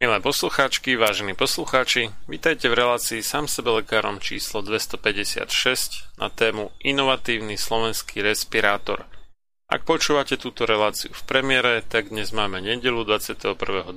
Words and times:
Milé 0.00 0.16
poslucháčky, 0.16 0.96
vážení 0.96 1.36
poslucháči, 1.36 2.08
vítajte 2.24 2.72
v 2.72 2.80
relácii 2.80 3.20
sám 3.20 3.44
sebe 3.44 3.84
lekárom 3.84 4.16
číslo 4.16 4.64
256 4.64 5.44
na 6.16 6.32
tému 6.32 6.72
Inovatívny 6.80 7.60
slovenský 7.60 8.24
respirátor. 8.24 9.04
Ak 9.68 9.84
počúvate 9.84 10.40
túto 10.40 10.64
reláciu 10.64 11.12
v 11.12 11.20
premiére, 11.28 11.84
tak 11.84 12.08
dnes 12.08 12.32
máme 12.32 12.64
nedelu 12.64 13.04
21.2., 13.04 13.92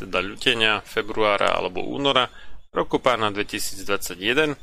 teda 0.00 0.24
ľutenia, 0.24 0.80
februára 0.88 1.52
alebo 1.52 1.84
února 1.84 2.32
roku 2.72 2.96
pána 2.96 3.28
2021 3.28 4.56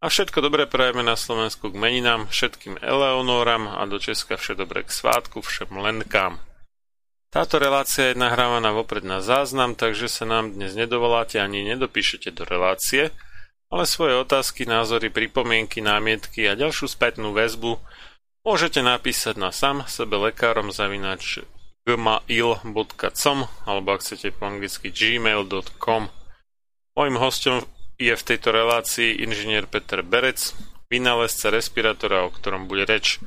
a 0.00 0.06
všetko 0.08 0.40
dobré 0.40 0.64
prajeme 0.64 1.04
na 1.04 1.20
Slovensku 1.20 1.68
k 1.68 1.76
meninám, 1.76 2.32
všetkým 2.32 2.80
Eleonoram 2.80 3.76
a 3.76 3.84
do 3.84 4.00
Česka 4.00 4.40
všetko 4.40 4.56
dobré 4.56 4.88
k 4.88 4.90
svátku, 5.04 5.44
všem 5.44 5.68
lenkám. 5.68 6.47
Táto 7.28 7.60
relácia 7.60 8.12
je 8.12 8.16
nahrávaná 8.16 8.72
vopred 8.72 9.04
na 9.04 9.20
záznam, 9.20 9.76
takže 9.76 10.08
sa 10.08 10.24
nám 10.24 10.56
dnes 10.56 10.72
nedovoláte 10.72 11.36
ani 11.36 11.60
nedopíšete 11.60 12.32
do 12.32 12.48
relácie, 12.48 13.12
ale 13.68 13.84
svoje 13.84 14.16
otázky, 14.16 14.64
názory, 14.64 15.12
pripomienky, 15.12 15.84
námietky 15.84 16.48
a 16.48 16.56
ďalšiu 16.56 16.88
spätnú 16.88 17.36
väzbu 17.36 17.76
môžete 18.48 18.80
napísať 18.80 19.36
na 19.36 19.52
sam 19.52 19.84
sebe 19.84 20.16
lekárom 20.16 20.72
zavinač 20.72 21.44
gmail.com 21.84 23.38
alebo 23.68 23.88
ak 23.92 24.00
chcete 24.00 24.32
po 24.32 24.48
anglicky 24.48 24.88
gmail.com. 24.88 26.08
Mojím 26.96 27.16
hostom 27.20 27.68
je 28.00 28.16
v 28.16 28.24
tejto 28.24 28.56
relácii 28.56 29.20
inžinier 29.20 29.68
Peter 29.68 30.00
Berec, 30.00 30.56
vynálezca 30.88 31.52
respirátora, 31.52 32.24
o 32.24 32.32
ktorom 32.32 32.64
bude 32.64 32.88
reč. 32.88 33.20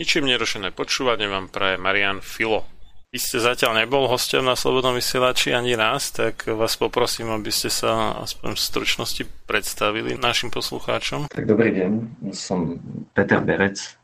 Ničím 0.00 0.24
nerušené 0.24 0.72
počúvanie 0.72 1.28
vám 1.28 1.52
praje 1.52 1.76
Marian 1.76 2.24
Filo. 2.24 2.64
Vy 3.12 3.20
ste 3.20 3.44
zatiaľ 3.44 3.84
nebol 3.84 4.08
hostom 4.08 4.48
na 4.48 4.56
Slobodnom 4.56 4.96
vysielači 4.96 5.52
ani 5.52 5.76
raz, 5.76 6.16
tak 6.16 6.48
vás 6.48 6.80
poprosím, 6.80 7.28
aby 7.28 7.52
ste 7.52 7.68
sa 7.68 8.16
aspoň 8.24 8.56
v 8.56 8.64
stručnosti 8.64 9.22
predstavili 9.44 10.16
našim 10.16 10.48
poslucháčom. 10.48 11.28
Tak 11.28 11.44
dobrý 11.44 11.76
deň, 11.76 11.90
som 12.32 12.80
Peter 13.12 13.44
Berec. 13.44 14.00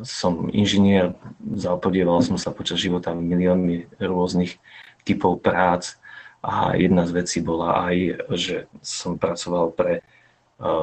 Som 0.00 0.48
inžinier, 0.48 1.12
zapodieval 1.60 2.24
som 2.24 2.40
sa 2.40 2.56
počas 2.56 2.80
života 2.80 3.12
miliónmi 3.12 4.00
rôznych 4.00 4.56
typov 5.04 5.44
prác 5.44 6.00
a 6.40 6.72
jedna 6.72 7.04
z 7.04 7.20
vecí 7.20 7.44
bola 7.44 7.84
aj, 7.92 7.96
že 8.32 8.64
som 8.80 9.20
pracoval 9.20 9.76
pre 9.76 10.00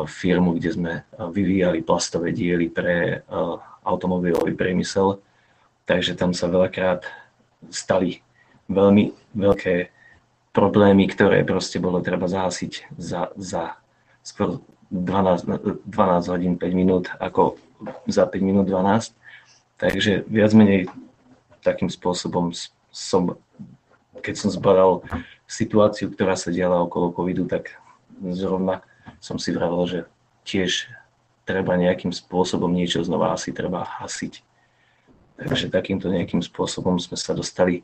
firmu, 0.05 0.61
kde 0.61 0.69
sme 0.69 0.93
vyvíjali 1.17 1.81
plastové 1.81 2.29
diely 2.29 2.69
pre 2.69 3.25
automobilový 3.81 4.53
priemysel 4.53 5.17
takže 5.85 6.17
tam 6.17 6.31
sa 6.31 6.51
veľakrát 6.51 7.05
stali 7.69 8.21
veľmi 8.71 9.13
veľké 9.37 9.91
problémy, 10.51 11.07
ktoré 11.07 11.47
proste 11.47 11.79
bolo 11.79 12.03
treba 12.03 12.27
zásiť 12.27 12.95
za, 12.99 13.31
za 13.39 13.79
skôr 14.21 14.59
12, 14.91 15.87
12 15.87 16.33
hodín 16.33 16.53
5 16.59 16.75
minút 16.75 17.05
ako 17.17 17.55
za 18.07 18.27
5 18.27 18.43
minút 18.43 18.67
12. 18.67 19.15
Takže 19.79 20.27
viac 20.27 20.51
menej 20.53 20.91
takým 21.63 21.89
spôsobom 21.89 22.51
som, 22.91 23.39
keď 24.19 24.35
som 24.37 24.49
zbadal 24.51 25.01
situáciu, 25.47 26.11
ktorá 26.11 26.35
sa 26.35 26.51
diala 26.51 26.83
okolo 26.83 27.15
covidu, 27.15 27.47
tak 27.47 27.73
zrovna 28.21 28.83
som 29.23 29.39
si 29.41 29.55
vravel, 29.55 29.83
že 29.87 29.99
tiež 30.45 30.91
treba 31.47 31.79
nejakým 31.79 32.13
spôsobom 32.13 32.69
niečo 32.69 33.01
znova 33.01 33.33
asi 33.33 33.55
treba 33.55 33.87
hasiť. 33.87 34.43
Takže 35.41 35.73
takýmto 35.73 36.13
nejakým 36.13 36.45
spôsobom 36.45 37.01
sme 37.01 37.17
sa 37.17 37.33
dostali 37.33 37.81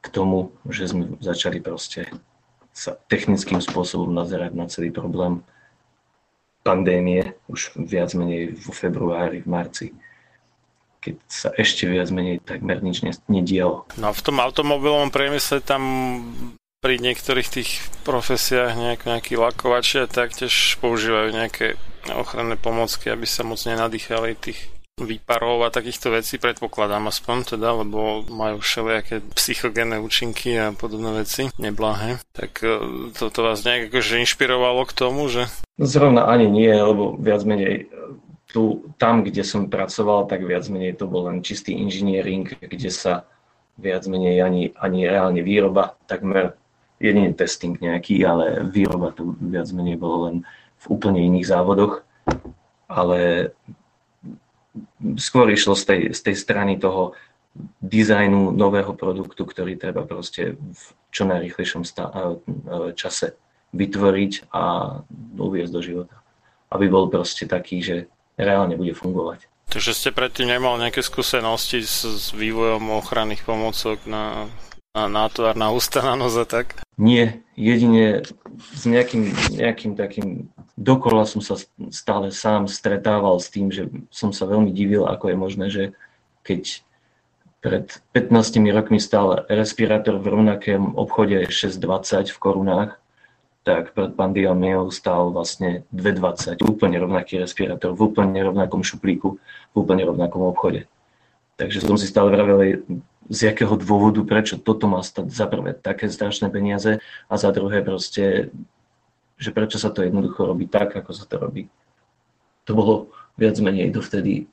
k 0.00 0.06
tomu, 0.08 0.48
že 0.64 0.88
sme 0.88 1.20
začali 1.20 1.60
proste 1.60 2.08
sa 2.72 2.96
technickým 3.10 3.60
spôsobom 3.60 4.08
nazerať 4.08 4.52
na 4.56 4.64
celý 4.70 4.88
problém 4.88 5.44
pandémie 6.64 7.36
už 7.52 7.76
viac 7.76 8.12
menej 8.16 8.56
vo 8.56 8.72
februári, 8.72 9.44
v 9.44 9.48
marci, 9.48 9.86
keď 11.00 11.14
sa 11.28 11.48
ešte 11.56 11.88
viac 11.88 12.12
menej 12.12 12.40
takmer 12.44 12.80
nič 12.84 13.00
nedialo. 13.28 13.88
No 13.96 14.12
v 14.12 14.24
tom 14.24 14.40
automobilovom 14.40 15.12
priemysle 15.12 15.64
tam 15.64 15.82
pri 16.80 16.96
niektorých 16.96 17.48
tých 17.48 17.70
profesiách 18.08 18.72
nejak, 18.76 19.04
nejakí 19.04 19.36
lakovačia 19.36 20.08
taktiež 20.08 20.80
používajú 20.80 21.28
nejaké 21.32 21.76
ochranné 22.16 22.56
pomocky, 22.56 23.12
aby 23.12 23.28
sa 23.28 23.44
moc 23.44 23.60
nenadýchali 23.68 24.32
tých 24.36 24.72
výparov 25.04 25.62
a 25.64 25.74
takýchto 25.74 26.12
vecí, 26.12 26.36
predpokladám 26.40 27.08
aspoň 27.08 27.56
teda, 27.56 27.84
lebo 27.84 28.24
majú 28.28 28.60
všelijaké 28.60 29.20
psychogénne 29.36 30.00
účinky 30.00 30.56
a 30.56 30.72
podobné 30.72 31.24
veci, 31.24 31.52
neblahé. 31.60 32.20
Tak 32.32 32.64
e, 32.64 32.70
toto 33.16 33.44
vás 33.44 33.62
nejak 33.62 33.92
akože 33.92 34.20
inšpirovalo 34.24 34.82
k 34.88 34.96
tomu, 34.96 35.28
že... 35.28 35.46
Zrovna 35.80 36.28
ani 36.28 36.48
nie, 36.48 36.72
lebo 36.72 37.16
viac 37.16 37.44
menej 37.44 37.88
tu, 38.50 38.82
tam, 38.98 39.22
kde 39.22 39.46
som 39.46 39.70
pracoval, 39.70 40.26
tak 40.26 40.42
viac 40.42 40.66
menej 40.66 40.98
to 40.98 41.06
bol 41.06 41.30
len 41.30 41.40
čistý 41.40 41.78
inžiniering, 41.78 42.50
kde 42.58 42.90
sa 42.90 43.24
viac 43.78 44.04
menej 44.10 44.42
ani, 44.42 44.62
ani 44.76 45.06
reálne 45.06 45.40
výroba, 45.40 45.94
takmer 46.10 46.58
jedine 47.00 47.32
testing 47.32 47.78
nejaký, 47.80 48.20
ale 48.26 48.66
výroba 48.68 49.14
to 49.16 49.32
viac 49.40 49.70
menej 49.72 49.96
bolo 49.96 50.28
len 50.28 50.36
v 50.82 50.84
úplne 50.92 51.22
iných 51.24 51.48
závodoch. 51.48 52.04
Ale 52.90 53.50
skôr 55.16 55.50
išlo 55.50 55.74
z 55.74 55.84
tej, 55.84 56.00
z 56.14 56.20
tej 56.30 56.36
strany 56.36 56.76
toho 56.76 57.14
dizajnu 57.82 58.54
nového 58.54 58.94
produktu, 58.94 59.42
ktorý 59.42 59.74
treba 59.74 60.06
proste 60.06 60.54
v 60.54 60.82
čo 61.10 61.26
najrychlejšom 61.26 61.82
čase 62.94 63.34
vytvoriť 63.74 64.50
a 64.54 64.62
uviezť 65.38 65.72
do 65.74 65.82
života. 65.82 66.16
Aby 66.70 66.86
bol 66.86 67.10
proste 67.10 67.50
taký, 67.50 67.82
že 67.82 67.96
reálne 68.38 68.78
bude 68.78 68.94
fungovať. 68.94 69.50
Takže 69.70 69.94
ste 69.94 70.10
predtým 70.10 70.50
nemal 70.50 70.78
nejaké 70.78 71.02
skúsenosti 71.02 71.86
s, 71.86 72.02
s 72.02 72.34
vývojom 72.34 72.90
ochranných 73.02 73.46
pomôcok 73.46 74.02
na, 74.06 74.50
na 74.94 75.06
nátvar 75.06 75.54
na 75.54 75.70
ústa, 75.70 76.02
na 76.02 76.18
noze, 76.18 76.42
tak? 76.46 76.82
Nie, 76.98 77.38
jedine 77.54 78.26
s 78.74 78.82
nejakým, 78.82 79.30
nejakým 79.54 79.92
takým 79.94 80.50
dokola 80.80 81.28
som 81.28 81.44
sa 81.44 81.60
stále 81.92 82.32
sám 82.32 82.64
stretával 82.64 83.36
s 83.36 83.52
tým, 83.52 83.68
že 83.68 83.92
som 84.08 84.32
sa 84.32 84.48
veľmi 84.48 84.72
divil, 84.72 85.04
ako 85.04 85.28
je 85.28 85.36
možné, 85.36 85.66
že 85.68 85.84
keď 86.40 86.80
pred 87.60 88.00
15 88.16 88.56
rokmi 88.72 88.96
stál 88.96 89.44
respirátor 89.44 90.16
v 90.16 90.32
rovnakém 90.32 90.80
obchode 90.96 91.52
6,20 91.52 92.32
v 92.32 92.38
korunách, 92.40 92.90
tak 93.60 93.92
pred 93.92 94.16
pandémiou 94.16 94.88
stál 94.88 95.28
vlastne 95.36 95.84
2,20, 95.92 96.64
úplne 96.64 96.96
rovnaký 96.96 97.36
respirátor, 97.36 97.92
v 97.92 98.08
úplne 98.08 98.40
rovnakom 98.40 98.80
šuplíku, 98.80 99.36
v 99.36 99.74
úplne 99.76 100.08
rovnakom 100.08 100.40
obchode. 100.48 100.88
Takže 101.60 101.84
som 101.84 102.00
si 102.00 102.08
stále 102.08 102.32
vravel, 102.32 102.80
z 103.30 103.52
jakého 103.52 103.76
dôvodu, 103.76 104.24
prečo 104.24 104.56
toto 104.56 104.88
má 104.88 105.04
stať 105.04 105.28
za 105.28 105.44
prvé 105.44 105.76
také 105.76 106.08
strašné 106.08 106.48
peniaze 106.48 107.04
a 107.28 107.34
za 107.36 107.52
druhé 107.52 107.84
proste 107.84 108.48
že 109.40 109.56
prečo 109.56 109.80
sa 109.80 109.88
to 109.88 110.04
jednoducho 110.04 110.44
robí 110.44 110.68
tak, 110.68 110.92
ako 110.92 111.16
sa 111.16 111.24
to 111.24 111.40
robí. 111.40 111.64
To 112.68 112.76
bolo 112.76 112.94
viac 113.40 113.56
menej 113.56 113.88
dovtedy 113.88 114.44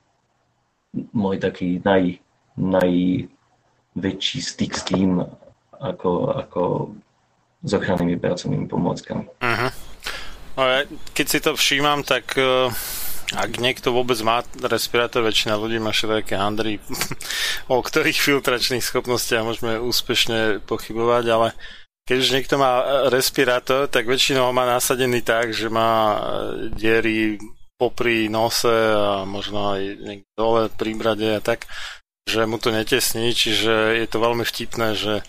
môj 1.12 1.44
taký 1.44 1.84
naj, 1.84 2.24
najväčší 2.56 4.40
styk 4.40 4.72
s 4.72 4.84
tým, 4.88 5.20
ako, 5.78 6.12
ako 6.32 6.62
s 7.62 7.72
ochrannými 7.76 8.16
pracovnými 8.18 8.66
pomôckami. 8.72 9.28
Uh-huh. 9.28 9.72
Keď 11.14 11.26
si 11.28 11.40
to 11.44 11.54
všímam, 11.54 12.02
tak 12.02 12.34
uh, 12.40 12.72
ak 13.36 13.60
niekto 13.60 13.92
vôbec 13.92 14.18
má 14.24 14.42
respirátor, 14.56 15.22
väčšina 15.22 15.60
ľudí 15.60 15.78
má 15.84 15.92
všelijaké 15.92 16.40
handry, 16.40 16.80
o 17.74 17.78
ktorých 17.84 18.18
filtračných 18.18 18.82
schopnostiach 18.86 19.44
môžeme 19.44 19.84
úspešne 19.84 20.64
pochybovať, 20.64 21.26
ale 21.28 21.48
keď 22.08 22.18
už 22.24 22.30
niekto 22.32 22.56
má 22.56 23.04
respirátor, 23.12 23.92
tak 23.92 24.08
väčšinou 24.08 24.48
ho 24.48 24.54
má 24.56 24.64
nasadený 24.64 25.28
tak, 25.28 25.52
že 25.52 25.68
má 25.68 26.16
e, 26.16 26.20
diery 26.72 27.36
popri 27.76 28.32
nose 28.32 28.72
a 28.96 29.28
možno 29.28 29.76
aj 29.76 29.82
niekde 30.02 30.32
dole 30.34 30.72
pri 30.72 30.96
brade 30.96 31.30
a 31.36 31.44
tak, 31.44 31.68
že 32.24 32.48
mu 32.48 32.58
to 32.64 32.72
netesní, 32.72 33.36
čiže 33.36 34.00
je 34.00 34.08
to 34.08 34.24
veľmi 34.24 34.48
vtipné, 34.48 34.96
že 34.96 35.20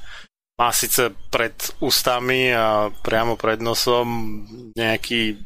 má 0.58 0.70
síce 0.70 1.10
pred 1.34 1.54
ústami 1.82 2.54
a 2.54 2.94
priamo 3.02 3.34
pred 3.34 3.58
nosom 3.58 4.42
nejaký 4.74 5.38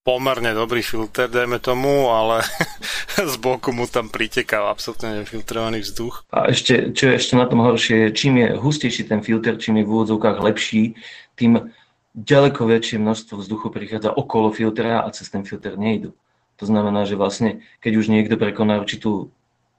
pomerne 0.00 0.56
dobrý 0.56 0.80
filter, 0.80 1.28
dajme 1.28 1.60
tomu, 1.60 2.08
ale 2.08 2.40
z 3.32 3.36
boku 3.36 3.72
mu 3.72 3.84
tam 3.84 4.08
priteká 4.08 4.64
absolútne 4.64 5.20
nefiltrovaný 5.20 5.84
vzduch. 5.84 6.24
A 6.32 6.48
ešte, 6.48 6.96
čo 6.96 7.12
je 7.12 7.14
ešte 7.20 7.34
na 7.36 7.44
tom 7.44 7.60
horšie, 7.60 8.12
čím 8.16 8.40
je 8.40 8.48
hustejší 8.56 9.04
ten 9.04 9.20
filter, 9.20 9.60
čím 9.60 9.80
je 9.80 9.84
v 9.84 9.92
úvodzovkách 9.92 10.40
lepší, 10.40 10.96
tým 11.36 11.72
ďaleko 12.16 12.66
väčšie 12.66 12.96
množstvo 12.98 13.38
vzduchu 13.38 13.68
prichádza 13.70 14.10
okolo 14.16 14.50
filtra 14.50 15.04
a 15.04 15.08
cez 15.12 15.28
ten 15.28 15.44
filter 15.44 15.76
nejdu. 15.76 16.16
To 16.58 16.64
znamená, 16.68 17.08
že 17.08 17.16
vlastne, 17.16 17.64
keď 17.80 17.92
už 17.96 18.06
niekto 18.12 18.36
prekoná 18.36 18.80
určitú, 18.80 19.32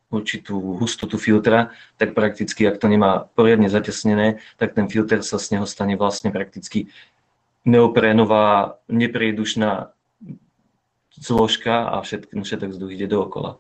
určitú 0.10 0.82
hustotu 0.82 1.22
filtra, 1.22 1.74
tak 1.98 2.18
prakticky, 2.18 2.66
ak 2.66 2.82
to 2.82 2.90
nemá 2.90 3.30
poriadne 3.38 3.70
zatesnené, 3.70 4.42
tak 4.58 4.74
ten 4.74 4.90
filter 4.90 5.22
sa 5.22 5.38
z 5.38 5.58
neho 5.58 5.66
stane 5.70 5.94
vlastne 5.98 6.34
prakticky 6.34 6.90
neoprénová, 7.62 8.82
nepriedušná 8.90 9.94
zložka 11.18 11.92
a 11.92 12.00
všetk, 12.00 12.32
všetok 12.32 12.70
vzduch 12.72 12.92
ide 12.96 13.08
dookola. 13.12 13.60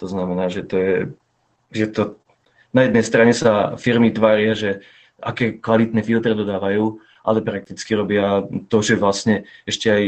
To 0.00 0.06
znamená, 0.08 0.48
že 0.48 0.64
to 0.64 0.76
je, 0.76 0.94
že 1.72 1.86
to 1.92 2.02
na 2.72 2.86
jednej 2.86 3.04
strane 3.04 3.32
sa 3.34 3.74
firmy 3.76 4.14
tvária, 4.14 4.54
že 4.54 4.84
aké 5.20 5.60
kvalitné 5.60 6.00
filtre 6.00 6.32
dodávajú, 6.32 6.96
ale 7.24 7.44
prakticky 7.44 7.92
robia 7.92 8.44
to, 8.72 8.80
že 8.80 8.96
vlastne 8.96 9.44
ešte 9.68 9.88
aj 9.92 10.02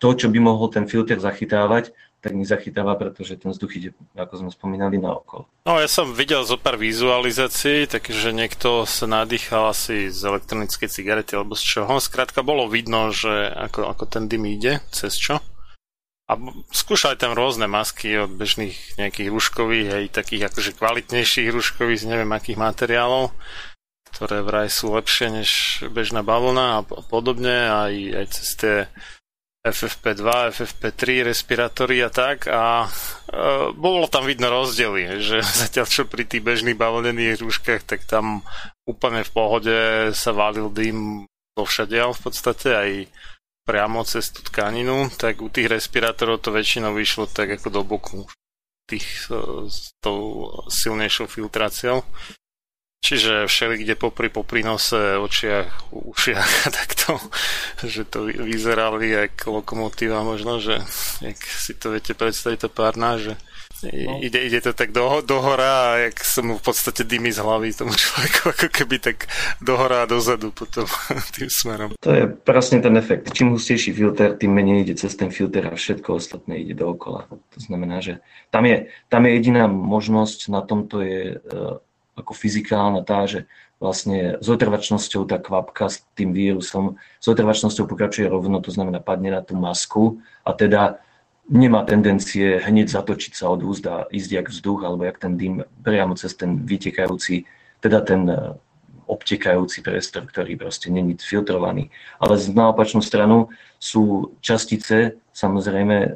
to, 0.00 0.08
čo 0.16 0.26
by 0.32 0.38
mohol 0.40 0.72
ten 0.72 0.88
filter 0.88 1.20
zachytávať, 1.20 1.92
tak 2.24 2.32
nezachytáva, 2.32 2.96
pretože 2.96 3.36
ten 3.36 3.52
vzduch 3.52 3.72
ide, 3.76 3.90
ako 4.16 4.40
sme 4.40 4.50
spomínali, 4.50 4.96
na 4.96 5.12
okolo. 5.12 5.44
No 5.68 5.76
ja 5.76 5.84
som 5.84 6.16
videl 6.16 6.40
zo 6.48 6.56
pár 6.56 6.80
vizualizácií, 6.80 7.84
takže 7.84 8.32
niekto 8.32 8.88
sa 8.88 9.04
nadýchal 9.04 9.76
asi 9.76 10.08
z 10.08 10.20
elektronickej 10.24 10.88
cigarety 10.88 11.36
alebo 11.36 11.52
z 11.52 11.60
čoho. 11.60 12.00
Skrátka 12.00 12.40
bolo 12.40 12.64
vidno, 12.64 13.12
že 13.12 13.52
ako, 13.52 13.92
ako 13.92 14.04
ten 14.08 14.24
dym 14.24 14.48
ide, 14.48 14.80
cez 14.88 15.20
čo. 15.20 15.44
A 16.24 16.40
skúšali 16.72 17.20
tam 17.20 17.36
rôzne 17.36 17.68
masky 17.68 18.16
od 18.16 18.32
bežných 18.32 18.96
nejakých 18.96 19.28
rúškových, 19.28 19.88
aj 19.92 20.16
takých 20.24 20.48
akože 20.48 20.70
kvalitnejších 20.80 21.52
rúškových 21.52 22.00
z 22.00 22.08
neviem 22.08 22.32
akých 22.32 22.56
materiálov, 22.56 23.36
ktoré 24.08 24.40
vraj 24.40 24.72
sú 24.72 24.96
lepšie 24.96 25.28
než 25.28 25.50
bežná 25.92 26.24
balóna 26.24 26.80
a 26.80 26.82
podobne, 26.84 27.68
aj, 27.68 27.94
aj 28.24 28.26
cez 28.32 28.48
tie 28.56 28.76
FFP2, 29.64 30.28
FFP3 30.52 31.28
respirátory 31.28 32.04
a 32.04 32.12
tak. 32.12 32.48
A 32.52 32.84
e, 32.84 32.88
bolo 33.72 34.04
tam 34.12 34.28
vidno 34.28 34.52
rozdiely, 34.52 35.24
že 35.24 35.40
zatiaľ 35.64 35.88
čo 35.88 36.04
pri 36.04 36.28
tých 36.28 36.44
bežných 36.44 36.76
balónených 36.76 37.40
rúškach, 37.40 37.84
tak 37.88 38.04
tam 38.04 38.44
úplne 38.84 39.24
v 39.24 39.32
pohode 39.32 39.76
sa 40.12 40.36
valil 40.36 40.68
dým 40.68 41.24
vo 41.56 41.64
všadiaľ 41.64 42.12
v 42.12 42.20
podstate 42.20 42.68
aj 42.72 42.90
priamo 43.64 44.04
cez 44.04 44.28
tú 44.30 44.44
tkaninu, 44.44 45.08
tak 45.16 45.40
u 45.40 45.48
tých 45.48 45.72
respirátorov 45.72 46.44
to 46.44 46.52
väčšinou 46.52 46.92
vyšlo 46.92 47.26
tak 47.26 47.56
ako 47.56 47.68
do 47.72 47.82
boku 47.82 48.20
tých 48.84 49.32
e, 49.32 49.66
s 49.66 49.96
tou 50.04 50.52
silnejšou 50.68 51.26
filtráciou. 51.26 52.04
Čiže 53.04 53.44
všeli, 53.44 53.84
kde 53.84 54.00
popri, 54.00 54.32
popri 54.32 54.64
nose, 54.64 54.96
očiach, 55.20 55.92
ušiach 55.92 56.50
a 56.64 56.68
takto, 56.72 57.20
že 57.92 58.08
to 58.08 58.28
vyzerali 58.28 59.12
ako 59.28 59.60
lokomotíva 59.60 60.24
možno, 60.24 60.60
že 60.60 60.80
jak 61.20 61.36
si 61.36 61.76
to 61.76 61.92
viete 61.92 62.16
predstaviť 62.16 62.68
to 62.68 62.70
párna, 62.72 63.20
že 63.20 63.36
No. 63.92 64.20
Ide, 64.22 64.38
ide 64.46 64.60
to 64.60 64.72
tak 64.72 64.92
do, 64.92 65.20
do 65.20 65.40
hora 65.42 65.92
a 65.92 66.08
jak 66.08 66.16
som 66.24 66.48
mu 66.48 66.54
v 66.56 66.64
podstate 66.64 67.04
dymy 67.04 67.28
z 67.34 67.44
hlavy 67.44 67.76
tomu 67.76 67.92
človeku, 68.02 68.40
ako 68.54 68.66
keby 68.72 68.96
tak 69.02 69.28
do 69.60 69.76
hora 69.76 70.04
a 70.04 70.10
dozadu 70.10 70.54
potom 70.54 70.88
tým 71.36 71.50
smerom. 71.50 71.90
To 72.00 72.10
je 72.14 72.24
presne 72.30 72.80
ten 72.80 72.96
efekt. 72.96 73.32
Čím 73.34 73.56
hustejší 73.56 73.92
filter, 73.92 74.38
tým 74.38 74.54
menej 74.54 74.88
ide 74.88 74.94
cez 74.96 75.12
ten 75.18 75.28
filter 75.28 75.68
a 75.68 75.74
všetko 75.76 76.16
ostatné 76.16 76.62
ide 76.64 76.78
dookola. 76.78 77.28
To 77.28 77.58
znamená, 77.60 78.00
že 78.00 78.24
tam 78.48 78.64
je, 78.64 78.88
tam 79.12 79.28
je 79.28 79.30
jediná 79.36 79.68
možnosť 79.68 80.48
na 80.48 80.62
tomto 80.64 81.04
je 81.04 81.36
uh, 81.36 81.82
ako 82.14 82.32
fyzikálna 82.32 83.02
tá, 83.02 83.26
že 83.26 83.50
vlastne 83.82 84.38
s 84.38 84.46
otrvačnosťou 84.48 85.26
tá 85.28 85.36
kvapka 85.42 85.90
s 85.90 86.06
tým 86.14 86.30
vírusom, 86.32 86.96
s 87.20 87.26
otrvačnosťou 87.26 87.84
pokračuje 87.90 88.30
rovno, 88.30 88.62
to 88.62 88.70
znamená 88.70 89.02
padne 89.02 89.34
na 89.34 89.42
tú 89.42 89.58
masku 89.58 90.22
a 90.46 90.54
teda 90.54 91.02
nemá 91.48 91.84
tendencie 91.84 92.60
hneď 92.60 92.88
zatočiť 92.88 93.32
sa 93.36 93.52
od 93.52 93.60
úzda, 93.60 94.08
ísť 94.08 94.30
jak 94.32 94.46
vzduch, 94.48 94.80
alebo 94.84 95.04
jak 95.04 95.20
ten 95.20 95.36
dym 95.36 95.54
priamo 95.84 96.16
cez 96.16 96.32
ten 96.32 96.64
vytekajúci, 96.64 97.44
teda 97.84 98.00
ten 98.00 98.24
e, 98.28 98.56
obtekajúci 99.04 99.84
priestor, 99.84 100.24
ktorý 100.24 100.56
proste 100.56 100.88
není 100.88 101.20
filtrovaný. 101.20 101.92
Ale 102.16 102.40
na 102.56 102.72
opačnú 102.72 103.04
stranu 103.04 103.52
sú 103.76 104.32
častice, 104.40 105.20
samozrejme 105.36 105.96
e, 106.00 106.10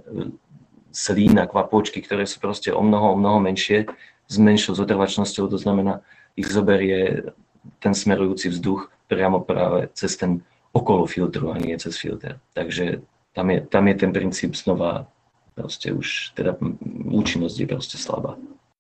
slín 0.93 1.37
a 1.37 1.45
kvapočky, 1.45 2.01
ktoré 2.01 2.25
sú 2.25 2.41
proste 2.41 2.73
o 2.73 2.81
mnoho, 2.81 3.13
o 3.13 3.21
mnoho 3.21 3.39
menšie, 3.45 3.85
s 4.29 4.37
menšou 4.37 4.77
zotrvačnosťou, 4.77 5.49
to 5.49 5.59
znamená, 5.61 6.01
ich 6.37 6.49
zoberie 6.49 7.33
ten 7.81 7.93
smerujúci 7.93 8.49
vzduch 8.49 8.89
priamo 9.09 9.41
práve 9.45 9.89
cez 9.93 10.17
ten 10.17 10.45
okolo 10.73 11.09
filtru 11.09 11.53
a 11.53 11.57
nie 11.57 11.77
cez 11.81 11.97
filter. 11.97 12.37
Takže 12.53 13.01
tam 13.33 13.51
je, 13.51 13.59
tam 13.65 13.85
je 13.89 13.95
ten 13.97 14.13
princíp 14.13 14.53
znova 14.57 15.09
proste 15.59 15.91
už 15.91 16.39
teda 16.39 16.55
účinnosť 17.11 17.57
je 17.59 17.67
proste 17.67 17.97
slabá. 17.99 18.39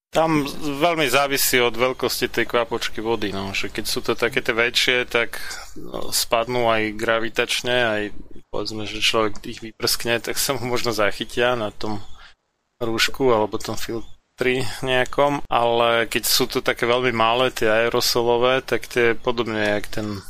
Tam 0.08 0.48
veľmi 0.56 1.04
závisí 1.04 1.60
od 1.60 1.76
veľkosti 1.76 2.32
tej 2.32 2.48
kvapočky 2.48 3.04
vody, 3.04 3.28
no. 3.28 3.52
Že 3.52 3.68
keď 3.68 3.84
sú 3.84 4.00
to 4.00 4.16
také 4.16 4.40
tie 4.40 4.56
väčšie, 4.56 5.04
tak 5.04 5.36
no, 5.76 6.08
spadnú 6.08 6.64
aj 6.70 6.96
gravitačne, 6.96 7.76
aj 7.76 8.02
povedzme, 8.48 8.88
že 8.88 9.04
človek 9.04 9.44
ich 9.44 9.60
vyprskne, 9.60 10.16
tak 10.24 10.40
sa 10.40 10.56
mu 10.56 10.64
možno 10.64 10.96
zachytia 10.96 11.60
na 11.60 11.68
tom 11.68 12.00
rúšku 12.80 13.28
alebo 13.28 13.60
tom 13.60 13.76
filtri 13.76 14.64
nejakom, 14.80 15.44
ale 15.50 16.08
keď 16.08 16.24
sú 16.24 16.48
to 16.48 16.64
také 16.64 16.88
veľmi 16.88 17.12
malé, 17.12 17.52
tie 17.52 17.68
aerosolové, 17.68 18.64
tak 18.64 18.88
tie 18.88 19.12
podobne 19.12 19.76
jak 19.76 19.92
ten 19.92 20.24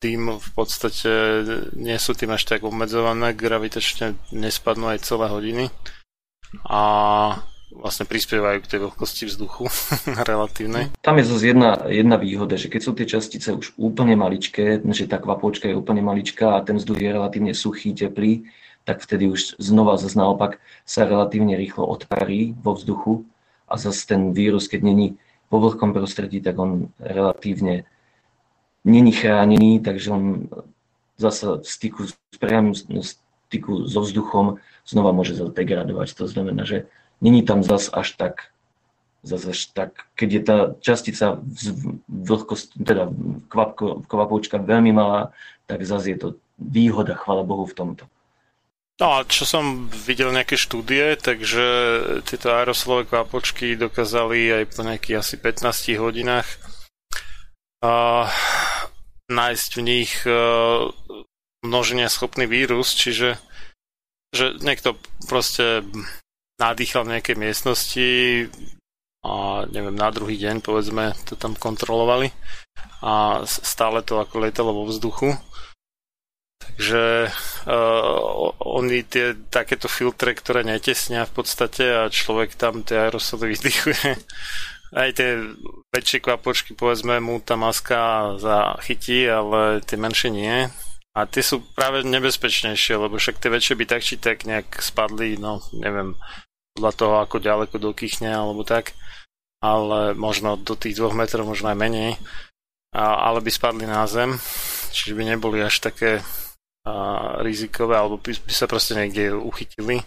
tým 0.00 0.36
v 0.36 0.50
podstate 0.52 1.10
nie 1.72 1.96
sú 1.96 2.12
tým 2.12 2.36
až 2.36 2.44
tak 2.44 2.62
obmedzované, 2.62 3.32
gravitačne 3.32 4.16
nespadnú 4.28 4.92
aj 4.92 5.04
celé 5.04 5.26
hodiny 5.32 5.64
a 6.68 6.82
vlastne 7.72 8.06
prispievajú 8.06 8.58
k 8.62 8.70
tej 8.70 8.80
vlhkosti 8.86 9.24
vzduchu 9.28 9.68
relatívnej. 10.30 10.94
Tam 11.02 11.18
je 11.18 11.24
zase 11.28 11.52
jedna, 11.52 11.84
jedna 11.88 12.16
výhoda, 12.16 12.56
že 12.56 12.70
keď 12.70 12.80
sú 12.80 12.92
tie 12.96 13.06
častice 13.08 13.52
už 13.52 13.76
úplne 13.76 14.16
maličké, 14.16 14.80
že 14.80 15.10
tá 15.10 15.18
kvapôčka 15.18 15.68
je 15.68 15.76
úplne 15.76 16.00
maličká 16.00 16.56
a 16.56 16.64
ten 16.64 16.78
vzduch 16.78 17.00
je 17.00 17.10
relatívne 17.10 17.52
suchý, 17.52 17.92
teplý, 17.92 18.46
tak 18.86 19.02
vtedy 19.02 19.26
už 19.26 19.58
znova 19.58 19.98
zase 19.98 20.14
naopak 20.14 20.62
sa 20.86 21.04
relatívne 21.04 21.58
rýchlo 21.58 21.84
odparí 21.90 22.54
vo 22.62 22.78
vzduchu 22.78 23.26
a 23.66 23.74
zase 23.74 24.06
ten 24.06 24.30
vírus, 24.30 24.70
keď 24.70 24.80
není 24.86 25.18
vo 25.50 25.58
vlhkom 25.58 25.90
prostredí, 25.90 26.38
tak 26.38 26.54
on 26.58 26.94
relatívne 27.02 27.86
není 28.86 29.12
chránený, 29.12 29.82
takže 29.82 30.10
on 30.10 30.48
zase 31.18 31.46
v 31.60 31.66
styku, 31.66 32.00
v 32.06 32.38
priamým 32.38 32.74
styku 33.02 33.90
so 33.90 34.00
vzduchom 34.06 34.62
znova 34.86 35.10
môže 35.10 35.34
zase 35.34 35.50
degradovať. 35.50 36.14
To 36.14 36.30
znamená, 36.30 36.62
že 36.62 36.86
není 37.18 37.42
tam 37.42 37.66
zas 37.66 37.90
až 37.90 38.14
tak, 38.14 38.54
zas 39.26 39.42
až 39.42 39.66
tak, 39.74 40.06
keď 40.14 40.28
je 40.30 40.42
tá 40.46 40.58
častica 40.78 41.42
vlhkost, 42.06 42.78
teda 42.78 43.10
kvapko, 43.50 44.06
kvapoučka 44.06 44.62
veľmi 44.62 44.94
malá, 44.94 45.34
tak 45.66 45.82
zase 45.82 46.14
je 46.14 46.18
to 46.22 46.28
výhoda, 46.62 47.18
chvala 47.18 47.42
Bohu, 47.42 47.66
v 47.66 47.74
tomto. 47.74 48.04
No 48.96 49.20
a 49.20 49.28
čo 49.28 49.44
som 49.44 49.92
videl 49.92 50.32
nejaké 50.32 50.56
štúdie, 50.56 51.20
takže 51.20 51.64
tieto 52.24 52.48
aerosolové 52.48 53.04
kvapočky 53.04 53.76
dokázali 53.76 54.48
aj 54.48 54.64
po 54.72 54.80
nejakých 54.88 55.20
asi 55.20 55.36
15 55.36 56.00
hodinách 56.00 56.48
uh, 57.84 58.24
nájsť 59.26 59.70
v 59.78 59.82
nich 59.82 60.12
uh, 60.26 60.90
množenia 61.66 62.06
schopný 62.06 62.46
vírus, 62.46 62.94
čiže 62.94 63.38
že 64.34 64.58
niekto 64.60 64.98
proste 65.26 65.86
nadýchal 66.60 67.04
v 67.06 67.16
nejakej 67.16 67.36
miestnosti 67.38 68.10
a 69.26 69.64
neviem, 69.66 69.96
na 69.96 70.08
druhý 70.14 70.38
deň 70.38 70.62
povedzme 70.62 71.16
to 71.26 71.34
tam 71.34 71.58
kontrolovali 71.58 72.30
a 73.02 73.42
stále 73.48 74.04
to 74.06 74.20
ako 74.20 74.44
letelo 74.44 74.72
vo 74.72 74.84
vzduchu. 74.86 75.34
Takže 76.56 77.30
uh, 77.68 78.52
oni 78.58 79.04
tie 79.06 79.36
takéto 79.48 79.86
filtre, 79.86 80.32
ktoré 80.32 80.64
netesnia 80.64 81.28
v 81.28 81.32
podstate 81.42 81.84
a 81.84 82.12
človek 82.12 82.56
tam 82.56 82.82
tie 82.84 83.08
aerosoly 83.08 83.54
vydychuje, 83.56 84.16
aj 84.94 85.10
tie 85.18 85.30
väčšie 85.90 86.18
kvapočky, 86.22 86.70
povedzme, 86.78 87.18
mu 87.18 87.42
tá 87.42 87.58
maska 87.58 88.34
zachytí, 88.38 89.26
ale 89.26 89.82
tie 89.82 89.98
menšie 89.98 90.30
nie. 90.30 90.70
A 91.16 91.24
tie 91.24 91.40
sú 91.40 91.64
práve 91.72 92.04
nebezpečnejšie, 92.04 93.00
lebo 93.00 93.16
však 93.16 93.40
tie 93.40 93.48
väčšie 93.48 93.74
by 93.74 93.84
tak 93.88 94.02
či 94.04 94.20
tak 94.20 94.44
nejak 94.44 94.84
spadli, 94.84 95.40
no 95.40 95.64
neviem, 95.72 96.12
podľa 96.76 96.92
toho, 96.92 97.14
ako 97.24 97.40
ďaleko 97.40 97.80
dokýchne 97.80 98.28
alebo 98.28 98.60
tak, 98.68 98.92
ale 99.64 100.12
možno 100.12 100.60
do 100.60 100.76
tých 100.76 101.00
dvoch 101.00 101.16
metrov, 101.16 101.48
možno 101.48 101.72
aj 101.72 101.80
menej, 101.80 102.20
a, 102.92 103.32
ale 103.32 103.40
by 103.40 103.48
spadli 103.48 103.88
na 103.88 104.04
zem, 104.04 104.36
čiže 104.92 105.16
by 105.16 105.24
neboli 105.24 105.64
až 105.64 105.80
také 105.80 106.20
a, 106.84 107.40
rizikové, 107.40 107.96
alebo 107.96 108.20
by, 108.20 108.36
by 108.36 108.52
sa 108.52 108.68
proste 108.68 108.92
niekde 108.92 109.32
uchytili, 109.32 110.04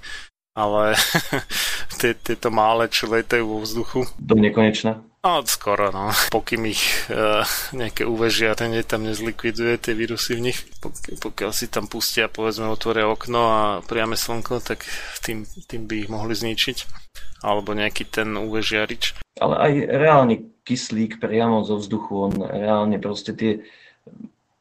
ale 0.59 0.99
tieto 2.27 2.51
malé, 2.51 2.91
čo 2.91 3.07
letajú 3.07 3.47
vo 3.47 3.57
vzduchu. 3.63 3.99
Do 4.19 4.35
nekonečna. 4.35 4.99
No, 5.19 5.43
skoro, 5.43 5.91
no. 5.91 6.15
Pokým 6.31 6.71
ich 6.71 6.79
uh, 7.11 7.43
nejaké 7.75 8.07
UV 8.07 8.31
žiarenie 8.31 8.87
tam 8.87 9.03
nezlikviduje 9.03 9.75
tie 9.75 9.91
vírusy 9.91 10.39
v 10.39 10.51
nich, 10.51 10.63
pok- 10.79 11.19
pokiaľ 11.19 11.51
si 11.51 11.67
tam 11.67 11.91
pustia, 11.91 12.31
povedzme, 12.31 12.71
otvoria 12.71 13.03
okno 13.03 13.41
a 13.51 13.63
priame 13.83 14.15
slnko, 14.15 14.63
tak 14.63 14.87
tým, 15.19 15.43
tým 15.67 15.91
by 15.91 16.07
ich 16.07 16.09
mohli 16.11 16.31
zničiť. 16.31 16.77
Alebo 17.43 17.75
nejaký 17.75 18.07
ten 18.07 18.31
UV 18.31 18.63
žiarič. 18.63 19.19
Ale 19.43 19.55
aj 19.59 19.71
reálne 19.91 20.35
kyslík 20.63 21.19
priamo 21.19 21.67
zo 21.67 21.83
vzduchu, 21.83 22.11
on 22.15 22.33
reálne 22.39 22.95
proste 23.03 23.35
tie 23.35 23.59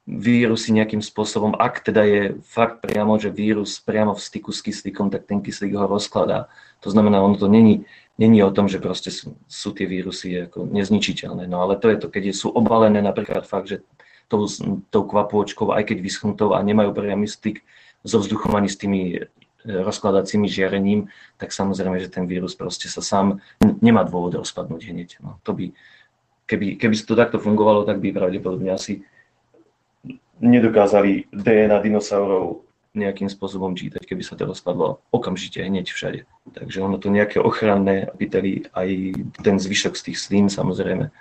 vírusy 0.08 0.72
nejakým 0.72 1.04
spôsobom, 1.04 1.52
ak 1.60 1.84
teda 1.84 2.02
je 2.08 2.22
fakt 2.40 2.80
priamo, 2.80 3.20
že 3.20 3.28
vírus 3.28 3.76
priamo 3.76 4.16
v 4.16 4.24
styku 4.24 4.56
s 4.56 4.64
kyslíkom, 4.64 5.12
tak 5.12 5.28
ten 5.28 5.44
kyslík 5.44 5.76
ho 5.76 5.84
rozkladá. 5.84 6.48
To 6.80 6.88
znamená, 6.88 7.20
ono 7.20 7.36
to 7.36 7.44
není 7.44 7.84
není 8.18 8.42
o 8.42 8.50
tom, 8.50 8.66
že 8.66 8.82
proste 8.82 9.14
sú, 9.14 9.38
sú 9.46 9.70
tie 9.70 9.86
vírusy 9.86 10.50
ako 10.50 10.66
nezničiteľné. 10.66 11.46
No 11.46 11.62
ale 11.62 11.78
to 11.78 11.86
je 11.88 11.96
to, 12.02 12.10
keď 12.10 12.34
sú 12.34 12.50
obalené 12.50 12.98
napríklad 12.98 13.46
fakt, 13.46 13.70
že 13.70 13.86
tou, 14.26 14.44
tou 14.90 15.06
kvapôčkou, 15.06 15.70
aj 15.70 15.86
keď 15.88 15.98
vyschnutou 16.02 16.52
a 16.52 16.60
nemajú 16.60 16.90
priamy 16.92 17.30
styk 17.30 17.62
so 18.02 18.18
vzduchom 18.18 18.58
ani 18.58 18.68
s 18.68 18.76
tými 18.76 19.00
e, 19.14 19.18
rozkladacími 19.64 20.50
žiarením, 20.50 21.06
tak 21.38 21.54
samozrejme, 21.54 22.02
že 22.02 22.10
ten 22.10 22.26
vírus 22.26 22.58
proste 22.58 22.90
sa 22.90 23.00
sám 23.00 23.38
nemá 23.62 24.02
dôvod 24.02 24.34
rozpadnúť 24.42 24.82
hneď. 24.90 25.22
No, 25.22 25.38
to 25.46 25.54
by, 25.54 25.70
keby, 26.50 26.74
keby 26.74 26.94
to 26.98 27.14
takto 27.14 27.38
fungovalo, 27.38 27.86
tak 27.86 28.02
by 28.02 28.10
pravdepodobne 28.10 28.74
asi 28.74 29.06
nedokázali 30.40 31.30
DNA 31.34 31.78
dinosaurov 31.82 32.68
nejakým 32.96 33.28
spôsobom 33.30 33.76
čítať, 33.76 34.02
keby 34.02 34.24
sa 34.24 34.34
to 34.34 34.48
rozpadlo 34.48 34.98
okamžite 35.12 35.60
hneď 35.60 35.92
všade. 35.92 36.20
Takže 36.50 36.78
ono 36.82 36.96
to 36.98 37.12
nejaké 37.12 37.38
ochranné 37.38 38.10
byteli 38.16 38.66
aj 38.74 38.88
ten 39.44 39.56
zvyšok 39.60 39.94
z 39.94 40.02
tých 40.10 40.18
slín 40.18 40.46
samozrejme 40.48 41.12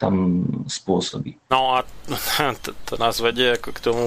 tam 0.00 0.42
spôsobí. 0.64 1.36
No 1.52 1.76
a 1.76 1.84
to, 2.64 2.72
to 2.88 2.94
nás 2.96 3.20
vedie 3.20 3.60
ako 3.60 3.70
k 3.76 3.84
tomu 3.84 4.04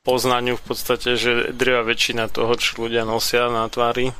poznaniu 0.00 0.56
v 0.56 0.64
podstate, 0.64 1.20
že 1.20 1.52
drvá 1.52 1.84
väčšina 1.84 2.32
toho, 2.32 2.56
čo 2.56 2.88
ľudia 2.88 3.04
nosia 3.04 3.52
na 3.52 3.68
tvári, 3.68 4.16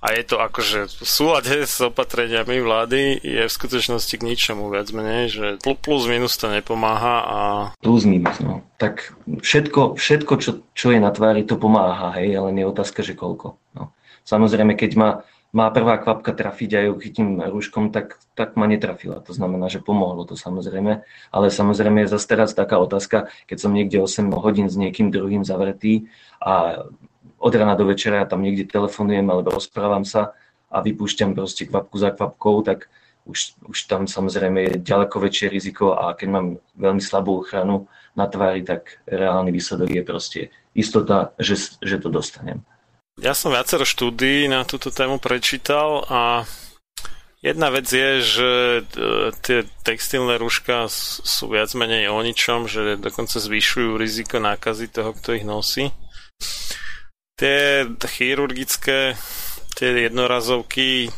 a 0.00 0.16
je 0.16 0.24
to 0.24 0.40
akože 0.40 0.88
v 0.88 1.04
súlade 1.04 1.54
s 1.72 1.76
opatreniami 1.84 2.60
vlády 2.60 3.20
je 3.20 3.42
v 3.44 3.52
skutočnosti 3.52 4.14
k 4.16 4.26
ničomu 4.26 4.72
viac 4.72 4.88
menej, 4.90 5.22
že 5.28 5.46
plus 5.60 6.08
minus 6.08 6.40
to 6.40 6.48
nepomáha 6.48 7.16
a... 7.20 7.38
Plus 7.84 8.08
minus, 8.08 8.40
no. 8.40 8.64
Tak 8.80 9.12
všetko, 9.28 10.00
všetko 10.00 10.32
čo, 10.40 10.50
čo 10.72 10.86
je 10.90 10.98
na 10.98 11.12
tvári, 11.12 11.44
to 11.44 11.60
pomáha, 11.60 12.16
hej, 12.16 12.32
ale 12.32 12.48
nie 12.56 12.64
je 12.64 12.72
otázka, 12.72 13.04
že 13.04 13.12
koľko. 13.12 13.60
No. 13.76 13.92
Samozrejme, 14.24 14.72
keď 14.72 14.92
ma 14.96 15.10
má 15.50 15.66
prvá 15.74 15.98
kvapka 15.98 16.30
trafiť 16.30 16.70
a 16.78 16.80
ju 16.86 16.94
chytím 17.02 17.42
rúškom, 17.42 17.90
tak, 17.90 18.22
tak 18.38 18.54
ma 18.54 18.70
netrafila. 18.70 19.18
To 19.26 19.34
znamená, 19.34 19.66
že 19.66 19.82
pomohlo 19.82 20.22
to 20.22 20.38
samozrejme. 20.38 21.02
Ale 21.34 21.46
samozrejme 21.50 22.06
je 22.06 22.12
zase 22.14 22.26
teraz 22.30 22.54
taká 22.54 22.78
otázka, 22.78 23.34
keď 23.50 23.58
som 23.58 23.74
niekde 23.74 23.98
8 23.98 24.30
hodín 24.30 24.70
s 24.70 24.78
niekým 24.78 25.10
druhým 25.10 25.42
zavretý 25.42 26.06
a 26.38 26.86
od 27.40 27.52
rána 27.56 27.72
do 27.74 27.88
večera 27.88 28.22
ja 28.22 28.26
tam 28.28 28.44
niekde 28.44 28.68
telefonujem 28.68 29.24
alebo 29.24 29.56
rozprávam 29.56 30.04
sa 30.04 30.36
a 30.68 30.84
vypúšťam 30.84 31.32
proste 31.32 31.66
kvapku 31.66 31.96
za 31.96 32.12
kvapkou, 32.12 32.62
tak 32.62 32.92
už, 33.24 33.56
už 33.66 33.78
tam 33.88 34.04
samozrejme 34.04 34.58
je 34.60 34.72
ďaleko 34.84 35.16
väčšie 35.18 35.46
riziko 35.48 35.96
a 35.96 36.12
keď 36.14 36.28
mám 36.30 36.46
veľmi 36.76 37.02
slabú 37.02 37.40
ochranu 37.40 37.88
na 38.14 38.28
tvári, 38.28 38.62
tak 38.62 39.00
reálny 39.08 39.50
výsledok 39.50 39.90
je 39.90 40.02
proste 40.04 40.40
istota, 40.76 41.32
že, 41.40 41.58
že 41.80 41.96
to 41.98 42.12
dostanem. 42.12 42.62
Ja 43.20 43.36
som 43.36 43.52
viacero 43.52 43.84
štúdí 43.84 44.48
na 44.48 44.64
túto 44.64 44.88
tému 44.88 45.20
prečítal 45.20 46.06
a 46.08 46.48
jedna 47.44 47.68
vec 47.68 47.84
je, 47.84 48.10
že 48.24 48.50
e, 48.80 48.82
tie 49.44 49.68
textilné 49.84 50.40
rúška 50.40 50.88
sú 50.88 51.52
viac 51.52 51.68
menej 51.76 52.08
o 52.08 52.16
ničom, 52.24 52.64
že 52.64 52.96
dokonca 52.96 53.36
zvyšujú 53.36 54.00
riziko 54.00 54.40
nákazy 54.40 54.88
toho, 54.88 55.12
kto 55.12 55.36
ich 55.36 55.44
nosí. 55.44 55.92
Tie 57.40 57.88
chirurgické, 58.04 59.16
tie 59.72 59.88
jednorazovky 60.04 61.08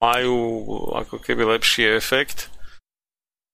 majú 0.00 0.64
ako 0.96 1.20
keby 1.20 1.60
lepší 1.60 2.00
efekt, 2.00 2.48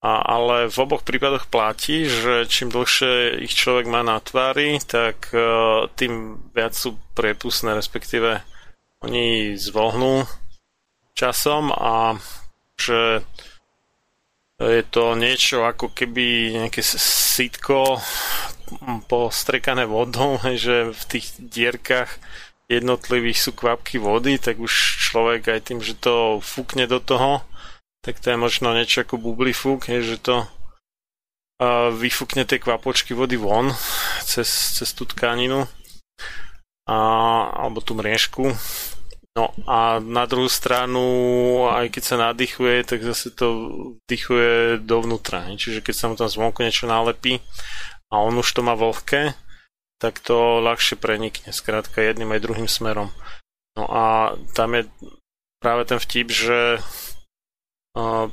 a, 0.06 0.22
ale 0.22 0.70
v 0.70 0.76
oboch 0.78 1.02
prípadoch 1.02 1.50
platí, 1.50 2.06
že 2.06 2.46
čím 2.46 2.70
dlhšie 2.70 3.42
ich 3.42 3.50
človek 3.58 3.90
má 3.90 4.06
na 4.06 4.22
tvári, 4.22 4.78
tak 4.86 5.34
uh, 5.34 5.90
tým 5.98 6.46
viac 6.54 6.78
sú 6.78 6.94
priepustné, 7.18 7.74
respektíve 7.74 8.38
oni 9.02 9.58
zvlhnú 9.58 10.22
časom 11.18 11.74
a 11.74 12.14
že 12.78 13.24
je 14.62 14.84
to 14.88 15.18
niečo 15.18 15.66
ako 15.66 15.90
keby 15.90 16.54
nejaké 16.60 16.80
sítko 16.86 17.98
postrekané 19.06 19.86
vodou, 19.86 20.38
že 20.64 20.90
v 20.92 21.02
tých 21.08 21.26
dierkach 21.38 22.18
jednotlivých 22.66 23.38
sú 23.38 23.50
kvapky 23.54 24.02
vody, 24.02 24.42
tak 24.42 24.58
už 24.58 24.72
človek 25.10 25.54
aj 25.54 25.60
tým, 25.70 25.78
že 25.78 25.94
to 25.94 26.42
fúkne 26.42 26.90
do 26.90 26.98
toho, 26.98 27.46
tak 28.02 28.18
to 28.18 28.34
je 28.34 28.38
možno 28.38 28.74
niečo 28.74 29.06
ako 29.06 29.22
bublifúk, 29.22 29.86
že 29.86 30.18
to 30.18 30.46
vyfúkne 31.96 32.44
tie 32.44 32.60
kvapočky 32.60 33.16
vody 33.16 33.40
von 33.40 33.72
cez, 34.20 34.76
cez 34.76 34.92
tú 34.92 35.08
tkaninu 35.08 35.64
a, 36.84 36.98
alebo 37.56 37.80
tú 37.80 37.96
mriežku. 37.96 38.52
No 39.36 39.52
a 39.68 40.00
na 40.00 40.24
druhú 40.24 40.48
stranu, 40.48 41.04
aj 41.68 41.92
keď 41.92 42.02
sa 42.04 42.16
nadýchuje, 42.16 42.88
tak 42.88 43.04
zase 43.04 43.28
to 43.36 43.48
vdychuje 44.04 44.80
dovnútra. 44.80 45.44
Čiže 45.52 45.84
keď 45.84 45.94
sa 45.96 46.06
mu 46.08 46.14
tam 46.16 46.28
zvonku 46.28 46.64
niečo 46.64 46.88
nalepí 46.88 47.40
a 48.12 48.14
on 48.22 48.38
už 48.38 48.48
to 48.52 48.60
má 48.62 48.78
vlhké, 48.78 49.34
tak 49.98 50.20
to 50.20 50.60
ľahšie 50.60 51.00
prenikne, 51.00 51.50
skrátka 51.50 52.04
jedným 52.04 52.32
aj 52.36 52.44
druhým 52.44 52.68
smerom. 52.68 53.10
No 53.76 53.84
a 53.88 54.36
tam 54.56 54.76
je 54.76 54.88
práve 55.60 55.88
ten 55.88 55.98
vtip, 56.00 56.28
že 56.32 56.78
uh, 57.96 58.26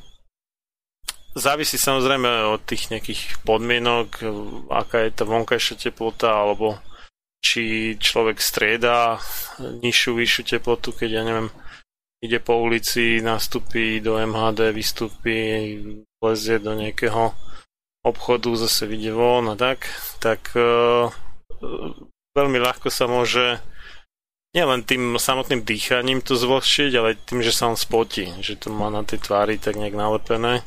závisí 1.36 1.80
samozrejme 1.80 2.54
od 2.54 2.62
tých 2.64 2.94
nejakých 2.94 3.42
podmienok, 3.44 4.22
aká 4.70 5.08
je 5.08 5.12
tá 5.12 5.24
vonkajšia 5.26 5.90
teplota, 5.90 6.30
alebo 6.30 6.80
či 7.44 7.96
človek 8.00 8.40
strieda 8.40 9.20
nižšiu, 9.60 10.16
vyššiu 10.16 10.44
teplotu, 10.48 10.96
keď 10.96 11.10
ja 11.12 11.24
neviem, 11.28 11.50
ide 12.24 12.40
po 12.40 12.56
ulici, 12.56 13.20
nastúpi 13.20 14.00
do 14.00 14.16
MHD, 14.16 14.72
vystúpi, 14.72 15.36
lezie 16.24 16.56
do 16.64 16.72
nejakého 16.72 17.36
obchodu, 18.04 18.52
zase 18.60 18.84
vyjde 18.86 19.12
von 19.16 19.50
a 19.52 19.56
tak, 19.56 19.88
tak 20.20 20.52
uh, 20.60 21.08
veľmi 22.36 22.60
ľahko 22.60 22.92
sa 22.92 23.08
môže 23.08 23.64
nielen 24.54 24.86
tým 24.86 25.18
samotným 25.18 25.66
dýchaním 25.66 26.22
to 26.22 26.38
zvlhčiť, 26.38 26.92
ale 26.94 27.18
tým, 27.18 27.42
že 27.42 27.56
sa 27.56 27.72
on 27.72 27.80
spotí, 27.80 28.30
že 28.44 28.60
to 28.60 28.70
má 28.70 28.94
na 28.94 29.02
tej 29.02 29.24
tvári 29.24 29.58
tak 29.58 29.80
nejak 29.80 29.98
nalepené. 29.98 30.62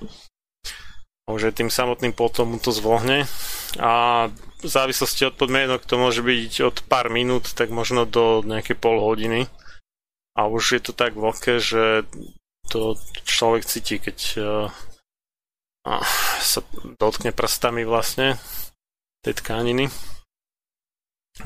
Už 1.26 1.50
tým 1.55 1.71
samotným 1.75 2.14
potom 2.14 2.55
mu 2.55 2.59
to 2.62 2.71
zvlhne 2.71 3.26
a 3.83 3.93
v 4.62 4.69
závislosti 4.69 5.26
od 5.26 5.35
podmienok 5.35 5.83
to 5.83 5.99
môže 5.99 6.23
byť 6.23 6.52
od 6.62 6.76
pár 6.87 7.11
minút, 7.11 7.50
tak 7.50 7.75
možno 7.75 8.07
do 8.07 8.47
nejaké 8.47 8.78
pol 8.78 9.02
hodiny. 9.02 9.50
A 10.38 10.47
už 10.47 10.78
je 10.78 10.81
to 10.87 10.93
tak 10.95 11.19
vlhké, 11.19 11.59
že 11.59 12.07
to 12.71 12.95
človek 13.26 13.66
cíti, 13.66 13.99
keď 13.99 14.19
uh, 14.38 14.47
sa 16.42 16.60
dotkne 16.99 17.30
prstami 17.30 17.86
vlastne 17.86 18.36
tej 19.22 19.38
tkaniny. 19.38 19.86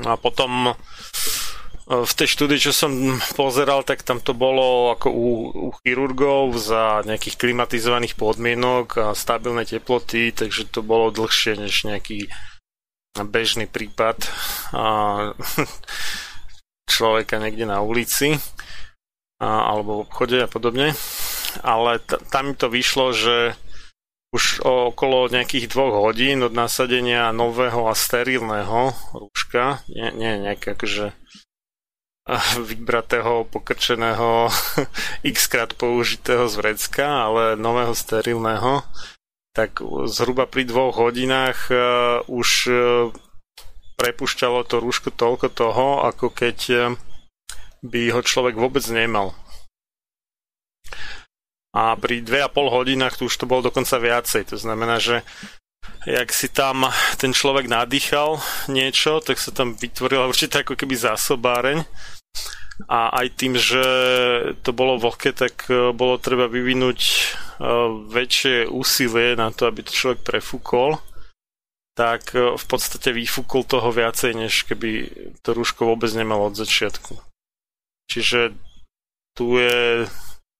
No 0.01 0.15
a 0.15 0.17
potom 0.17 0.73
v 1.91 2.13
tej 2.15 2.27
štúdii, 2.31 2.59
čo 2.61 2.71
som 2.71 3.19
pozeral, 3.35 3.83
tak 3.83 4.07
tam 4.07 4.23
to 4.23 4.31
bolo 4.31 4.95
ako 4.95 5.07
u, 5.11 5.29
u 5.51 5.67
chirurgov 5.83 6.55
za 6.55 7.03
nejakých 7.03 7.35
klimatizovaných 7.35 8.15
podmienok 8.15 8.87
a 8.95 9.05
stabilné 9.11 9.67
teploty, 9.67 10.31
takže 10.31 10.71
to 10.71 10.79
bolo 10.79 11.11
dlhšie 11.11 11.59
než 11.59 11.83
nejaký 11.83 12.31
bežný 13.27 13.67
prípad 13.67 14.23
a, 14.71 14.83
človeka 16.93 17.43
niekde 17.43 17.67
na 17.67 17.83
ulici 17.83 18.39
a, 19.43 19.75
alebo 19.75 19.99
v 19.99 20.03
obchode 20.07 20.37
a 20.39 20.47
podobne. 20.47 20.95
Ale 21.59 21.99
t- 21.99 22.21
tam 22.31 22.53
mi 22.53 22.55
to 22.55 22.71
vyšlo, 22.71 23.11
že 23.11 23.59
už 24.31 24.63
okolo 24.63 25.27
nejakých 25.27 25.67
dvoch 25.67 26.07
hodín 26.07 26.39
od 26.47 26.55
nasadenia 26.55 27.35
nového 27.35 27.91
a 27.91 27.93
sterilného 27.95 28.95
rúška, 29.11 29.83
nie, 29.91 30.07
nie 30.15 30.39
nejaké 30.39 30.71
akože 30.71 31.11
vybratého, 32.71 33.43
pokrčeného, 33.51 34.47
x 35.35 35.37
krát 35.51 35.75
použitého 35.75 36.47
z 36.47 36.55
vrecka, 36.55 37.27
ale 37.27 37.59
nového 37.59 37.91
sterilného, 37.91 38.87
tak 39.51 39.83
zhruba 40.07 40.47
pri 40.47 40.63
dvoch 40.63 40.95
hodinách 40.95 41.67
uh, 41.67 41.79
už 42.31 42.49
uh, 42.71 42.77
prepušťalo 43.99 44.63
to 44.63 44.79
rúško 44.79 45.11
toľko 45.11 45.47
toho, 45.51 46.07
ako 46.07 46.31
keď 46.31 46.57
uh, 46.71 46.81
by 47.83 48.15
ho 48.15 48.21
človek 48.23 48.55
vôbec 48.55 48.85
nemal. 48.87 49.35
A 51.71 51.95
pri 51.95 52.19
2,5 52.19 52.51
hodinách 52.67 53.15
to 53.15 53.31
už 53.31 53.35
to 53.39 53.45
bolo 53.47 53.71
dokonca 53.71 53.95
viacej. 53.95 54.51
To 54.51 54.57
znamená, 54.59 54.99
že 54.99 55.23
jak 56.03 56.29
si 56.35 56.51
tam 56.51 56.91
ten 57.15 57.31
človek 57.31 57.71
nadýchal 57.71 58.37
niečo, 58.67 59.23
tak 59.23 59.39
sa 59.39 59.55
tam 59.55 59.73
vytvorila 59.79 60.27
určite 60.27 60.61
ako 60.61 60.75
keby 60.75 60.93
zásobáreň 60.99 61.87
a 62.89 63.13
aj 63.23 63.27
tým, 63.37 63.53
že 63.55 63.83
to 64.65 64.73
bolo 64.73 64.97
vlhké, 64.97 65.37
tak 65.37 65.69
e, 65.69 65.93
bolo 65.93 66.17
treba 66.17 66.49
vyvinúť 66.49 66.99
e, 67.05 67.13
väčšie 68.09 68.65
úsilie 68.73 69.37
na 69.37 69.53
to, 69.53 69.69
aby 69.69 69.85
to 69.85 69.93
človek 69.93 70.25
prefúkol 70.25 70.97
tak 71.93 72.33
e, 72.35 72.57
v 72.57 72.65
podstate 72.65 73.11
vyfúkol 73.11 73.67
toho 73.67 73.91
viacej, 73.91 74.33
než 74.33 74.65
keby 74.65 75.11
to 75.43 75.53
rúško 75.53 75.85
vôbec 75.85 76.11
nemalo 76.15 76.49
od 76.49 76.55
začiatku. 76.55 77.19
Čiže 78.07 78.55
tu 79.35 79.59
je 79.59 80.07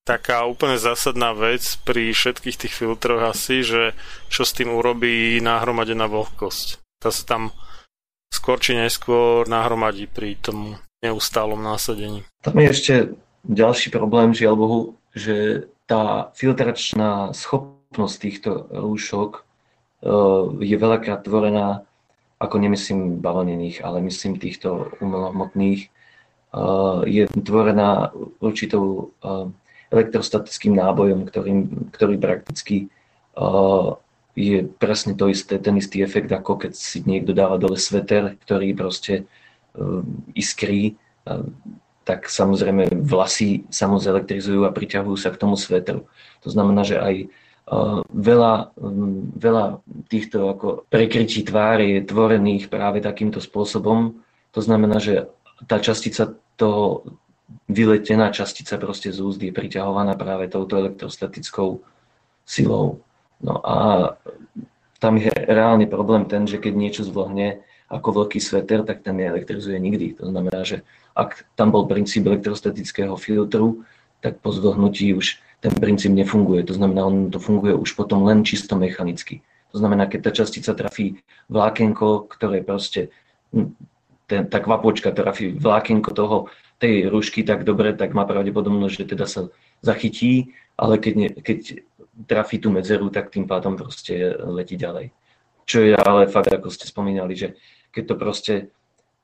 taká 0.03 0.49
úplne 0.49 0.81
zásadná 0.81 1.33
vec 1.37 1.77
pri 1.85 2.09
všetkých 2.11 2.59
tých 2.65 2.73
filtroch 2.73 3.21
asi, 3.21 3.61
že 3.61 3.93
čo 4.27 4.41
s 4.41 4.55
tým 4.55 4.73
urobí 4.73 5.37
náhromadená 5.39 6.09
vlhkosť. 6.09 6.81
Tá 7.01 7.13
sa 7.13 7.23
tam 7.25 7.43
skôr 8.33 8.57
či 8.57 8.73
neskôr 8.73 9.45
nahromadí 9.45 10.09
pri 10.09 10.39
tom 10.39 10.81
neustálom 11.03 11.59
násadení. 11.59 12.25
Tam 12.41 12.57
je 12.57 12.67
ešte 12.69 12.93
ďalší 13.45 13.89
problém, 13.89 14.33
žiaľ 14.33 14.55
Bohu, 14.57 14.79
že 15.13 15.67
tá 15.85 16.31
filtračná 16.37 17.35
schopnosť 17.35 18.15
týchto 18.21 18.49
rúšok 18.71 19.31
eh, 19.37 19.43
je 20.63 20.75
veľakrát 20.77 21.25
tvorená, 21.25 21.83
ako 22.41 22.55
nemyslím 22.57 23.21
bavlnených, 23.21 23.85
ale 23.85 24.01
myslím 24.07 24.39
týchto 24.39 24.93
umelohmotných, 25.03 25.81
eh, 25.85 26.99
je 27.05 27.23
tvorená 27.27 28.15
určitou 28.39 29.11
eh, 29.21 29.51
elektrostatickým 29.91 30.73
nábojom, 30.73 31.27
ktorým, 31.27 31.59
ktorý 31.91 32.15
prakticky 32.15 32.87
je 34.31 34.57
presne 34.79 35.13
to 35.19 35.27
isté, 35.27 35.59
ten 35.59 35.75
istý 35.75 35.99
efekt, 35.99 36.31
ako 36.31 36.55
keď 36.55 36.71
si 36.71 37.03
niekto 37.03 37.35
dáva 37.35 37.59
dole 37.59 37.75
sveter, 37.75 38.39
ktorý 38.39 38.71
proste 38.71 39.27
Ehm, 39.71 40.27
iskrí, 40.35 40.99
ehm, 41.23 41.55
tak 42.03 42.27
samozrejme 42.27 42.91
vlasy 43.07 43.63
sa 43.71 43.87
moc 43.87 44.03
elektrizujú 44.03 44.67
a 44.67 44.75
priťahujú 44.75 45.15
sa 45.15 45.31
k 45.31 45.39
tomu 45.39 45.55
svetru. 45.55 46.11
To 46.43 46.49
znamená, 46.51 46.83
že 46.83 46.99
aj 46.99 47.15
ehm, 47.71 48.01
veľa, 48.11 48.75
veľa 49.39 49.65
týchto 50.11 50.51
ako 50.51 50.67
prekrytí 50.91 51.47
tvári 51.47 52.03
je 52.03 52.09
tvorených 52.11 52.67
práve 52.67 52.99
takýmto 52.99 53.39
spôsobom. 53.39 54.19
To 54.51 54.59
znamená, 54.59 54.99
že 54.99 55.31
tá 55.71 55.79
častica 55.79 56.35
toho 56.59 57.07
vyletená 57.69 58.29
častica 58.29 58.77
proste 58.77 59.11
z 59.11 59.19
úzd 59.23 59.41
je 59.41 59.53
priťahovaná 59.55 60.15
práve 60.19 60.51
touto 60.51 60.77
elektrostatickou 60.77 61.79
silou. 62.45 62.99
No 63.41 63.61
a 63.63 63.77
tam 65.01 65.17
je 65.17 65.33
reálny 65.33 65.89
problém 65.89 66.29
ten, 66.29 66.45
že 66.45 66.61
keď 66.61 66.73
niečo 66.77 67.03
zvlhne, 67.07 67.63
ako 67.91 68.23
veľký 68.23 68.39
sveter, 68.39 68.87
tak 68.87 69.03
ten 69.03 69.19
neelektrizuje 69.19 69.75
nikdy. 69.75 70.15
To 70.21 70.31
znamená, 70.31 70.63
že 70.63 70.87
ak 71.11 71.43
tam 71.59 71.75
bol 71.75 71.89
princíp 71.89 72.23
elektrostatického 72.23 73.17
filtru, 73.19 73.83
tak 74.23 74.39
po 74.39 74.53
zvlhnutí 74.55 75.11
už 75.17 75.41
ten 75.59 75.73
princíp 75.75 76.15
nefunguje. 76.15 76.63
To 76.69 76.73
znamená, 76.77 77.03
on 77.03 77.27
to 77.27 77.41
funguje 77.41 77.75
už 77.75 77.97
potom 77.99 78.23
len 78.23 78.47
čisto 78.47 78.79
mechanicky. 78.79 79.43
To 79.75 79.79
znamená, 79.79 80.07
keď 80.07 80.19
tá 80.29 80.31
častica 80.31 80.71
trafí 80.75 81.19
vlákenko, 81.51 82.31
ktoré 82.31 82.63
proste, 82.63 83.11
ten, 84.27 84.47
tá 84.47 84.59
kvapočka 84.59 85.11
trafí 85.11 85.51
vlákenko 85.51 86.11
toho, 86.15 86.37
tej 86.81 87.13
rušky 87.13 87.45
tak 87.45 87.61
dobre, 87.61 87.93
tak 87.93 88.17
má 88.17 88.25
pravdepodobnosť, 88.25 88.93
že 88.97 89.05
teda 89.05 89.29
sa 89.29 89.53
zachytí, 89.85 90.57
ale 90.73 90.97
keď, 90.97 91.13
ne, 91.13 91.29
keď 91.29 91.85
trafí 92.25 92.57
tú 92.57 92.73
medzeru, 92.73 93.13
tak 93.13 93.29
tým 93.29 93.45
pádom 93.45 93.77
proste 93.77 94.33
letí 94.41 94.81
ďalej. 94.81 95.13
Čo 95.69 95.85
je 95.85 95.93
ale 95.93 96.25
fakt, 96.25 96.49
ako 96.49 96.73
ste 96.73 96.89
spomínali, 96.89 97.37
že 97.37 97.53
keď 97.93 98.03
to 98.09 98.15
proste, 98.17 98.53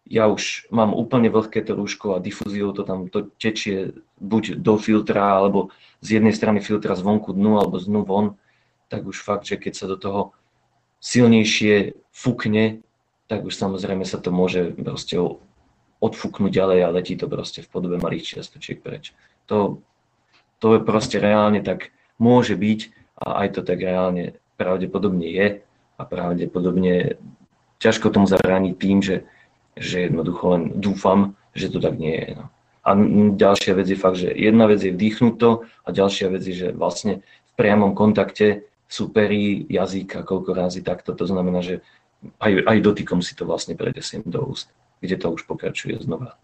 ja 0.05 0.29
už 0.29 0.69
mám 0.69 0.93
úplne 0.93 1.33
vlhké 1.33 1.65
to 1.65 1.73
rúško 1.73 2.15
a 2.15 2.23
difúziou 2.23 2.71
to 2.77 2.85
tam 2.85 3.09
to 3.09 3.33
tečie 3.41 3.97
buď 4.21 4.61
do 4.61 4.77
filtra, 4.77 5.41
alebo 5.41 5.73
z 6.05 6.21
jednej 6.21 6.37
strany 6.37 6.61
filtra 6.61 6.93
zvonku 6.93 7.33
dnu, 7.33 7.57
alebo 7.57 7.81
z 7.81 7.89
dnu 7.89 8.05
von, 8.05 8.37
tak 8.87 9.03
už 9.03 9.17
fakt, 9.19 9.49
že 9.49 9.57
keď 9.57 9.73
sa 9.73 9.85
do 9.89 9.97
toho 9.97 10.21
silnejšie 11.01 11.97
fúkne, 12.13 12.85
tak 13.27 13.43
už 13.43 13.51
samozrejme 13.51 14.05
sa 14.07 14.21
to 14.21 14.31
môže 14.31 14.77
proste 14.77 15.19
odfúknuť 15.99 16.51
ďalej 16.53 16.79
a 16.86 16.93
letí 16.93 17.17
to 17.17 17.25
proste 17.25 17.65
v 17.65 17.71
podobe 17.71 17.97
malých 17.97 18.38
čiastočiek 18.38 18.81
preč. 18.81 19.13
To, 19.49 19.81
to 20.62 20.77
je 20.77 20.81
proste 20.86 21.17
reálne 21.17 21.62
tak 21.65 21.89
môže 22.21 22.53
byť 22.53 22.79
a 23.17 23.45
aj 23.45 23.47
to 23.57 23.62
tak 23.65 23.81
reálne 23.81 24.38
pravdepodobne 24.57 25.25
je 25.25 25.47
a 25.97 26.01
pravdepodobne 26.05 27.17
ťažko 27.81 28.13
tomu 28.13 28.25
zabrániť 28.29 28.73
tým, 28.77 28.97
že, 29.01 29.25
že 29.77 30.10
jednoducho 30.10 30.43
len 30.53 30.63
dúfam, 30.77 31.38
že 31.53 31.69
to 31.69 31.81
tak 31.81 31.97
nie 31.97 32.13
je. 32.13 32.29
No. 32.38 32.45
A 32.88 32.89
ďalšia 33.36 33.73
vec 33.75 33.88
je 33.89 33.99
fakt, 33.99 34.21
že 34.21 34.31
jedna 34.31 34.69
vec 34.69 34.79
je 34.79 34.93
vdýchnuť 34.93 35.33
to 35.36 35.65
a 35.65 35.89
ďalšia 35.91 36.27
vec 36.31 36.43
je, 36.45 36.55
že 36.55 36.69
vlastne 36.71 37.21
v 37.21 37.51
priamom 37.57 37.91
kontakte 37.97 38.69
sú 38.88 39.12
pery, 39.12 39.67
jazyk 39.67 40.21
a 40.21 40.21
koľko 40.23 40.55
razy 40.55 40.79
takto. 40.79 41.12
To 41.12 41.25
znamená, 41.27 41.60
že 41.60 41.83
aj, 42.39 42.63
aj 42.63 42.77
dotykom 42.81 43.19
si 43.19 43.36
to 43.36 43.43
vlastne 43.43 43.75
predesiem 43.75 44.23
do 44.23 44.41
úst, 44.47 44.71
kde 45.01 45.15
to 45.17 45.27
už 45.33 45.45
pokračuje 45.45 45.97
znova 46.01 46.38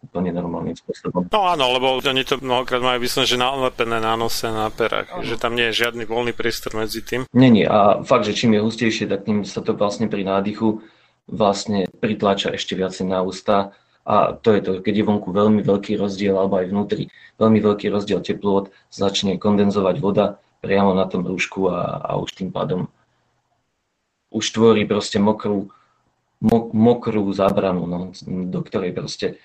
úplne 0.00 0.32
normálnym 0.32 0.72
spôsobom. 0.72 1.28
No 1.28 1.40
áno, 1.44 1.76
lebo 1.76 2.00
oni 2.00 2.24
to 2.24 2.40
mnohokrát 2.40 2.80
majú 2.80 3.04
vyslené, 3.04 3.28
že 3.28 3.36
nalepené 3.36 4.00
na 4.00 4.16
nose, 4.16 4.48
na 4.48 4.72
perách, 4.72 5.12
ano. 5.12 5.28
že 5.28 5.36
tam 5.36 5.52
nie 5.52 5.68
je 5.70 5.84
žiadny 5.84 6.08
voľný 6.08 6.32
priestor 6.32 6.72
medzi 6.72 7.04
tým. 7.04 7.28
Není 7.36 7.68
a 7.68 8.00
fakt, 8.00 8.24
že 8.24 8.32
čím 8.32 8.56
je 8.56 8.64
hustejšie, 8.64 9.04
tak 9.12 9.28
tým 9.28 9.44
sa 9.44 9.60
to 9.60 9.76
vlastne 9.76 10.08
pri 10.08 10.24
nádychu 10.24 10.80
vlastne 11.28 11.86
pritláča 12.00 12.56
ešte 12.56 12.74
viacej 12.74 13.12
na 13.12 13.20
ústa 13.20 13.76
a 14.08 14.32
to 14.32 14.56
je 14.56 14.60
to, 14.64 14.70
keď 14.80 15.04
je 15.04 15.04
vonku 15.04 15.28
veľmi 15.30 15.60
veľký 15.60 16.00
rozdiel, 16.00 16.34
alebo 16.34 16.58
aj 16.58 16.72
vnútri 16.72 17.12
veľmi 17.36 17.60
veľký 17.60 17.92
rozdiel 17.92 18.24
teplot, 18.24 18.72
začne 18.88 19.36
kondenzovať 19.36 19.96
voda 20.00 20.40
priamo 20.64 20.96
na 20.96 21.04
tom 21.06 21.22
rúšku 21.24 21.68
a, 21.68 22.02
a 22.02 22.10
už 22.16 22.34
tým 22.40 22.50
pádom 22.50 22.88
už 24.30 24.46
tvorí 24.54 24.86
proste 24.86 25.18
mokrú, 25.18 25.74
mok, 26.40 26.72
mokrú 26.72 27.28
zábranu, 27.32 27.84
no, 27.86 28.00
do 28.26 28.60
ktorej 28.64 28.92
proste 28.96 29.40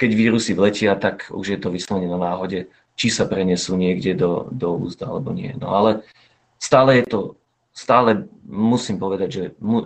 keď 0.00 0.10
vírusy 0.16 0.56
vletia, 0.56 0.96
tak 0.96 1.28
už 1.28 1.46
je 1.52 1.58
to 1.60 1.68
vyslovene 1.68 2.08
na 2.08 2.16
náhode, 2.16 2.72
či 2.96 3.12
sa 3.12 3.28
prenesú 3.28 3.76
niekde 3.76 4.16
do, 4.16 4.48
do 4.48 4.72
úzda 4.72 5.12
alebo 5.12 5.36
nie. 5.36 5.52
No 5.60 5.76
ale 5.76 6.08
stále 6.56 7.04
je 7.04 7.04
to, 7.04 7.20
stále 7.76 8.24
musím 8.48 8.96
povedať, 8.96 9.28
že 9.28 9.42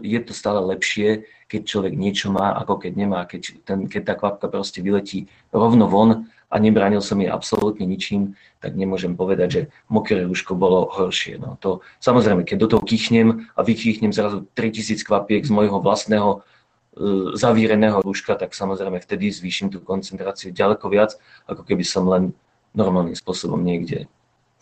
je 0.06 0.20
to 0.22 0.30
stále 0.30 0.62
lepšie, 0.62 1.26
keď 1.50 1.60
človek 1.66 1.94
niečo 1.98 2.30
má, 2.30 2.54
ako 2.62 2.86
keď 2.86 2.92
nemá. 2.94 3.26
Keď, 3.26 3.66
ten, 3.66 3.90
keď 3.90 4.02
tá 4.06 4.14
kvapka 4.14 4.46
proste 4.46 4.78
vyletí 4.86 5.26
rovno 5.50 5.90
von 5.90 6.30
a 6.54 6.56
nebránil 6.62 7.02
som 7.02 7.18
jej 7.18 7.26
absolútne 7.26 7.82
ničím, 7.82 8.38
tak 8.62 8.78
nemôžem 8.78 9.18
povedať, 9.18 9.48
že 9.50 9.62
mokré 9.90 10.22
rúško 10.22 10.54
bolo 10.54 10.86
horšie. 10.86 11.42
No 11.42 11.58
to, 11.58 11.82
samozrejme, 11.98 12.46
keď 12.46 12.56
do 12.62 12.68
toho 12.70 12.82
kýchnem 12.86 13.50
a 13.58 13.60
vykýchnem 13.66 14.14
zrazu 14.14 14.46
3000 14.54 15.02
kvapiek 15.02 15.42
z 15.42 15.50
môjho 15.50 15.82
vlastného 15.82 16.46
E, 16.94 17.34
zavíreného 17.34 17.98
rúška, 18.06 18.38
tak 18.38 18.54
samozrejme 18.54 19.02
vtedy 19.02 19.26
zvýšim 19.26 19.66
tú 19.66 19.82
koncentráciu 19.82 20.54
ďaleko 20.54 20.86
viac, 20.86 21.18
ako 21.50 21.66
keby 21.66 21.82
som 21.82 22.06
len 22.06 22.30
normálnym 22.70 23.18
spôsobom 23.18 23.58
niekde 23.58 24.06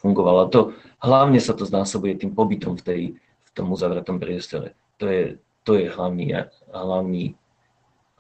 fungoval. 0.01 0.49
A 0.49 0.49
to 0.49 0.73
hlavne 1.05 1.37
sa 1.37 1.53
to 1.53 1.69
znásobuje 1.69 2.17
tým 2.17 2.33
pobytom 2.33 2.81
v, 2.81 2.83
tej, 2.83 3.03
v 3.21 3.51
tom 3.53 3.69
uzavretom 3.69 4.17
priestore. 4.17 4.73
To 4.97 5.13
je, 5.13 5.37
to 5.69 5.77
je 5.77 5.93
hlavný, 5.93 6.33
hlavný, 6.73 7.37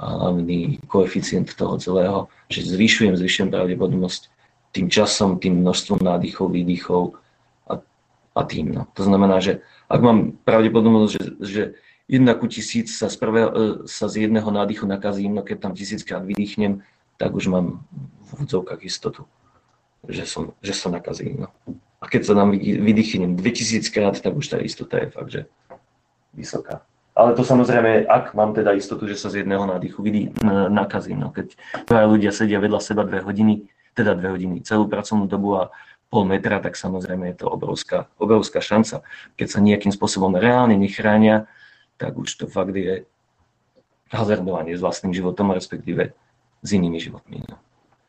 hlavný 0.03 0.83
koeficient 0.91 1.55
toho 1.55 1.79
celého, 1.79 2.27
že 2.51 2.67
zvyšujem, 2.67 3.15
zvyšujem 3.15 3.49
pravdepodobnosť 3.55 4.23
tým 4.73 4.89
časom, 4.89 5.39
tým 5.39 5.61
množstvom 5.63 6.01
nádychov, 6.01 6.51
výdychov 6.51 7.21
a, 7.69 7.79
a 8.35 8.41
tým. 8.43 8.73
No. 8.73 8.89
To 8.97 9.03
znamená, 9.05 9.39
že 9.39 9.61
ak 9.87 10.01
mám 10.01 10.19
pravdepodobnosť, 10.43 11.13
že, 11.13 11.25
že 11.45 11.63
jedna 12.09 12.33
ku 12.35 12.49
tisíc 12.49 12.97
sa 12.97 13.13
z, 13.13 13.17
prvého, 13.21 13.49
e, 13.53 13.55
sa 13.85 14.09
z 14.09 14.27
jedného 14.27 14.49
nádychu 14.49 14.89
nakazím, 14.89 15.37
no 15.37 15.45
keď 15.45 15.69
tam 15.69 15.73
tisíckrát 15.77 16.25
vydýchnem, 16.25 16.81
tak 17.21 17.37
už 17.37 17.53
mám 17.53 17.85
v 18.25 18.29
úvodzovkách 18.41 18.83
istotu, 18.83 19.29
že 20.09 20.27
som, 20.27 20.57
že 20.65 20.73
som 20.73 20.91
nakazím. 20.91 21.47
No. 21.47 21.49
A 22.03 22.11
keď 22.11 22.33
sa 22.33 22.35
nám 22.35 22.57
vydýchnem 22.59 23.39
2000 23.39 23.87
krát, 23.95 24.19
tak 24.19 24.35
už 24.35 24.51
tá 24.51 24.59
istota 24.59 24.99
je 24.99 25.09
fakt, 25.13 25.31
že 25.31 25.43
vysoká. 26.35 26.83
Ale 27.13 27.37
to 27.37 27.45
samozrejme, 27.45 28.09
ak 28.09 28.33
mám 28.33 28.57
teda 28.57 28.73
istotu, 28.73 29.05
že 29.05 29.21
sa 29.21 29.29
z 29.29 29.45
jedného 29.45 29.69
nádychu 29.69 30.01
vidí, 30.01 30.33
nakazím. 30.73 31.21
No, 31.21 31.29
keď 31.29 31.53
dvaja 31.85 32.07
ľudia 32.09 32.33
sedia 32.33 32.57
vedľa 32.57 32.81
seba 32.81 33.05
dve 33.05 33.21
hodiny, 33.21 33.69
teda 33.93 34.17
dve 34.17 34.33
hodiny, 34.33 34.65
celú 34.65 34.89
pracovnú 34.89 35.29
dobu 35.29 35.61
a 35.61 35.69
pol 36.09 36.25
metra, 36.25 36.57
tak 36.61 36.77
samozrejme 36.77 37.33
je 37.33 37.45
to 37.45 37.53
obrovská, 37.53 38.09
obrovská 38.17 38.65
šanca. 38.65 39.05
Keď 39.37 39.49
sa 39.49 39.61
nejakým 39.61 39.93
spôsobom 39.93 40.33
reálne 40.37 40.77
nechránia, 40.77 41.45
tak 42.01 42.17
už 42.17 42.33
to 42.33 42.45
fakt 42.49 42.73
je 42.73 43.05
hazardovanie 44.09 44.77
s 44.77 44.81
vlastným 44.81 45.13
životom, 45.13 45.53
respektíve 45.53 46.17
s 46.65 46.69
inými 46.73 47.01
životmi. 47.01 47.45
No. 47.49 47.57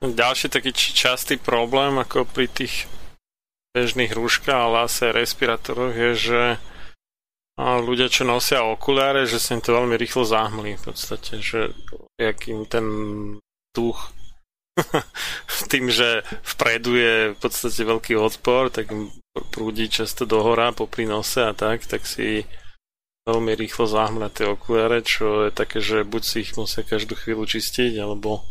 Ďalší 0.04 0.52
taký 0.52 0.76
častý 0.76 1.40
problém, 1.40 1.96
ako 1.96 2.28
pri 2.28 2.52
tých 2.52 2.92
bežných 3.72 4.12
rúškach, 4.12 4.68
ale 4.68 4.88
asi 4.88 5.12
aj 5.12 5.16
respirátoroch, 5.16 5.96
je, 5.96 6.12
že 6.16 6.42
ľudia, 7.60 8.10
čo 8.10 8.26
nosia 8.26 8.66
okuliare, 8.66 9.30
že 9.30 9.38
sa 9.38 9.54
im 9.54 9.62
to 9.62 9.78
veľmi 9.78 9.94
rýchlo 9.94 10.26
zahmlí 10.26 10.80
v 10.80 10.84
podstate, 10.90 11.38
že 11.38 11.74
jakým 12.18 12.66
ten 12.66 12.86
duch 13.74 14.10
tým, 15.72 15.94
že 15.94 16.26
vpredu 16.42 16.98
je 16.98 17.16
v 17.34 17.38
podstate 17.38 17.82
veľký 17.86 18.18
odpor, 18.18 18.74
tak 18.74 18.90
im 18.90 19.14
prúdi 19.54 19.86
často 19.90 20.26
dohora 20.26 20.74
popri 20.74 21.06
nose 21.06 21.46
a 21.46 21.54
tak, 21.54 21.86
tak 21.86 22.10
si 22.10 22.46
veľmi 23.30 23.54
rýchlo 23.56 23.86
zahmľať 23.86 24.32
tie 24.34 24.46
okuliare, 24.50 25.00
čo 25.06 25.48
je 25.48 25.52
také, 25.54 25.80
že 25.80 26.04
buď 26.04 26.22
si 26.26 26.38
ich 26.44 26.52
musia 26.58 26.84
každú 26.84 27.16
chvíľu 27.16 27.46
čistiť, 27.48 28.02
alebo 28.02 28.44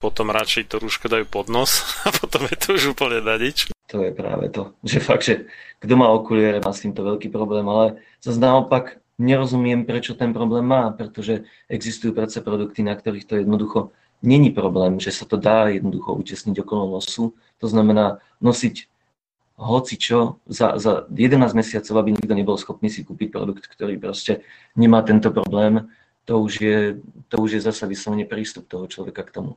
potom 0.00 0.32
radšej 0.32 0.72
to 0.72 0.80
rúško 0.80 1.12
dajú 1.12 1.26
pod 1.28 1.52
nos 1.52 1.84
a 2.06 2.14
potom 2.14 2.46
je 2.48 2.56
to 2.56 2.68
už 2.78 2.96
úplne 2.96 3.20
na 3.20 3.36
nič. 3.36 3.68
To 3.90 4.06
je 4.06 4.14
práve 4.14 4.46
to, 4.54 4.74
že 4.90 5.02
fakt, 5.02 5.26
že 5.26 5.50
kto 5.82 5.94
má 5.98 6.08
okuliare, 6.14 6.62
má 6.62 6.70
s 6.70 6.86
týmto 6.86 7.02
veľký 7.02 7.28
problém, 7.28 7.66
ale 7.66 8.00
zase 8.22 8.38
naopak 8.38 9.02
nerozumiem, 9.20 9.84
prečo 9.84 10.16
ten 10.16 10.32
problém 10.32 10.64
má, 10.64 10.88
pretože 10.96 11.44
existujú 11.68 12.16
predsa 12.16 12.40
produkty, 12.40 12.80
na 12.80 12.96
ktorých 12.96 13.28
to 13.28 13.34
jednoducho 13.36 13.92
není 14.22 14.50
problém, 14.50 15.00
že 15.00 15.12
sa 15.12 15.28
to 15.28 15.36
dá 15.36 15.68
jednoducho 15.68 16.16
utesniť 16.16 16.56
okolo 16.64 16.96
nosu. 16.96 17.36
To 17.60 17.66
znamená 17.68 18.20
nosiť 18.40 18.88
hoci 19.60 20.00
čo, 20.00 20.40
za, 20.48 20.80
za 20.80 21.04
11 21.12 21.52
mesiacov, 21.52 21.94
aby 22.00 22.16
nikto 22.16 22.32
nebol 22.32 22.56
schopný 22.56 22.88
si 22.88 23.04
kúpiť 23.04 23.28
produkt, 23.28 23.68
ktorý 23.68 24.00
proste 24.00 24.40
nemá 24.72 25.04
tento 25.04 25.28
problém, 25.28 25.92
to 26.24 26.40
už 26.40 26.52
je, 26.60 26.78
to 27.28 27.36
už 27.36 27.60
je 27.60 27.60
zase 27.60 27.84
vyslovene 27.84 28.24
prístup 28.24 28.64
toho 28.64 28.88
človeka 28.88 29.20
k 29.28 29.36
tomu. 29.36 29.52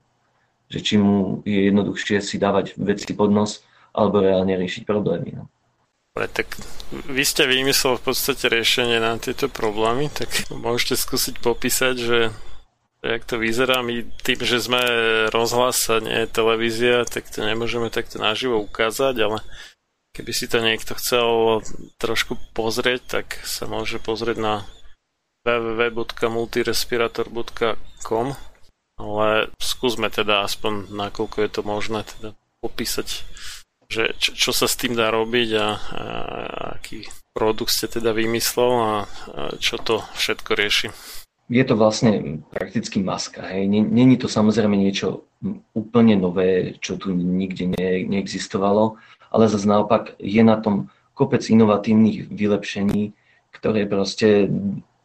Že 0.67 0.79
či 0.83 0.95
mu 0.99 1.39
je 1.47 1.71
jednoduchšie 1.71 2.19
si 2.19 2.35
dávať 2.35 2.75
veci 2.75 3.15
pod 3.15 3.31
nos, 3.31 3.63
alebo 3.93 4.19
reálne 4.19 4.58
riešiť 4.58 4.84
problémy. 4.84 5.38
No. 5.38 5.47
Dobre, 6.13 6.29
tak 6.29 6.47
vy 6.89 7.23
ste 7.25 7.49
vymyslel 7.49 7.97
v 7.97 8.06
podstate 8.06 8.49
riešenie 8.49 9.01
na 9.01 9.17
tieto 9.17 9.49
problémy, 9.49 10.10
tak 10.13 10.29
môžete 10.53 10.97
skúsiť 10.97 11.41
popísať, 11.41 11.95
že 11.97 12.19
jak 13.01 13.25
to 13.25 13.41
vyzerá. 13.41 13.82
My 13.82 14.06
tým, 14.21 14.39
že 14.41 14.62
sme 14.62 14.82
rozhlas 15.34 15.89
a 15.89 15.97
nie 16.01 16.29
televízia, 16.29 17.06
tak 17.10 17.29
to 17.29 17.41
nemôžeme 17.41 17.89
takto 17.89 18.21
naživo 18.21 18.62
ukázať, 18.62 19.15
ale 19.21 19.41
Keby 20.13 20.29
si 20.29 20.45
to 20.45 20.62
niekto 20.62 20.93
chcel 20.93 21.58
trošku 21.97 22.38
pozrieť, 22.53 23.17
tak 23.17 23.41
sa 23.49 23.65
môže 23.65 23.97
pozrieť 23.97 24.38
na 24.38 24.62
www.multirespirator.com 25.41 28.27
ale 28.93 29.49
skúsme 29.58 30.06
teda 30.13 30.45
aspoň 30.45 30.93
nakoľko 30.93 31.41
je 31.41 31.49
to 31.49 31.65
možné 31.65 32.06
teda 32.06 32.38
popísať, 32.62 33.25
že 33.93 34.17
čo, 34.17 34.34
čo 34.34 34.51
sa 34.51 34.65
s 34.65 34.73
tým 34.73 34.97
dá 34.97 35.13
robiť 35.13 35.49
a, 35.53 35.67
a 35.77 36.06
aký 36.82 37.06
produkt 37.38 37.77
ste 37.77 37.86
teda 37.86 38.10
vymyslel 38.17 38.71
a, 38.73 38.93
a 39.29 39.41
čo 39.62 39.77
to 39.77 40.01
všetko 40.17 40.51
rieši. 40.58 40.89
Je 41.53 41.62
to 41.62 41.77
vlastne 41.77 42.41
prakticky 42.49 43.03
maska. 43.03 43.45
Hej. 43.45 43.69
Není 43.69 44.17
to 44.17 44.25
samozrejme 44.25 44.73
niečo 44.73 45.29
úplne 45.75 46.17
nové, 46.17 46.79
čo 46.82 46.97
tu 46.97 47.13
nikde 47.13 47.69
ne, 47.77 48.01
neexistovalo 48.10 48.97
ale 49.34 49.49
zase 49.49 49.65
naopak 49.65 50.13
je 50.21 50.43
na 50.45 50.62
tom 50.62 50.93
kopec 51.17 51.41
inovatívnych 51.49 52.29
vylepšení, 52.29 53.17
ktoré 53.49 53.89
proste 53.89 54.47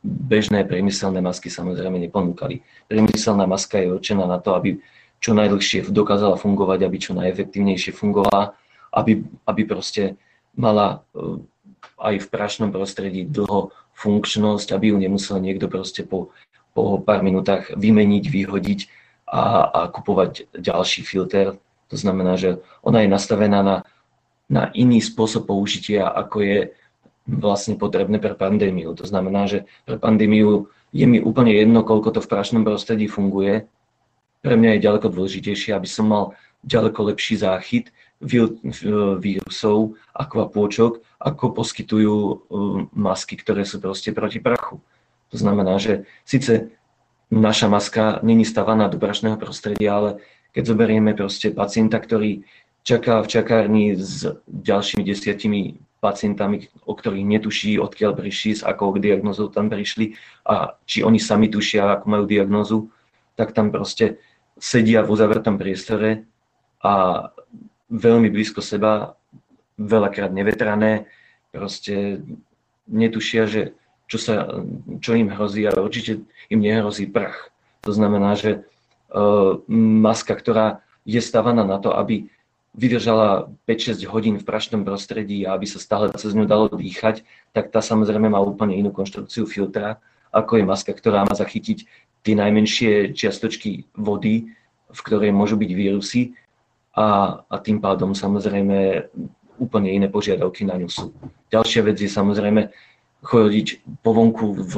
bežné 0.04 0.68
priemyselné 0.68 1.24
masky 1.24 1.48
samozrejme 1.48 1.96
neponúkali. 1.98 2.60
Priemyselná 2.86 3.48
maska 3.48 3.80
je 3.80 3.92
určená 3.92 4.28
na 4.28 4.38
to, 4.38 4.54
aby 4.54 4.78
čo 5.18 5.34
najdlhšie 5.34 5.90
dokázala 5.90 6.38
fungovať, 6.38 6.86
aby 6.86 6.96
čo 7.00 7.16
najefektívnejšie 7.18 7.90
fungovala, 7.96 8.54
aby, 8.92 9.24
aby 9.46 9.62
proste 9.64 10.16
mala 10.56 11.02
eh, 11.14 11.42
aj 11.98 12.14
v 12.24 12.30
prašnom 12.30 12.70
prostredí 12.70 13.26
dlho 13.26 13.74
funkčnosť, 13.98 14.74
aby 14.74 14.94
ju 14.94 14.96
nemusel 14.98 15.42
niekto 15.42 15.66
proste 15.66 16.06
po, 16.06 16.30
po 16.70 17.02
pár 17.02 17.26
minútach 17.26 17.66
vymeniť, 17.74 18.24
vyhodiť 18.30 18.80
a, 19.26 19.66
a 19.66 19.80
kupovať 19.90 20.50
ďalší 20.54 21.02
filter. 21.02 21.58
To 21.90 21.96
znamená, 21.98 22.38
že 22.38 22.62
ona 22.86 23.02
je 23.02 23.10
nastavená 23.10 23.60
na 23.66 23.76
na 24.48 24.72
iný 24.72 25.04
spôsob 25.04 25.44
použitia, 25.44 26.08
ako 26.08 26.40
je 26.40 26.58
vlastne 27.28 27.76
potrebné 27.76 28.16
pre 28.16 28.32
pandémiu. 28.32 28.96
To 28.96 29.04
znamená, 29.04 29.44
že 29.44 29.68
pre 29.84 30.00
pandémiu 30.00 30.72
je 30.96 31.04
mi 31.04 31.20
úplne 31.20 31.52
jedno, 31.52 31.84
koľko 31.84 32.16
to 32.16 32.20
v 32.24 32.32
prašnom 32.32 32.64
prostredí 32.64 33.04
funguje. 33.04 33.68
Pre 34.40 34.56
mňa 34.56 34.80
je 34.80 34.84
ďaleko 34.88 35.12
dôležitejšie, 35.12 35.76
aby 35.76 35.84
som 35.84 36.08
mal 36.08 36.24
ďaleko 36.64 37.12
lepší 37.12 37.44
záchyt 37.44 37.92
vírusov 38.20 39.94
a 40.10 40.26
kvapôčok, 40.26 41.02
ako 41.22 41.44
poskytujú 41.54 42.14
um, 42.14 42.36
masky, 42.90 43.38
ktoré 43.38 43.62
sú 43.62 43.78
proste 43.78 44.10
proti 44.10 44.42
prachu. 44.42 44.82
To 45.30 45.36
znamená, 45.38 45.78
že 45.78 46.08
síce 46.26 46.74
naša 47.30 47.70
maska 47.70 48.18
není 48.26 48.42
stavaná 48.42 48.88
do 48.90 48.98
prašného 48.98 49.38
prostredia, 49.38 49.94
ale 49.94 50.10
keď 50.50 50.62
zoberieme 50.74 51.14
proste 51.14 51.54
pacienta, 51.54 52.00
ktorý 52.00 52.42
čaká 52.82 53.20
v 53.22 53.30
čakárni 53.30 53.84
s 53.94 54.24
ďalšími 54.48 55.02
desiatimi 55.04 55.78
pacientami, 55.98 56.70
o 56.86 56.94
ktorých 56.94 57.26
netuší, 57.26 57.76
odkiaľ 57.78 58.14
prišli, 58.14 58.50
s 58.58 58.62
akou 58.62 58.94
diagnozou 58.96 59.50
tam 59.50 59.66
prišli 59.66 60.14
a 60.46 60.78
či 60.86 61.02
oni 61.02 61.18
sami 61.18 61.50
tušia, 61.50 61.98
akú 61.98 62.06
majú 62.08 62.24
diagnozu, 62.24 62.88
tak 63.34 63.50
tam 63.50 63.74
proste 63.74 64.22
sedia 64.58 65.02
v 65.02 65.10
uzavretom 65.10 65.58
priestore 65.58 66.26
a 66.82 67.26
veľmi 67.88 68.28
blízko 68.28 68.60
seba, 68.60 69.16
veľakrát 69.80 70.32
nevetrané, 70.32 71.08
proste 71.52 72.22
netušia, 72.88 73.48
že 73.48 73.62
čo, 74.08 74.18
sa, 74.20 74.64
čo 75.00 75.12
im 75.16 75.28
hrozí, 75.28 75.64
ale 75.68 75.84
určite 75.84 76.24
im 76.48 76.60
nehrozí 76.60 77.08
prach. 77.08 77.52
To 77.84 77.92
znamená, 77.92 78.34
že 78.34 78.64
uh, 79.12 79.60
maska, 79.68 80.32
ktorá 80.32 80.80
je 81.04 81.20
stavaná 81.20 81.64
na 81.64 81.76
to, 81.80 81.92
aby 81.92 82.28
vydržala 82.76 83.48
5-6 83.66 84.04
hodín 84.08 84.34
v 84.38 84.46
prašnom 84.46 84.84
prostredí 84.84 85.44
a 85.44 85.56
aby 85.56 85.66
sa 85.66 85.80
stále 85.80 86.12
cez 86.14 86.36
ňu 86.36 86.44
dalo 86.44 86.68
dýchať, 86.68 87.24
tak 87.52 87.72
tá 87.72 87.80
samozrejme 87.80 88.28
má 88.28 88.40
úplne 88.40 88.76
inú 88.76 88.92
konštrukciu 88.92 89.48
filtra, 89.48 89.98
ako 90.30 90.60
je 90.60 90.64
maska, 90.68 90.92
ktorá 90.92 91.24
má 91.24 91.32
zachytiť 91.32 91.88
tie 92.22 92.34
najmenšie 92.36 93.16
čiastočky 93.16 93.88
vody, 93.96 94.52
v 94.88 95.00
ktorej 95.00 95.32
môžu 95.32 95.56
byť 95.56 95.70
vírusy 95.72 96.36
a, 96.94 97.40
a 97.44 97.56
tým 97.58 97.80
pádom 97.80 98.14
samozrejme 98.14 99.08
úplne 99.58 99.90
iné 99.90 100.06
požiadavky 100.06 100.62
na 100.64 100.78
ňu 100.78 100.88
sú. 100.88 101.10
Ďalšia 101.50 101.82
vec 101.82 101.98
je 101.98 102.10
samozrejme 102.10 102.70
chodiť 103.22 103.98
po 104.02 104.10
vonku 104.14 104.46
v, 104.54 104.74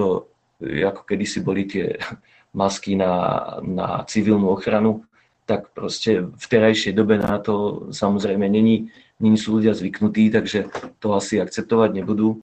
ako 0.85 1.01
kedysi 1.05 1.45
boli 1.45 1.69
tie 1.69 2.01
masky 2.57 2.97
na, 2.97 3.13
na 3.63 4.03
civilnú 4.09 4.51
ochranu, 4.51 5.05
tak 5.47 5.75
proste 5.75 6.31
v 6.31 6.47
terajšej 6.47 6.95
dobe 6.95 7.19
na 7.19 7.39
to 7.43 7.87
samozrejme 7.91 8.47
není, 8.47 8.91
není 9.19 9.35
sú 9.35 9.59
ľudia 9.59 9.75
zvyknutí, 9.75 10.31
takže 10.31 10.71
to 11.03 11.15
asi 11.15 11.43
akceptovať 11.43 11.91
nebudú. 12.01 12.39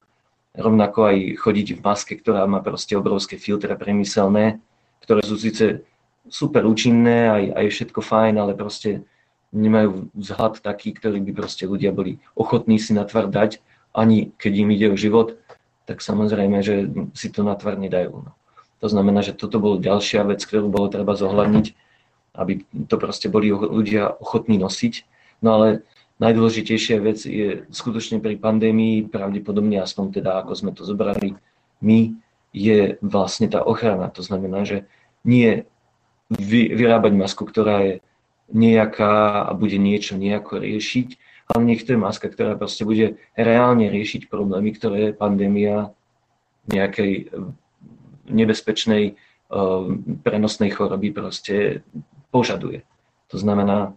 Rovnako 0.52 0.98
aj 1.08 1.16
chodiť 1.40 1.66
v 1.78 1.84
maske, 1.84 2.14
ktorá 2.18 2.44
má 2.44 2.60
proste 2.60 2.98
obrovské 2.98 3.40
filtre 3.40 3.72
premyselné, 3.78 4.60
ktoré 5.00 5.24
sú 5.24 5.40
síce 5.40 5.88
super 6.28 6.68
účinné, 6.68 7.32
aj, 7.32 7.44
aj 7.56 7.66
všetko 7.72 8.00
fajn, 8.04 8.34
ale 8.36 8.52
proste 8.52 9.08
nemajú 9.54 10.12
vzhľad 10.12 10.60
taký, 10.60 10.92
ktorý 10.92 11.24
by 11.24 11.32
proste 11.32 11.64
ľudia 11.64 11.94
boli 11.94 12.20
ochotní 12.36 12.76
si 12.76 12.92
na 12.92 13.08
dať, 13.08 13.64
ani 13.96 14.30
keď 14.36 14.52
im 14.60 14.68
ide 14.72 14.86
o 14.92 14.96
život, 15.00 15.40
tak 15.88 16.04
samozrejme, 16.04 16.60
že 16.60 16.92
si 17.16 17.32
to 17.32 17.40
na 17.40 17.56
tvár 17.56 17.80
nedajú. 17.80 18.28
No. 18.28 18.32
To 18.84 18.86
znamená, 18.86 19.24
že 19.24 19.32
toto 19.32 19.56
bolo 19.56 19.80
ďalšia 19.80 20.22
vec, 20.28 20.44
ktorú 20.44 20.68
bolo 20.68 20.92
treba 20.92 21.16
zohľadniť 21.16 21.88
aby 22.38 22.62
to 22.86 22.96
proste 22.96 23.26
boli 23.26 23.50
ľudia 23.50 24.14
ochotní 24.22 24.62
nosiť. 24.62 25.02
No 25.42 25.58
ale 25.58 25.82
najdôležitejšia 26.22 27.02
vec 27.02 27.18
je 27.26 27.66
skutočne 27.74 28.22
pri 28.22 28.38
pandémii, 28.38 29.10
pravdepodobne 29.10 29.82
aspoň 29.82 30.22
teda 30.22 30.38
ako 30.42 30.52
sme 30.54 30.70
to 30.70 30.86
zobrali 30.86 31.34
my, 31.82 32.14
je 32.54 32.96
vlastne 33.02 33.50
tá 33.50 33.66
ochrana. 33.66 34.08
To 34.14 34.22
znamená, 34.22 34.62
že 34.62 34.86
nie 35.26 35.66
vyrábať 36.38 37.12
masku, 37.18 37.42
ktorá 37.44 37.82
je 37.84 37.94
nejaká 38.52 39.44
a 39.48 39.52
bude 39.52 39.76
niečo 39.76 40.16
nejako 40.16 40.64
riešiť, 40.64 41.08
ale 41.48 41.60
nech 41.64 41.84
to 41.84 41.96
je 41.96 42.00
maska, 42.00 42.28
ktorá 42.28 42.56
proste 42.56 42.84
bude 42.84 43.20
reálne 43.36 43.88
riešiť 43.88 44.28
problémy, 44.28 44.72
ktoré 44.76 45.16
pandémia 45.16 45.92
nejakej 46.68 47.32
nebezpečnej 48.28 49.16
prenosnej 50.20 50.70
choroby 50.76 51.08
proste 51.08 51.80
požaduje. 52.28 52.84
To 53.32 53.40
znamená 53.40 53.96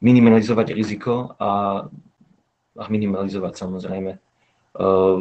minimalizovať 0.00 0.72
riziko 0.72 1.36
a, 1.36 1.84
a 2.76 2.84
minimalizovať 2.88 3.52
samozrejme 3.56 4.16
uh, 4.16 5.20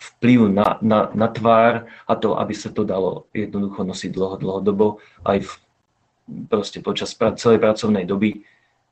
vplyv 0.00 0.40
na, 0.52 0.76
na, 0.80 1.08
na 1.12 1.28
tvár 1.28 1.88
a 2.08 2.12
to, 2.16 2.36
aby 2.36 2.52
sa 2.56 2.68
to 2.72 2.84
dalo 2.84 3.28
jednoducho 3.32 3.84
nosiť 3.84 4.10
dlho, 4.12 4.36
dlhodobo 4.40 5.00
aj 5.24 5.44
v, 5.44 5.52
proste 6.48 6.80
počas 6.80 7.12
pra, 7.12 7.36
celej 7.36 7.60
pracovnej 7.60 8.08
doby, 8.08 8.44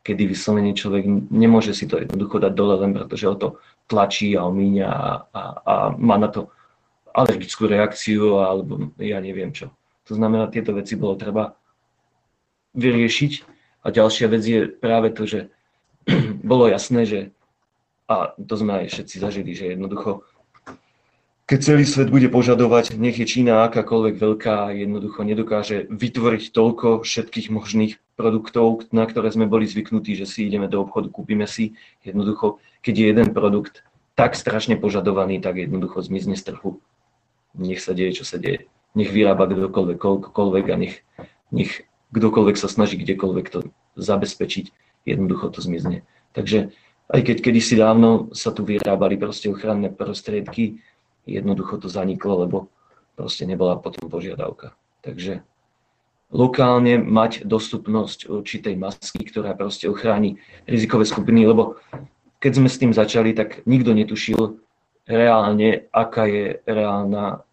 kedy 0.02 0.28
vyslovene 0.28 0.74
človek 0.74 1.30
nemôže 1.30 1.72
si 1.72 1.86
to 1.86 2.02
jednoducho 2.02 2.42
dať 2.42 2.52
dole 2.52 2.74
len 2.82 2.90
pretože 2.92 3.24
ho 3.30 3.36
to 3.38 3.48
tlačí 3.86 4.34
a 4.34 4.44
omíňa 4.50 4.88
a, 4.88 5.10
a, 5.30 5.42
a 5.62 5.74
má 5.94 6.18
na 6.18 6.28
to 6.28 6.50
alergickú 7.14 7.68
reakciu 7.68 8.40
alebo 8.40 8.92
ja 8.98 9.20
neviem 9.20 9.52
čo. 9.54 9.70
To 10.10 10.18
znamená, 10.18 10.50
tieto 10.50 10.74
veci 10.74 10.98
bolo 10.98 11.14
treba 11.14 11.54
vyriešiť. 12.74 13.32
A 13.82 13.90
ďalšia 13.90 14.26
vec 14.30 14.42
je 14.42 14.60
práve 14.70 15.14
to, 15.14 15.26
že 15.26 15.40
bolo 16.42 16.66
jasné, 16.66 17.06
že 17.06 17.20
a 18.10 18.34
to 18.36 18.54
sme 18.58 18.82
aj 18.82 18.92
všetci 18.92 19.16
zažili, 19.22 19.50
že 19.54 19.72
jednoducho 19.72 20.26
keď 21.46 21.58
celý 21.58 21.84
svet 21.84 22.08
bude 22.08 22.30
požadovať, 22.30 22.96
nech 22.96 23.18
je 23.18 23.26
Čína 23.26 23.66
akákoľvek 23.66 24.14
veľká, 24.14 24.72
jednoducho 24.78 25.26
nedokáže 25.26 25.90
vytvoriť 25.90 26.54
toľko 26.54 27.02
všetkých 27.02 27.50
možných 27.50 27.98
produktov, 28.14 28.86
na 28.94 29.02
ktoré 29.04 29.34
sme 29.34 29.50
boli 29.50 29.66
zvyknutí, 29.66 30.14
že 30.14 30.24
si 30.24 30.46
ideme 30.46 30.70
do 30.70 30.80
obchodu, 30.86 31.10
kúpime 31.10 31.50
si. 31.50 31.74
Jednoducho, 32.06 32.62
keď 32.86 32.94
je 32.94 33.06
jeden 33.10 33.28
produkt 33.34 33.82
tak 34.14 34.38
strašne 34.38 34.78
požadovaný, 34.78 35.42
tak 35.42 35.58
jednoducho 35.58 36.04
zmizne 36.04 36.38
z 36.38 36.52
trhu. 36.52 36.78
Nech 37.58 37.82
sa 37.82 37.96
deje, 37.96 38.22
čo 38.22 38.24
sa 38.24 38.38
deje. 38.38 38.70
Nech 38.94 39.10
vyrába 39.10 39.48
kdokoľvek, 39.48 39.98
koľkoľvek 39.98 40.66
a 40.70 40.76
nech, 40.78 41.00
nech 41.50 41.84
kdokoľvek 42.12 42.56
sa 42.60 42.68
snaží 42.68 43.00
kdekoľvek 43.00 43.46
to 43.48 43.58
zabezpečiť, 43.96 44.70
jednoducho 45.08 45.48
to 45.50 45.64
zmizne. 45.64 46.04
Takže 46.36 46.70
aj 47.12 47.20
keď 47.28 47.36
kedysi 47.44 47.76
dávno 47.76 48.32
sa 48.32 48.52
tu 48.52 48.64
vyrábali 48.64 49.16
proste 49.20 49.52
ochranné 49.52 49.92
prostriedky, 49.92 50.80
jednoducho 51.26 51.78
to 51.78 51.88
zaniklo, 51.88 52.46
lebo 52.46 52.56
proste 53.14 53.46
nebola 53.46 53.78
potom 53.78 54.10
požiadavka. 54.10 54.74
Takže 55.02 55.42
lokálne 56.32 56.98
mať 56.98 57.44
dostupnosť 57.44 58.32
určitej 58.32 58.74
masky, 58.80 59.22
ktorá 59.22 59.52
proste 59.52 59.86
ochráni 59.86 60.40
rizikové 60.64 61.04
skupiny, 61.04 61.44
lebo 61.44 61.76
keď 62.42 62.52
sme 62.58 62.68
s 62.68 62.80
tým 62.80 62.92
začali, 62.96 63.36
tak 63.36 63.62
nikto 63.68 63.94
netušil 63.94 64.58
reálne, 65.06 65.86
aká 65.94 66.26
je 66.26 66.58
reálna 66.66 67.46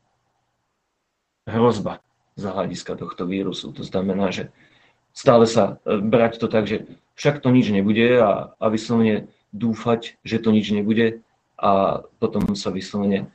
hrozba 1.45 2.01
za 2.39 2.55
hľadiska 2.55 2.95
tohto 2.95 3.27
vírusu. 3.27 3.73
To 3.75 3.83
znamená, 3.83 4.31
že 4.31 4.49
stále 5.11 5.45
sa 5.45 5.77
e, 5.83 5.97
brať 5.99 6.39
to 6.39 6.47
tak, 6.47 6.65
že 6.65 6.87
však 7.19 7.43
to 7.43 7.51
nič 7.51 7.69
nebude 7.73 8.21
a, 8.21 8.55
a 8.55 8.65
vyslovene 8.71 9.27
dúfať, 9.51 10.15
že 10.23 10.39
to 10.39 10.55
nič 10.55 10.71
nebude 10.71 11.19
a 11.59 12.01
potom 12.21 12.55
sa 12.55 12.71
vyslovene 12.71 13.27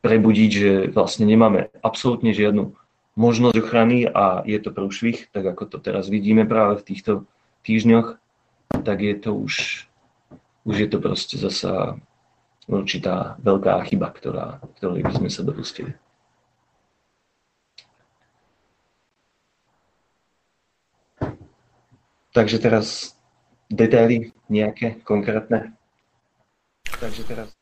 prebudiť, 0.00 0.50
že 0.50 0.72
vlastne 0.92 1.28
nemáme 1.28 1.68
absolútne 1.84 2.32
žiadnu 2.32 2.72
možnosť 3.20 3.56
ochrany 3.60 4.08
a 4.08 4.40
je 4.48 4.56
to 4.56 4.72
prúšvih, 4.72 5.28
tak 5.28 5.44
ako 5.44 5.76
to 5.76 5.78
teraz 5.82 6.08
vidíme 6.08 6.48
práve 6.48 6.80
v 6.80 6.86
týchto 6.88 7.12
týždňoch, 7.68 8.16
tak 8.80 9.04
je 9.04 9.14
to 9.20 9.36
už, 9.36 9.84
už 10.64 10.76
je 10.80 10.88
to 10.88 10.98
proste 11.02 11.36
zasa 11.36 12.00
určitá 12.70 13.36
veľká 13.42 13.82
chyba, 13.90 14.08
ktorá, 14.14 14.46
ktorej 14.78 15.04
by 15.04 15.12
sme 15.20 15.28
sa 15.28 15.42
dopustili. 15.44 15.92
Takže 22.30 22.62
teraz 22.62 23.18
detaily 23.66 24.30
nejaké 24.46 25.02
konkrétne. 25.02 25.74
Takže 26.86 27.26
teraz 27.26 27.59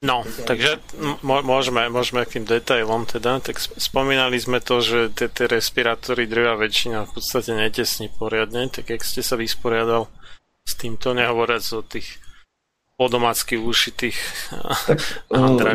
No, 0.00 0.24
takže 0.48 0.80
môžeme, 1.20 1.92
môžeme 1.92 2.24
k 2.24 2.40
tým 2.40 2.48
detailom 2.48 3.04
teda, 3.04 3.36
tak 3.44 3.60
spomínali 3.60 4.40
sme 4.40 4.56
to, 4.56 4.80
že 4.80 5.12
tie, 5.12 5.28
tie 5.28 5.44
respirátory 5.44 6.24
drvá 6.24 6.56
väčšina 6.56 7.04
v 7.04 7.20
podstate 7.20 7.52
netesní 7.52 8.08
poriadne, 8.08 8.72
tak 8.72 8.88
jak 8.88 9.04
ste 9.04 9.20
sa 9.20 9.36
vysporiadal 9.36 10.08
s 10.64 10.72
týmto, 10.80 11.12
nehovoriac 11.12 11.60
o 11.76 11.84
tých 11.84 12.16
podomácky 12.96 13.60
ušitých 13.60 14.16
tak, 14.88 15.00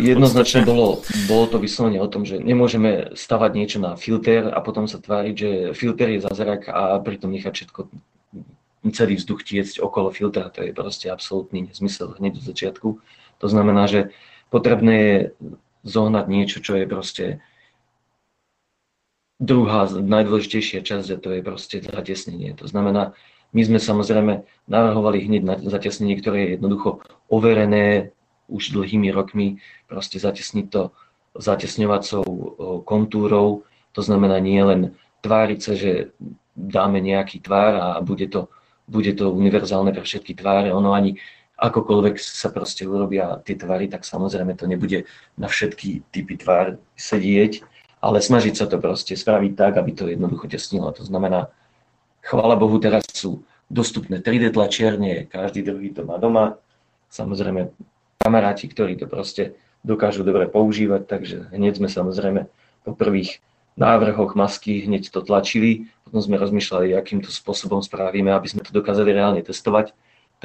jednoznačne 0.14 0.66
bolo, 0.66 1.06
bolo 1.30 1.46
to 1.46 1.58
vyslovene 1.62 2.02
o 2.02 2.10
tom, 2.10 2.26
že 2.26 2.42
nemôžeme 2.42 3.14
stavať 3.14 3.52
niečo 3.54 3.78
na 3.78 3.94
filter 3.94 4.50
a 4.50 4.58
potom 4.62 4.90
sa 4.90 4.98
tváriť, 4.98 5.36
že 5.38 5.50
filter 5.78 6.18
je 6.18 6.26
zázrak 6.26 6.66
a 6.70 6.98
pritom 6.98 7.30
nechať 7.30 7.54
všetko 7.54 7.80
celý 8.94 9.18
vzduch 9.18 9.42
tiecť 9.42 9.82
okolo 9.82 10.14
filtra, 10.14 10.54
to 10.54 10.62
je 10.62 10.74
proste 10.74 11.10
absolútny 11.10 11.66
nezmysel 11.66 12.14
hneď 12.22 12.42
od 12.42 12.46
začiatku. 12.46 12.90
To 13.40 13.48
znamená, 13.48 13.88
že 13.88 14.16
potrebné 14.50 14.96
je 14.96 15.18
zohnať 15.86 16.26
niečo, 16.28 16.58
čo 16.64 16.76
je 16.80 16.86
proste 16.88 17.26
druhá 19.38 19.86
najdôležitejšia 19.92 20.82
časť 20.82 21.08
a 21.12 21.22
to 21.22 21.30
je 21.36 21.42
proste 21.44 21.78
zatesnenie. 21.84 22.56
To 22.56 22.66
znamená, 22.66 23.12
my 23.52 23.62
sme 23.64 23.80
samozrejme 23.80 24.48
navrhovali 24.68 25.28
hneď 25.28 25.42
na 25.44 25.56
zatesnenie, 25.60 26.16
ktoré 26.20 26.38
je 26.44 26.52
jednoducho 26.60 27.04
overené 27.28 28.16
už 28.48 28.72
dlhými 28.72 29.12
rokmi, 29.12 29.60
proste 29.90 30.22
zatesniť 30.22 30.66
to 30.72 30.96
zatesňovacou 31.36 32.24
kontúrou, 32.88 33.68
to 33.92 34.00
znamená 34.00 34.40
nie 34.40 34.60
len 34.64 34.96
tváriť 35.20 35.60
sa, 35.60 35.74
že 35.76 36.16
dáme 36.56 37.04
nejaký 37.04 37.44
tvár 37.44 37.76
a 37.76 37.88
bude 38.00 38.32
to 38.32 38.48
bude 38.86 39.18
to 39.18 39.34
univerzálne 39.34 39.90
pre 39.90 40.06
všetky 40.06 40.38
tváre, 40.38 40.70
ono 40.70 40.94
ani 40.94 41.18
akokoľvek 41.56 42.20
sa 42.20 42.52
proste 42.52 42.84
urobia 42.84 43.40
tie 43.48 43.56
tvary, 43.56 43.88
tak 43.88 44.04
samozrejme 44.04 44.60
to 44.60 44.68
nebude 44.68 45.08
na 45.40 45.48
všetky 45.48 46.04
typy 46.12 46.36
tvár 46.36 46.76
sedieť, 47.00 47.64
ale 48.04 48.20
snažiť 48.20 48.54
sa 48.54 48.66
to 48.68 48.78
proste 48.78 49.16
spraviť 49.16 49.52
tak, 49.56 49.80
aby 49.80 49.92
to 49.96 50.12
jednoducho 50.12 50.52
tesnilo. 50.52 50.92
To 50.92 51.04
znamená, 51.08 51.48
chvála 52.22 52.60
Bohu, 52.60 52.76
teraz 52.78 53.08
sú 53.10 53.48
dostupné 53.72 54.20
3D 54.22 54.52
tlačiarne, 54.52 55.26
každý 55.32 55.66
druhý 55.66 55.90
to 55.96 56.04
má 56.06 56.20
doma. 56.20 56.60
Samozrejme, 57.10 57.72
kamaráti, 58.20 58.68
ktorí 58.68 59.00
to 59.00 59.08
proste 59.08 59.56
dokážu 59.82 60.28
dobre 60.28 60.52
používať, 60.52 61.02
takže 61.08 61.38
hneď 61.56 61.80
sme 61.80 61.90
samozrejme 61.90 62.52
po 62.84 62.92
prvých 62.94 63.40
návrhoch 63.80 64.36
masky 64.36 64.84
hneď 64.84 65.12
to 65.12 65.24
tlačili, 65.24 65.88
potom 66.08 66.22
sme 66.22 66.40
rozmýšľali, 66.40 66.96
akým 66.96 67.20
to 67.24 67.30
spôsobom 67.32 67.84
spravíme, 67.84 68.32
aby 68.32 68.48
sme 68.48 68.62
to 68.64 68.72
dokázali 68.72 69.12
reálne 69.12 69.42
testovať 69.44 69.92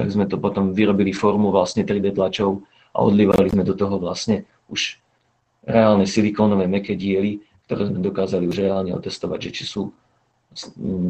tak 0.00 0.08
sme 0.08 0.24
to 0.24 0.40
potom 0.40 0.72
vyrobili 0.72 1.12
formu 1.12 1.52
vlastne 1.52 1.84
3D 1.84 2.16
tlačov 2.16 2.64
a 2.96 3.04
odlívali 3.04 3.52
sme 3.52 3.68
do 3.68 3.76
toho 3.76 4.00
vlastne 4.00 4.48
už 4.72 4.96
reálne 5.68 6.08
silikónové 6.08 6.64
meké 6.64 6.96
diely, 6.96 7.44
ktoré 7.68 7.92
sme 7.92 8.00
dokázali 8.00 8.48
už 8.48 8.64
reálne 8.64 8.96
otestovať, 8.96 9.38
že 9.44 9.50
či 9.60 9.64
sú 9.68 9.92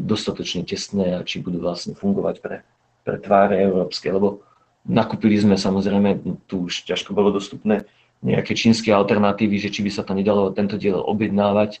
dostatočne 0.03 0.67
tesné 0.67 1.15
a 1.15 1.23
či 1.23 1.39
budú 1.39 1.63
vlastne 1.63 1.95
fungovať 1.95 2.35
pre, 2.43 2.67
pre 3.07 3.15
tváre 3.15 3.63
európske, 3.63 4.11
lebo 4.11 4.43
nakúpili 4.83 5.39
sme 5.39 5.55
samozrejme, 5.55 6.43
tu 6.51 6.67
už 6.67 6.83
ťažko 6.83 7.15
bolo 7.15 7.31
dostupné 7.31 7.87
nejaké 8.19 8.59
čínske 8.59 8.91
alternatívy, 8.91 9.55
že 9.55 9.71
či 9.71 9.87
by 9.87 9.91
sa 9.95 10.03
to 10.03 10.11
nedalo 10.11 10.51
tento 10.51 10.75
diel 10.75 10.99
objednávať, 10.99 11.79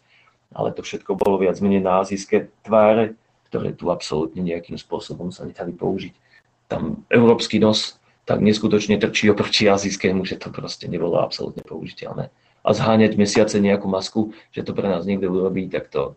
ale 0.55 0.71
to 0.71 0.79
všetko 0.79 1.19
bolo 1.19 1.43
viac 1.43 1.59
menej 1.59 1.83
na 1.83 2.07
azijské 2.07 2.47
tváre, 2.63 3.19
ktoré 3.51 3.75
tu 3.75 3.91
absolútne 3.91 4.39
nejakým 4.39 4.79
spôsobom 4.79 5.27
sa 5.27 5.43
nedali 5.43 5.75
použiť 5.75 6.30
tam 6.71 7.03
európsky 7.11 7.59
nos 7.59 7.99
tak 8.23 8.39
neskutočne 8.39 8.95
trčí 8.95 9.27
oproti 9.27 9.67
azijskému, 9.67 10.23
že 10.23 10.39
to 10.39 10.53
proste 10.55 10.87
nebolo 10.87 11.19
absolútne 11.19 11.67
použiteľné. 11.67 12.31
A 12.63 12.69
zháňať 12.71 13.19
mesiace 13.19 13.59
nejakú 13.59 13.91
masku, 13.91 14.31
že 14.55 14.63
to 14.63 14.71
pre 14.71 14.87
nás 14.87 15.03
niekto 15.03 15.27
urobí, 15.27 15.67
tak 15.67 15.91
to 15.91 16.15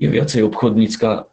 je 0.00 0.08
viacej 0.08 0.46
obchodnícka 0.46 1.28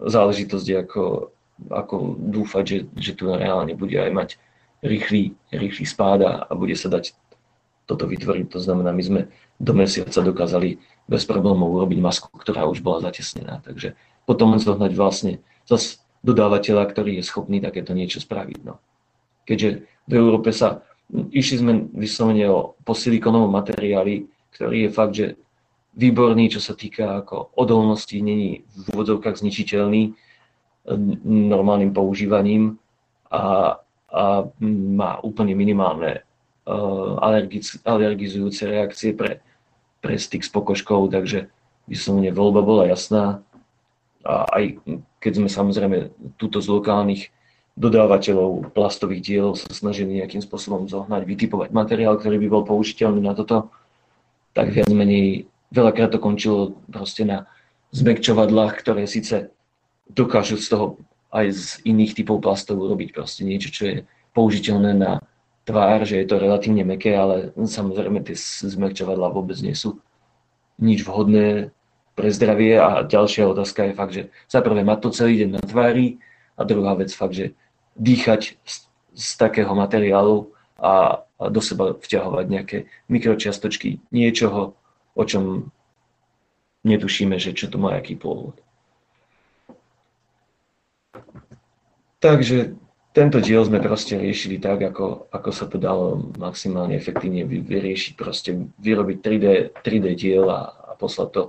záležitosť, 0.00 0.66
ako, 0.86 1.34
ako 1.68 1.94
dúfať, 2.16 2.64
že, 2.64 2.78
že 2.96 3.12
tu 3.18 3.28
reálne 3.28 3.74
bude 3.74 3.98
aj 3.98 4.10
mať 4.14 4.28
rýchly, 4.80 5.34
rýchly 5.50 5.84
spáda 5.84 6.46
a 6.46 6.50
bude 6.54 6.78
sa 6.78 6.86
dať 6.88 7.12
toto 7.84 8.06
vytvoriť. 8.06 8.46
To 8.54 8.60
znamená, 8.62 8.94
my 8.94 9.02
sme 9.02 9.20
do 9.58 9.72
mesiaca 9.74 10.22
dokázali 10.22 10.78
bez 11.10 11.26
problémov 11.26 11.74
urobiť 11.74 11.98
masku, 11.98 12.30
ktorá 12.30 12.70
už 12.70 12.78
bola 12.80 13.10
zatesnená. 13.10 13.58
Takže 13.66 13.98
potom 14.22 14.54
zohnať 14.54 14.92
vlastne 14.94 15.32
zase 15.66 15.98
dodávateľa, 16.22 16.84
ktorý 16.90 17.20
je 17.20 17.28
schopný 17.28 17.62
takéto 17.62 17.94
niečo 17.94 18.18
spraviť. 18.18 18.58
No. 18.66 18.82
Keďže 19.46 19.86
v 20.08 20.12
Európe 20.12 20.50
sa, 20.50 20.82
išli 21.12 21.56
sme 21.62 21.72
vyslovene 21.94 22.46
o, 22.50 22.74
po 22.82 22.92
silikonovom 22.92 23.48
materiáli, 23.48 24.28
ktorý 24.52 24.88
je 24.88 24.90
fakt, 24.90 25.14
že 25.14 25.26
výborný, 25.98 26.50
čo 26.52 26.60
sa 26.62 26.78
týka 26.78 27.24
ako 27.24 27.54
odolnosti, 27.58 28.14
není 28.22 28.62
v 28.70 28.84
úvodzovkách 28.94 29.42
zničiteľný 29.42 30.14
normálnym 31.26 31.92
používaním 31.92 32.80
a, 33.28 33.76
a 34.08 34.24
má 34.64 35.20
úplne 35.20 35.52
minimálne 35.52 36.24
uh, 36.64 37.20
alergiz, 37.20 37.76
alergizujúce 37.84 38.64
reakcie 38.64 39.12
pre, 39.12 39.44
pre 40.00 40.16
styk 40.16 40.46
s 40.46 40.50
pokožkou, 40.54 41.12
takže 41.12 41.52
vyslovene 41.84 42.32
voľba 42.32 42.60
bola 42.64 42.84
jasná 42.88 43.44
a 44.24 44.48
aj 44.48 44.80
keď 45.18 45.32
sme 45.42 45.48
samozrejme 45.50 45.96
túto 46.38 46.62
z 46.62 46.70
lokálnych 46.70 47.30
dodávateľov 47.78 48.74
plastových 48.74 49.22
dielov 49.22 49.54
sa 49.54 49.70
snažili 49.70 50.18
nejakým 50.18 50.42
spôsobom 50.42 50.90
zohnať, 50.90 51.22
vytipovať 51.22 51.70
materiál, 51.70 52.18
ktorý 52.18 52.42
by 52.42 52.48
bol 52.50 52.62
použiteľný 52.66 53.22
na 53.22 53.38
toto, 53.38 53.70
tak 54.50 54.74
viac 54.74 54.90
menej 54.90 55.46
veľakrát 55.70 56.10
to 56.10 56.18
končilo 56.18 56.74
proste 56.90 57.22
na 57.22 57.46
zmekčovadlách, 57.94 58.82
ktoré 58.82 59.06
síce 59.06 59.54
dokážu 60.10 60.58
z 60.58 60.66
toho 60.74 60.86
aj 61.30 61.46
z 61.52 61.64
iných 61.86 62.18
typov 62.18 62.42
plastov 62.42 62.80
urobiť 62.82 63.14
proste 63.14 63.46
niečo, 63.46 63.70
čo 63.70 63.82
je 63.86 63.96
použiteľné 64.32 64.96
na 64.96 65.22
tvár, 65.68 66.08
že 66.08 66.18
je 66.18 66.26
to 66.26 66.40
relatívne 66.40 66.82
meké, 66.82 67.12
ale 67.12 67.52
samozrejme 67.54 68.24
tie 68.24 68.34
zmekčovadlá 68.64 69.28
vôbec 69.28 69.60
nie 69.60 69.76
sú 69.76 70.00
nič 70.80 71.04
vhodné 71.04 71.70
pre 72.18 72.34
zdravie 72.34 72.74
a 72.74 73.06
ďalšia 73.06 73.46
otázka 73.46 73.86
je 73.86 73.94
fakt, 73.94 74.14
že 74.18 74.22
za 74.50 74.58
prvé 74.58 74.82
mať 74.82 74.98
to 75.06 75.08
celý 75.14 75.46
deň 75.46 75.50
na 75.54 75.62
tvári 75.62 76.18
a 76.58 76.66
druhá 76.66 76.98
vec 76.98 77.14
fakt, 77.14 77.38
že 77.38 77.54
dýchať 77.94 78.58
z, 78.66 78.76
z 79.14 79.28
takého 79.38 79.70
materiálu 79.78 80.50
a, 80.82 81.22
a 81.22 81.44
do 81.46 81.62
seba 81.62 81.94
vťahovať 81.94 82.46
nejaké 82.50 82.78
mikročiastočky 83.06 84.02
niečoho, 84.10 84.74
o 85.14 85.22
čom 85.22 85.70
netušíme, 86.82 87.38
že 87.38 87.54
čo 87.54 87.70
to 87.70 87.78
má 87.78 87.94
aký 87.94 88.18
pôvod. 88.18 88.58
Takže 92.18 92.74
tento 93.14 93.38
diel 93.38 93.62
sme 93.62 93.78
proste 93.78 94.18
riešili 94.18 94.58
tak, 94.58 94.82
ako, 94.82 95.30
ako 95.30 95.50
sa 95.54 95.70
to 95.70 95.78
dalo 95.78 96.34
maximálne 96.34 96.98
efektívne 96.98 97.46
vyriešiť, 97.46 98.12
proste 98.18 98.70
vyrobiť 98.82 99.16
3D, 99.22 99.46
3D 99.86 100.06
diel 100.18 100.46
a, 100.50 100.70
a 100.70 100.92
poslať 100.98 101.28
to 101.30 101.42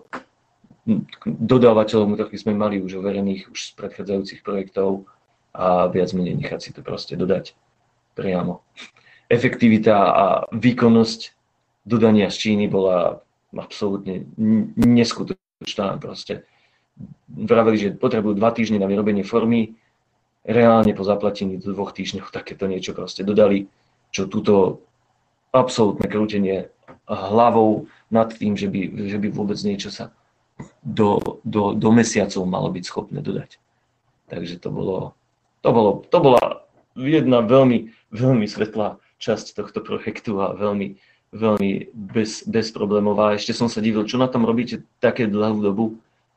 dodávateľom, 1.25 2.17
ktorých 2.17 2.41
sme 2.41 2.53
mali 2.57 2.81
už 2.81 2.99
overených 2.99 3.49
už 3.53 3.59
z 3.59 3.71
predchádzajúcich 3.77 4.41
projektov 4.41 5.05
a 5.53 5.89
viac 5.89 6.13
menej 6.13 6.37
nechať 6.39 6.59
si 6.59 6.69
to 6.73 6.81
proste 6.81 7.17
dodať 7.17 7.53
priamo. 8.13 8.61
Efektivita 9.29 9.95
a 9.95 10.25
výkonnosť 10.49 11.19
dodania 11.85 12.29
z 12.33 12.37
Číny 12.37 12.65
bola 12.65 13.21
absolútne 13.53 14.25
neskutočná. 14.77 15.97
Proste 16.01 16.45
vraveli, 17.29 17.77
že 17.77 17.89
potrebujú 17.97 18.37
dva 18.37 18.53
týždne 18.53 18.81
na 18.81 18.89
vyrobenie 18.89 19.25
formy, 19.25 19.77
reálne 20.45 20.93
po 20.97 21.05
zaplatení 21.05 21.61
do 21.61 21.73
dvoch 21.73 21.93
týždňov 21.93 22.33
takéto 22.33 22.65
niečo 22.65 22.97
proste 22.97 23.21
dodali, 23.21 23.69
čo 24.09 24.25
túto 24.25 24.81
absolútne 25.53 26.05
krútenie 26.09 26.69
hlavou 27.09 27.89
nad 28.13 28.29
tým, 28.33 28.57
že 28.57 28.69
by, 28.69 29.09
že 29.09 29.17
by 29.17 29.27
vôbec 29.33 29.57
niečo 29.61 29.89
sa 29.89 30.13
do, 30.83 31.39
do, 31.43 31.73
do 31.73 31.89
mesiacov 31.91 32.43
malo 32.45 32.69
byť 32.71 32.83
schopné 32.83 33.19
dodať. 33.23 33.59
Takže 34.29 34.61
to 34.61 34.69
bolo, 34.69 35.17
to 35.65 35.69
bolo, 35.73 35.91
to 36.07 36.17
bola 36.21 36.43
jedna 36.95 37.41
veľmi, 37.41 37.89
veľmi 38.13 38.45
svetlá 38.45 39.01
časť 39.19 39.57
tohto 39.57 39.83
projektu 39.83 40.39
a 40.39 40.55
veľmi, 40.55 40.95
veľmi 41.35 41.71
bez, 41.93 42.45
bezproblémová. 42.45 43.35
Ešte 43.35 43.55
som 43.55 43.67
sa 43.67 43.83
divil, 43.83 44.05
čo 44.05 44.21
na 44.21 44.29
tom 44.29 44.45
robíte 44.47 44.85
také 45.03 45.27
dlhú 45.27 45.59
dobu 45.59 45.85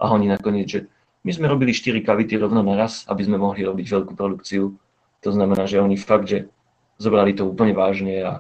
a 0.01 0.11
oni 0.11 0.27
nakoniec, 0.31 0.67
že 0.69 0.81
my 1.23 1.31
sme 1.31 1.47
robili 1.47 1.71
4 1.71 2.03
kavity 2.03 2.35
rovno 2.35 2.67
naraz, 2.67 3.07
aby 3.07 3.23
sme 3.23 3.39
mohli 3.39 3.63
robiť 3.63 3.87
veľkú 3.87 4.13
produkciu. 4.19 4.75
To 5.23 5.31
znamená, 5.31 5.71
že 5.71 5.79
oni 5.79 5.95
fakt, 5.95 6.27
že 6.27 6.51
zobrali 6.99 7.31
to 7.39 7.47
úplne 7.47 7.79
vážne 7.79 8.19
a 8.27 8.33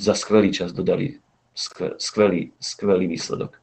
za 0.00 0.16
skvelý 0.16 0.48
čas 0.48 0.72
dodali 0.72 1.20
skvelý, 1.56 2.52
skvelý 2.60 3.06
výsledok. 3.08 3.60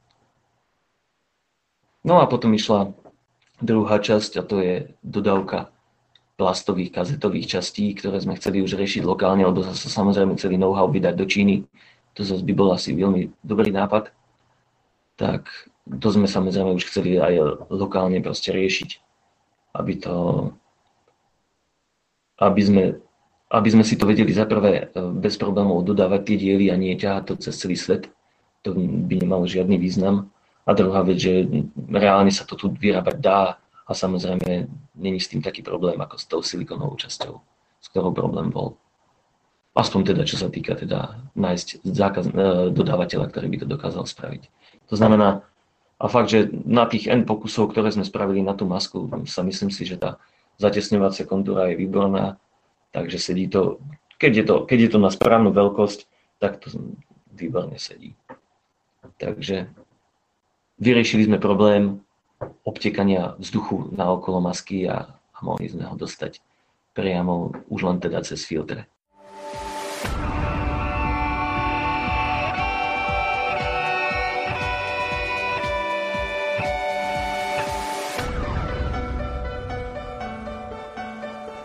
No 2.04 2.20
a 2.20 2.28
potom 2.28 2.52
išla 2.52 2.92
druhá 3.64 3.96
časť 4.00 4.40
a 4.40 4.44
to 4.44 4.60
je 4.60 4.74
dodávka 5.04 5.72
plastových 6.36 6.92
kazetových 6.92 7.48
častí, 7.60 7.96
ktoré 7.96 8.20
sme 8.20 8.36
chceli 8.36 8.60
už 8.60 8.76
riešiť 8.76 9.08
lokálne, 9.08 9.48
lebo 9.48 9.64
zase 9.64 9.88
samozrejme 9.88 10.36
chceli 10.36 10.60
know-how 10.60 10.92
vydať 10.92 11.16
do 11.16 11.26
Číny. 11.30 11.56
To 12.20 12.26
zase 12.26 12.44
by 12.44 12.54
bol 12.54 12.76
asi 12.76 12.92
veľmi 12.92 13.32
dobrý 13.46 13.72
nápad. 13.72 14.12
Tak 15.16 15.48
to 15.88 16.08
sme 16.10 16.26
samozrejme 16.26 16.76
už 16.76 16.90
chceli 16.90 17.22
aj 17.22 17.68
lokálne 17.70 18.20
proste 18.20 18.50
riešiť, 18.52 18.90
aby 19.78 19.94
to, 20.02 20.16
aby 22.42 22.62
sme, 22.62 22.84
aby 23.54 23.70
sme 23.70 23.84
si 23.86 23.96
to 23.96 24.10
vedeli 24.10 24.34
za 24.34 24.50
prvé 24.50 24.90
e, 24.90 25.00
bez 25.14 25.38
problémov 25.38 25.86
dodávať 25.86 26.34
tie 26.34 26.38
diely 26.40 26.74
a 26.74 26.76
nie 26.76 26.98
ťahať 26.98 27.24
to 27.30 27.34
cez 27.40 27.56
celý 27.62 27.78
svet. 27.78 28.10
To 28.66 28.74
by 28.74 29.16
nemalo 29.22 29.46
žiadny 29.46 29.78
význam. 29.78 30.34
A 30.64 30.72
druhá 30.72 31.04
vec, 31.04 31.20
že 31.20 31.44
reálne 31.92 32.32
sa 32.32 32.48
to 32.48 32.56
tu 32.56 32.72
vyrábať 32.72 33.18
dá 33.20 33.60
a 33.84 33.92
samozrejme 33.92 34.72
není 34.96 35.20
s 35.20 35.28
tým 35.28 35.44
taký 35.44 35.60
problém 35.60 36.00
ako 36.00 36.16
s 36.16 36.26
tou 36.26 36.40
silikonovou 36.40 36.96
časťou, 36.96 37.36
s 37.84 37.88
ktorou 37.92 38.16
problém 38.16 38.48
bol. 38.48 38.80
Aspoň 39.74 40.14
teda, 40.14 40.24
čo 40.24 40.38
sa 40.38 40.48
týka 40.54 40.78
teda 40.78 41.18
nájsť 41.34 41.82
zákaz, 41.84 42.26
e, 42.30 42.32
dodávateľa, 42.72 43.26
ktorý 43.34 43.48
by 43.50 43.58
to 43.66 43.68
dokázal 43.68 44.06
spraviť. 44.06 44.48
To 44.88 44.96
znamená, 44.96 45.42
a 45.98 46.06
fakt, 46.08 46.30
že 46.30 46.52
na 46.68 46.86
tých 46.86 47.10
N 47.10 47.26
pokusov, 47.26 47.74
ktoré 47.74 47.90
sme 47.90 48.06
spravili 48.06 48.46
na 48.46 48.54
tú 48.54 48.70
masku, 48.70 49.10
sa 49.26 49.42
myslím 49.42 49.74
si, 49.74 49.88
že 49.88 49.98
tá 49.98 50.22
zatesňovacia 50.62 51.26
kontúra 51.26 51.74
je 51.74 51.80
výborná, 51.80 52.38
takže 52.94 53.18
sedí 53.18 53.50
to, 53.50 53.82
keď 54.22 54.32
je 54.32 54.44
to, 54.46 54.56
keď 54.70 54.80
je 54.80 54.90
to 54.94 55.00
na 55.02 55.10
správnu 55.10 55.50
veľkosť, 55.50 56.06
tak 56.38 56.62
to 56.62 56.70
výborne 57.34 57.76
sedí. 57.82 58.14
Takže 59.18 59.74
Vyriešili 60.84 61.32
sme 61.32 61.40
problém 61.40 62.04
obtekania 62.68 63.40
vzduchu 63.40 63.96
na 63.96 64.12
okolo 64.12 64.44
masky 64.44 64.84
a, 64.84 65.16
a 65.16 65.38
mohli 65.40 65.72
sme 65.72 65.88
ho 65.88 65.96
dostať 65.96 66.44
priamo 66.92 67.56
už 67.72 67.88
len 67.88 67.98
teda 68.04 68.20
cez 68.20 68.44
filtre. 68.44 68.84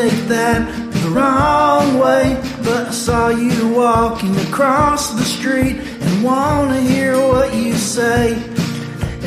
Take 0.00 0.28
that 0.28 0.60
the 1.02 1.10
wrong 1.10 1.98
way. 1.98 2.40
But 2.62 2.88
I 2.88 2.90
saw 2.90 3.28
you 3.28 3.74
walking 3.74 4.36
across 4.48 5.10
the 5.10 5.24
street 5.24 5.76
and 5.76 6.22
wanna 6.22 6.80
hear 6.80 7.18
what 7.18 7.52
you 7.54 7.74
say. 7.74 8.34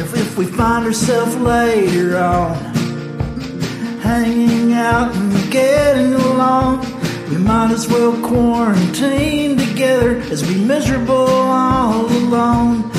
If, 0.02 0.16
if 0.16 0.38
we 0.38 0.46
find 0.46 0.86
ourselves 0.86 1.36
later 1.36 2.18
on, 2.18 2.56
hanging 4.00 4.74
out 4.74 5.14
and 5.14 5.52
getting 5.52 6.14
along, 6.14 6.80
we 7.30 7.38
might 7.38 7.72
as 7.72 7.88
well 7.90 8.14
quarantine 8.26 9.58
together 9.58 10.12
as 10.32 10.42
be 10.42 10.58
miserable 10.74 11.28
all 11.62 12.06
alone. 12.06 12.90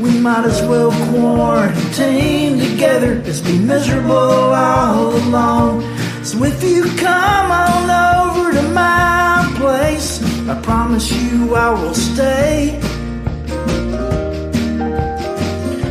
We 0.00 0.10
might 0.18 0.44
as 0.44 0.60
well 0.62 0.90
quarantine 1.10 2.58
together 2.58 3.22
as 3.24 3.40
be 3.40 3.56
miserable 3.58 4.52
all 4.64 5.14
alone. 5.14 5.97
So 6.28 6.44
if 6.44 6.62
you 6.62 6.84
come 6.96 7.50
on 7.50 7.88
over 7.88 8.52
to 8.52 8.62
my 8.74 9.50
place, 9.56 10.22
I 10.46 10.60
promise 10.60 11.10
you 11.10 11.54
I 11.54 11.70
will 11.70 11.94
stay 11.94 12.78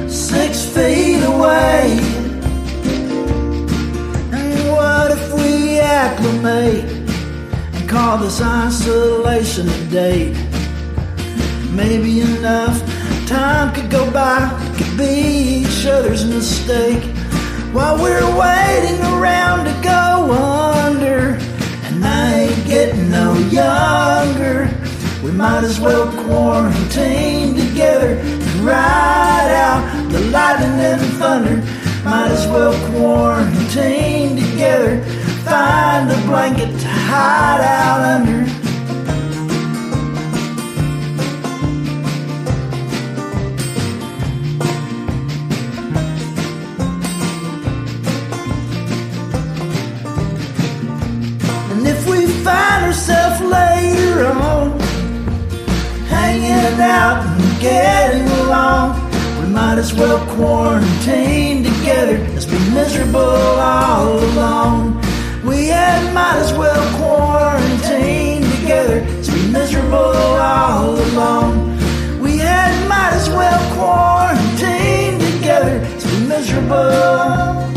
six 0.07 0.63
feet 0.75 1.23
away. 1.23 1.97
And 4.31 4.69
what 4.69 5.09
if 5.09 5.33
we 5.33 5.79
acclimate 5.79 6.85
and 6.85 7.89
call 7.89 8.19
this 8.19 8.39
isolation 8.39 9.67
a 9.67 9.85
date? 9.89 10.38
Maybe 11.71 12.21
enough 12.21 12.79
time 13.25 13.73
could 13.73 13.89
go 13.89 14.11
by, 14.11 14.51
could 14.77 14.97
be 14.99 15.63
each 15.63 15.88
other's 15.88 16.25
mistake 16.25 17.16
while 17.74 17.97
we're 17.97 18.30
waiting 18.39 19.01
around 19.13 19.65
to 19.65 19.74
go 19.84 20.32
under. 20.32 21.38
And 21.86 22.05
I 22.05 22.34
ain't 22.34 22.68
getting 22.68 23.09
no 23.09 23.34
younger. 23.49 24.70
We 25.24 25.32
might 25.32 25.63
as 25.63 25.80
well 25.80 26.07
quarantine 26.24 27.55
together 27.55 28.20
and 28.20 28.61
ride 28.61 29.51
out 29.51 30.11
the 30.11 30.20
lightning 30.32 30.80
and 30.80 31.01
the 31.01 31.07
thunder. 31.20 31.57
Might 32.03 32.32
as 32.32 32.47
well 32.47 32.74
quarantine 32.91 34.38
together, 34.38 35.03
find 35.43 36.09
a 36.09 36.15
blanket 36.26 36.80
to 36.80 36.88
hide 36.88 37.61
out 37.61 38.01
under. 38.22 38.66
Out 56.80 57.25
and 57.25 57.61
getting 57.61 58.28
along. 58.41 59.01
We 59.39 59.47
might 59.47 59.78
as 59.78 59.93
well 59.93 60.19
quarantine 60.36 61.63
together 61.63 62.17
as 62.36 62.45
be 62.45 62.59
miserable 62.71 63.19
all 63.19 64.19
alone. 64.19 64.99
We 65.43 65.67
had 65.67 66.13
might 66.13 66.38
as 66.38 66.53
well 66.53 66.84
quarantine 66.97 68.43
together 68.59 68.99
as 69.19 69.30
be 69.30 69.47
miserable 69.51 69.97
all 69.97 70.95
alone. 70.95 71.78
We 72.19 72.38
had 72.38 72.88
might 72.88 73.13
as 73.13 73.30
well 73.30 73.59
quarantine 73.75 75.19
together 75.19 75.80
as 75.95 76.03
be 76.05 76.28
miserable. 76.28 77.76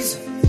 reason. 0.00 0.39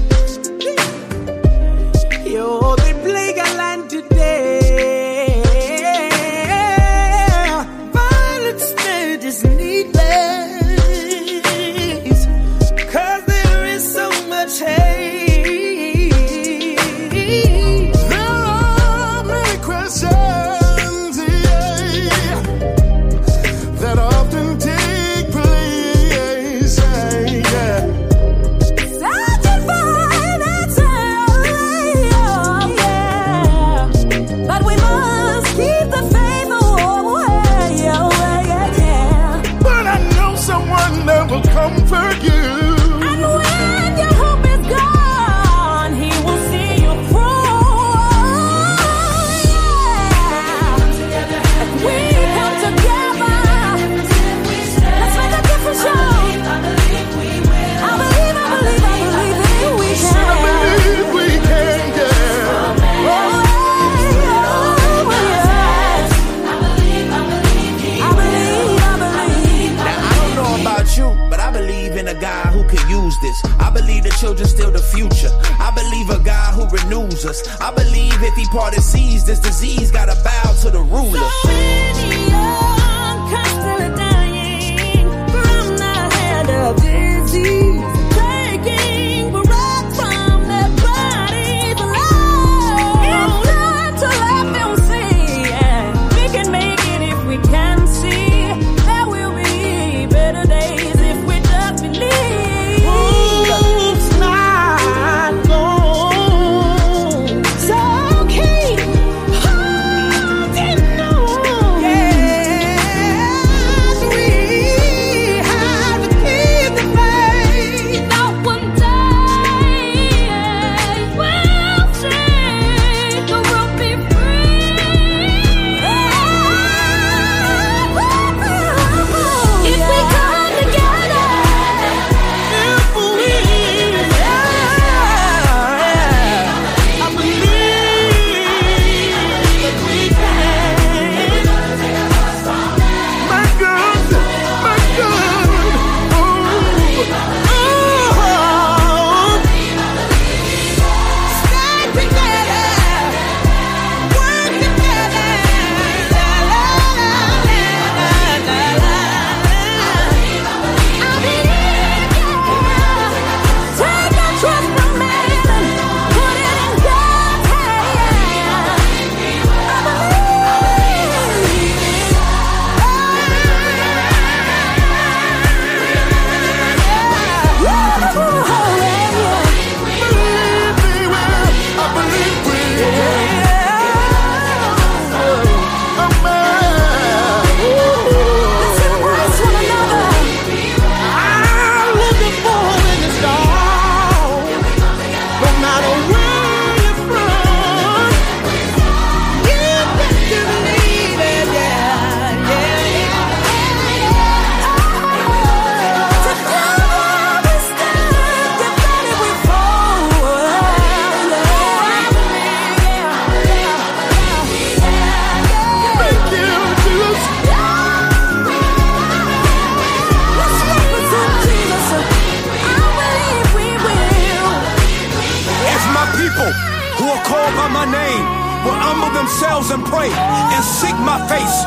upon 227.62 227.74
my 227.78 227.86
name 227.86 228.26
will 228.66 228.78
humble 228.78 229.10
themselves 229.14 229.70
and 229.70 229.82
pray 229.86 230.10
and 230.10 230.62
seek 230.66 230.94
my 231.06 231.18
face 231.30 231.58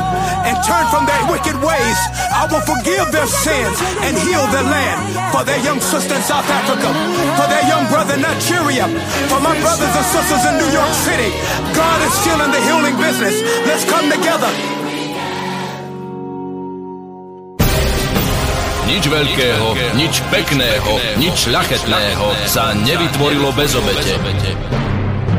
and 0.47 0.55
turn 0.63 0.83
from 0.91 1.03
their 1.07 1.23
wicked 1.31 1.55
ways, 1.59 1.99
I 2.31 2.47
will 2.51 2.63
forgive 2.63 3.11
their 3.11 3.27
sins 3.27 3.75
and 4.03 4.15
heal 4.19 4.43
their 4.51 4.63
land. 4.63 4.99
For 5.31 5.43
their 5.43 5.59
young 5.63 5.79
sister 5.79 6.15
in 6.15 6.23
South 6.23 6.47
Africa, 6.47 6.87
for 7.35 7.47
their 7.51 7.65
young 7.67 7.87
brother 7.91 8.15
in 8.15 8.23
Nigeria, 8.23 8.87
for 9.31 9.39
my 9.39 9.55
brothers 9.59 9.91
and 9.91 10.07
sisters 10.07 10.43
in 10.47 10.55
New 10.59 10.71
York 10.71 10.93
City, 11.07 11.31
God 11.75 11.99
is 12.03 12.13
still 12.23 12.39
in 12.43 12.51
the 12.51 12.63
healing 12.63 12.95
business. 12.99 13.35
Let's 13.67 13.83
come 13.87 14.07
together. 14.11 14.51
Nič 18.85 19.03
veľkého, 19.11 19.67
nič 19.99 20.23
pekného, 20.31 20.91
nič 21.19 21.51
ľachetného 21.51 22.27
sa 22.47 22.71
nevytvorilo 22.71 23.51
bez 23.51 23.75
obete. 23.75 24.15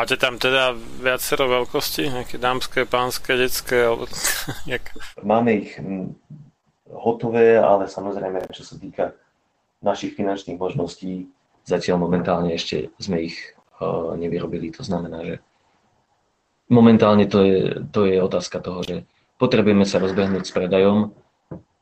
máte 0.00 0.16
tam 0.16 0.40
teda 0.40 0.72
viacero 1.04 1.44
veľkosti? 1.60 2.08
Nejaké 2.08 2.36
dámske, 2.40 2.88
pánske, 2.88 3.36
detské? 3.36 3.84
Alebo... 3.84 4.08
Máme 5.20 5.60
ich 5.60 5.76
hm, 5.76 6.16
hotové, 6.88 7.60
ale 7.60 7.84
samozrejme, 7.84 8.48
čo 8.48 8.64
sa 8.64 8.80
týka 8.80 9.12
našich 9.84 10.16
finančných 10.16 10.56
možností, 10.56 11.28
zatiaľ 11.68 12.00
momentálne 12.00 12.56
ešte 12.56 12.88
sme 12.96 13.28
ich 13.28 13.36
uh, 13.84 14.16
nevyrobili. 14.16 14.72
To 14.80 14.80
znamená, 14.80 15.20
že 15.20 15.34
momentálne 16.72 17.28
to 17.28 17.44
je, 17.44 17.60
to 17.92 18.08
je 18.08 18.16
otázka 18.24 18.64
toho, 18.64 18.80
že 18.80 18.96
potrebujeme 19.36 19.84
sa 19.84 20.00
rozbehnúť 20.00 20.48
s 20.48 20.52
predajom, 20.56 21.12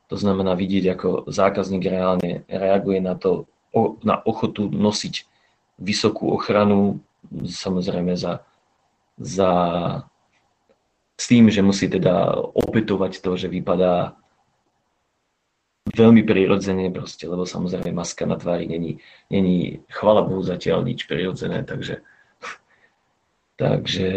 to 0.08 0.16
znamená 0.16 0.58
vidieť, 0.58 0.84
ako 0.90 1.08
zákazník 1.30 1.84
reálne 1.86 2.42
reaguje 2.48 2.98
na 2.98 3.14
to, 3.14 3.44
na 4.00 4.18
ochotu 4.24 4.66
nosiť 4.72 5.28
vysokú 5.78 6.32
ochranu, 6.32 6.98
samozrejme 7.44 8.16
za, 8.16 8.44
za 9.18 9.50
s 11.18 11.24
tým, 11.26 11.50
že 11.50 11.66
musí 11.66 11.90
teda 11.90 12.38
opätovať 12.54 13.18
to, 13.18 13.34
že 13.34 13.50
vypadá 13.50 14.14
veľmi 15.90 16.22
prirodzene 16.22 16.94
proste, 16.94 17.26
lebo 17.26 17.42
samozrejme 17.42 17.90
maska 17.90 18.22
na 18.22 18.38
tvári 18.38 18.70
není, 18.70 19.02
není 19.26 19.82
chvala 19.90 20.22
Bohu 20.22 20.46
zatiaľ 20.46 20.86
nič 20.86 21.10
prirodzené, 21.10 21.66
takže, 21.66 22.06
takže 23.58 24.10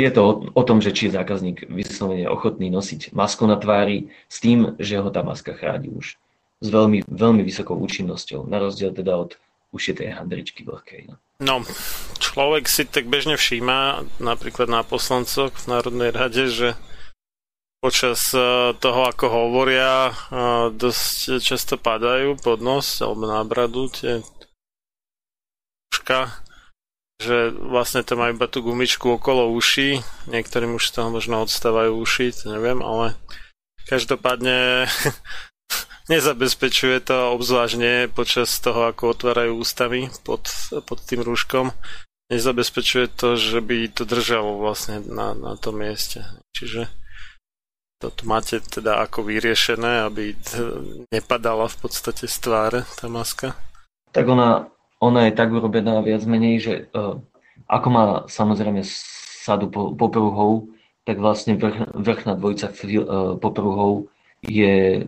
je 0.00 0.10
to 0.10 0.20
o, 0.24 0.32
o 0.56 0.62
tom, 0.64 0.80
že 0.80 0.96
či 0.96 1.12
je 1.12 1.16
zákazník 1.20 1.68
vyslovene 1.68 2.24
ochotný 2.30 2.72
nosiť 2.72 3.12
masku 3.12 3.44
na 3.44 3.60
tvári 3.60 4.08
s 4.32 4.40
tým, 4.40 4.80
že 4.80 4.96
ho 4.96 5.12
tá 5.12 5.20
maska 5.20 5.52
chráni 5.52 5.92
už 5.92 6.16
s 6.60 6.68
veľmi, 6.72 7.04
veľmi 7.04 7.42
vysokou 7.44 7.76
účinnosťou, 7.76 8.48
na 8.48 8.56
rozdiel 8.60 8.96
teda 8.96 9.16
od 9.16 9.36
ušitej 9.70 10.18
handričky 10.18 10.66
vlhkej. 10.66 11.10
No. 11.10 11.14
no, 11.40 11.54
človek 12.18 12.66
si 12.66 12.82
tak 12.86 13.06
bežne 13.06 13.38
všíma, 13.38 14.06
napríklad 14.18 14.66
na 14.66 14.82
poslancoch 14.82 15.54
v 15.54 15.68
Národnej 15.70 16.10
rade, 16.10 16.50
že 16.50 16.68
počas 17.80 18.20
e, 18.36 18.76
toho, 18.76 19.00
ako 19.08 19.26
hovoria, 19.30 20.10
e, 20.10 20.14
dosť 20.74 21.40
často 21.40 21.80
padajú 21.80 22.36
pod 22.36 22.60
nos 22.60 23.00
alebo 23.00 23.24
na 23.24 23.40
bradu 23.46 23.88
tie 23.88 24.20
uška, 25.90 26.44
že 27.20 27.52
vlastne 27.52 28.04
to 28.04 28.20
majú 28.20 28.36
iba 28.36 28.48
tú 28.48 28.60
gumičku 28.60 29.16
okolo 29.16 29.48
uší, 29.56 30.04
niektorým 30.28 30.76
už 30.76 30.92
z 30.92 30.92
toho 30.92 31.08
možno 31.08 31.40
odstávajú 31.40 31.96
uši, 31.96 32.36
to 32.36 32.52
neviem, 32.52 32.84
ale 32.84 33.16
každopádne 33.88 34.86
nezabezpečuje 36.10 37.06
to 37.06 37.38
obzvlášť 37.38 37.74
nie 37.78 37.96
počas 38.10 38.50
toho, 38.58 38.90
ako 38.90 39.14
otvárajú 39.14 39.62
ústavy 39.62 40.10
pod, 40.26 40.50
pod 40.84 40.98
tým 41.06 41.22
rúškom. 41.22 41.70
Nezabezpečuje 42.30 43.06
to, 43.14 43.38
že 43.38 43.62
by 43.62 43.90
to 43.90 44.02
držalo 44.02 44.58
vlastne 44.58 45.02
na, 45.06 45.34
na 45.34 45.54
tom 45.54 45.78
mieste. 45.78 46.26
Čiže 46.54 46.90
toto 48.02 48.26
máte 48.26 48.58
teda 48.64 49.02
ako 49.04 49.28
vyriešené, 49.28 50.08
aby 50.08 50.34
nepadala 51.12 51.68
v 51.68 51.76
podstate 51.84 52.26
z 52.26 52.36
tváre 52.42 52.80
tá 52.98 53.06
maska? 53.12 53.54
Tak 54.10 54.26
ona, 54.26 54.66
ona 54.98 55.30
je 55.30 55.36
tak 55.36 55.52
urobená 55.52 56.02
viac 56.02 56.24
menej, 56.26 56.54
že 56.58 56.74
uh, 56.96 57.18
ako 57.68 57.88
má 57.90 58.04
samozrejme 58.26 58.82
sadu 59.44 59.68
po, 59.68 59.92
popruhov, 59.94 60.70
tak 61.04 61.20
vlastne 61.20 61.60
vrch, 61.60 61.92
vrchná 61.92 62.40
dvojica 62.40 62.72
uh, 62.72 63.36
popruhov 63.36 64.08
je 64.40 65.04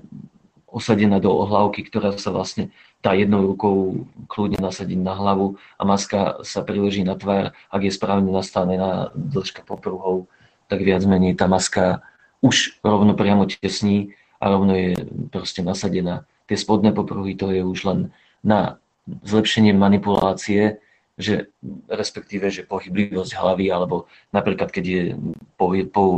osadená 0.72 1.20
do 1.20 1.28
ohlavky, 1.28 1.84
ktorá 1.84 2.16
sa 2.16 2.32
vlastne 2.32 2.72
dá 3.04 3.12
jednou 3.12 3.44
rukou 3.44 4.08
kľudne 4.26 4.56
nasadiť 4.56 4.96
na 4.96 5.12
hlavu 5.12 5.60
a 5.76 5.82
maska 5.84 6.40
sa 6.42 6.64
priloží 6.64 7.04
na 7.04 7.14
tvár. 7.14 7.52
Ak 7.68 7.82
je 7.84 7.92
správne 7.92 8.32
nastavená 8.32 9.12
dĺžka 9.12 9.68
popruhov, 9.68 10.26
tak 10.72 10.80
viac 10.80 11.04
menej 11.04 11.36
tá 11.36 11.44
maska 11.44 12.00
už 12.40 12.80
rovno 12.80 13.12
priamo 13.12 13.44
tesní 13.44 14.16
a 14.40 14.48
rovno 14.50 14.72
je 14.72 14.96
proste 15.28 15.60
nasadená. 15.60 16.24
Tie 16.48 16.56
spodné 16.56 16.90
popruhy 16.90 17.36
to 17.36 17.52
je 17.52 17.62
už 17.62 17.84
len 17.86 17.98
na 18.42 18.80
zlepšenie 19.06 19.76
manipulácie, 19.76 20.80
že 21.20 21.52
respektíve, 21.92 22.48
že 22.48 22.64
pohyblivosť 22.64 23.36
hlavy, 23.36 23.68
alebo 23.68 24.08
napríklad, 24.32 24.72
keď 24.72 24.84
je 24.88 25.02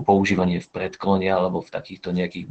používanie 0.07 0.62
v 0.62 0.70
predklone 0.70 1.26
alebo 1.26 1.61
v 1.61 1.72
takýchto 1.74 2.14
nejakých 2.14 2.46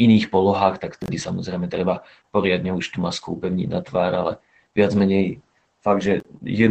iných 0.00 0.32
polohách, 0.32 0.80
tak 0.80 0.96
vtedy 0.96 1.20
samozrejme 1.20 1.68
treba 1.68 2.00
poriadne 2.32 2.72
už 2.72 2.96
tú 2.96 3.04
masku 3.04 3.36
upevniť 3.36 3.68
na 3.68 3.84
tvár, 3.84 4.12
ale 4.16 4.32
viac 4.72 4.96
menej 4.96 5.44
fakt, 5.84 6.00
že 6.00 6.24
je 6.40 6.68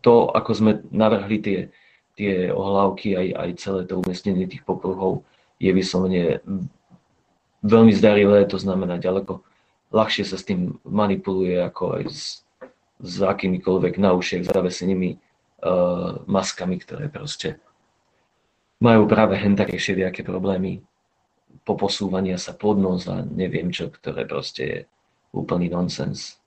to, 0.00 0.32
ako 0.32 0.50
sme 0.56 0.72
navrhli 0.88 1.38
tie, 1.44 1.58
tie 2.16 2.48
ohlávky, 2.48 3.12
aj, 3.12 3.28
aj 3.36 3.50
celé 3.60 3.80
to 3.84 4.00
umiestnenie 4.00 4.48
tých 4.48 4.64
popruhov, 4.64 5.24
je 5.60 5.70
vyslovene 5.70 6.40
veľmi 7.64 7.92
zdarilé, 7.92 8.44
to 8.48 8.56
znamená 8.56 8.96
ďaleko 8.96 9.44
ľahšie 9.94 10.24
sa 10.26 10.36
s 10.40 10.44
tým 10.44 10.76
manipuluje 10.84 11.56
ako 11.60 12.00
aj 12.00 12.04
s, 12.10 12.42
s 13.00 13.14
akýmikoľvek 13.22 13.96
na 14.02 14.12
ušiach 14.16 14.50
zavesenými 14.50 15.10
uh, 15.14 16.20
maskami, 16.26 16.76
ktoré 16.82 17.06
proste 17.08 17.62
majú 18.82 19.06
práve 19.08 19.38
hen 19.38 19.54
také 19.56 19.78
všelijaké 19.78 20.26
problémy 20.26 20.82
poposúvania 21.62 22.36
sa 22.36 22.50
pod 22.52 22.82
nos 22.82 23.06
a 23.06 23.22
neviem 23.22 23.70
čo, 23.70 23.88
ktoré 23.88 24.26
proste 24.26 24.62
je 24.62 24.78
úplný 25.30 25.70
nonsens. 25.70 26.42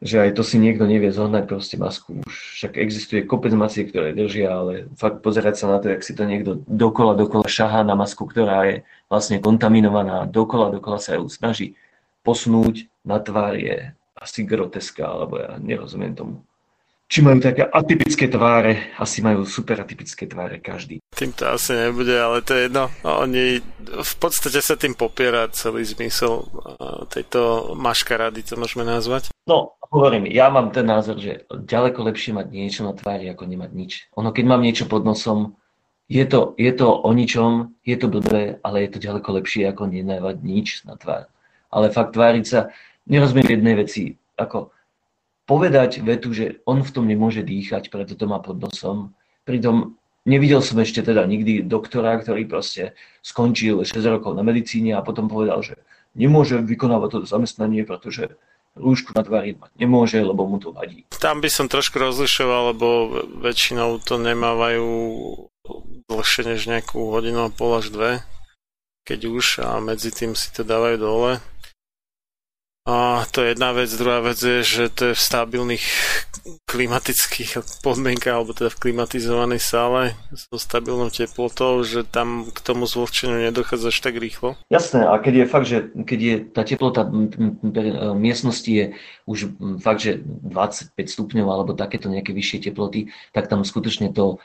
Že 0.00 0.16
aj 0.26 0.30
to 0.32 0.42
si 0.42 0.56
niekto 0.56 0.88
nevie 0.88 1.12
zohnať 1.12 1.44
proste 1.44 1.76
masku. 1.76 2.24
Už 2.24 2.36
však 2.56 2.80
existuje 2.80 3.28
kopec 3.28 3.52
masiek, 3.52 3.86
ktoré 3.86 4.16
držia, 4.16 4.48
ale 4.48 4.88
fakt 4.96 5.20
pozerať 5.20 5.60
sa 5.60 5.66
na 5.68 5.76
to, 5.76 5.92
jak 5.92 6.00
si 6.00 6.16
to 6.16 6.24
niekto 6.24 6.64
dokola, 6.64 7.12
dokola 7.12 7.44
šahá 7.44 7.84
na 7.84 7.92
masku, 7.92 8.24
ktorá 8.24 8.64
je 8.64 8.76
vlastne 9.12 9.38
kontaminovaná, 9.44 10.24
dokola, 10.24 10.72
dokola 10.72 10.96
sa 10.96 11.20
ju 11.20 11.28
snaží 11.28 11.76
posunúť 12.24 12.88
na 13.04 13.20
tvár 13.20 13.56
je 13.56 13.92
asi 14.16 14.44
groteska, 14.44 15.04
alebo 15.04 15.40
ja 15.40 15.56
nerozumiem 15.56 16.12
tomu 16.12 16.44
či 17.10 17.26
majú 17.26 17.42
také 17.42 17.66
atypické 17.66 18.30
tváre. 18.30 18.94
Asi 18.94 19.18
majú 19.18 19.42
super 19.42 19.82
atypické 19.82 20.30
tváre 20.30 20.62
každý. 20.62 21.02
Tým 21.10 21.34
to 21.34 21.50
asi 21.50 21.74
nebude, 21.74 22.14
ale 22.14 22.38
to 22.46 22.54
je 22.54 22.70
jedno. 22.70 22.86
Oni 23.02 23.58
v 23.82 24.14
podstate 24.22 24.62
sa 24.62 24.78
tým 24.78 24.94
popiera 24.94 25.50
celý 25.50 25.82
zmysel 25.82 26.46
tejto 27.10 27.74
maškarady, 27.74 28.46
to 28.46 28.54
môžeme 28.54 28.86
nazvať. 28.86 29.34
No, 29.50 29.74
hovorím, 29.90 30.30
ja 30.30 30.54
mám 30.54 30.70
ten 30.70 30.86
názor, 30.86 31.18
že 31.18 31.42
ďaleko 31.50 32.06
lepšie 32.06 32.30
mať 32.30 32.46
niečo 32.46 32.86
na 32.86 32.94
tvári, 32.94 33.26
ako 33.26 33.42
nemať 33.42 33.70
nič. 33.74 33.92
Ono, 34.14 34.30
keď 34.30 34.44
mám 34.46 34.62
niečo 34.62 34.86
pod 34.86 35.02
nosom, 35.02 35.58
je 36.06 36.22
to, 36.30 36.54
je 36.58 36.70
to 36.70 36.86
o 36.86 37.10
ničom, 37.10 37.74
je 37.82 37.98
to 37.98 38.06
blbé, 38.06 38.62
ale 38.62 38.86
je 38.86 38.90
to 38.94 38.98
ďaleko 39.02 39.42
lepšie, 39.42 39.66
ako 39.66 39.90
nenávať 39.90 40.36
nič 40.46 40.86
na 40.86 40.94
tvár. 40.94 41.26
Ale 41.74 41.90
fakt 41.90 42.14
tváriť 42.14 42.44
sa, 42.46 42.70
nerozumiem 43.10 43.50
jednej 43.50 43.74
veci, 43.78 44.14
ako 44.38 44.70
povedať 45.50 45.98
vetu, 46.06 46.30
že 46.30 46.62
on 46.62 46.86
v 46.86 46.94
tom 46.94 47.10
nemôže 47.10 47.42
dýchať, 47.42 47.90
preto 47.90 48.14
to 48.14 48.30
má 48.30 48.38
pod 48.38 48.62
nosom. 48.62 49.18
Pritom 49.42 49.98
nevidel 50.22 50.62
som 50.62 50.78
ešte 50.78 51.02
teda 51.02 51.26
nikdy 51.26 51.66
doktora, 51.66 52.22
ktorý 52.22 52.46
proste 52.46 52.94
skončil 53.26 53.82
6 53.82 53.98
rokov 54.06 54.38
na 54.38 54.46
medicíne 54.46 54.94
a 54.94 55.02
potom 55.02 55.26
povedal, 55.26 55.58
že 55.66 55.74
nemôže 56.14 56.62
vykonávať 56.62 57.08
toto 57.18 57.26
zamestnanie, 57.26 57.82
pretože 57.82 58.38
rúšku 58.78 59.10
na 59.18 59.26
tvári 59.26 59.58
mať 59.58 59.74
nemôže, 59.74 60.22
lebo 60.22 60.46
mu 60.46 60.62
to 60.62 60.70
vadí. 60.70 61.02
Tam 61.18 61.42
by 61.42 61.50
som 61.50 61.66
trošku 61.66 61.98
rozlišoval, 61.98 62.70
lebo 62.70 62.86
väčšinou 63.42 63.98
to 64.06 64.22
nemávajú 64.22 64.86
dlhšie 66.06 66.42
než 66.46 66.70
nejakú 66.70 67.10
hodinu 67.10 67.50
a 67.50 67.50
pol 67.50 67.82
až 67.82 67.90
dve, 67.90 68.10
keď 69.02 69.20
už 69.26 69.46
a 69.66 69.82
medzi 69.82 70.14
tým 70.14 70.38
si 70.38 70.46
to 70.54 70.62
dávajú 70.62 70.96
dole. 71.02 71.32
A 72.88 73.28
to 73.28 73.44
je 73.44 73.52
jedna 73.52 73.76
vec. 73.76 73.92
Druhá 73.92 74.24
vec 74.24 74.40
je, 74.40 74.64
že 74.64 74.84
to 74.88 75.12
je 75.12 75.14
v 75.14 75.20
stabilných 75.20 75.84
klimatických 76.64 77.60
podmienkach, 77.84 78.40
alebo 78.40 78.56
teda 78.56 78.72
v 78.72 78.80
klimatizovanej 78.88 79.60
sále 79.60 80.16
so 80.32 80.56
stabilnou 80.56 81.12
teplotou, 81.12 81.84
že 81.84 82.08
tam 82.08 82.48
k 82.48 82.58
tomu 82.64 82.88
zvlhčeniu 82.88 83.36
nedochádza 83.52 83.92
až 83.92 84.00
tak 84.00 84.16
rýchlo. 84.16 84.56
Jasné, 84.72 85.04
a 85.04 85.12
keď 85.20 85.34
je 85.34 85.52
fakt, 85.52 85.68
že 85.68 85.78
keď 85.92 86.20
je 86.20 86.34
tá 86.56 86.62
teplota 86.64 87.04
miestnosti 88.16 88.72
je 88.72 88.96
už 89.28 89.52
fakt, 89.84 90.00
že 90.00 90.24
25 90.24 90.96
stupňov 90.96 91.46
alebo 91.52 91.76
takéto 91.76 92.08
nejaké 92.08 92.32
vyššie 92.32 92.72
teploty, 92.72 93.12
tak 93.36 93.52
tam 93.52 93.60
skutočne 93.60 94.16
to 94.16 94.40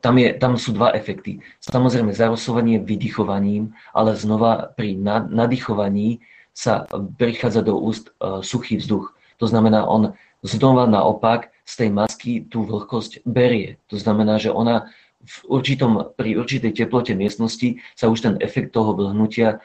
tam, 0.00 0.16
je, 0.16 0.32
tam 0.40 0.56
sú 0.56 0.72
dva 0.72 0.96
efekty. 0.96 1.36
Samozrejme 1.60 2.16
zarosovanie 2.16 2.80
vydychovaním, 2.80 3.76
ale 3.92 4.16
znova 4.16 4.72
pri 4.72 4.96
nadýchovaní 5.28 6.24
sa 6.60 6.84
prichádza 7.16 7.64
do 7.64 7.80
úst 7.80 8.12
e, 8.20 8.44
suchý 8.44 8.76
vzduch. 8.76 9.16
To 9.40 9.48
znamená, 9.48 9.88
on 9.88 10.12
znova 10.44 10.84
naopak 10.84 11.48
z 11.64 11.74
tej 11.80 11.88
masky 11.88 12.32
tú 12.44 12.68
vlhkosť 12.68 13.24
berie. 13.24 13.80
To 13.88 13.96
znamená, 13.96 14.36
že 14.36 14.52
ona 14.52 14.92
v 15.20 15.36
určitom, 15.48 16.12
pri 16.16 16.36
určitej 16.36 16.76
teplote 16.76 17.16
miestnosti 17.16 17.80
sa 17.96 18.12
už 18.12 18.18
ten 18.20 18.34
efekt 18.44 18.76
toho 18.76 18.92
vlhnutia 18.92 19.56
e, 19.56 19.58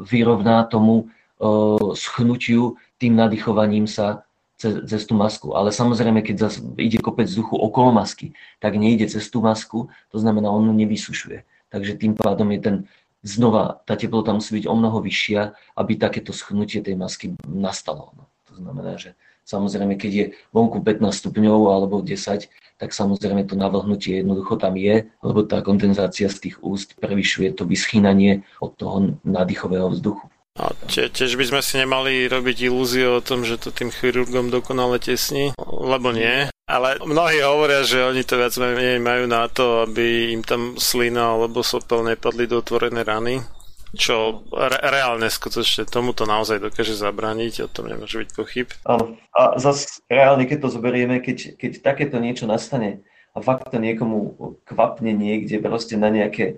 vyrovná 0.00 0.64
tomu 0.64 0.96
e, 0.96 1.44
schnutiu 1.92 2.80
tým 2.96 3.12
nadýchovaním 3.12 3.84
sa 3.84 4.24
cez, 4.56 4.80
cez 4.88 5.02
tú 5.04 5.12
masku. 5.12 5.52
Ale 5.52 5.76
samozrejme, 5.76 6.24
keď 6.24 6.48
zase 6.48 6.64
ide 6.80 7.00
kopec 7.04 7.28
vzduchu 7.28 7.58
okolo 7.58 7.92
masky, 7.92 8.32
tak 8.64 8.80
nejde 8.80 9.12
cez 9.12 9.28
tú 9.28 9.44
masku, 9.44 9.92
to 10.08 10.16
znamená, 10.16 10.48
on 10.48 10.72
nevysušuje. 10.72 11.44
Takže 11.72 11.96
tým 11.96 12.12
pádom 12.12 12.52
je 12.52 12.60
ten 12.60 12.76
znova, 13.22 13.80
tá 13.86 13.94
teplota 13.94 14.34
musí 14.34 14.58
byť 14.58 14.66
o 14.66 14.74
mnoho 14.74 14.98
vyššia, 15.00 15.54
aby 15.78 15.96
takéto 15.96 16.34
schnutie 16.34 16.82
tej 16.82 16.98
masky 16.98 17.32
nastalo. 17.46 18.12
No. 18.18 18.26
To 18.50 18.58
znamená, 18.58 18.98
že 18.98 19.16
samozrejme, 19.46 19.96
keď 19.96 20.12
je 20.12 20.24
vonku 20.52 20.82
15 20.82 21.08
stupňov 21.08 21.60
alebo 21.72 22.02
10, 22.02 22.50
tak 22.76 22.90
samozrejme 22.90 23.46
to 23.46 23.54
navlhnutie 23.54 24.20
jednoducho 24.20 24.58
tam 24.58 24.74
je, 24.74 25.06
lebo 25.22 25.46
tá 25.46 25.62
kondenzácia 25.62 26.26
z 26.26 26.50
tých 26.50 26.56
úst 26.66 26.98
prevyšuje 26.98 27.54
to 27.54 27.62
vyschýnanie 27.62 28.42
od 28.58 28.74
toho 28.74 29.16
nádychového 29.22 29.88
vzduchu. 29.94 30.26
A 30.60 30.76
tie, 30.84 31.08
tiež 31.08 31.40
by 31.40 31.48
sme 31.48 31.60
si 31.64 31.80
nemali 31.80 32.28
robiť 32.28 32.68
ilúzie 32.68 33.08
o 33.08 33.24
tom, 33.24 33.40
že 33.40 33.56
to 33.56 33.72
tým 33.72 33.88
chirurgom 33.88 34.52
dokonale 34.52 35.00
tesní, 35.00 35.56
lebo 35.64 36.12
nie. 36.12 36.51
Ale 36.72 36.96
mnohí 37.04 37.44
hovoria, 37.44 37.84
že 37.84 38.00
oni 38.00 38.24
to 38.24 38.40
viac 38.40 38.56
menej 38.56 38.96
majú 38.96 39.28
na 39.28 39.44
to, 39.52 39.84
aby 39.84 40.32
im 40.32 40.40
tam 40.40 40.80
slina 40.80 41.36
alebo 41.36 41.60
sopel 41.60 42.00
nepadli 42.00 42.48
do 42.48 42.64
otvorené 42.64 43.04
rany. 43.04 43.44
Čo 43.92 44.48
re- 44.48 44.80
reálne 44.80 45.28
skutočne 45.28 45.84
tomuto 45.84 46.24
naozaj 46.24 46.64
dokáže 46.64 46.96
zabrániť, 46.96 47.68
o 47.68 47.68
tom 47.68 47.92
nemôže 47.92 48.24
byť 48.24 48.30
pochyb. 48.32 48.72
Áno. 48.88 49.20
A 49.36 49.60
zase 49.60 50.00
reálne, 50.08 50.48
keď 50.48 50.64
to 50.64 50.68
zoberieme, 50.72 51.20
keď, 51.20 51.60
keď 51.60 51.84
takéto 51.84 52.16
niečo 52.16 52.48
nastane 52.48 53.04
a 53.36 53.44
fakt 53.44 53.68
to 53.68 53.76
niekomu 53.76 54.32
kvapne 54.64 55.12
niekde 55.12 55.60
proste 55.60 56.00
na 56.00 56.08
nejaké 56.08 56.56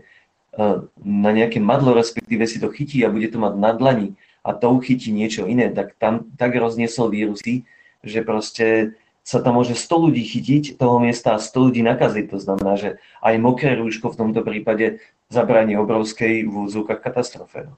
na 1.02 1.30
nejaké 1.34 1.58
madlo, 1.58 1.98
respektíve 1.98 2.46
si 2.46 2.62
to 2.62 2.70
chytí 2.70 3.02
a 3.02 3.10
bude 3.10 3.26
to 3.26 3.42
mať 3.42 3.54
na 3.58 3.74
dlani 3.74 4.14
a 4.46 4.54
to 4.54 4.70
uchytí 4.70 5.10
niečo 5.10 5.50
iné, 5.50 5.72
tak 5.74 5.98
tam 5.98 6.30
tak 6.38 6.54
rozniesol 6.54 7.10
vírusy, 7.10 7.66
že 8.04 8.22
proste 8.22 8.94
sa 9.24 9.40
tam 9.40 9.56
môže 9.56 9.72
100 9.72 10.04
ľudí 10.04 10.20
chytiť 10.20 10.76
toho 10.76 11.00
miesta 11.00 11.32
a 11.32 11.40
100 11.40 11.72
ľudí 11.72 11.80
nakaziť. 11.80 12.28
To 12.28 12.38
znamená, 12.38 12.76
že 12.76 13.00
aj 13.24 13.34
mokré 13.40 13.72
rúško 13.80 14.12
v 14.12 14.18
tomto 14.20 14.44
prípade 14.44 15.00
zabráni 15.32 15.80
obrovskej 15.80 16.44
v 16.44 16.52
úzvukách 16.52 17.00
katastrofe. 17.00 17.72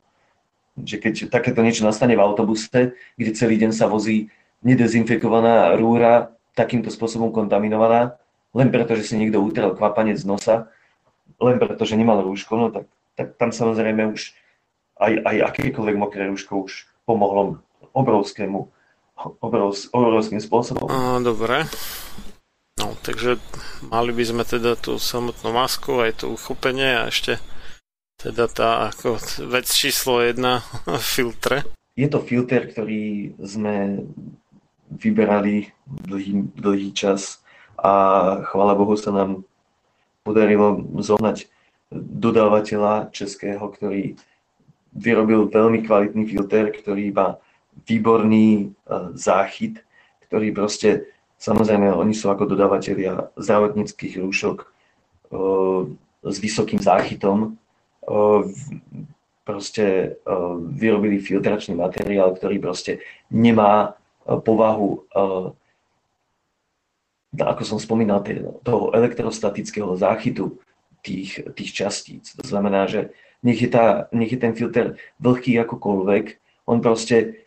Že 0.74 0.97
keď 0.99 1.14
takéto 1.30 1.62
niečo 1.62 1.86
nastane 1.86 2.18
v 2.18 2.24
autobuse, 2.26 2.99
kde 3.14 3.30
celý 3.38 3.62
deň 3.62 3.70
sa 3.70 3.86
vozí 3.86 4.28
nedezinfikovaná 4.66 5.78
rúra 5.78 6.34
takýmto 6.59 6.90
spôsobom 6.90 7.30
kontaminovaná, 7.30 8.18
len 8.51 8.68
preto, 8.74 8.99
že 8.99 9.07
si 9.07 9.14
niekto 9.14 9.38
utrel 9.38 9.70
kvapanec 9.78 10.18
z 10.18 10.26
nosa, 10.26 10.66
len 11.38 11.62
preto, 11.62 11.86
že 11.86 11.94
nemal 11.94 12.26
rúško, 12.26 12.53
no 12.59 12.66
tak, 12.74 12.90
tak 13.14 13.38
tam 13.38 13.55
samozrejme 13.55 14.11
už 14.11 14.34
aj, 14.99 15.12
aj 15.22 15.36
akékoľvek 15.55 15.97
mokré 16.01 16.26
rúško 16.26 16.66
už 16.66 16.90
pomohlo 17.07 17.62
obrovskému, 17.94 18.72
obrovs, 19.17 19.89
obrovským 19.91 20.41
spôsobom. 20.41 20.87
A, 20.89 21.19
dobre. 21.25 21.64
No, 22.77 22.93
takže 23.01 23.41
mali 23.89 24.12
by 24.12 24.25
sme 24.25 24.45
teda 24.45 24.77
tú 24.77 25.01
samotnú 25.01 25.49
masku, 25.57 25.97
aj 25.97 26.25
to 26.25 26.33
uchopenie 26.33 27.01
a 27.01 27.09
ešte 27.09 27.41
teda 28.21 28.49
tá 28.49 28.93
ako 28.93 29.21
vec 29.49 29.64
číslo 29.69 30.21
jedna, 30.21 30.61
filtre. 31.17 31.64
Je 31.97 32.09
to 32.12 32.21
filter, 32.21 32.69
ktorý 32.69 33.33
sme 33.41 34.05
vyberali 34.93 35.73
dlhý, 35.89 36.53
dlhý 36.53 36.93
čas 36.93 37.41
a 37.81 37.93
chvála 38.53 38.77
Bohu 38.77 38.95
sa 38.95 39.11
nám 39.11 39.43
podarilo 40.23 40.85
zohnať 41.01 41.49
dodávateľa 41.97 43.11
českého, 43.14 43.62
ktorý 43.62 44.19
vyrobil 44.97 45.49
veľmi 45.49 45.85
kvalitný 45.85 46.25
filter, 46.29 46.73
ktorý 46.73 47.12
má 47.12 47.37
výborný 47.85 48.49
e, 48.57 48.66
záchyt, 49.14 49.85
ktorý 50.27 50.55
proste, 50.57 51.12
samozrejme, 51.37 51.93
oni 51.93 52.16
sú 52.16 52.33
ako 52.33 52.49
dodávateľia 52.49 53.37
zdravotníckých 53.37 54.22
rúšok 54.22 54.57
e, 54.62 54.66
s 56.27 56.37
vysokým 56.41 56.81
záchytom, 56.81 57.39
e, 57.45 57.49
proste 59.47 60.18
vyrobili 60.74 61.22
filtračný 61.22 61.79
materiál, 61.79 62.35
ktorý 62.35 62.59
proste 62.59 62.99
nemá 63.31 63.95
povahu 64.27 65.07
ako 67.31 67.62
som 67.62 67.79
spomínal, 67.79 68.27
toho 68.66 68.91
elektrostatického 68.91 69.95
záchytu 69.95 70.59
tých, 71.07 71.47
tých 71.55 71.70
častíc. 71.70 72.35
To 72.35 72.43
znamená, 72.43 72.91
že 72.91 73.14
nech 73.47 73.62
je, 73.62 73.70
tá, 73.70 74.11
nech 74.11 74.33
je 74.33 74.41
ten 74.41 74.57
filter 74.57 74.99
vlhký 75.22 75.61
akokoľvek, 75.62 76.24
on 76.66 76.83
proste 76.83 77.45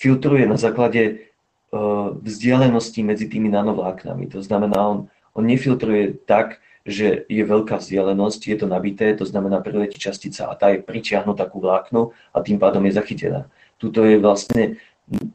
filtruje 0.00 0.48
na 0.48 0.56
základe 0.56 1.28
uh, 1.70 2.16
vzdialenosti 2.24 3.04
medzi 3.04 3.28
tými 3.28 3.52
nanovláknami. 3.52 4.32
To 4.32 4.40
znamená, 4.40 4.80
on, 4.88 4.98
on 5.36 5.44
nefiltruje 5.44 6.24
tak, 6.24 6.64
že 6.88 7.28
je 7.28 7.44
veľká 7.44 7.76
vzdialenosť, 7.76 8.40
je 8.48 8.56
to 8.56 8.66
nabité, 8.66 9.12
to 9.12 9.28
znamená 9.28 9.60
priletí 9.60 10.00
častica 10.00 10.48
a 10.48 10.56
tá 10.56 10.72
je 10.72 10.80
pritiahnutá 10.80 11.44
ku 11.52 11.60
vláknu 11.60 12.16
a 12.32 12.40
tým 12.40 12.56
pádom 12.56 12.80
je 12.88 12.96
zachytená. 12.96 13.52
Tuto 13.76 14.08
je 14.08 14.16
vlastne 14.16 14.80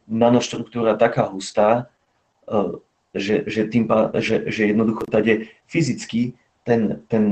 nanoštruktúra 0.09 0.97
taká 0.97 1.29
hustá, 1.29 1.93
uh, 2.49 2.81
že, 3.13 3.45
že, 3.45 3.69
tým, 3.69 3.85
že, 4.17 4.49
že 4.49 4.73
jednoducho 4.73 5.05
tady 5.07 5.47
fyzicky 5.69 6.33
ten, 6.65 7.05
ten, 7.07 7.31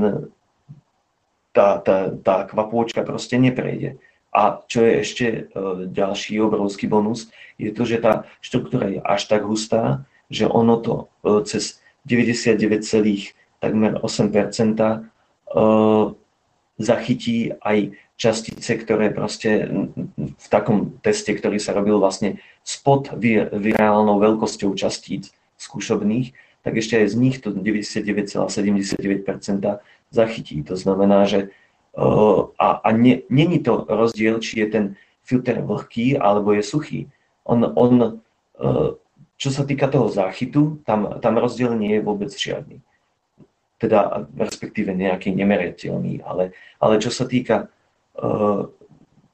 tá, 1.50 1.82
tá, 1.82 2.14
tá 2.14 2.46
kvapôčka 2.46 3.02
proste 3.02 3.36
neprejde. 3.36 3.98
A 4.34 4.66
čo 4.66 4.82
je 4.82 4.92
ešte 4.98 5.26
e, 5.26 5.42
ďalší 5.86 6.42
obrovský 6.42 6.90
bonus, 6.90 7.30
je 7.54 7.70
to, 7.70 7.86
že 7.86 8.02
tá 8.02 8.26
štruktúra 8.42 8.90
je 8.90 8.98
až 8.98 9.30
tak 9.30 9.46
hustá, 9.46 10.02
že 10.26 10.50
ono 10.50 10.82
to 10.82 11.06
e, 11.22 11.46
cez 11.46 11.78
99,8% 12.02 13.30
e, 13.62 14.98
zachytí 16.74 17.54
aj 17.62 17.94
častice, 18.18 18.74
ktoré 18.74 19.14
proste 19.14 19.70
v 20.18 20.46
takom 20.50 20.98
teste, 21.02 21.34
ktorý 21.34 21.58
sa 21.62 21.72
robil 21.74 21.98
vlastne 21.98 22.38
spod 22.66 23.10
virálnou 23.54 24.18
veľkosťou 24.18 24.74
častíc, 24.74 25.30
skúšobných, 25.58 26.34
tak 26.66 26.78
ešte 26.80 26.96
aj 26.98 27.08
z 27.12 27.16
nich 27.18 27.38
to 27.38 27.52
99,79% 27.52 29.80
zachytí. 30.10 30.62
To 30.64 30.74
znamená, 30.74 31.26
že 31.26 31.50
a, 32.58 32.68
a 32.82 32.88
není 33.30 33.58
to 33.62 33.86
rozdiel, 33.86 34.42
či 34.42 34.60
je 34.60 34.66
ten 34.66 34.84
filter 35.22 35.62
vlhký 35.62 36.18
alebo 36.18 36.52
je 36.52 36.62
suchý. 36.62 37.00
On, 37.46 37.62
on, 37.62 38.20
čo 39.38 39.50
sa 39.50 39.62
týka 39.62 39.86
toho 39.86 40.10
záchytu, 40.10 40.82
tam, 40.82 41.22
tam 41.22 41.38
rozdiel 41.38 41.74
nie 41.78 41.98
je 41.98 42.02
vôbec 42.02 42.34
žiadny. 42.34 42.82
Teda 43.78 44.26
respektíve 44.34 44.90
nejaký 44.90 45.30
nemeriateľný, 45.34 46.26
ale, 46.26 46.56
ale 46.82 46.94
čo 46.98 47.14
sa 47.14 47.26
týka 47.30 47.70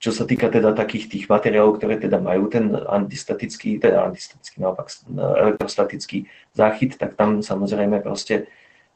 čo 0.01 0.17
sa 0.17 0.25
týka 0.25 0.49
teda 0.49 0.73
takých 0.73 1.13
tých 1.13 1.25
materiálov, 1.29 1.77
ktoré 1.77 2.01
teda 2.01 2.17
majú 2.17 2.49
ten 2.49 2.73
antistatický, 2.73 3.77
teda 3.77 4.09
antistatický, 4.09 4.57
naopak 4.65 4.89
elektrostatický 5.13 6.25
záchyt, 6.57 6.97
tak 6.97 7.21
tam 7.21 7.45
samozrejme 7.45 8.01
proste 8.01 8.49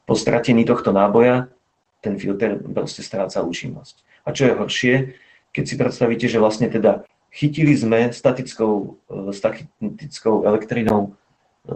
po 0.09 0.17
stratení 0.17 0.65
tohto 0.65 0.89
náboja 0.89 1.45
ten 2.05 2.21
filter 2.21 2.61
proste 2.61 3.01
stráca 3.01 3.41
účinnosť. 3.41 4.05
A 4.25 4.29
čo 4.29 4.45
je 4.45 4.53
horšie, 4.53 4.93
keď 5.49 5.63
si 5.65 5.75
predstavíte, 5.75 6.29
že 6.29 6.37
vlastne 6.37 6.69
teda 6.69 7.01
chytili 7.33 7.73
sme 7.73 8.13
statickou, 8.13 9.01
e, 9.09 9.33
statickou 9.33 10.45
elektrinou, 10.45 11.17
e, 11.65 11.73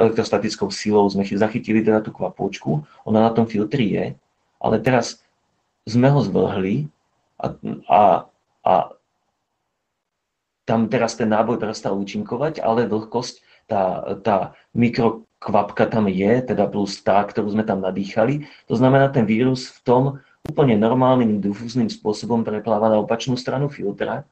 elektrostatickou 0.00 0.72
silou, 0.72 1.04
sme 1.12 1.28
zachytili 1.28 1.84
teda 1.84 2.00
tú 2.00 2.16
kvapôčku, 2.16 2.88
ona 3.04 3.28
na 3.28 3.30
tom 3.36 3.44
filtri 3.44 3.92
je, 3.92 4.06
ale 4.56 4.76
teraz 4.80 5.20
sme 5.84 6.08
ho 6.08 6.24
zvlhli 6.24 6.88
a, 7.36 7.52
a 7.84 8.00
a 8.64 8.96
tam 10.64 10.88
teraz 10.88 11.20
ten 11.20 11.28
náboj 11.28 11.60
prestal 11.60 11.92
účinkovať, 12.00 12.64
ale 12.64 12.88
vlhkosť, 12.88 13.44
tá, 13.68 14.16
tá 14.24 14.36
mikrokvapka 15.44 15.84
tam 15.92 16.08
je, 16.08 16.40
teda 16.40 16.64
plus 16.72 16.96
tá, 17.04 17.20
ktorú 17.20 17.52
sme 17.52 17.68
tam 17.68 17.84
nadýchali. 17.84 18.48
To 18.64 18.80
znamená, 18.80 19.12
ten 19.12 19.28
vírus 19.28 19.68
v 19.68 19.78
tom 19.84 20.02
úplne 20.48 20.72
normálnym 20.80 21.44
difúzným 21.44 21.92
spôsobom 21.92 22.48
prepláva 22.48 22.88
na 22.88 22.96
opačnú 22.96 23.36
stranu 23.36 23.68
filtra. 23.68 24.24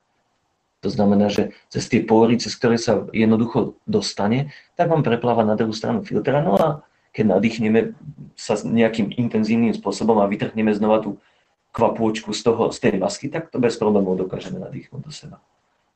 To 0.80 0.88
znamená, 0.88 1.28
že 1.28 1.52
cez 1.68 1.84
tie 1.92 2.00
pory, 2.00 2.40
cez 2.40 2.56
ktoré 2.56 2.80
sa 2.80 3.04
jednoducho 3.12 3.76
dostane, 3.84 4.56
tak 4.72 4.88
vám 4.88 5.04
prepláva 5.04 5.44
na 5.44 5.52
druhú 5.52 5.76
stranu 5.76 6.00
filtra. 6.00 6.40
No 6.40 6.56
a 6.56 6.80
keď 7.12 7.36
nadýchneme 7.36 7.92
sa 8.32 8.56
nejakým 8.56 9.12
intenzívnym 9.12 9.76
spôsobom 9.76 10.16
a 10.16 10.30
vytrhneme 10.32 10.72
znova 10.72 11.04
tú 11.04 11.20
kvapôčku 11.76 12.32
z, 12.32 12.40
toho, 12.40 12.72
z 12.72 12.88
tej 12.88 12.96
masky, 12.96 13.28
tak 13.28 13.52
to 13.52 13.60
bez 13.60 13.76
problémov 13.76 14.16
dokážeme 14.16 14.56
nadýchnuť 14.56 15.00
do 15.04 15.12
seba. 15.12 15.36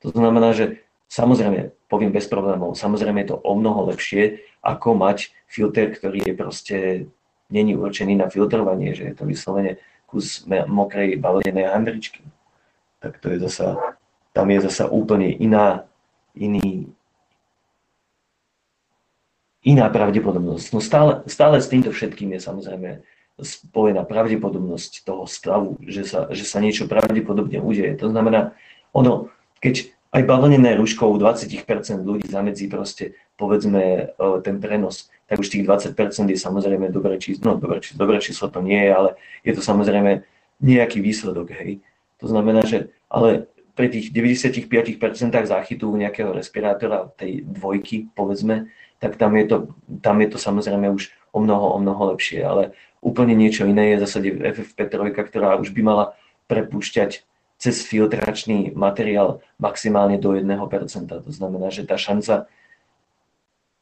To 0.05 0.13
znamená, 0.13 0.53
že 0.53 0.86
samozrejme, 1.09 1.73
poviem 1.87 2.13
bez 2.13 2.27
problémov, 2.27 2.75
samozrejme 2.75 3.23
je 3.23 3.29
to 3.35 3.39
o 3.41 3.53
mnoho 3.55 3.95
lepšie, 3.95 4.43
ako 4.63 4.99
mať 4.99 5.31
filter, 5.47 5.95
ktorý 5.95 6.27
je 6.27 6.35
proste 6.35 6.77
není 7.51 7.79
určený 7.79 8.19
na 8.19 8.27
filtrovanie, 8.27 8.95
že 8.95 9.11
je 9.11 9.15
to 9.15 9.25
vyslovene 9.27 9.79
kus 10.07 10.47
mokrej 10.49 11.19
balenej 11.19 11.67
handričky. 11.67 12.23
Tak 13.03 13.19
to 13.19 13.35
je 13.35 13.39
zasa, 13.43 13.99
tam 14.33 14.51
je 14.51 14.59
zasa 14.67 14.87
úplne 14.91 15.31
iná, 15.31 15.87
iný, 16.35 16.91
iná 19.67 19.87
pravdepodobnosť. 19.91 20.67
No 20.75 20.79
stále, 20.79 21.27
stále 21.27 21.59
s 21.59 21.71
týmto 21.71 21.91
všetkým 21.91 22.35
je 22.39 22.41
samozrejme 22.41 22.91
spojená 23.37 24.09
pravdepodobnosť 24.09 25.05
toho 25.05 25.29
stavu, 25.29 25.77
že 25.85 26.09
sa, 26.09 26.31
že 26.33 26.49
sa 26.49 26.63
niečo 26.63 26.89
pravdepodobne 26.89 27.61
udeje. 27.61 27.93
To 28.01 28.09
znamená, 28.09 28.57
ono, 28.97 29.29
keď 29.61 29.93
aj 30.13 30.23
bavlnené 30.23 30.79
rúško 30.79 31.11
u 31.11 31.17
20% 31.19 31.67
ľudí 32.07 32.27
zamedzí 32.31 32.71
proste, 32.71 33.19
povedzme, 33.35 34.15
e, 34.15 34.27
ten 34.43 34.63
prenos, 34.63 35.11
tak 35.27 35.43
už 35.43 35.51
tých 35.51 35.67
20% 35.67 36.31
je 36.31 36.39
samozrejme 36.39 36.93
dobré 36.95 37.19
číslo, 37.19 37.43
no 37.43 37.53
dobré 37.59 37.83
číslo, 37.83 37.99
dobré 37.99 38.19
číslo 38.23 38.47
to 38.49 38.63
nie 38.63 38.79
je, 38.79 38.91
ale 38.95 39.11
je 39.43 39.53
to 39.53 39.63
samozrejme 39.63 40.23
nejaký 40.63 41.03
výsledok, 41.03 41.53
hej. 41.53 41.83
To 42.25 42.31
znamená, 42.33 42.65
že 42.65 42.95
ale 43.13 43.51
pri 43.77 43.93
tých 43.93 44.09
95% 44.09 44.73
záchytu 45.45 45.93
nejakého 45.93 46.33
respirátora, 46.33 47.13
tej 47.13 47.45
dvojky, 47.45 48.09
povedzme, 48.17 48.73
tak 48.97 49.21
tam 49.21 49.37
je 49.37 49.45
to, 49.45 49.57
tam 50.01 50.17
je 50.25 50.29
to 50.33 50.39
samozrejme 50.41 50.89
už 50.97 51.13
o 51.37 51.45
mnoho, 51.45 51.77
o 51.77 51.79
mnoho 51.85 52.17
lepšie, 52.17 52.41
ale 52.41 52.73
úplne 53.05 53.37
niečo 53.37 53.69
iné 53.69 53.93
je 53.93 53.97
v 54.01 54.03
zásade 54.09 54.29
FFP3, 54.33 55.13
ktorá 55.13 55.61
už 55.61 55.77
by 55.77 55.81
mala 55.85 56.05
prepúšťať 56.49 57.29
cez 57.57 57.83
filtračný 57.85 58.77
materiál 58.77 59.41
maximálne 59.57 60.21
do 60.21 60.37
1%. 60.37 60.53
To 61.09 61.33
znamená, 61.33 61.73
že 61.73 61.89
tá 61.89 61.97
šanca 61.97 62.49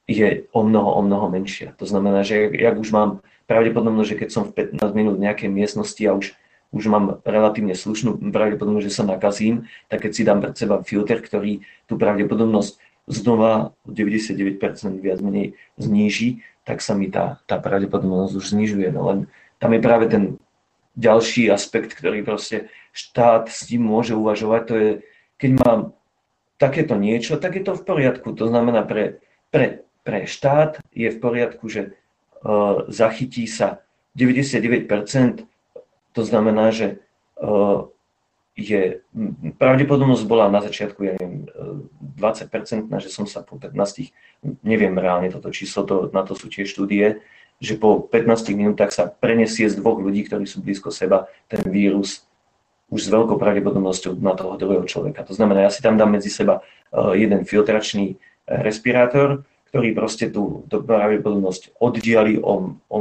je 0.06 0.46
o 0.52 0.60
mnoho, 0.62 0.90
o 0.94 1.02
mnoho 1.02 1.26
menšia. 1.32 1.72
To 1.80 1.86
znamená, 1.88 2.22
že 2.22 2.52
jak 2.54 2.76
už 2.76 2.92
mám 2.92 3.24
pravdepodobnosť, 3.50 4.08
že 4.08 4.20
keď 4.20 4.28
som 4.30 4.42
v 4.46 4.76
15 4.78 4.94
minút 4.94 5.14
v 5.16 5.24
nejakej 5.26 5.50
miestnosti 5.50 6.02
a 6.06 6.16
už 6.16 6.36
už 6.74 6.90
mám 6.90 7.22
relatívne 7.22 7.72
slušnú 7.78 8.18
pravdepodobnosť, 8.34 8.86
že 8.90 8.96
sa 8.98 9.06
nakazím, 9.06 9.70
tak 9.86 10.02
keď 10.02 10.10
si 10.10 10.26
dám 10.26 10.42
pred 10.42 10.58
seba 10.58 10.82
filter, 10.82 11.22
ktorý 11.22 11.62
tú 11.86 11.94
pravdepodobnosť 11.94 12.82
znova 13.06 13.70
99% 13.86 14.58
viac 14.98 15.22
menej 15.22 15.54
zníži, 15.78 16.42
tak 16.66 16.82
sa 16.82 16.98
mi 16.98 17.14
tá, 17.14 17.38
tá 17.46 17.62
pravdepodobnosť 17.62 18.34
už 18.34 18.46
znižuje. 18.58 18.90
No 18.90 19.06
len 19.06 19.18
tam 19.62 19.70
je 19.70 19.80
práve 19.80 20.10
ten 20.10 20.34
ďalší 20.98 21.46
aspekt, 21.54 21.94
ktorý 21.94 22.26
proste 22.26 22.66
štát 22.94 23.50
s 23.50 23.66
tým 23.66 23.82
môže 23.82 24.14
uvažovať, 24.14 24.62
to 24.64 24.74
je, 24.78 24.90
keď 25.36 25.50
mám 25.66 25.80
takéto 26.56 26.94
niečo, 26.94 27.36
tak 27.36 27.58
je 27.58 27.66
to 27.66 27.74
v 27.74 27.82
poriadku. 27.82 28.30
To 28.38 28.46
znamená, 28.46 28.86
pre, 28.86 29.18
pre, 29.50 29.82
pre 30.06 30.30
štát 30.30 30.78
je 30.94 31.10
v 31.10 31.18
poriadku, 31.18 31.66
že 31.66 31.98
uh, 32.46 32.86
zachytí 32.86 33.50
sa 33.50 33.82
99% 34.14 35.50
to 36.14 36.22
znamená, 36.22 36.70
že 36.70 37.02
eh, 37.42 37.78
je, 38.54 39.02
pravdepodobnosť 39.58 40.24
bola 40.30 40.46
na 40.46 40.62
začiatku, 40.62 41.02
ja 41.02 41.18
neviem, 41.18 41.50
20%, 42.14 42.86
že 43.02 43.10
som 43.10 43.26
sa 43.26 43.42
po 43.42 43.58
15, 43.58 44.14
neviem 44.62 44.94
reálne 44.94 45.26
toto 45.34 45.50
číslo, 45.50 45.82
to, 45.82 45.96
na 46.14 46.22
to 46.22 46.38
sú 46.38 46.46
tie 46.46 46.62
štúdie, 46.62 47.18
že 47.58 47.74
po 47.74 47.98
15 47.98 48.54
minútach 48.54 48.94
sa 48.94 49.10
prenesie 49.10 49.66
z 49.66 49.74
dvoch 49.82 49.98
ľudí, 49.98 50.22
ktorí 50.30 50.46
sú 50.46 50.62
blízko 50.62 50.94
seba, 50.94 51.26
ten 51.50 51.66
vírus 51.66 52.22
už 52.92 53.00
s 53.00 53.12
veľkou 53.12 53.40
pravdepodobnosťou 53.40 54.20
na 54.20 54.36
toho 54.36 54.60
druhého 54.60 54.84
človeka. 54.84 55.24
To 55.24 55.32
znamená, 55.32 55.66
ja 55.66 55.72
si 55.72 55.80
tam 55.80 55.96
dám 55.96 56.14
medzi 56.14 56.28
seba 56.28 56.60
eh, 56.60 57.24
jeden 57.24 57.48
filtračný 57.48 58.14
eh, 58.14 58.18
respirátor, 58.60 59.44
ktorý 59.74 59.90
proste 59.90 60.30
tú, 60.30 60.62
tú 60.70 60.86
pravdepodobnosť 60.86 61.74
oddiali 61.82 62.38
o, 62.38 62.78
o, 62.86 62.98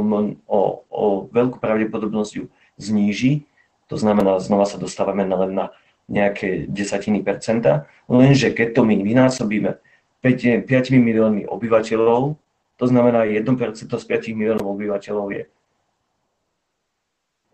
o, 0.50 0.60
o 0.90 1.04
veľkú 1.30 1.62
pravdepodobnosť 1.62 2.32
ju 2.34 2.50
zníži. 2.82 3.46
To 3.86 3.94
znamená, 3.94 4.42
znova 4.42 4.66
sa 4.66 4.74
dostávame 4.74 5.22
len 5.22 5.54
na 5.54 5.66
nejaké 6.10 6.66
desatiny 6.68 7.24
percenta, 7.24 7.88
lenže 8.10 8.52
keď 8.52 8.76
to 8.76 8.82
my 8.84 8.98
vynásobíme 9.00 9.78
5, 10.20 10.66
5 10.68 10.92
miliónmi 10.98 11.48
obyvateľov, 11.48 12.36
to 12.76 12.84
znamená 12.90 13.24
1% 13.24 13.46
z 13.86 14.04
5 14.04 14.34
miliónov 14.34 14.66
obyvateľov 14.66 15.28
je 15.32 15.42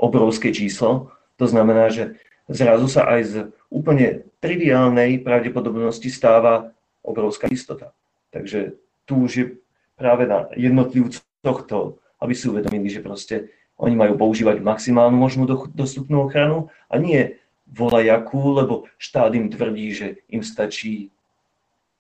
obrovské 0.01 0.51
číslo. 0.51 1.13
To 1.41 1.49
znamená, 1.49 1.89
že 1.89 2.21
zrazu 2.53 2.85
sa 2.93 3.09
aj 3.09 3.21
z 3.25 3.35
úplne 3.73 4.29
triviálnej 4.45 5.25
pravdepodobnosti 5.25 6.13
stáva 6.13 6.77
obrovská 7.01 7.49
istota. 7.49 7.97
Takže 8.29 8.77
tu 9.09 9.25
už 9.25 9.31
je 9.33 9.47
práve 9.97 10.29
na 10.29 10.53
jednotlivcoch 10.53 11.65
to, 11.65 11.97
aby 12.21 12.37
si 12.37 12.45
uvedomili, 12.45 12.93
že 12.93 13.01
proste 13.01 13.49
oni 13.81 13.97
majú 13.97 14.21
používať 14.21 14.61
maximálnu 14.61 15.17
možnú 15.17 15.49
dostupnú 15.73 16.29
ochranu 16.29 16.69
a 16.93 17.01
nie 17.01 17.41
volajakú, 17.65 18.61
lebo 18.61 18.85
štát 19.01 19.33
im 19.33 19.49
tvrdí, 19.49 19.89
že 19.97 20.07
im 20.29 20.45
stačí 20.45 21.09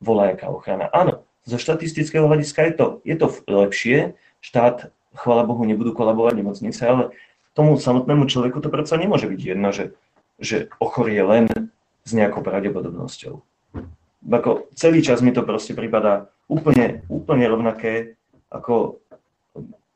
volajaká 0.04 0.52
ochrana. 0.52 0.92
Áno, 0.92 1.24
zo 1.48 1.56
štatistického 1.56 2.28
hľadiska 2.28 2.68
je 2.68 2.72
to, 2.76 2.86
je 3.08 3.16
to 3.16 3.26
lepšie. 3.48 4.12
Štát, 4.44 4.92
chvála 5.16 5.48
Bohu, 5.48 5.64
nebudú 5.64 5.96
kolabovať 5.96 6.44
nemocnice, 6.44 6.82
ale 6.84 7.02
tomu 7.60 7.76
samotnému 7.76 8.24
človeku 8.24 8.64
to 8.64 8.72
predsa 8.72 8.96
nemôže 8.96 9.28
byť 9.28 9.40
jedno, 9.44 9.68
že, 9.68 9.92
že 10.40 10.72
ochorie 10.80 11.20
len 11.20 11.44
s 12.08 12.16
nejakou 12.16 12.40
pravdepodobnosťou. 12.40 13.44
Ako 14.24 14.72
celý 14.72 15.04
čas 15.04 15.20
mi 15.20 15.36
to 15.36 15.44
proste 15.44 15.76
prípada 15.76 16.32
úplne, 16.48 17.04
úplne 17.12 17.44
rovnaké 17.44 18.16
ako 18.48 19.04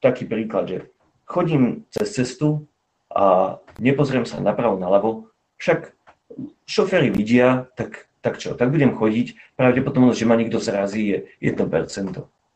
taký 0.05 0.29
príklad, 0.29 0.69
že 0.69 0.79
chodím 1.25 1.89
cez 1.89 2.13
cestu 2.13 2.69
a 3.09 3.57
nepozriem 3.81 4.29
sa 4.29 4.45
napravo, 4.45 4.77
naľavo, 4.77 5.33
však 5.57 5.97
šoféry 6.69 7.09
vidia, 7.09 7.73
tak, 7.81 8.13
tak 8.21 8.37
čo, 8.37 8.53
tak 8.53 8.69
budem 8.69 8.93
chodiť, 8.93 9.57
pravdepodobnosť, 9.57 10.21
že 10.21 10.29
ma 10.29 10.37
niekto 10.37 10.61
zrazí 10.61 11.03
je 11.09 11.19
1%. 11.41 11.65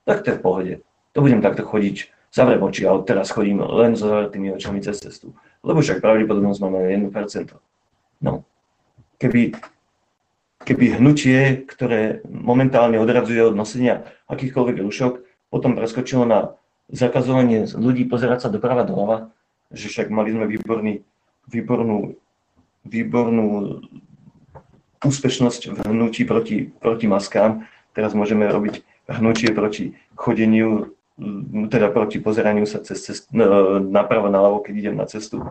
Tak 0.04 0.18
to 0.20 0.28
je 0.28 0.36
v 0.36 0.44
pohode. 0.44 0.72
To 1.16 1.24
budem 1.24 1.40
takto 1.40 1.64
chodiť, 1.64 2.12
zavriem 2.32 2.62
oči 2.62 2.84
a 2.84 2.96
teraz 3.02 3.32
chodím 3.32 3.64
len 3.64 3.96
s 3.96 4.04
zavretými 4.04 4.52
očami 4.54 4.84
cez 4.84 5.00
cestu. 5.00 5.32
Lebo 5.64 5.80
však 5.80 6.04
pravdepodobnosť 6.04 6.60
máme 6.62 6.78
1%. 6.86 7.56
No, 8.22 8.44
keby, 9.18 9.54
keby 10.62 10.84
hnutie, 10.98 11.64
ktoré 11.66 12.22
momentálne 12.26 12.98
odradzuje 13.00 13.42
od 13.42 13.54
nosenia 13.54 14.06
akýchkoľvek 14.30 14.76
rušok, 14.82 15.12
potom 15.48 15.74
preskočilo 15.74 16.28
na 16.28 16.58
zakazovanie 16.92 17.68
ľudí 17.72 18.04
pozerať 18.08 18.46
sa 18.46 18.52
doprava 18.52 18.84
doľava, 18.84 19.32
že 19.72 19.88
však 19.88 20.08
mali 20.08 20.32
sme 20.32 20.48
výborný, 20.48 21.04
výbornú, 21.48 22.16
výbornú 22.84 23.48
úspešnosť 25.04 25.62
v 25.72 25.78
hnutí 25.84 26.24
proti, 26.24 26.72
proti 26.72 27.06
maskám. 27.06 27.68
Teraz 27.92 28.16
môžeme 28.16 28.48
robiť 28.48 28.82
hnutie 29.08 29.52
proti 29.52 29.96
chodeniu, 30.16 30.92
teda 31.68 31.90
proti 31.90 32.22
pozeraniu 32.22 32.64
sa 32.64 32.78
cez 32.78 33.02
cest, 33.02 33.22
no, 33.34 33.82
napravo, 33.82 34.30
naľavo, 34.30 34.62
keď 34.62 34.74
idem 34.74 34.96
na 34.96 35.06
cestu. 35.10 35.42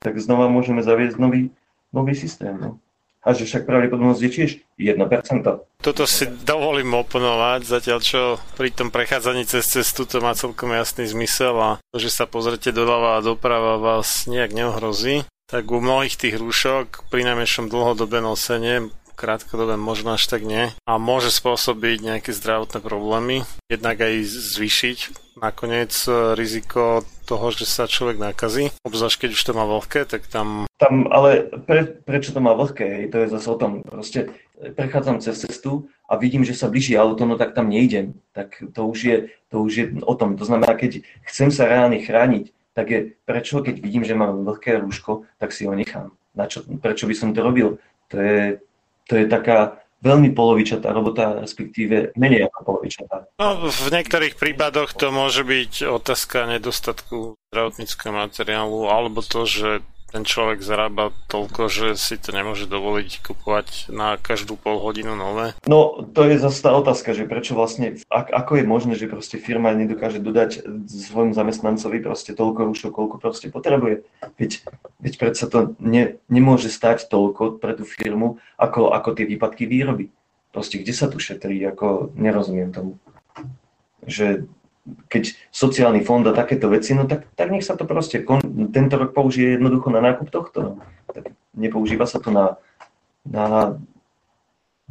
Tak 0.00 0.20
znova 0.20 0.52
môžeme 0.52 0.84
zaviesť 0.84 1.16
nový, 1.16 1.52
nový 1.92 2.12
systém. 2.12 2.56
No 2.56 2.80
a 3.20 3.36
že 3.36 3.44
však 3.44 3.68
pravdepodobnosť 3.68 4.22
je 4.24 4.30
tiež 4.32 4.50
1%. 4.80 5.44
Toto 5.84 6.04
si 6.08 6.24
dovolím 6.44 6.96
oponovať, 6.96 7.60
zatiaľ 7.68 7.98
čo 8.00 8.20
pri 8.56 8.72
tom 8.72 8.88
prechádzaní 8.88 9.44
cez 9.44 9.68
cestu 9.68 10.08
to 10.08 10.24
má 10.24 10.32
celkom 10.32 10.72
jasný 10.72 11.04
zmysel 11.04 11.56
a 11.60 11.70
to, 11.92 12.00
že 12.00 12.08
sa 12.08 12.24
pozrete 12.24 12.72
doľava 12.72 13.20
a 13.20 13.24
doprava 13.24 13.76
vás 13.76 14.24
nejak 14.24 14.56
neohrozí. 14.56 15.28
Tak 15.50 15.66
u 15.68 15.82
mnohých 15.82 16.14
tých 16.14 16.38
rúšok, 16.38 17.10
pri 17.10 17.26
najmenšom 17.26 17.68
dlhodobé 17.68 18.22
nosenie, 18.22 18.88
krátkodobé 19.20 19.76
možno 19.76 20.16
až 20.16 20.24
tak 20.24 20.48
nie 20.48 20.72
a 20.88 20.92
môže 20.96 21.28
spôsobiť 21.28 22.00
nejaké 22.00 22.32
zdravotné 22.32 22.80
problémy, 22.80 23.44
jednak 23.68 24.00
aj 24.00 24.24
zvýšiť 24.24 24.98
nakoniec 25.36 25.92
e, 26.08 26.32
riziko 26.32 27.04
toho, 27.28 27.52
že 27.52 27.68
sa 27.68 27.84
človek 27.84 28.16
nakazí, 28.16 28.72
obzvlášť 28.88 29.28
keď 29.28 29.30
už 29.36 29.42
to 29.44 29.52
má 29.52 29.68
vlhké, 29.68 30.08
tak 30.08 30.24
tam... 30.32 30.64
Tam, 30.80 31.04
ale 31.12 31.52
pre, 31.68 31.84
prečo 31.84 32.32
to 32.32 32.40
má 32.40 32.56
vlhké, 32.56 32.84
hej, 32.88 33.04
to 33.12 33.20
je 33.20 33.32
zase 33.36 33.48
o 33.52 33.60
tom, 33.60 33.84
proste 33.84 34.32
prechádzam 34.60 35.20
cez 35.20 35.40
cestu 35.40 35.88
a 36.08 36.16
vidím, 36.16 36.44
že 36.44 36.56
sa 36.56 36.68
blíži 36.68 36.96
auto, 36.96 37.24
no 37.24 37.40
tak 37.40 37.56
tam 37.56 37.72
nejdem. 37.72 38.18
Tak 38.32 38.60
to 38.72 38.86
už 38.86 38.98
je, 39.04 39.16
to 39.48 39.64
už 39.64 39.72
je 39.72 39.84
o 40.04 40.14
tom. 40.14 40.36
To 40.36 40.44
znamená, 40.44 40.76
keď 40.76 41.00
chcem 41.24 41.48
sa 41.48 41.64
reálne 41.64 42.00
chrániť, 42.02 42.52
tak 42.76 42.86
je 42.90 43.00
prečo, 43.24 43.64
keď 43.64 43.80
vidím, 43.80 44.04
že 44.04 44.14
mám 44.14 44.44
vlhké 44.44 44.78
rúško, 44.78 45.24
tak 45.40 45.52
si 45.52 45.66
ho 45.66 45.74
nechám. 45.74 46.12
Na 46.36 46.46
čo, 46.46 46.62
prečo 46.62 47.08
by 47.08 47.14
som 47.16 47.34
to 47.34 47.40
robil? 47.42 47.80
To 48.10 48.16
je, 48.20 48.62
to 49.10 49.18
je 49.18 49.26
taká 49.26 49.82
veľmi 50.00 50.32
polovičatá 50.32 50.94
robota, 50.94 51.42
respektíve 51.42 52.14
menej 52.14 52.48
ako 52.48 52.58
polovičatá. 52.64 53.26
No, 53.36 53.68
v 53.68 53.88
niektorých 53.90 54.38
prípadoch 54.38 54.96
to 54.96 55.12
môže 55.12 55.44
byť 55.44 55.90
otázka 55.90 56.48
nedostatku 56.48 57.36
zdravotníckého 57.50 58.14
materiálu, 58.14 58.88
alebo 58.88 59.20
to, 59.20 59.44
že 59.44 59.84
ten 60.10 60.26
človek 60.26 60.58
zarába 60.60 61.14
toľko, 61.30 61.70
že 61.70 61.86
si 61.94 62.18
to 62.18 62.34
nemôže 62.34 62.66
dovoliť 62.66 63.22
kupovať 63.22 63.94
na 63.94 64.18
každú 64.18 64.58
pol 64.58 64.82
hodinu 64.82 65.14
nové? 65.14 65.54
No, 65.70 66.02
to 66.02 66.26
je 66.26 66.42
zase 66.42 66.58
tá 66.60 66.74
otázka, 66.74 67.14
že 67.14 67.30
prečo 67.30 67.54
vlastne, 67.54 67.96
ak, 68.10 68.34
ako 68.34 68.52
je 68.58 68.64
možné, 68.66 68.92
že 68.98 69.06
proste 69.06 69.38
firma 69.38 69.70
nedokáže 69.70 70.18
dodať 70.18 70.66
svojmu 70.90 71.32
zamestnancovi 71.32 72.02
proste 72.02 72.34
toľko 72.34 72.60
rúšok, 72.74 72.90
koľko 72.90 73.16
proste 73.22 73.48
potrebuje. 73.54 74.02
Veď, 74.34 74.66
veď 74.98 75.14
predsa 75.16 75.46
to 75.46 75.78
ne, 75.78 76.18
nemôže 76.26 76.68
stať 76.68 77.06
toľko 77.06 77.62
pre 77.62 77.78
tú 77.78 77.86
firmu, 77.86 78.42
ako, 78.58 78.90
ako 78.90 79.14
tie 79.14 79.24
výpadky 79.30 79.70
výroby. 79.70 80.10
Proste 80.50 80.82
kde 80.82 80.90
sa 80.90 81.06
tu 81.06 81.22
šetrí, 81.22 81.62
ako 81.62 82.10
nerozumiem 82.18 82.74
tomu. 82.74 82.98
že 84.02 84.50
keď 85.12 85.36
sociálny 85.52 86.00
fond 86.02 86.24
a 86.26 86.32
takéto 86.32 86.72
veci, 86.72 86.96
no 86.96 87.04
tak, 87.04 87.28
tak 87.36 87.52
nech 87.52 87.64
sa 87.64 87.76
to 87.76 87.84
proste 87.84 88.24
kon, 88.24 88.40
tento 88.72 88.96
rok 88.96 89.12
použije 89.12 89.60
jednoducho 89.60 89.92
na 89.92 90.00
nákup 90.00 90.28
tohto. 90.32 90.58
No. 90.60 90.72
Tak 91.12 91.36
nepoužíva 91.54 92.08
sa 92.08 92.18
to 92.18 92.32
na, 92.32 92.56
na, 93.28 93.76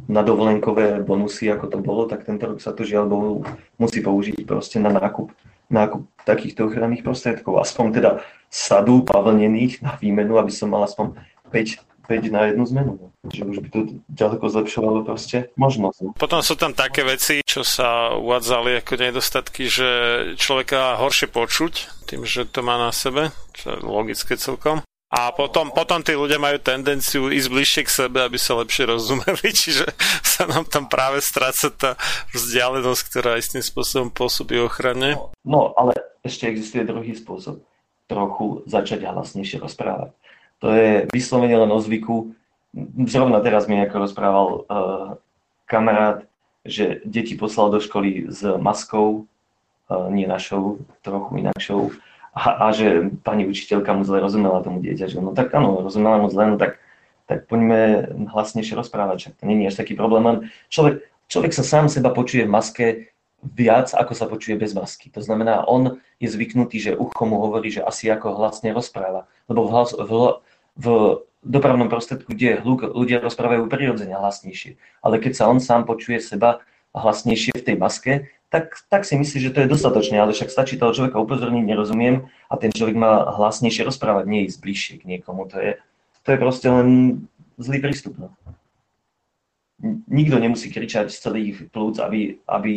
na 0.06 0.22
dovolenkové 0.22 1.02
bonusy, 1.02 1.50
ako 1.50 1.66
to 1.66 1.78
bolo, 1.82 2.06
tak 2.06 2.24
tento 2.24 2.46
rok 2.46 2.58
sa 2.62 2.70
to 2.70 2.86
žiaľ 2.86 3.10
Bohu 3.10 3.30
musí 3.76 3.98
použiť 4.00 4.46
proste 4.46 4.78
na 4.78 4.94
nákup, 4.94 5.34
nákup 5.68 6.06
takýchto 6.22 6.70
ochranných 6.70 7.02
prostriedkov. 7.02 7.58
Aspoň 7.58 7.86
teda 7.98 8.10
sadu 8.46 9.02
pavlnených 9.02 9.82
na 9.82 9.98
výmenu, 9.98 10.38
aby 10.38 10.54
som 10.54 10.70
mal 10.70 10.86
aspoň 10.86 11.18
5 11.50 11.89
5 12.10 12.34
na 12.34 12.50
jednu 12.50 12.64
zmenu. 12.66 12.92
Že 13.30 13.42
už 13.46 13.56
by 13.62 13.68
to 13.70 13.80
ďaleko 14.10 14.44
zlepšovalo 14.50 15.06
proste 15.06 15.54
možnosť. 15.54 16.18
Potom 16.18 16.42
sú 16.42 16.58
tam 16.58 16.74
také 16.74 17.06
veci, 17.06 17.46
čo 17.46 17.62
sa 17.62 18.18
uvádzali 18.18 18.82
ako 18.82 18.98
nedostatky, 18.98 19.70
že 19.70 19.88
človeka 20.34 20.98
horšie 20.98 21.30
počuť 21.30 22.02
tým, 22.10 22.26
že 22.26 22.50
to 22.50 22.66
má 22.66 22.74
na 22.74 22.90
sebe, 22.90 23.30
čo 23.54 23.78
je 23.78 23.86
logické 23.86 24.34
celkom. 24.34 24.82
A 25.10 25.34
potom, 25.34 25.74
potom 25.74 26.02
tí 26.06 26.14
ľudia 26.14 26.38
majú 26.38 26.62
tendenciu 26.62 27.34
ísť 27.34 27.50
bližšie 27.50 27.82
k 27.82 27.94
sebe, 28.06 28.18
aby 28.22 28.38
sa 28.38 28.54
lepšie 28.58 28.90
rozumeli, 28.94 29.50
čiže 29.62 29.86
sa 30.22 30.46
nám 30.46 30.66
tam 30.66 30.86
práve 30.86 31.18
stráca 31.22 31.70
tá 31.70 31.90
vzdialenosť, 32.34 33.02
ktorá 33.10 33.38
istým 33.38 33.62
spôsobom 33.62 34.10
pôsobí 34.14 34.58
ochrane. 34.58 35.18
No, 35.18 35.30
no, 35.42 35.60
ale 35.74 35.98
ešte 36.22 36.46
existuje 36.46 36.86
druhý 36.86 37.14
spôsob. 37.14 37.62
Trochu 38.06 38.66
začať 38.66 39.06
hlasnejšie 39.06 39.62
rozprávať 39.62 40.10
to 40.60 40.68
je 40.70 40.90
vyslovene 41.10 41.56
len 41.56 41.70
o 41.72 41.80
zvyku. 41.80 42.36
Zrovna 43.08 43.40
teraz 43.40 43.66
mi 43.66 43.80
ako 43.80 43.96
rozprával 43.98 44.46
uh, 44.46 44.60
kamarát, 45.66 46.28
že 46.62 47.00
deti 47.08 47.34
poslal 47.34 47.72
do 47.72 47.80
školy 47.80 48.28
s 48.28 48.44
maskou, 48.60 49.24
uh, 49.90 50.06
nie 50.12 50.28
našou, 50.28 50.84
trochu 51.00 51.40
inakšou, 51.40 51.96
a, 52.30 52.70
a 52.70 52.72
že 52.72 53.10
pani 53.26 53.42
učiteľka 53.48 53.90
mu 53.90 54.06
zle 54.06 54.22
rozumela 54.22 54.62
tomu 54.62 54.78
dieťa, 54.78 55.10
že 55.10 55.18
no 55.18 55.34
tak 55.34 55.50
áno, 55.50 55.82
rozumela 55.82 56.22
mu 56.22 56.30
zle, 56.30 56.54
no 56.54 56.56
tak, 56.62 56.78
tak 57.26 57.50
poďme 57.50 58.06
hlasnejšie 58.30 58.78
rozprávať, 58.78 59.16
však 59.18 59.34
to 59.42 59.44
nie 59.50 59.66
je 59.66 59.70
až 59.74 59.76
taký 59.82 59.98
problém, 59.98 60.22
len 60.22 60.38
človek, 60.70 61.02
človek 61.26 61.52
sa 61.56 61.66
sám 61.66 61.90
seba 61.90 62.14
počuje 62.14 62.46
v 62.46 62.54
maske 62.54 62.86
viac, 63.40 63.90
ako 63.96 64.12
sa 64.12 64.28
počuje 64.28 64.54
bez 64.60 64.76
masky. 64.76 65.08
To 65.16 65.24
znamená, 65.24 65.64
on 65.64 65.98
je 66.20 66.28
zvyknutý, 66.28 66.76
že 66.78 66.92
ucho 66.92 67.24
mu 67.24 67.40
hovorí, 67.40 67.72
že 67.72 67.80
asi 67.80 68.12
ako 68.12 68.36
hlasne 68.36 68.70
rozpráva, 68.76 69.26
lebo 69.48 69.64
v, 69.64 69.70
hlas, 69.72 69.90
v, 69.96 70.12
v 70.76 71.18
dopravnom 71.40 71.88
prostriedku, 71.88 72.32
kde 72.32 72.60
ľudia 72.66 73.24
rozprávajú 73.24 73.64
prirodzene 73.66 74.12
hlasnejšie. 74.12 74.76
Ale 75.00 75.16
keď 75.16 75.32
sa 75.36 75.48
on 75.48 75.58
sám 75.58 75.88
počuje 75.88 76.20
seba 76.20 76.60
hlasnejšie 76.92 77.56
v 77.56 77.64
tej 77.64 77.76
maske, 77.80 78.12
tak, 78.50 78.74
tak 78.90 79.06
si 79.06 79.14
myslí, 79.14 79.38
že 79.40 79.54
to 79.54 79.62
je 79.62 79.72
dostatočné, 79.72 80.18
ale 80.18 80.34
však 80.34 80.50
stačí 80.50 80.74
toho 80.74 80.90
človeka 80.90 81.22
upozorniť, 81.22 81.64
nerozumiem 81.64 82.26
a 82.50 82.54
ten 82.58 82.74
človek 82.74 82.98
má 82.98 83.30
hlasnejšie 83.38 83.86
rozprávať, 83.86 84.26
nie 84.26 84.50
ísť 84.50 84.58
bližšie 84.58 84.94
k 84.98 85.06
niekomu. 85.06 85.46
To 85.54 85.56
je, 85.56 85.72
to 86.26 86.28
je 86.34 86.38
proste 86.42 86.66
len 86.66 86.88
zlý 87.62 87.78
prístup. 87.78 88.18
No. 88.18 88.34
Nikto 90.10 90.42
nemusí 90.42 90.68
kričať 90.68 91.14
z 91.14 91.22
celých 91.22 91.56
plúc, 91.70 92.02
aby, 92.02 92.42
aby 92.50 92.74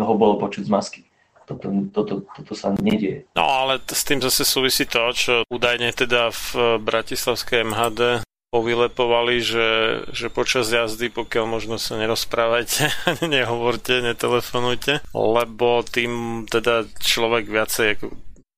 ho 0.00 0.14
bolo 0.14 0.38
počuť 0.38 0.64
z 0.64 0.70
masky 0.70 1.09
toto, 1.50 1.66
toto, 1.90 2.14
toto 2.30 2.52
sa 2.54 2.70
nedieje. 2.78 3.26
No 3.34 3.42
ale 3.42 3.82
s 3.82 4.06
tým 4.06 4.22
zase 4.22 4.46
súvisí 4.46 4.86
to, 4.86 5.10
čo 5.10 5.42
údajne 5.50 5.90
teda 5.90 6.30
v 6.30 6.78
Bratislavskej 6.78 7.66
MHD 7.66 8.22
povylepovali, 8.50 9.38
že, 9.38 9.68
že 10.10 10.26
počas 10.26 10.70
jazdy, 10.70 11.10
pokiaľ 11.10 11.44
možno 11.46 11.78
sa 11.78 11.94
nerozprávajte, 11.94 12.90
nehovorte, 13.26 14.02
netelefonujte, 14.02 15.06
lebo 15.14 15.86
tým 15.86 16.44
teda 16.50 16.86
človek 16.98 17.46
viacej 17.46 17.86
ako 17.98 18.06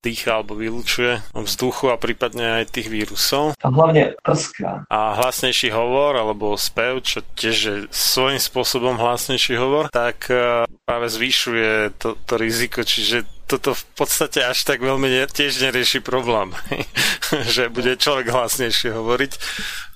dýcha 0.02 0.42
alebo 0.42 0.58
vylučuje 0.58 1.22
vzduchu 1.30 1.94
a 1.94 1.96
prípadne 1.96 2.62
aj 2.62 2.74
tých 2.74 2.90
vírusov. 2.90 3.54
A 3.62 3.70
hlavne 3.70 4.18
prská. 4.18 4.84
A 4.90 5.14
hlasnejší 5.22 5.70
hovor 5.70 6.18
alebo 6.18 6.58
spev, 6.58 7.06
čo 7.06 7.22
tiež 7.38 7.56
je 7.56 7.74
svojím 7.94 8.42
spôsobom 8.42 8.98
hlasnejší 8.98 9.54
hovor, 9.54 9.86
tak 9.94 10.26
e, 10.28 10.66
práve 10.82 11.06
zvyšuje 11.06 12.02
to, 12.02 12.18
to 12.26 12.34
riziko, 12.34 12.82
čiže 12.82 13.22
toto 13.52 13.76
v 13.76 13.84
podstate 13.92 14.40
až 14.40 14.64
tak 14.64 14.80
veľmi 14.80 15.12
ne, 15.12 15.28
tiež 15.28 15.60
nerieši 15.68 16.00
problém, 16.00 16.56
že 17.54 17.68
bude 17.68 18.00
človek 18.00 18.32
hlasnejšie 18.32 18.96
hovoriť, 18.96 19.32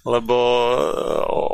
lebo 0.05 0.37
e, 0.37 0.77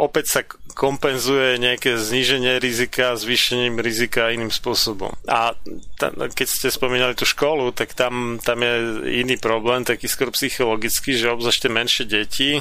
opäť 0.03 0.27
sa 0.27 0.41
kompenzuje 0.75 1.63
nejaké 1.63 1.95
zníženie 1.95 2.59
rizika 2.59 3.15
zvýšením 3.15 3.79
rizika 3.79 4.35
iným 4.35 4.51
spôsobom. 4.51 5.15
A 5.31 5.55
tam, 5.97 6.13
keď 6.33 6.49
ste 6.49 6.69
spomínali 6.75 7.15
tú 7.15 7.23
školu, 7.23 7.71
tak 7.71 7.95
tam, 7.95 8.43
tam 8.43 8.59
je 8.61 8.75
iný 9.23 9.39
problém, 9.39 9.87
taký 9.87 10.11
skôr 10.11 10.35
psychologický, 10.35 11.15
že 11.15 11.31
obzvlášť 11.31 11.71
menšie 11.71 12.05
deti, 12.09 12.59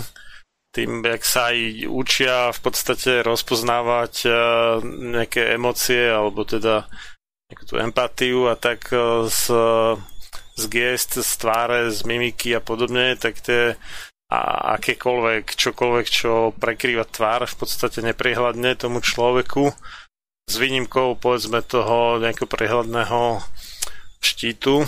tým, 0.72 1.04
jak 1.04 1.24
sa 1.28 1.52
aj 1.52 1.84
učia 1.92 2.36
v 2.56 2.60
podstate 2.64 3.28
rozpoznávať 3.28 4.14
e, 4.24 4.30
nejaké 5.20 5.60
emócie, 5.60 6.08
alebo 6.08 6.48
teda 6.48 6.88
nejakú 7.52 7.68
tú 7.68 7.76
empatiu 7.78 8.48
a 8.48 8.56
tak 8.56 8.88
e, 8.96 9.28
z, 9.28 9.52
z 10.56 10.64
gest, 10.72 11.20
z 11.20 11.32
tváre, 11.36 11.92
z 11.92 12.08
mimiky 12.08 12.56
a 12.56 12.64
podobne, 12.64 13.20
tak 13.20 13.44
tie 13.44 13.76
a 14.32 14.72
akékoľvek, 14.80 15.60
čokoľvek, 15.60 16.08
čo 16.08 16.56
prekrýva 16.56 17.04
tvár 17.04 17.44
v 17.44 17.56
podstate 17.60 18.00
neprehľadne 18.00 18.80
tomu 18.80 19.04
človeku. 19.04 19.76
S 20.48 20.56
výnimkou 20.56 21.20
povedzme 21.20 21.60
toho 21.60 22.16
nejakého 22.16 22.48
prehľadného 22.48 23.44
štítu, 24.24 24.88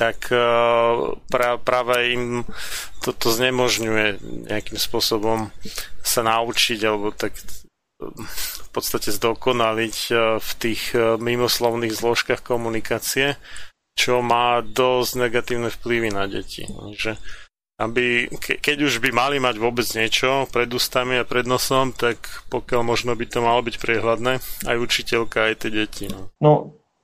tak 0.00 0.32
e, 0.32 0.40
pra, 1.28 1.60
práve 1.60 2.16
im 2.16 2.48
toto 3.04 3.28
znemožňuje 3.28 4.06
nejakým 4.48 4.80
spôsobom 4.80 5.52
sa 6.00 6.24
naučiť 6.24 6.80
alebo 6.80 7.12
tak 7.12 7.36
v 8.00 8.68
podstate 8.72 9.12
zdokonaliť 9.12 9.96
e, 10.08 10.14
v 10.40 10.50
tých 10.56 10.96
mimoslovných 10.96 11.92
zložkách 11.92 12.40
komunikácie, 12.40 13.36
čo 13.94 14.24
má 14.24 14.64
dosť 14.64 15.12
negatívne 15.20 15.68
vplyvy 15.68 16.08
na 16.10 16.24
deti. 16.24 16.64
Takže 16.64 17.20
aby 17.80 18.28
ke, 18.28 18.60
keď 18.60 18.76
už 18.84 19.00
by 19.00 19.10
mali 19.10 19.36
mať 19.40 19.56
vôbec 19.56 19.88
niečo 19.96 20.44
pred 20.52 20.68
ústami 20.68 21.16
a 21.16 21.24
pred 21.24 21.48
nosom, 21.48 21.96
tak 21.96 22.20
pokiaľ 22.52 22.84
možno 22.84 23.16
by 23.16 23.24
to 23.24 23.40
malo 23.40 23.64
byť 23.64 23.80
priehľadné, 23.80 24.32
aj 24.68 24.76
učiteľka, 24.76 25.48
aj 25.48 25.54
tie 25.64 25.70
deti. 25.72 26.04
No. 26.12 26.28
no, 26.44 26.52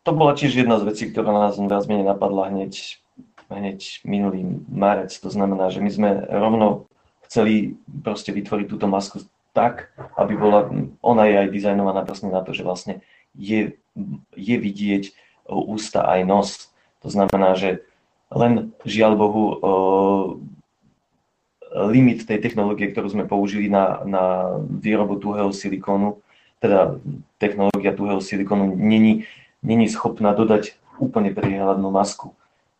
to 0.04 0.12
bola 0.12 0.36
tiež 0.36 0.52
jedna 0.52 0.76
z 0.76 0.84
vecí, 0.84 1.08
ktorá 1.08 1.32
nás 1.32 1.56
viac 1.56 1.88
menej 1.88 2.04
napadla 2.04 2.52
hneď, 2.52 3.00
hneď 3.48 4.04
minulý 4.04 4.44
marec. 4.68 5.16
To 5.24 5.32
znamená, 5.32 5.72
že 5.72 5.80
my 5.80 5.90
sme 5.90 6.10
rovno 6.28 6.84
chceli 7.24 7.80
proste 8.04 8.36
vytvoriť 8.36 8.66
túto 8.68 8.84
masku 8.84 9.24
tak, 9.56 9.88
aby 10.20 10.36
bola, 10.36 10.68
ona 11.00 11.24
je 11.24 11.34
aj 11.40 11.48
dizajnovaná 11.48 12.04
presne 12.04 12.28
na 12.28 12.44
to, 12.44 12.52
že 12.52 12.60
vlastne 12.60 13.00
je, 13.32 13.80
je 14.36 14.56
vidieť 14.60 15.16
ústa 15.48 16.04
aj 16.04 16.20
nos. 16.28 16.48
To 17.00 17.08
znamená, 17.08 17.56
že 17.56 17.80
len 18.28 18.76
žiaľ 18.84 19.16
Bohu 19.16 19.44
limit 21.72 22.28
tej 22.28 22.40
technológie, 22.40 22.92
ktorú 22.92 23.08
sme 23.12 23.24
použili 23.24 23.72
na, 23.72 24.04
na 24.04 24.24
výrobu 24.60 25.16
tuhého 25.16 25.52
silikónu, 25.52 26.20
teda 26.60 27.00
technológia 27.36 27.92
tuhého 27.92 28.20
silikónu 28.20 28.76
není, 28.76 29.28
není 29.60 29.88
schopná 29.88 30.32
dodať 30.32 30.76
úplne 30.96 31.32
priehľadnú 31.36 31.88
masku. 31.92 32.32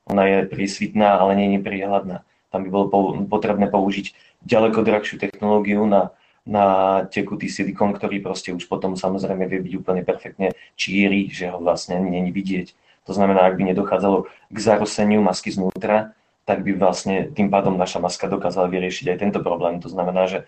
Ona 0.08 0.24
je 0.24 0.38
prísvitná, 0.48 1.20
ale 1.20 1.36
není 1.36 1.60
priehľadná. 1.60 2.24
Tam 2.48 2.60
by 2.64 2.68
bolo 2.72 2.86
potrebné 3.28 3.68
použiť 3.68 4.16
ďaleko 4.46 4.80
drahšiu 4.80 5.20
technológiu 5.20 5.84
na, 5.84 6.14
na 6.46 7.02
tekutý 7.10 7.50
silikón, 7.50 7.90
ktorý 7.90 8.22
proste 8.22 8.54
už 8.54 8.70
potom 8.70 8.94
samozrejme 8.94 9.50
vie 9.50 9.60
byť 9.66 9.74
úplne 9.82 10.06
perfektne 10.06 10.54
číry, 10.78 11.26
že 11.26 11.50
ho 11.50 11.58
vlastne 11.58 11.98
není 11.98 12.30
vidieť. 12.30 12.70
To 13.10 13.12
znamená, 13.14 13.50
ak 13.50 13.58
by 13.58 13.74
nedochádzalo 13.74 14.30
k 14.50 14.58
zaroseniu 14.58 15.26
masky 15.26 15.50
znútra, 15.50 16.14
tak 16.46 16.62
by 16.62 16.78
vlastne 16.78 17.34
tým 17.34 17.50
pádom 17.50 17.74
naša 17.74 17.98
maska 17.98 18.30
dokázala 18.30 18.70
vyriešiť 18.70 19.10
aj 19.10 19.18
tento 19.18 19.40
problém. 19.42 19.82
To 19.82 19.90
znamená, 19.90 20.30
že 20.30 20.46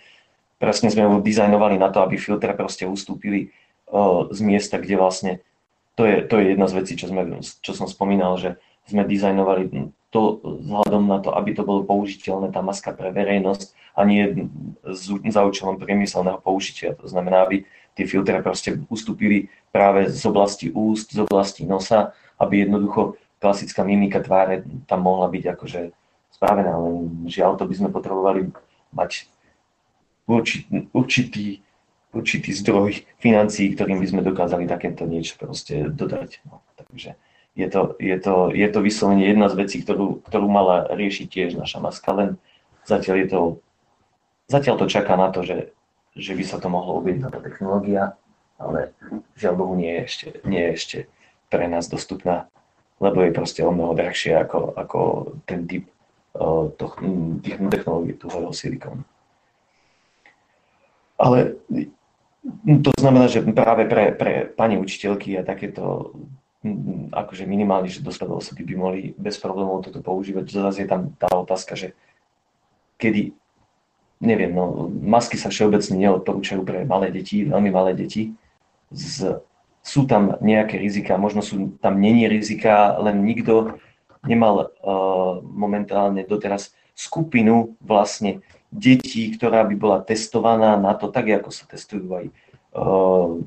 presne 0.63 0.91
sme 0.95 1.07
ju 1.07 1.19
dizajnovali 1.19 1.75
na 1.79 1.91
to, 1.91 2.03
aby 2.07 2.15
filtre 2.15 2.55
proste 2.55 2.87
ustúpili 2.87 3.51
z 4.31 4.41
miesta, 4.43 4.79
kde 4.79 4.95
vlastne, 4.95 5.33
to 5.99 6.07
je, 6.07 6.23
to 6.23 6.39
je 6.39 6.55
jedna 6.55 6.71
z 6.71 6.77
vecí, 6.79 6.93
čo, 6.95 7.11
sme, 7.11 7.43
čo 7.43 7.73
som 7.75 7.91
spomínal, 7.91 8.39
že 8.39 8.63
sme 8.89 9.05
dizajnovali 9.05 9.93
to 10.09 10.41
vzhľadom 10.41 11.05
na 11.05 11.21
to, 11.21 11.37
aby 11.37 11.53
to 11.53 11.63
bolo 11.63 11.85
použiteľné, 11.85 12.49
tá 12.49 12.65
maska 12.65 12.97
pre 12.97 13.13
verejnosť 13.13 13.77
a 13.93 14.09
nie 14.09 14.49
za 15.29 15.45
účelom 15.45 15.77
priemyselného 15.77 16.41
použitia. 16.41 16.97
To 16.97 17.05
znamená, 17.05 17.45
aby 17.45 17.69
tie 17.93 18.09
filtre 18.09 18.41
proste 18.41 18.81
ustúpili 18.89 19.53
práve 19.69 20.09
z 20.09 20.23
oblasti 20.25 20.73
úst, 20.73 21.13
z 21.13 21.29
oblasti 21.29 21.69
nosa, 21.69 22.17
aby 22.41 22.65
jednoducho 22.65 23.21
klasická 23.37 23.85
mimika 23.85 24.25
tváre 24.25 24.65
tam 24.89 25.05
mohla 25.05 25.29
byť 25.29 25.45
akože 25.55 25.81
spravená, 26.33 26.73
len 26.81 27.29
žiaľ 27.29 27.61
to 27.61 27.69
by 27.69 27.75
sme 27.77 27.93
potrebovali 27.93 28.49
mať 28.95 29.29
určitý, 30.25 30.89
určitý 30.97 31.47
určitý 32.13 32.57
zdroj 32.57 33.05
financií, 33.21 33.77
ktorým 33.77 34.01
by 34.01 34.07
sme 34.09 34.23
dokázali 34.25 34.65
takéto 34.65 35.05
niečo 35.05 35.37
proste 35.37 35.93
dodať. 35.93 36.41
No, 36.49 36.65
takže 36.77 37.21
je 37.59 37.67
to, 37.67 37.99
je, 37.99 38.17
to, 38.23 38.55
je 38.55 38.69
to 38.71 38.79
vyslovene 38.79 39.27
jedna 39.27 39.51
z 39.51 39.59
vecí, 39.59 39.77
ktorú, 39.83 40.23
ktorú 40.23 40.47
mala 40.47 40.87
riešiť 40.95 41.27
tiež 41.27 41.51
naša 41.59 41.83
maska, 41.83 42.15
len 42.15 42.31
zatiaľ 42.87 43.17
je 43.19 43.29
to, 43.29 43.41
zatiaľ 44.47 44.79
to 44.79 44.87
čaká 44.87 45.19
na 45.19 45.35
to, 45.35 45.43
že, 45.43 45.75
že 46.15 46.39
by 46.39 46.45
sa 46.47 46.63
to 46.63 46.71
mohlo 46.71 47.03
objaviť 47.03 47.27
táto 47.27 47.43
technológia, 47.43 48.15
ale 48.63 48.95
žiaľ 49.35 49.55
Bohu 49.59 49.75
nie 49.75 49.91
je 49.91 50.03
ešte, 50.07 50.29
nie 50.47 50.63
je 50.71 50.73
ešte 50.79 50.99
pre 51.51 51.67
nás 51.67 51.91
dostupná, 51.91 52.47
lebo 53.03 53.27
je 53.27 53.35
proste 53.35 53.67
o 53.67 53.75
mnoho 53.75 53.99
drahšie 53.99 54.39
ako, 54.39 54.79
ako 54.79 55.01
ten 55.43 55.67
typ 55.67 55.91
uh, 56.39 56.71
to, 56.79 56.95
tých 57.43 57.59
technológií 57.59 58.15
tuhého 58.15 58.55
silikónu. 58.55 59.03
Ale 61.19 61.59
to 62.87 62.91
znamená, 62.95 63.27
že 63.27 63.43
práve 63.43 63.91
pre, 63.91 64.15
pre 64.15 64.47
pani 64.47 64.79
učiteľky 64.79 65.35
a 65.35 65.43
takéto 65.43 66.15
akože 67.15 67.47
minimálne, 67.47 67.87
že 67.87 68.03
dospelé 68.03 68.35
osoby 68.35 68.67
by 68.67 68.75
mohli 68.75 69.01
bez 69.15 69.39
problémov 69.39 69.87
toto 69.87 70.03
používať. 70.03 70.51
Zase 70.51 70.85
je 70.85 70.91
tam 70.91 71.15
tá 71.15 71.31
otázka, 71.31 71.79
že 71.79 71.95
kedy, 72.99 73.31
neviem, 74.19 74.51
no, 74.51 74.91
masky 74.91 75.39
sa 75.39 75.55
všeobecne 75.55 75.95
neodporúčajú 75.95 76.67
pre 76.67 76.83
malé 76.83 77.15
deti, 77.15 77.47
veľmi 77.47 77.71
malé 77.71 77.95
deti. 77.95 78.35
Z, 78.91 79.39
sú 79.87 80.05
tam 80.11 80.35
nejaké 80.43 80.83
rizika, 80.83 81.15
možno 81.15 81.47
sú 81.47 81.79
tam 81.79 82.03
není 82.03 82.27
rizika, 82.27 82.99
len 82.99 83.23
nikto 83.23 83.79
nemal 84.27 84.75
uh, 84.83 85.39
momentálne 85.47 86.27
doteraz 86.27 86.75
skupinu 86.99 87.79
vlastne 87.79 88.43
detí, 88.75 89.31
ktorá 89.31 89.63
by 89.63 89.75
bola 89.79 89.99
testovaná 90.03 90.75
na 90.75 90.99
to, 90.99 91.07
tak 91.07 91.31
ako 91.31 91.55
sa 91.55 91.71
testujú 91.71 92.11
aj 92.19 92.27
uh, 92.75 93.39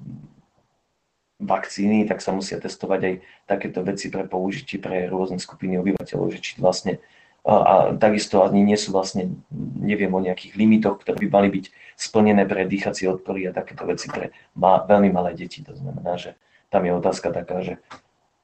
vakcíny, 1.42 2.06
tak 2.06 2.22
sa 2.22 2.32
musia 2.32 2.62
testovať 2.62 3.02
aj 3.02 3.16
takéto 3.50 3.82
veci 3.82 4.14
pre 4.14 4.30
použitie 4.30 4.78
pre 4.78 5.10
rôzne 5.10 5.42
skupiny 5.42 5.82
obyvateľov, 5.82 6.30
že 6.32 6.40
či 6.40 6.62
vlastne 6.62 7.02
a, 7.42 7.54
a 7.58 7.76
takisto 7.98 8.46
ani 8.46 8.62
nie 8.62 8.78
sú 8.78 8.94
vlastne, 8.94 9.34
neviem 9.82 10.14
o 10.14 10.22
nejakých 10.22 10.54
limitoch, 10.54 11.02
ktoré 11.02 11.18
by 11.26 11.28
mali 11.42 11.50
byť 11.50 11.66
splnené 11.98 12.46
pre 12.46 12.70
dýchacie 12.70 13.10
odpory 13.10 13.50
a 13.50 13.56
takéto 13.56 13.82
veci 13.90 14.14
pre 14.14 14.30
ma, 14.54 14.86
veľmi 14.86 15.10
malé 15.10 15.34
deti. 15.34 15.66
To 15.66 15.74
znamená, 15.74 16.22
že 16.22 16.38
tam 16.70 16.86
je 16.86 16.94
otázka 16.94 17.34
taká, 17.34 17.66
že 17.66 17.82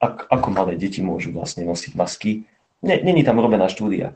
ak, 0.02 0.26
ako 0.30 0.48
malé 0.50 0.74
deti 0.74 0.98
môžu 0.98 1.30
vlastne 1.30 1.62
nosiť 1.62 1.94
masky. 1.94 2.46
Není 2.82 3.22
tam 3.22 3.38
robená 3.38 3.66
štúdia. 3.70 4.14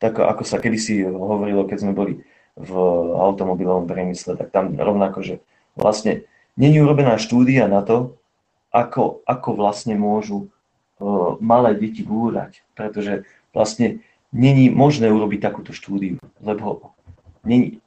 Tak 0.00 0.20
ako 0.20 0.44
sa 0.44 0.60
kedysi 0.60 1.04
hovorilo, 1.08 1.64
keď 1.64 1.78
sme 1.80 1.92
boli 1.96 2.24
v 2.56 2.72
automobilovom 3.16 3.84
priemysle, 3.84 4.36
tak 4.36 4.48
tam 4.52 4.76
rovnako, 4.76 5.20
že 5.20 5.34
vlastne 5.76 6.24
Není 6.56 6.80
urobená 6.80 7.20
štúdia 7.20 7.68
na 7.68 7.84
to, 7.84 8.16
ako, 8.72 9.20
ako 9.28 9.48
vlastne 9.56 9.96
môžu 9.96 10.48
uh, 10.98 11.36
malé 11.40 11.76
deti 11.76 12.00
búrať, 12.00 12.64
pretože 12.72 13.28
vlastne 13.52 14.00
není 14.32 14.72
možné 14.72 15.12
urobiť 15.12 15.40
takúto 15.40 15.76
štúdiu, 15.76 16.16
lebo 16.40 16.96
není, 17.44 17.80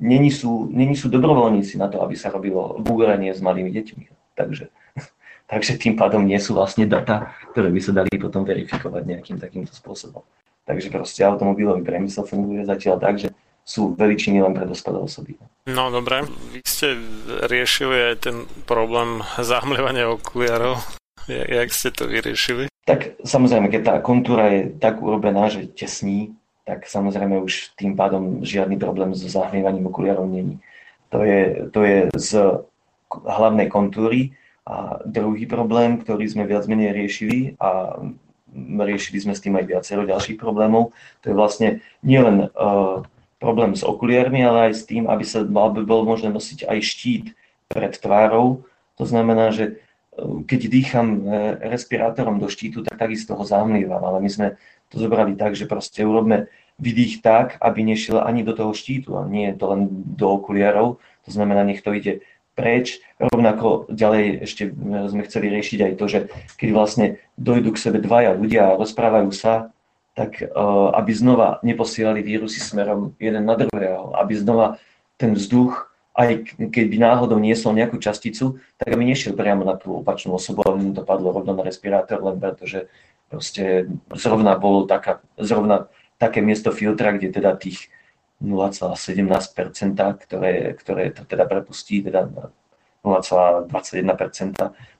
není, 0.00 0.32
sú, 0.32 0.68
není 0.68 0.96
sú 0.96 1.12
dobrovoľníci 1.12 1.76
na 1.76 1.88
to, 1.88 2.00
aby 2.00 2.16
sa 2.16 2.32
robilo 2.32 2.80
búranie 2.80 3.32
s 3.32 3.44
malými 3.44 3.72
deťmi. 3.72 4.04
Takže, 4.36 4.72
takže 5.52 5.72
tým 5.76 5.96
pádom 5.96 6.24
nie 6.24 6.40
sú 6.40 6.56
vlastne 6.56 6.88
data, 6.88 7.36
ktoré 7.52 7.68
by 7.68 7.80
sa 7.80 7.92
dali 7.92 8.12
potom 8.16 8.44
verifikovať 8.44 9.02
nejakým 9.04 9.36
takýmto 9.40 9.72
spôsobom. 9.76 10.24
Takže 10.68 10.92
proste 10.92 11.24
automobilový 11.24 11.82
priemysel 11.82 12.28
funguje 12.28 12.62
zatiaľ 12.62 13.00
tak, 13.00 13.18
že 13.18 13.28
sú 13.64 13.94
veličiny 13.94 14.42
len 14.42 14.52
pre 14.56 14.66
dospelé 14.66 14.98
osoby. 14.98 15.38
No 15.70 15.92
dobre, 15.92 16.26
vy 16.50 16.60
ste 16.66 16.98
riešili 17.46 18.14
aj 18.14 18.16
ten 18.26 18.36
problém 18.66 19.22
zahmlievania 19.38 20.10
okuliarov. 20.10 20.82
Jak 21.30 21.70
ste 21.70 21.94
to 21.94 22.10
vyriešili? 22.10 22.66
Tak 22.88 23.22
samozrejme, 23.22 23.70
keď 23.70 23.82
tá 23.86 23.94
kontúra 24.02 24.50
je 24.50 24.60
tak 24.82 24.98
urobená, 24.98 25.46
že 25.46 25.70
tesní, 25.70 26.34
tak 26.66 26.90
samozrejme 26.90 27.38
už 27.38 27.76
tým 27.78 27.94
pádom 27.94 28.42
žiadny 28.42 28.80
problém 28.80 29.14
so 29.14 29.30
zahmlievaním 29.30 29.86
okuliarov 29.86 30.26
není. 30.26 30.58
To 31.14 31.22
je, 31.22 31.70
to 31.70 31.80
je 31.86 31.98
z 32.18 32.30
hlavnej 33.10 33.70
kontúry. 33.70 34.34
A 34.70 35.02
druhý 35.02 35.50
problém, 35.50 35.98
ktorý 35.98 36.30
sme 36.30 36.46
viac 36.46 36.70
menej 36.70 36.94
riešili 36.94 37.58
a 37.58 37.98
riešili 38.86 39.18
sme 39.18 39.34
s 39.34 39.42
tým 39.42 39.58
aj 39.58 39.66
viacero 39.66 40.06
ďalších 40.06 40.38
problémov, 40.38 40.94
to 41.22 41.30
je 41.30 41.38
vlastne 41.38 41.68
nielen 42.02 42.50
uh, 42.54 43.02
problém 43.40 43.72
s 43.72 43.82
okuliarmi, 43.82 44.44
ale 44.44 44.70
aj 44.70 44.72
s 44.76 44.82
tým, 44.84 45.08
aby 45.08 45.24
sa 45.24 45.42
aby 45.42 45.80
bolo 45.82 46.04
možné 46.04 46.28
nosiť 46.28 46.68
aj 46.68 46.78
štít 46.84 47.26
pred 47.72 47.96
tvárou. 47.96 48.68
To 49.00 49.04
znamená, 49.08 49.48
že 49.50 49.64
e, 49.64 50.44
keď 50.44 50.60
dýcham 50.68 51.06
e, 51.08 51.18
respirátorom 51.72 52.36
do 52.36 52.52
štítu, 52.52 52.84
tak 52.84 53.00
takisto 53.00 53.32
ho 53.32 53.42
zahmlievam, 53.42 54.04
ale 54.04 54.20
my 54.20 54.28
sme 54.28 54.48
to 54.92 55.00
zobrali 55.00 55.34
tak, 55.40 55.56
že 55.56 55.64
proste 55.64 56.04
urobme 56.04 56.52
vydých 56.76 57.24
tak, 57.24 57.56
aby 57.64 57.80
nešiel 57.80 58.20
ani 58.20 58.44
do 58.44 58.52
toho 58.52 58.76
štítu, 58.76 59.16
a 59.16 59.24
nie 59.24 59.56
to 59.56 59.72
len 59.72 59.88
do 59.88 60.28
okuliarov. 60.28 61.00
To 61.24 61.30
znamená, 61.32 61.64
nech 61.64 61.80
to 61.80 61.96
ide 61.96 62.20
preč. 62.52 63.00
Rovnako 63.16 63.88
ďalej 63.88 64.44
ešte 64.44 64.68
e, 64.68 64.70
sme 65.08 65.24
chceli 65.24 65.48
riešiť 65.48 65.78
aj 65.80 65.92
to, 65.96 66.04
že 66.12 66.18
keď 66.60 66.68
vlastne 66.76 67.06
dojdu 67.40 67.72
k 67.72 67.82
sebe 67.88 68.04
dvaja 68.04 68.36
ľudia 68.36 68.76
a 68.76 68.76
rozprávajú 68.76 69.32
sa, 69.32 69.72
tak 70.20 70.44
uh, 70.44 70.92
aby 70.92 71.16
znova 71.16 71.64
neposielali 71.64 72.20
vírusy 72.20 72.60
smerom 72.60 73.16
jeden 73.16 73.48
na 73.48 73.56
druhého, 73.56 74.12
aby 74.20 74.36
znova 74.36 74.76
ten 75.16 75.32
vzduch, 75.32 75.88
aj 76.12 76.60
keď 76.68 76.84
by 76.92 76.96
náhodou 77.00 77.40
niesol 77.40 77.72
nejakú 77.72 77.96
časticu, 77.96 78.60
tak 78.76 78.92
aby 78.92 79.00
nešiel 79.08 79.32
priamo 79.32 79.64
na 79.64 79.80
tú 79.80 80.04
opačnú 80.04 80.36
osobu, 80.36 80.60
aby 80.68 80.80
mu 80.84 80.92
to 80.92 81.08
padlo 81.08 81.32
rovno 81.32 81.56
na 81.56 81.64
respirátor, 81.64 82.20
len 82.20 82.36
preto, 82.36 82.68
že 82.68 82.92
proste 83.32 83.88
zrovna 84.12 84.60
bolo 84.60 84.84
taká, 84.84 85.24
zrovna 85.40 85.88
také 86.20 86.44
miesto 86.44 86.68
filtra, 86.68 87.16
kde 87.16 87.32
teda 87.32 87.56
tých 87.56 87.88
0,17%, 88.44 89.96
ktoré, 90.28 90.76
ktoré 90.76 91.04
to 91.16 91.24
teda 91.24 91.48
prepustí, 91.48 92.04
teda 92.04 92.28
0,21%, 93.00 94.04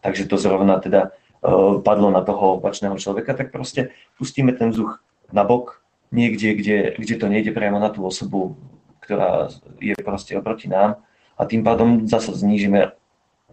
takže 0.01 0.25
to 0.25 0.37
zrovna 0.41 0.81
teda 0.81 1.13
Eh, 1.41 1.75
padlo 1.81 2.13
na 2.13 2.21
toho 2.21 2.61
opačného 2.61 3.01
človeka, 3.01 3.33
tak 3.33 3.49
proste 3.49 3.97
pustíme 4.21 4.53
ten 4.53 4.77
vzduch 4.77 5.01
na 5.31 5.43
bok, 5.47 5.83
niekde, 6.11 6.55
kde, 6.55 6.79
kde 6.99 7.15
to 7.17 7.27
nejde 7.31 7.51
priamo 7.55 7.79
na 7.79 7.91
tú 7.91 8.03
osobu, 8.03 8.59
ktorá 9.03 9.51
je 9.83 9.95
proste 10.03 10.39
oproti 10.39 10.71
nám 10.71 11.03
a 11.39 11.43
tým 11.49 11.65
pádom 11.65 12.07
zase 12.07 12.35
znížime 12.37 12.95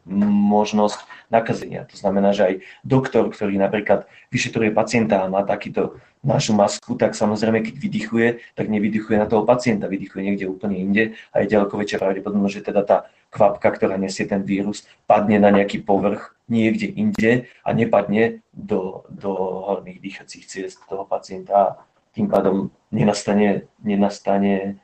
možnosť 0.07 1.03
nakazenia. 1.27 1.83
To 1.91 1.95
znamená, 1.99 2.31
že 2.31 2.43
aj 2.47 2.53
doktor, 2.87 3.27
ktorý 3.27 3.59
napríklad 3.59 4.07
vyšetruje 4.31 4.71
pacienta 4.71 5.19
a 5.19 5.31
má 5.31 5.43
takýto 5.43 5.99
našu 6.23 6.55
masku, 6.55 6.95
tak 6.95 7.13
samozrejme, 7.13 7.59
keď 7.59 7.75
vydychuje, 7.75 8.27
tak 8.55 8.71
nevydychuje 8.71 9.19
na 9.19 9.27
toho 9.27 9.43
pacienta, 9.43 9.91
vydychuje 9.91 10.23
niekde 10.23 10.47
úplne 10.47 10.79
inde 10.79 11.03
a 11.35 11.43
je 11.43 11.51
ďaleko 11.51 11.75
väčšia 11.75 11.99
pravdepodobnosť, 11.99 12.55
že 12.55 12.67
teda 12.71 12.81
tá 12.87 12.97
kvapka, 13.27 13.67
ktorá 13.75 13.99
nesie 13.99 14.23
ten 14.23 14.47
vírus, 14.47 14.87
padne 15.03 15.43
na 15.43 15.51
nejaký 15.51 15.83
povrch 15.83 16.36
niekde 16.47 16.87
inde 16.87 17.31
a 17.63 17.69
nepadne 17.75 18.41
do, 18.55 19.03
do 19.11 19.31
horných 19.67 19.99
dýchacích 19.99 20.45
ciest 20.47 20.79
toho 20.87 21.03
pacienta 21.03 21.53
a 21.55 21.75
tým 22.15 22.31
pádom 22.31 22.71
nenastane, 22.91 23.67
nenastane 23.83 24.79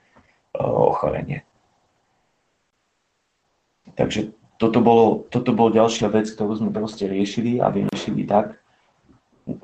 ochorenie. 0.54 1.42
Takže 3.96 4.36
toto 4.62 4.80
bolo, 4.80 5.26
toto 5.32 5.52
bolo 5.56 5.74
ďalšia 5.74 6.08
vec, 6.14 6.30
ktorú 6.30 6.60
sme 6.60 6.70
proste 6.70 7.10
riešili 7.10 7.58
a 7.58 7.74
vyriešili 7.74 8.24
tak, 8.30 8.60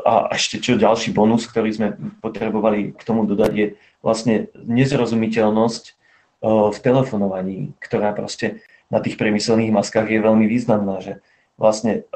a 0.04 0.36
ešte 0.36 0.60
čo 0.60 0.76
ďalší 0.76 1.16
bonus, 1.16 1.48
ktorý 1.48 1.70
sme 1.72 1.90
potrebovali 2.20 2.92
k 2.92 3.02
tomu 3.08 3.24
dodať, 3.24 3.52
je 3.56 3.68
vlastne 4.04 4.52
nezrozumiteľnosť 4.68 5.84
v 6.44 6.78
telefonovaní, 6.84 7.72
ktorá 7.80 8.12
proste 8.12 8.60
na 8.92 9.00
tých 9.00 9.16
priemyselných 9.16 9.72
maskách 9.72 10.08
je 10.12 10.20
veľmi 10.20 10.48
významná, 10.52 11.00
že 11.00 11.24
vlastne 11.60 12.08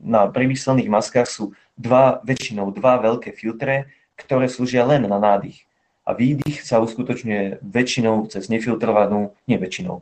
na 0.00 0.26
priemyselných 0.26 0.88
maskách 0.88 1.28
sú 1.28 1.52
dva, 1.76 2.24
väčšinou 2.24 2.72
dva 2.72 2.96
veľké 2.96 3.36
filtre, 3.36 3.92
ktoré 4.16 4.48
slúžia 4.48 4.88
len 4.88 5.04
na 5.04 5.20
nádych. 5.20 5.68
A 6.08 6.16
výdych 6.16 6.64
sa 6.64 6.80
uskutočňuje 6.80 7.60
väčšinou 7.60 8.24
cez 8.32 8.48
nefiltrovanú, 8.48 9.36
nie 9.44 9.60
väčšinou, 9.60 10.00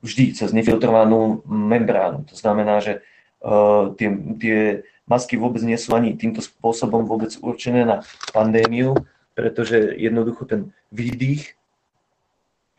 vždy 0.00 0.32
cez 0.32 0.56
nefiltrovanú 0.56 1.44
membránu. 1.44 2.24
To 2.32 2.34
znamená, 2.38 2.80
že 2.80 3.04
uh, 3.44 3.92
tie, 4.00 4.08
tie 4.40 4.58
masky 5.04 5.36
vôbec 5.36 5.60
nie 5.60 5.76
sú 5.76 5.92
ani 5.92 6.16
týmto 6.16 6.40
spôsobom 6.40 7.04
vôbec 7.04 7.36
určené 7.42 7.84
na 7.84 8.06
pandémiu, 8.32 8.96
pretože 9.36 9.98
jednoducho 9.98 10.46
ten 10.46 10.60
výdych 10.94 11.58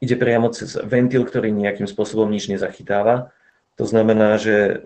ide 0.01 0.15
priamo 0.17 0.49
cez 0.49 0.79
ventil, 0.81 1.27
ktorý 1.27 1.53
nejakým 1.53 1.85
spôsobom 1.85 2.25
nič 2.31 2.49
nezachytáva. 2.49 3.29
To 3.79 3.85
znamená, 3.87 4.37
že 4.37 4.83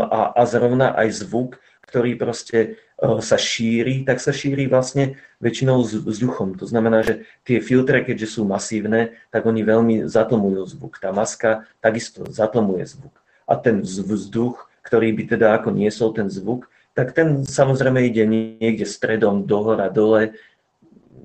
a, 0.00 0.20
a 0.32 0.42
zrovna 0.48 0.92
aj 0.96 1.26
zvuk, 1.26 1.60
ktorý 1.86 2.18
proste 2.18 2.58
e, 2.98 3.20
sa 3.22 3.38
šíri, 3.38 4.02
tak 4.02 4.18
sa 4.18 4.34
šíri 4.34 4.66
vlastne 4.66 5.20
väčšinou 5.38 5.86
vzduchom. 5.86 6.58
To 6.58 6.66
znamená, 6.66 7.06
že 7.06 7.28
tie 7.46 7.62
filtre, 7.62 8.02
keďže 8.02 8.38
sú 8.38 8.42
masívne, 8.48 9.14
tak 9.30 9.46
oni 9.46 9.62
veľmi 9.62 9.94
zatlmujú 10.10 10.66
zvuk. 10.66 10.98
Tá 10.98 11.14
maska 11.14 11.68
takisto 11.78 12.26
zatlmuje 12.26 12.88
zvuk. 12.90 13.14
A 13.46 13.54
ten 13.54 13.86
vzduch, 13.86 14.66
ktorý 14.82 15.14
by 15.14 15.22
teda 15.38 15.54
ako 15.60 15.70
niesol 15.70 16.10
ten 16.10 16.26
zvuk, 16.26 16.66
tak 16.96 17.12
ten 17.12 17.44
samozrejme 17.44 18.08
ide 18.08 18.24
niekde 18.26 18.88
stredom, 18.88 19.44
dohora, 19.44 19.92
dole, 19.92 20.34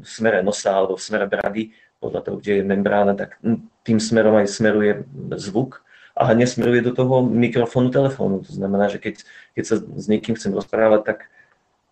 smere 0.04 0.44
nosa 0.44 0.74
alebo 0.76 0.98
v 0.98 1.06
smere 1.06 1.26
brady, 1.30 1.72
podľa 2.02 2.22
toho, 2.26 2.36
kde 2.42 2.52
je 2.60 2.64
membrána, 2.66 3.14
tak 3.14 3.38
tým 3.86 4.02
smerom 4.02 4.34
aj 4.42 4.50
smeruje 4.50 5.06
zvuk 5.38 5.86
a 6.18 6.34
nesmeruje 6.34 6.82
do 6.82 6.98
toho 6.98 7.22
mikrofónu 7.22 7.94
telefónu. 7.94 8.42
To 8.42 8.52
znamená, 8.52 8.90
že 8.90 8.98
keď, 8.98 9.22
keď 9.54 9.64
sa 9.64 9.76
s 9.78 10.06
niekým 10.10 10.34
chcem 10.34 10.50
rozprávať, 10.52 11.02
tak 11.06 11.20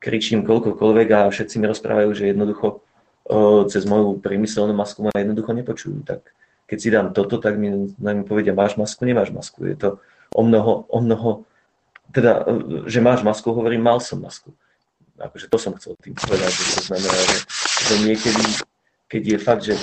kričím 0.02 0.42
koľkokoľvek 0.44 1.08
a 1.14 1.20
všetci 1.30 1.62
mi 1.62 1.70
rozprávajú, 1.70 2.10
že 2.18 2.34
jednoducho 2.34 2.82
cez 3.70 3.86
moju 3.86 4.18
priemyselnú 4.18 4.74
masku 4.74 5.06
ma 5.06 5.14
jednoducho 5.14 5.54
nepočujú. 5.54 6.02
Tak 6.02 6.26
keď 6.66 6.78
si 6.82 6.90
dám 6.90 7.14
toto, 7.14 7.38
tak 7.38 7.62
mi, 7.62 7.94
mi 7.94 8.24
povedia, 8.26 8.58
máš 8.58 8.82
masku, 8.82 9.06
nemáš 9.06 9.30
masku. 9.30 9.70
Je 9.70 9.78
to 9.78 10.02
o 10.34 10.42
mnoho, 10.42 10.90
o 10.90 11.00
mnoho, 11.02 11.46
teda, 12.10 12.50
že 12.90 12.98
máš 13.06 13.22
masku, 13.22 13.54
hovorím, 13.54 13.86
mal 13.86 14.02
som 14.02 14.18
masku. 14.18 14.50
Akože 15.20 15.52
to 15.52 15.58
som 15.62 15.76
chcel 15.78 15.94
tým 16.00 16.16
povedať, 16.16 16.50
že 16.50 16.64
to 16.80 16.82
znamená, 16.90 17.14
že, 17.14 17.38
že 17.88 17.94
niekedy, 18.04 18.44
keď 19.08 19.22
je 19.24 19.38
fakt, 19.38 19.64
že, 19.64 19.76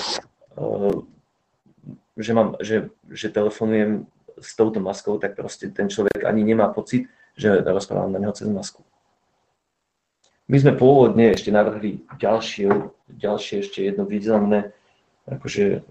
že, 2.17 2.31
mám, 2.37 2.59
že, 2.61 2.93
že 3.09 3.33
telefonujem 3.33 4.05
s 4.37 4.53
touto 4.53 4.77
maskou, 4.77 5.17
tak 5.17 5.33
proste 5.33 5.73
ten 5.73 5.89
človek 5.89 6.21
ani 6.25 6.45
nemá 6.45 6.69
pocit, 6.69 7.09
že 7.33 7.61
rozprávam 7.65 8.13
na 8.13 8.21
neho 8.21 8.33
cez 8.33 8.49
masku. 8.49 8.85
My 10.47 10.57
sme 10.63 10.79
pôvodne 10.79 11.35
ešte 11.35 11.51
navrhli 11.51 12.07
ďalšie, 12.15 12.71
ďalšie 13.19 13.55
ešte 13.67 13.83
jedno 13.83 14.07
významné 14.07 14.71
akože, 15.27 15.83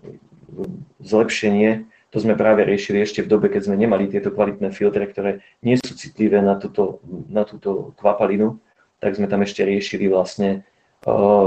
zlepšenie. 1.02 1.84
To 2.14 2.16
sme 2.22 2.38
práve 2.38 2.64
riešili 2.64 3.04
ešte 3.04 3.20
v 3.20 3.28
dobe, 3.28 3.52
keď 3.52 3.68
sme 3.68 3.76
nemali 3.76 4.08
tieto 4.08 4.32
kvalitné 4.32 4.72
filtre, 4.72 5.04
ktoré 5.04 5.44
nie 5.60 5.76
sú 5.76 5.92
citlivé 5.92 6.40
na 6.40 6.56
túto, 6.56 7.04
na 7.28 7.44
túto 7.44 7.92
kvapalinu, 8.00 8.56
tak 9.02 9.18
sme 9.18 9.28
tam 9.28 9.44
ešte 9.44 9.66
riešili 9.66 10.08
vlastne 10.08 10.64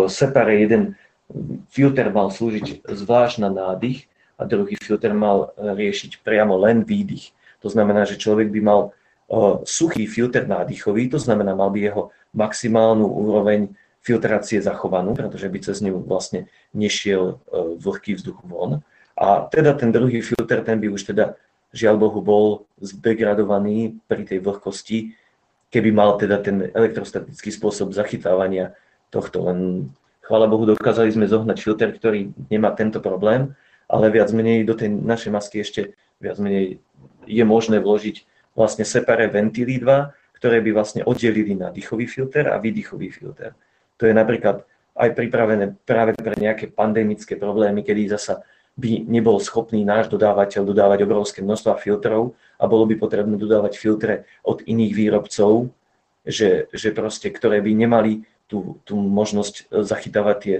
separe 0.08 0.64
jeden 0.64 0.96
filter 1.70 2.10
mal 2.10 2.34
slúžiť 2.34 2.90
zvlášť 2.90 3.46
na 3.46 3.50
nádych 3.54 4.10
a 4.40 4.48
druhý 4.48 4.80
filter 4.80 5.14
mal 5.14 5.54
e, 5.54 5.76
riešiť 5.76 6.24
priamo 6.24 6.58
len 6.58 6.88
výdych. 6.88 7.36
To 7.62 7.68
znamená, 7.70 8.08
že 8.08 8.18
človek 8.18 8.50
by 8.50 8.62
mal 8.64 8.82
e, 8.88 8.90
suchý 9.68 10.08
filter 10.08 10.48
nádychový, 10.48 11.12
to 11.12 11.20
znamená, 11.20 11.54
mal 11.54 11.70
by 11.70 11.80
jeho 11.84 12.04
maximálnu 12.34 13.06
úroveň 13.06 13.70
filtrácie 14.00 14.64
zachovanú, 14.64 15.12
pretože 15.12 15.52
by 15.52 15.60
cez 15.60 15.84
ňu 15.84 16.08
vlastne 16.08 16.48
nešiel 16.72 17.36
e, 17.36 17.78
vlhký 17.78 18.16
vzduch 18.16 18.40
von. 18.48 18.80
A 19.20 19.44
teda 19.52 19.76
ten 19.76 19.92
druhý 19.92 20.24
filter, 20.24 20.64
ten 20.64 20.80
by 20.80 20.88
už 20.88 21.12
teda 21.12 21.36
žiaľ 21.76 22.00
Bohu 22.00 22.24
bol 22.24 22.46
zdegradovaný 22.80 24.00
pri 24.08 24.24
tej 24.24 24.40
vlhkosti, 24.40 25.14
keby 25.70 25.92
mal 25.94 26.18
teda 26.18 26.42
ten 26.42 26.72
elektrostatický 26.74 27.54
spôsob 27.54 27.94
zachytávania 27.94 28.74
tohto. 29.10 29.50
Len 29.50 29.90
chvála 30.24 30.48
Bohu, 30.48 30.66
dokázali 30.70 31.12
sme 31.14 31.30
zohnať 31.30 31.58
filter, 31.60 31.90
ktorý 31.94 32.34
nemá 32.50 32.74
tento 32.74 33.02
problém 33.02 33.54
ale 33.90 34.14
viac 34.14 34.30
menej 34.30 34.64
do 34.70 34.78
tej 34.78 34.94
našej 34.94 35.32
masky 35.34 35.66
ešte 35.66 35.98
viac 36.22 36.38
menej 36.38 36.78
je 37.26 37.44
možné 37.44 37.82
vložiť 37.82 38.22
vlastne 38.54 38.86
separé 38.86 39.26
ventily 39.26 39.82
dva, 39.82 40.14
ktoré 40.38 40.62
by 40.62 40.72
vlastne 40.72 41.02
oddelili 41.04 41.58
na 41.58 41.74
dýchový 41.74 42.06
filter 42.06 42.48
a 42.54 42.62
výdychový 42.62 43.10
filter. 43.10 43.58
To 43.98 44.06
je 44.06 44.14
napríklad 44.14 44.64
aj 44.96 45.10
pripravené 45.18 45.76
práve 45.84 46.14
pre 46.16 46.38
nejaké 46.38 46.70
pandemické 46.70 47.36
problémy, 47.36 47.82
kedy 47.82 48.14
zasa 48.14 48.46
by 48.80 49.04
nebol 49.10 49.42
schopný 49.44 49.84
náš 49.84 50.08
dodávateľ 50.08 50.64
dodávať 50.64 51.04
obrovské 51.04 51.40
množstva 51.44 51.82
filtrov 51.82 52.38
a 52.56 52.64
bolo 52.70 52.88
by 52.88 52.96
potrebné 52.96 53.36
dodávať 53.36 53.76
filtre 53.76 54.24
od 54.46 54.64
iných 54.64 54.94
výrobcov, 54.96 55.68
že, 56.24 56.72
že 56.72 56.96
proste, 56.96 57.28
ktoré 57.32 57.60
by 57.60 57.72
nemali 57.76 58.24
tú, 58.50 58.82
tú 58.84 58.98
možnosť 58.98 59.70
zachytávať 59.70 60.38
tie 60.42 60.58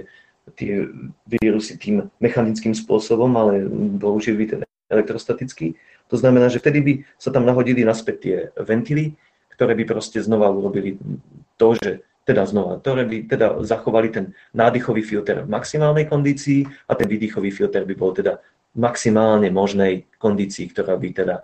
tie 0.56 0.88
vírusy 1.26 1.78
tým 1.78 2.10
mechanickým 2.18 2.74
spôsobom, 2.74 3.30
ale 3.36 3.66
použili 4.00 4.46
ten 4.48 4.60
elektrostatický. 4.90 5.78
To 6.10 6.18
znamená, 6.18 6.50
že 6.50 6.58
vtedy 6.58 6.78
by 6.82 6.92
sa 7.20 7.30
tam 7.30 7.46
nahodili 7.46 7.86
naspäť 7.86 8.16
tie 8.18 8.36
ventily, 8.58 9.14
ktoré 9.54 9.78
by 9.78 9.84
proste 9.86 10.18
znova 10.18 10.50
urobili 10.50 10.98
to, 11.54 11.78
že 11.78 12.02
teda 12.26 12.46
znova, 12.46 12.82
ktoré 12.82 13.06
by 13.06 13.16
teda 13.30 13.46
zachovali 13.62 14.08
ten 14.10 14.34
nádychový 14.54 15.02
filter 15.02 15.46
v 15.46 15.50
maximálnej 15.50 16.06
kondícii 16.06 16.66
a 16.90 16.92
ten 16.94 17.06
výdychový 17.06 17.50
filter 17.50 17.86
by 17.86 17.94
bol 17.94 18.10
teda 18.14 18.38
v 18.74 18.78
maximálne 18.78 19.50
možnej 19.50 20.06
kondícii, 20.18 20.70
ktorá 20.70 20.94
by 20.94 21.08
teda 21.10 21.42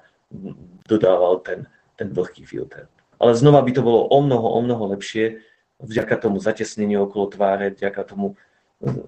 dodával 0.87 1.43
ten, 1.43 1.67
ten 1.99 2.11
vlhký 2.11 2.47
filter. 2.47 2.87
Ale 3.17 3.35
znova 3.35 3.63
by 3.63 3.73
to 3.73 3.83
bolo 3.83 4.07
o 4.11 4.19
mnoho, 4.23 4.47
o 4.47 4.61
mnoho 4.63 4.95
lepšie 4.95 5.43
vďaka 5.81 6.17
tomu 6.17 6.41
zatesneniu 6.41 7.05
okolo 7.05 7.29
tváre, 7.33 7.73
vďaka 7.75 8.03
tomu 8.05 8.37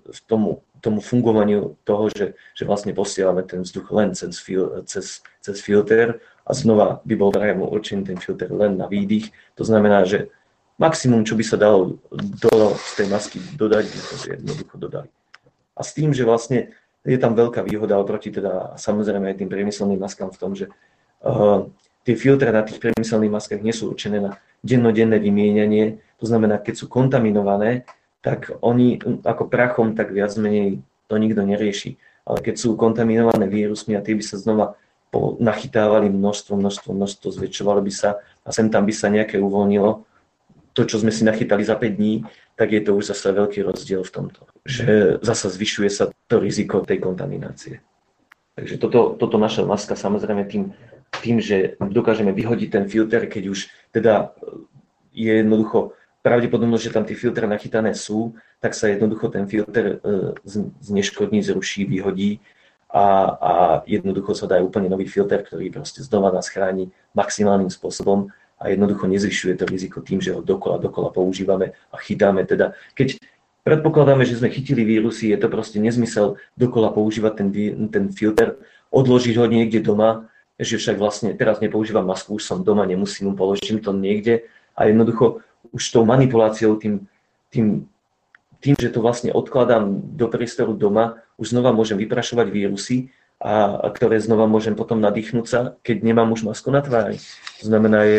v 0.09 0.21
tomu, 0.25 0.65
tomu 0.81 1.05
fungovaniu 1.05 1.77
toho, 1.85 2.09
že, 2.09 2.33
že 2.57 2.65
vlastne 2.65 2.97
posielame 2.97 3.45
ten 3.45 3.61
vzduch 3.61 3.85
len 3.93 4.17
cez, 4.17 4.41
fil, 4.41 4.81
cez, 4.89 5.21
cez 5.45 5.57
filter 5.61 6.25
a 6.49 6.51
znova 6.57 7.05
by 7.05 7.15
bol 7.21 7.29
priamo 7.29 7.69
určený 7.69 8.09
ten 8.09 8.17
filter 8.17 8.49
len 8.49 8.81
na 8.81 8.89
výdych. 8.89 9.29
To 9.61 9.69
znamená, 9.69 10.09
že 10.09 10.33
maximum, 10.81 11.29
čo 11.29 11.37
by 11.37 11.45
sa 11.45 11.61
dalo 11.61 12.01
do, 12.09 12.53
z 12.81 12.93
tej 12.97 13.07
masky 13.13 13.39
dodať, 13.61 13.85
by 13.85 13.99
to 14.01 14.15
jednoducho 14.25 14.77
dodali. 14.81 15.09
A 15.77 15.85
s 15.85 15.93
tým, 15.93 16.17
že 16.17 16.25
vlastne 16.25 16.73
je 17.05 17.19
tam 17.21 17.37
veľká 17.37 17.63
výhoda 17.63 18.01
oproti 18.01 18.33
teda 18.33 18.75
samozrejme 18.81 19.31
aj 19.31 19.37
tým 19.45 19.51
priemyselným 19.53 20.01
maskám 20.01 20.33
v 20.33 20.41
tom, 20.41 20.57
že 20.57 20.73
uh, 21.23 21.69
tie 22.09 22.17
filtre 22.17 22.49
na 22.49 22.65
tých 22.65 22.81
priemyselných 22.81 23.33
maskách 23.37 23.61
nie 23.61 23.77
sú 23.77 23.93
určené 23.93 24.19
na 24.19 24.41
dennodenné 24.65 25.21
vymienianie. 25.21 26.01
To 26.19 26.25
znamená, 26.27 26.59
keď 26.59 26.75
sú 26.83 26.87
kontaminované, 26.91 27.87
tak 28.21 28.51
oni 28.61 28.99
ako 29.23 29.47
prachom 29.47 29.95
tak 29.95 30.11
viac 30.11 30.35
menej 30.35 30.83
to 31.07 31.15
nikto 31.17 31.47
nerieši. 31.47 31.97
Ale 32.29 32.45
keď 32.45 32.55
sú 32.61 32.77
kontaminované 32.77 33.49
vírusmi 33.49 33.97
a 33.97 34.05
tie 34.05 34.13
by 34.19 34.25
sa 34.27 34.37
znova 34.37 34.77
nachytávali 35.41 36.13
množstvo, 36.13 36.61
množstvo, 36.61 36.91
množstvo, 36.93 37.27
zväčšovalo 37.33 37.81
by 37.81 37.93
sa 37.95 38.21
a 38.45 38.53
sem 38.53 38.69
tam 38.69 38.85
by 38.85 38.93
sa 38.93 39.09
nejaké 39.09 39.41
uvoľnilo, 39.41 40.05
to, 40.77 40.85
čo 40.85 41.01
sme 41.01 41.11
si 41.11 41.25
nachytali 41.25 41.65
za 41.65 41.75
5 41.75 41.99
dní, 41.99 42.23
tak 42.55 42.71
je 42.71 42.83
to 42.85 42.95
už 42.95 43.11
zase 43.11 43.35
veľký 43.35 43.67
rozdiel 43.67 44.05
v 44.05 44.13
tomto. 44.15 44.47
Že 44.63 45.19
zase 45.27 45.51
zvyšuje 45.51 45.91
sa 45.91 46.05
to 46.31 46.39
riziko 46.39 46.85
tej 46.85 47.03
kontaminácie. 47.03 47.83
Takže 48.55 48.79
toto, 48.79 49.19
toto 49.19 49.39
naša 49.39 49.67
maska 49.67 49.99
samozrejme 49.99 50.47
tým, 50.47 50.75
tým, 51.19 51.43
že 51.43 51.79
dokážeme 51.83 52.31
vyhodiť 52.31 52.69
ten 52.71 52.85
filter, 52.87 53.27
keď 53.27 53.45
už 53.51 53.59
teda 53.91 54.35
je 55.11 55.33
jednoducho 55.43 55.98
pravdepodobnosť, 56.29 56.85
že 56.85 56.93
tam 56.93 57.09
tie 57.09 57.17
filtre 57.17 57.49
nachytané 57.49 57.97
sú, 57.97 58.37
tak 58.61 58.77
sa 58.77 58.93
jednoducho 58.93 59.33
ten 59.33 59.49
filter 59.49 59.97
e, 60.05 60.37
zneškodní, 60.85 61.41
zruší, 61.41 61.89
vyhodí 61.89 62.45
a, 62.93 63.05
a 63.41 63.53
jednoducho 63.89 64.37
sa 64.37 64.45
dá 64.45 64.61
úplne 64.61 64.93
nový 64.93 65.09
filter, 65.09 65.41
ktorý 65.41 65.73
proste 65.73 66.05
znova 66.05 66.29
nás 66.29 66.53
chráni 66.53 66.93
maximálnym 67.17 67.73
spôsobom 67.73 68.29
a 68.61 68.69
jednoducho 68.69 69.09
nezvyšuje 69.09 69.57
to 69.57 69.65
riziko 69.65 70.05
tým, 70.05 70.21
že 70.21 70.37
ho 70.37 70.45
dokola, 70.45 70.77
dokola 70.77 71.09
používame 71.09 71.73
a 71.89 71.97
chytáme. 71.97 72.45
Teda, 72.45 72.77
keď 72.93 73.17
predpokladáme, 73.65 74.29
že 74.29 74.37
sme 74.37 74.53
chytili 74.53 74.85
vírusy, 74.85 75.33
je 75.33 75.39
to 75.41 75.49
proste 75.49 75.81
nezmysel 75.81 76.37
dokola 76.61 76.93
používať 76.93 77.33
ten, 77.41 77.49
ten 77.89 78.05
filter, 78.13 78.61
odložiť 78.93 79.35
ho 79.41 79.47
niekde 79.49 79.81
doma, 79.81 80.29
že 80.59 80.77
však 80.77 80.97
vlastne 80.99 81.31
teraz 81.39 81.63
nepoužívam 81.63 82.05
masku, 82.05 82.37
už 82.37 82.45
som 82.45 82.67
doma, 82.67 82.83
nemusím 82.85 83.31
mu 83.31 83.35
položiť 83.39 83.79
to 83.81 83.95
niekde 83.95 84.49
a 84.75 84.91
jednoducho 84.91 85.43
už 85.73 85.83
tou 85.93 86.05
manipuláciou, 86.05 86.77
tým, 86.77 87.07
tým, 87.53 87.87
tým, 88.59 88.75
že 88.79 88.91
to 88.91 89.01
vlastne 89.05 89.31
odkladám 89.31 90.17
do 90.17 90.27
priestoru 90.29 90.75
doma, 90.75 91.23
už 91.39 91.55
znova 91.55 91.71
môžem 91.71 91.99
vyprašovať 91.99 92.47
vírusy, 92.51 93.11
a, 93.39 93.79
a 93.79 93.87
ktoré 93.95 94.19
znova 94.19 94.51
môžem 94.51 94.75
potom 94.75 94.99
nadýchnúť 94.99 95.47
sa, 95.47 95.61
keď 95.87 96.03
nemám 96.03 96.35
už 96.35 96.43
masku 96.43 96.75
na 96.75 96.83
tvári. 96.83 97.23
To 97.63 97.71
znamená, 97.71 98.03
je 98.03 98.19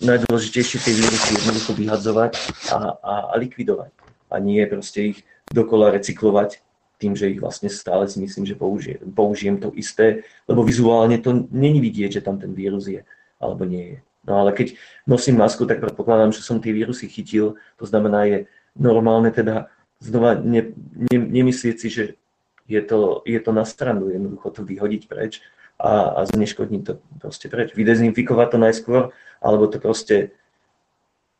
najdôležitejšie 0.00 0.78
tie 0.80 0.94
vírusy 0.96 1.28
jednoducho 1.36 1.76
vyhadzovať 1.76 2.32
a, 2.72 2.78
a, 2.96 3.14
a 3.28 3.34
likvidovať. 3.36 3.92
A 4.32 4.40
nie 4.40 4.64
proste 4.64 5.12
ich 5.12 5.18
dokola 5.52 5.92
recyklovať 5.92 6.64
tým, 6.96 7.12
že 7.12 7.30
ich 7.30 7.40
vlastne 7.40 7.68
stále 7.68 8.08
si 8.08 8.18
myslím, 8.24 8.48
že 8.48 8.58
použijem, 8.58 9.04
použijem 9.12 9.56
to 9.60 9.70
isté, 9.76 10.24
lebo 10.48 10.64
vizuálne 10.64 11.20
to 11.20 11.46
není 11.52 11.78
vidieť, 11.78 12.18
že 12.18 12.24
tam 12.24 12.40
ten 12.40 12.56
vírus 12.56 12.88
je, 12.88 13.04
alebo 13.38 13.68
nie 13.68 13.96
je. 13.96 13.98
No 14.28 14.44
ale 14.44 14.52
keď 14.52 14.76
nosím 15.08 15.40
masku, 15.40 15.64
tak 15.64 15.80
predpokladám, 15.80 16.36
že 16.36 16.44
som 16.44 16.60
tie 16.60 16.76
vírusy 16.76 17.08
chytil. 17.08 17.56
To 17.80 17.84
znamená, 17.88 18.28
je 18.28 18.38
normálne 18.76 19.32
teda 19.32 19.72
znova 20.04 20.36
ne, 20.36 20.76
ne, 21.08 21.16
nemyslieť 21.16 21.76
si, 21.80 21.88
že 21.88 22.04
je 22.68 22.80
to, 22.84 23.24
je 23.24 23.40
to 23.40 23.50
na 23.56 23.64
stranu, 23.64 24.12
jednoducho 24.12 24.52
to 24.52 24.60
vyhodiť 24.68 25.08
preč 25.08 25.40
a, 25.80 26.20
a 26.20 26.28
zneškodniť 26.28 26.82
to 26.84 27.00
proste 27.16 27.48
preč. 27.48 27.72
Vydezinfikovať 27.72 28.48
to 28.52 28.58
najskôr, 28.60 29.02
alebo 29.40 29.64
to 29.72 29.80
proste 29.80 30.36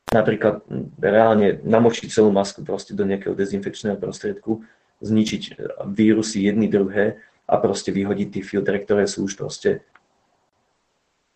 napríklad 0.09 0.65
reálne 0.97 1.61
namočiť 1.61 2.09
celú 2.09 2.33
masku 2.33 2.65
proste 2.65 2.97
do 2.97 3.05
nejakého 3.05 3.37
dezinfekčného 3.37 4.01
prostriedku, 4.01 4.65
zničiť 5.05 5.61
vírusy 5.93 6.49
jedny 6.49 6.67
druhé 6.67 7.21
a 7.45 7.55
proste 7.61 7.93
vyhodiť 7.93 8.41
tie 8.41 8.43
filtre, 8.43 8.81
ktoré 8.81 9.05
sú 9.05 9.29
už 9.29 9.37
proste 9.37 9.85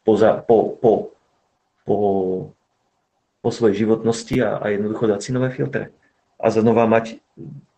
poza, 0.02 0.40
po, 0.40 0.74
po, 0.80 1.14
po, 1.82 1.98
po 3.42 3.50
svojej 3.50 3.86
životnosti 3.86 4.36
a, 4.42 4.58
a 4.62 4.72
jednoducho 4.72 5.10
dať 5.10 5.20
si 5.20 5.30
nové 5.34 5.50
filtre. 5.50 5.90
A 6.42 6.50
znova 6.50 6.86
mať 6.90 7.22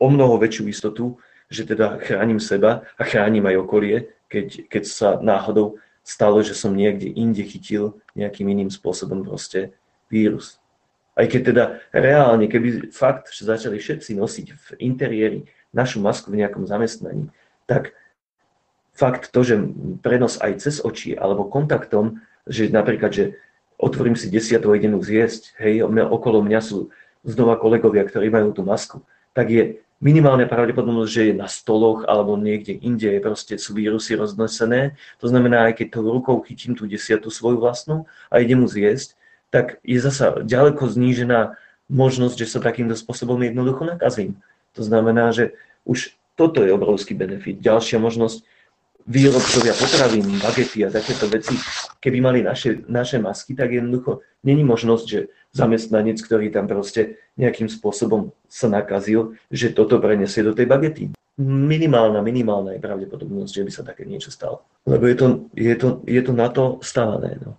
o 0.00 0.08
mnoho 0.08 0.40
väčšiu 0.40 0.68
istotu, 0.68 1.20
že 1.52 1.68
teda 1.68 2.00
chránim 2.00 2.40
seba 2.40 2.88
a 2.96 3.02
chránim 3.04 3.44
aj 3.44 3.60
okolie, 3.60 4.08
keď, 4.32 4.66
keď 4.68 4.82
sa 4.88 5.08
náhodou 5.20 5.76
stalo, 6.04 6.44
že 6.44 6.56
som 6.56 6.76
niekde 6.76 7.08
inde 7.12 7.44
chytil 7.44 8.00
nejakým 8.16 8.48
iným 8.48 8.70
spôsobom 8.72 9.24
proste 9.24 9.72
vírus. 10.12 10.60
Aj 11.14 11.24
keď 11.30 11.40
teda 11.54 11.64
reálne, 11.94 12.50
keby 12.50 12.90
fakt, 12.90 13.30
že 13.30 13.46
začali 13.46 13.78
všetci 13.78 14.18
nosiť 14.18 14.46
v 14.50 14.66
interiéri 14.82 15.40
našu 15.70 16.02
masku 16.02 16.34
v 16.34 16.42
nejakom 16.42 16.66
zamestnaní, 16.66 17.30
tak 17.64 17.94
fakt 18.94 19.30
to, 19.30 19.40
že 19.42 19.58
prenos 20.02 20.38
aj 20.42 20.62
cez 20.62 20.76
oči 20.82 21.14
alebo 21.14 21.46
kontaktom, 21.50 22.22
že 22.46 22.68
napríklad, 22.68 23.10
že 23.10 23.24
otvorím 23.78 24.16
si 24.16 24.30
desiatu 24.30 24.70
a 24.70 24.78
idem 24.78 24.94
ju 24.96 25.02
zjesť, 25.02 25.56
hej, 25.60 25.84
okolo 25.86 26.40
mňa 26.44 26.60
sú 26.62 26.94
znova 27.24 27.56
kolegovia, 27.56 28.04
ktorí 28.04 28.28
majú 28.28 28.52
tú 28.52 28.62
masku, 28.62 29.00
tak 29.32 29.50
je 29.50 29.62
minimálne 30.04 30.44
pravdepodobnosť, 30.44 31.10
že 31.10 31.22
je 31.32 31.34
na 31.34 31.48
stoloch 31.48 32.04
alebo 32.04 32.36
niekde 32.36 32.76
inde 32.76 33.08
proste 33.24 33.56
sú 33.56 33.72
vírusy 33.72 34.20
roznesené. 34.20 35.00
To 35.24 35.32
znamená, 35.32 35.72
aj 35.72 35.80
keď 35.80 35.86
tou 35.96 36.04
rukou 36.04 36.44
chytím 36.44 36.76
tú 36.76 36.84
desiatu 36.84 37.32
svoju 37.32 37.56
vlastnú 37.56 38.04
a 38.28 38.44
idem 38.44 38.60
mu 38.60 38.68
zjesť, 38.68 39.16
tak 39.48 39.80
je 39.80 39.96
zasa 39.96 40.44
ďaleko 40.44 40.84
znížená 40.92 41.56
možnosť, 41.88 42.36
že 42.36 42.50
sa 42.52 42.60
takýmto 42.60 42.92
spôsobom 42.98 43.40
jednoducho 43.40 43.88
nakazím. 43.88 44.36
To 44.76 44.82
znamená, 44.84 45.32
že 45.32 45.56
už 45.88 46.12
toto 46.34 46.66
je 46.66 46.74
obrovský 46.74 47.14
benefit. 47.14 47.62
Ďalšia 47.62 48.02
možnosť, 48.02 48.42
výrobcovia 49.04 49.76
potravín, 49.76 50.40
bagety 50.40 50.84
a 50.84 50.88
takéto 50.88 51.28
veci, 51.28 51.52
keby 52.00 52.18
mali 52.24 52.40
naše, 52.40 52.88
naše 52.88 53.20
masky, 53.20 53.52
tak 53.52 53.72
jednoducho 53.72 54.24
není 54.44 54.64
možnosť, 54.64 55.06
že 55.08 55.20
zamestnanec, 55.52 56.16
ktorý 56.24 56.48
tam 56.48 56.64
proste 56.64 57.20
nejakým 57.36 57.68
spôsobom 57.68 58.32
sa 58.48 58.66
nakazil, 58.72 59.36
že 59.52 59.76
toto 59.76 60.00
prenesie 60.00 60.40
do 60.40 60.56
tej 60.56 60.66
bagety. 60.66 61.04
Minimálna, 61.42 62.22
minimálna 62.22 62.78
je 62.78 62.84
pravdepodobnosť, 62.84 63.52
že 63.52 63.64
by 63.66 63.72
sa 63.74 63.82
také 63.82 64.06
niečo 64.06 64.30
stalo. 64.30 64.62
Lebo 64.86 65.10
je 65.10 65.16
to, 65.18 65.26
je 65.52 65.74
to, 65.74 65.88
je 66.06 66.22
to 66.22 66.32
na 66.32 66.48
to 66.48 66.78
stávané. 66.78 67.42
No. 67.42 67.58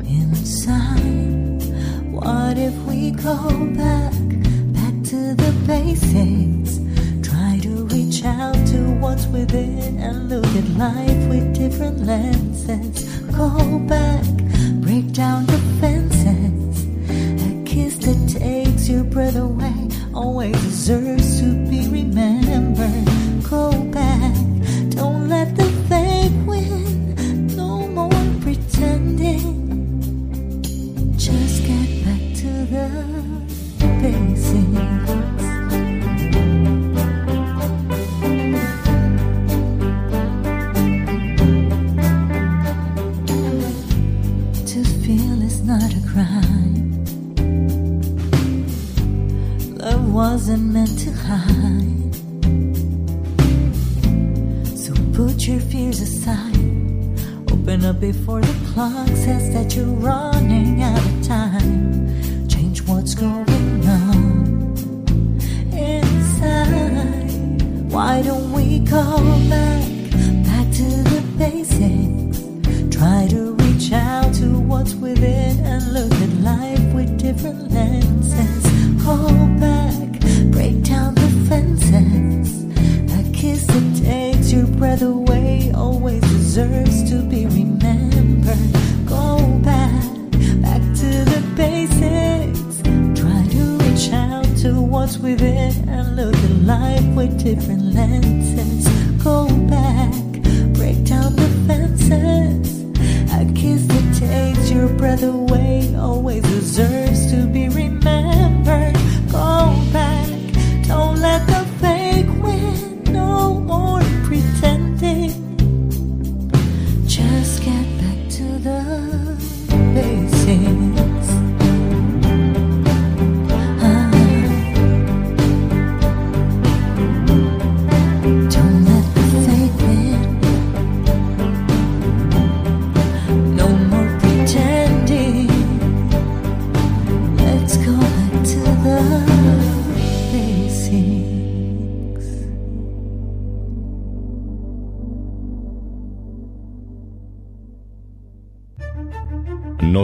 inside. 0.06 1.64
What 2.14 2.60
if 2.60 2.76
we 2.86 3.10
go 3.10 3.66
back, 3.74 4.14
back 4.78 4.94
to 5.06 5.34
the 5.34 5.52
basics? 5.66 6.80
Try 7.28 7.58
to 7.64 7.86
reach 7.86 8.24
out 8.24 8.54
to 8.68 8.92
what's 9.00 9.26
within 9.26 9.98
and 9.98 10.30
look 10.30 10.46
at 10.46 10.68
life 10.78 11.28
with 11.28 11.56
different 11.56 12.06
lenses. 12.06 13.20
Go 13.36 13.80
back, 13.80 14.26
break 14.84 15.12
down 15.12 15.48
the 15.48 15.58
fences. 15.82 15.99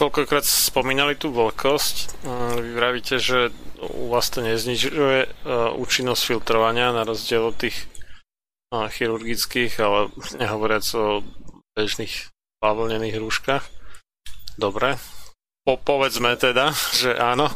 Sme 0.00 0.08
niekoľkokrát 0.08 0.48
spomínali 0.48 1.12
tú 1.12 1.28
vlhkosť. 1.28 2.24
Mm, 2.24 2.56
Vy 2.56 2.70
vravíte, 2.72 3.20
že 3.20 3.52
u 3.84 4.08
vás 4.08 4.32
to 4.32 4.40
neznižuje 4.40 5.18
e, 5.20 5.30
účinnosť 5.76 6.22
filtrovania 6.24 6.88
na 6.88 7.04
rozdiel 7.04 7.52
od 7.52 7.60
tých 7.60 7.84
e, 8.72 8.88
chirurgických, 8.88 9.76
ale 9.76 10.08
nehovoriac 10.40 10.88
o 10.96 11.20
bežných 11.76 12.32
bavlnených 12.64 13.20
rúškach. 13.20 13.68
Dobre. 14.56 14.96
Po, 15.68 15.76
povedzme 15.76 16.32
teda, 16.40 16.72
že 16.96 17.12
áno. 17.20 17.52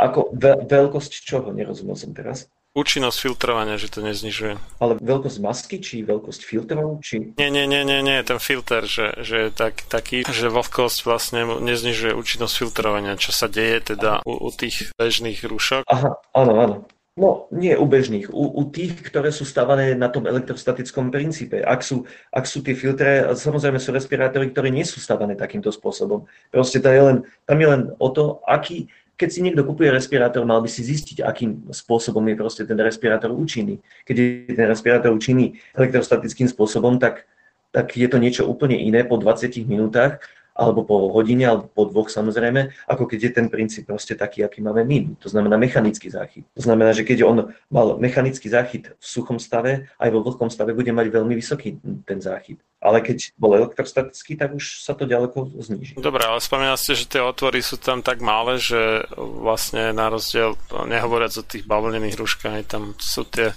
Ako 0.00 0.32
ve- 0.32 0.64
veľkosť 0.64 1.12
čoho? 1.20 1.52
Nerozumel 1.52 2.00
som 2.00 2.16
teraz. 2.16 2.48
Účinnosť 2.74 3.30
filtrovania, 3.30 3.78
že 3.78 3.86
to 3.86 4.02
neznižuje. 4.02 4.58
Ale 4.82 4.98
veľkosť 4.98 5.38
masky, 5.38 5.78
či 5.78 6.02
veľkosť 6.02 6.42
filtrov, 6.42 6.98
či... 7.06 7.30
Nie, 7.38 7.46
nie, 7.46 7.70
nie, 7.70 7.86
nie, 7.86 8.02
nie, 8.02 8.18
ten 8.26 8.42
filter, 8.42 8.82
že, 8.82 9.14
že 9.22 9.46
je 9.46 9.50
tak, 9.54 9.86
taký, 9.86 10.26
že 10.26 10.50
vlhkosť 10.50 11.06
vlastne 11.06 11.46
neznižuje 11.62 12.18
účinnosť 12.18 12.54
filtrovania, 12.66 13.14
čo 13.14 13.30
sa 13.30 13.46
deje 13.46 13.94
teda 13.94 14.26
u, 14.26 14.34
u 14.34 14.50
tých 14.50 14.90
bežných 14.98 15.46
rúšok. 15.46 15.86
Aha, 15.86 16.18
áno, 16.34 16.52
áno. 16.58 16.76
No, 17.14 17.46
nie 17.54 17.78
u 17.78 17.86
bežných, 17.86 18.26
u, 18.34 18.42
u 18.58 18.66
tých, 18.74 18.98
ktoré 19.06 19.30
sú 19.30 19.46
stavané 19.46 19.94
na 19.94 20.10
tom 20.10 20.26
elektrostatickom 20.26 21.14
princípe. 21.14 21.62
Ak 21.62 21.86
sú, 21.86 22.02
ak 22.34 22.42
sú 22.42 22.58
tie 22.58 22.74
filtre, 22.74 23.22
samozrejme 23.38 23.78
sú 23.78 23.94
respirátory, 23.94 24.50
ktoré 24.50 24.74
nie 24.74 24.82
sú 24.82 24.98
stavané 24.98 25.38
takýmto 25.38 25.70
spôsobom. 25.70 26.26
Proste 26.50 26.82
to 26.82 26.90
je 26.90 27.02
len, 27.06 27.22
tam 27.46 27.62
je 27.62 27.68
len 27.70 27.82
o 28.02 28.10
to, 28.10 28.42
aký, 28.50 28.90
keď 29.14 29.28
si 29.30 29.40
niekto 29.46 29.62
kupuje 29.62 29.94
respirátor, 29.94 30.42
mal 30.42 30.58
by 30.58 30.66
si 30.66 30.82
zistiť, 30.82 31.22
akým 31.22 31.70
spôsobom 31.70 32.22
je 32.26 32.34
proste 32.34 32.62
ten 32.66 32.78
respirátor 32.78 33.30
účinný. 33.30 33.78
Keď 34.02 34.16
je 34.18 34.54
ten 34.58 34.66
respirátor 34.66 35.14
účinný 35.14 35.54
elektrostatickým 35.78 36.50
spôsobom, 36.50 36.98
tak, 36.98 37.26
tak 37.70 37.94
je 37.94 38.10
to 38.10 38.18
niečo 38.18 38.42
úplne 38.42 38.74
iné 38.74 39.06
po 39.06 39.14
20 39.14 39.54
minútach, 39.70 40.18
alebo 40.54 40.86
po 40.86 41.10
hodine, 41.10 41.50
alebo 41.50 41.66
po 41.66 41.82
dvoch 41.90 42.06
samozrejme, 42.06 42.70
ako 42.86 43.10
keď 43.10 43.20
je 43.20 43.30
ten 43.34 43.46
princíp 43.50 43.90
proste 43.90 44.14
taký, 44.14 44.46
aký 44.46 44.62
máme 44.62 44.86
my. 44.86 45.18
To 45.18 45.28
znamená 45.28 45.58
mechanický 45.58 46.08
záchyt. 46.08 46.46
To 46.54 46.62
znamená, 46.62 46.94
že 46.94 47.02
keď 47.02 47.26
on 47.26 47.38
mal 47.74 47.98
mechanický 47.98 48.46
záchyt 48.46 48.94
v 48.94 49.04
suchom 49.04 49.42
stave, 49.42 49.90
aj 49.98 50.08
vo 50.14 50.22
vlhkom 50.22 50.48
stave 50.48 50.70
bude 50.70 50.94
mať 50.94 51.10
veľmi 51.10 51.34
vysoký 51.34 51.82
ten 52.06 52.22
záchyt. 52.22 52.62
Ale 52.78 53.00
keď 53.00 53.34
bol 53.34 53.56
elektrostatický, 53.56 54.36
tak 54.36 54.54
už 54.54 54.84
sa 54.84 54.94
to 54.94 55.08
ďaleko 55.08 55.56
zníži. 55.58 55.98
Dobre, 55.98 56.22
ale 56.22 56.38
spomínali 56.38 56.78
ste, 56.78 56.94
že 56.94 57.08
tie 57.08 57.24
otvory 57.24 57.64
sú 57.64 57.80
tam 57.80 58.04
tak 58.04 58.20
malé, 58.20 58.60
že 58.60 59.08
vlastne 59.16 59.90
na 59.90 60.12
rozdiel, 60.12 60.54
nehovoriac 60.70 61.34
o 61.34 61.42
tých 61.42 61.64
bavlnených 61.64 62.20
rúškach, 62.20 62.68
tam 62.68 62.92
sú 63.00 63.24
tie 63.26 63.56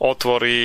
otvory 0.00 0.56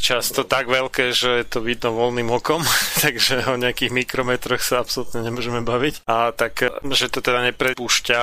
často 0.00 0.46
tak 0.46 0.70
veľké, 0.70 1.12
že 1.14 1.44
je 1.44 1.46
to 1.46 1.60
vidno 1.60 1.92
voľným 1.92 2.30
okom, 2.32 2.62
takže 3.04 3.44
o 3.50 3.60
nejakých 3.60 3.92
mikrometroch 3.92 4.62
sa 4.62 4.80
absolútne 4.80 5.20
nemôžeme 5.26 5.60
baviť. 5.66 6.06
A 6.08 6.32
tak, 6.32 6.64
že 6.90 7.12
to 7.12 7.20
teda 7.20 7.44
neprepúšťa 7.52 8.20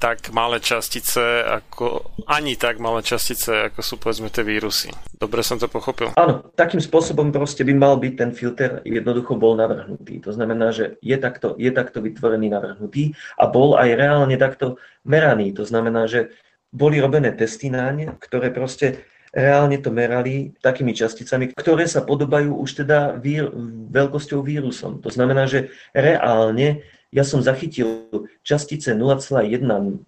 tak 0.00 0.30
malé 0.32 0.58
častice, 0.62 1.44
ako, 1.44 2.14
ani 2.30 2.56
tak 2.56 2.80
malé 2.80 3.04
častice, 3.04 3.70
ako 3.70 3.80
sú 3.82 3.94
povedzme 4.00 4.32
tie 4.32 4.46
vírusy. 4.46 4.90
Dobre 5.14 5.40
som 5.44 5.56
to 5.56 5.70
pochopil? 5.70 6.12
Áno, 6.18 6.44
takým 6.54 6.82
spôsobom 6.82 7.32
proste 7.32 7.64
by 7.64 7.74
mal 7.74 7.96
byť 7.96 8.12
ten 8.14 8.30
filter 8.34 8.84
jednoducho 8.84 9.34
bol 9.34 9.56
navrhnutý. 9.56 10.20
To 10.22 10.30
znamená, 10.30 10.70
že 10.70 11.00
je 11.00 11.16
takto, 11.16 11.58
je 11.58 11.70
takto 11.72 12.04
vytvorený, 12.04 12.52
navrhnutý 12.52 13.16
a 13.40 13.48
bol 13.48 13.74
aj 13.74 13.88
reálne 13.96 14.36
takto 14.36 14.76
meraný. 15.04 15.52
To 15.56 15.64
znamená, 15.64 16.06
že 16.06 16.30
boli 16.74 16.98
robené 16.98 17.32
testy 17.32 17.70
naň, 17.70 18.18
ktoré 18.18 18.50
proste 18.50 19.06
reálne 19.34 19.76
to 19.82 19.90
merali 19.90 20.54
takými 20.62 20.94
časticami, 20.94 21.50
ktoré 21.52 21.90
sa 21.90 22.06
podobajú 22.06 22.54
už 22.54 22.86
teda 22.86 23.18
vír, 23.18 23.50
veľkosťou 23.90 24.40
vírusom. 24.40 25.02
To 25.02 25.10
znamená, 25.10 25.50
že 25.50 25.74
reálne 25.90 26.86
ja 27.14 27.22
som 27.22 27.38
zachytil 27.38 28.10
častice 28.42 28.90
0,1 28.90 29.46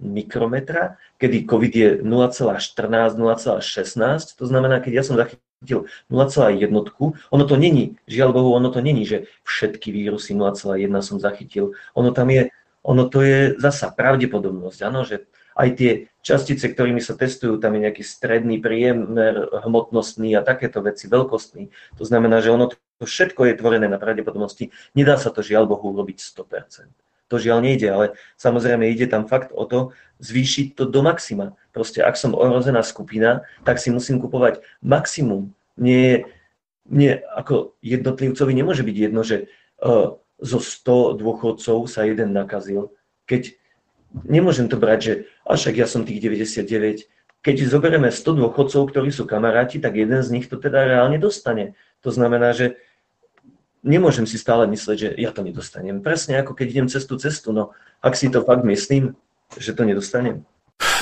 mikrometra, 0.03 0.99
kedy 1.23 1.47
COVID 1.47 1.73
je 1.75 1.91
0,14, 2.03 3.15
0,16. 3.15 4.39
To 4.39 4.45
znamená, 4.47 4.83
keď 4.83 4.93
ja 4.93 5.05
som 5.07 5.15
zachytil 5.15 5.87
0,1, 6.11 6.67
ono 7.31 7.45
to 7.47 7.55
není, 7.55 7.95
žiaľ 8.11 8.31
Bohu, 8.35 8.51
ono 8.59 8.75
to 8.75 8.83
není, 8.83 9.07
že 9.07 9.31
všetky 9.47 9.95
vírusy 9.95 10.35
0,1 10.35 10.91
som 10.99 11.23
zachytil. 11.23 11.79
Ono 11.95 12.11
tam 12.11 12.27
je, 12.27 12.51
ono 12.83 13.07
to 13.07 13.23
je 13.23 13.55
zasa 13.55 13.95
pravdepodobnosť, 13.95 14.79
áno, 14.83 15.07
že 15.07 15.31
aj 15.57 15.69
tie 15.79 15.91
častice, 16.27 16.67
ktorými 16.67 16.99
sa 16.99 17.15
testujú, 17.15 17.63
tam 17.63 17.79
je 17.79 17.87
nejaký 17.87 18.03
stredný 18.03 18.59
priemer 18.59 19.47
hmotnostný 19.63 20.35
a 20.35 20.43
takéto 20.43 20.83
veci, 20.83 21.07
veľkostný. 21.07 21.71
To 22.03 22.03
znamená, 22.03 22.43
že 22.43 22.51
ono 22.51 22.67
to 22.99 23.07
všetko 23.07 23.47
je 23.47 23.55
tvorené 23.55 23.87
na 23.87 24.03
pravdepodobnosti. 24.03 24.75
Nedá 24.99 25.15
sa 25.23 25.31
to 25.31 25.47
žiaľ 25.47 25.71
Bohu 25.71 25.95
urobiť 25.95 26.19
100%. 26.19 26.91
To 27.31 27.37
žiaľ 27.39 27.63
nejde, 27.63 27.87
ale 27.91 28.07
samozrejme 28.39 28.91
ide 28.91 29.07
tam 29.07 29.31
fakt 29.31 29.55
o 29.55 29.63
to 29.67 29.95
zvýšiť 30.19 30.75
to 30.75 30.87
do 30.91 31.03
maxima. 31.03 31.55
Proste 31.71 32.03
ak 32.03 32.19
som 32.19 32.35
ohrozená 32.35 32.83
skupina, 32.83 33.47
tak 33.63 33.79
si 33.79 33.95
musím 33.95 34.19
kupovať 34.19 34.63
maximum. 34.83 35.55
Nie, 35.79 36.27
nie 36.87 37.19
ako 37.35 37.77
jednotlivcovi 37.83 38.53
nemôže 38.55 38.83
byť 38.83 38.97
jedno, 38.97 39.23
že 39.27 39.51
uh, 39.83 40.17
zo 40.39 40.59
100 40.59 41.21
dôchodcov 41.21 41.87
sa 41.91 42.07
jeden 42.07 42.31
nakazil. 42.35 42.95
Keď 43.27 43.59
nemôžem 44.25 44.67
to 44.71 44.77
brať, 44.77 44.99
že 45.03 45.13
a 45.47 45.55
však 45.57 45.75
ja 45.77 45.87
som 45.89 46.07
tých 46.07 46.23
99. 46.23 47.09
Keď 47.43 47.57
zoberieme 47.71 48.11
100 48.11 48.43
dôchodcov, 48.43 48.91
ktorí 48.91 49.15
sú 49.15 49.23
kamaráti, 49.29 49.79
tak 49.79 49.95
jeden 49.95 50.19
z 50.19 50.29
nich 50.35 50.51
to 50.51 50.59
teda 50.59 50.83
reálne 50.87 51.19
dostane. 51.21 51.79
To 52.03 52.11
znamená, 52.11 52.51
že 52.51 52.81
nemôžem 53.87 54.27
si 54.27 54.35
stále 54.37 54.67
mysleť, 54.67 54.97
že 54.99 55.11
ja 55.15 55.31
to 55.31 55.47
nedostanem. 55.47 56.03
Presne 56.03 56.43
ako 56.43 56.59
keď 56.59 56.67
idem 56.75 56.89
cez 56.91 57.07
tú 57.07 57.15
cestu, 57.17 57.55
no 57.55 57.71
ak 58.03 58.19
si 58.19 58.27
to 58.27 58.43
fakt 58.43 58.67
myslím, 58.67 59.15
že 59.55 59.73
to 59.73 59.87
nedostanem. 59.87 60.43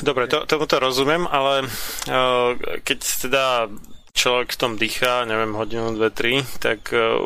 Dobre, 0.04 0.30
to, 0.30 0.44
tomuto 0.46 0.78
rozumiem, 0.78 1.26
ale 1.26 1.66
uh, 2.06 2.54
keď 2.84 2.98
teda 3.26 3.44
človek 4.14 4.54
v 4.54 4.60
tom 4.62 4.72
dýcha, 4.78 5.26
neviem, 5.26 5.58
hodinu, 5.58 5.90
dve, 5.92 6.08
tri, 6.14 6.40
tak 6.62 6.94
uh, 6.94 7.18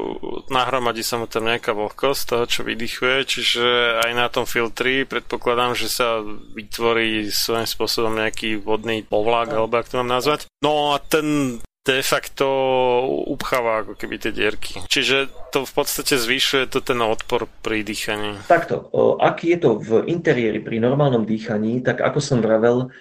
nahromadí 0.49 1.05
sa 1.05 1.21
mu 1.21 1.29
tam 1.29 1.47
nejaká 1.47 1.77
vlhkosť 1.77 2.23
toho, 2.25 2.45
čo 2.49 2.61
vydychuje, 2.65 3.17
čiže 3.29 3.67
aj 4.03 4.11
na 4.17 4.27
tom 4.33 4.49
filtri 4.49 5.05
predpokladám, 5.05 5.77
že 5.77 5.93
sa 5.93 6.25
vytvorí 6.57 7.29
svojím 7.29 7.69
spôsobom 7.69 8.17
nejaký 8.17 8.65
vodný 8.65 9.05
povlak, 9.05 9.53
alebo 9.53 9.77
ak 9.77 9.93
to 9.93 10.01
mám 10.01 10.11
nazvať. 10.19 10.49
No 10.65 10.97
a 10.97 10.99
ten 10.99 11.61
de 11.87 12.05
facto 12.05 12.45
upcháva 13.33 13.81
ako 13.81 13.97
keby 13.97 14.21
tie 14.21 14.29
dierky. 14.29 14.77
Čiže 14.93 15.33
to 15.55 15.65
v 15.65 15.73
podstate 15.73 16.21
zvyšuje 16.21 16.69
to 16.69 16.85
ten 16.85 17.01
odpor 17.01 17.49
pri 17.65 17.81
dýchaní. 17.81 18.37
Takto, 18.45 18.93
ak 19.17 19.41
je 19.41 19.57
to 19.57 19.81
v 19.81 20.05
interiéri 20.05 20.61
pri 20.61 20.85
normálnom 20.85 21.25
dýchaní, 21.25 21.81
tak 21.81 22.05
ako 22.05 22.21
som 22.21 22.45
vravel, 22.45 22.93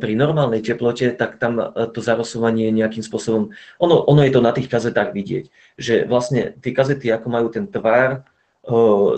pri 0.00 0.12
normálnej 0.16 0.64
teplote, 0.64 1.12
tak 1.12 1.36
tam 1.36 1.60
to 1.92 2.00
zarosovanie 2.00 2.72
nejakým 2.72 3.04
spôsobom, 3.04 3.52
ono, 3.76 3.94
ono 4.08 4.20
je 4.24 4.32
to 4.32 4.40
na 4.40 4.56
tých 4.56 4.72
kazetách 4.72 5.12
vidieť, 5.12 5.44
že 5.76 6.08
vlastne 6.08 6.56
tie 6.56 6.72
kazety, 6.72 7.12
ako 7.12 7.28
majú 7.28 7.52
ten 7.52 7.68
tvar, 7.68 8.24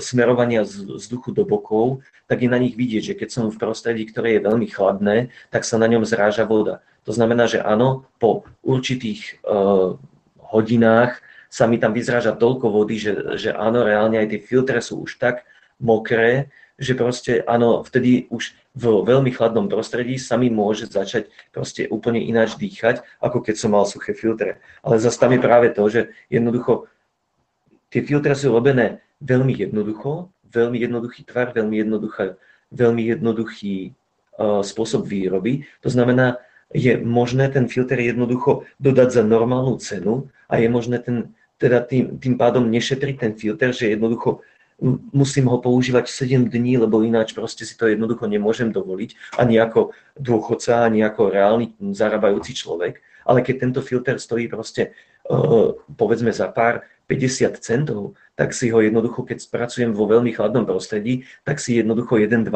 smerovania 0.00 0.64
z 0.64 0.88
vzduchu 0.88 1.36
do 1.36 1.44
bokov, 1.44 2.00
tak 2.24 2.40
je 2.40 2.48
na 2.48 2.56
nich 2.56 2.72
vidieť, 2.72 3.12
že 3.12 3.14
keď 3.18 3.28
som 3.28 3.44
v 3.52 3.60
prostredí, 3.60 4.08
ktoré 4.08 4.40
je 4.40 4.46
veľmi 4.48 4.64
chladné, 4.72 5.28
tak 5.52 5.68
sa 5.68 5.76
na 5.76 5.84
ňom 5.84 6.08
zráža 6.08 6.48
voda. 6.48 6.80
To 7.04 7.12
znamená, 7.12 7.44
že 7.44 7.60
áno, 7.60 8.08
po 8.16 8.48
určitých 8.64 9.44
uh, 9.44 10.00
hodinách 10.40 11.20
sa 11.52 11.68
mi 11.68 11.76
tam 11.76 11.92
vyzráža 11.92 12.32
toľko 12.32 12.72
vody, 12.72 12.96
že, 12.96 13.12
že 13.36 13.50
áno, 13.52 13.84
reálne 13.84 14.16
aj 14.16 14.32
tie 14.32 14.40
filtre 14.40 14.80
sú 14.80 15.04
už 15.04 15.20
tak 15.20 15.44
mokré, 15.76 16.48
že 16.80 16.96
proste 16.96 17.44
áno, 17.44 17.84
vtedy 17.84 18.26
už 18.32 18.56
v 18.74 18.84
veľmi 19.06 19.30
chladnom 19.30 19.70
prostredí 19.70 20.18
sa 20.18 20.34
mi 20.34 20.50
môže 20.50 20.90
začať 20.90 21.30
proste 21.54 21.86
úplne 21.86 22.18
ináč 22.18 22.58
dýchať, 22.58 23.06
ako 23.22 23.44
keď 23.44 23.54
som 23.54 23.70
mal 23.76 23.86
suché 23.86 24.16
filtre. 24.16 24.58
Ale 24.82 24.98
zase 24.98 25.20
tam 25.20 25.30
je 25.30 25.38
práve 25.38 25.70
to, 25.70 25.86
že 25.86 26.10
jednoducho 26.26 26.90
tie 27.94 28.02
filtre 28.02 28.34
sú 28.34 28.50
robené 28.50 29.04
veľmi 29.24 29.52
jednoducho, 29.56 30.28
veľmi 30.52 30.76
jednoduchý 30.78 31.24
tvar, 31.24 31.56
veľmi, 31.56 31.80
jednoduchá, 31.80 32.36
veľmi 32.70 33.02
jednoduchý 33.16 33.96
uh, 34.36 34.60
spôsob 34.60 35.08
výroby. 35.08 35.64
To 35.80 35.88
znamená, 35.88 36.38
je 36.74 37.00
možné 37.00 37.48
ten 37.48 37.66
filter 37.66 38.00
jednoducho 38.00 38.68
dodať 38.76 39.08
za 39.20 39.22
normálnu 39.24 39.80
cenu 39.80 40.28
a 40.50 40.60
je 40.60 40.68
možné 40.68 41.00
ten, 41.00 41.32
teda 41.56 41.80
tým, 41.80 42.18
tým 42.20 42.34
pádom 42.36 42.66
nešetriť 42.68 43.16
ten 43.16 43.32
filter, 43.34 43.72
že 43.72 43.94
jednoducho 43.94 44.44
musím 45.14 45.46
ho 45.46 45.62
používať 45.62 46.10
7 46.10 46.50
dní, 46.50 46.82
lebo 46.82 47.06
ináč 47.06 47.30
proste 47.30 47.62
si 47.62 47.78
to 47.78 47.86
jednoducho 47.86 48.26
nemôžem 48.26 48.74
dovoliť, 48.74 49.38
ani 49.38 49.62
ako 49.62 49.94
dôchodca, 50.18 50.82
ani 50.82 51.06
ako 51.06 51.30
reálny 51.30 51.78
zarábajúci 51.94 52.58
človek. 52.58 52.98
Ale 53.24 53.40
keď 53.40 53.54
tento 53.70 53.80
filter 53.80 54.18
stojí 54.18 54.50
proste, 54.50 54.92
uh, 55.30 55.78
povedzme 55.94 56.34
za 56.34 56.50
pár 56.50 56.82
50 57.06 57.60
centov, 57.60 58.16
tak 58.34 58.56
si 58.56 58.72
ho 58.72 58.80
jednoducho, 58.80 59.22
keď 59.22 59.38
spracujem 59.44 59.92
vo 59.92 60.08
veľmi 60.08 60.32
chladnom 60.34 60.66
prostredí, 60.66 61.28
tak 61.44 61.60
si 61.60 61.78
jednoducho 61.78 62.18
1-2 62.18 62.50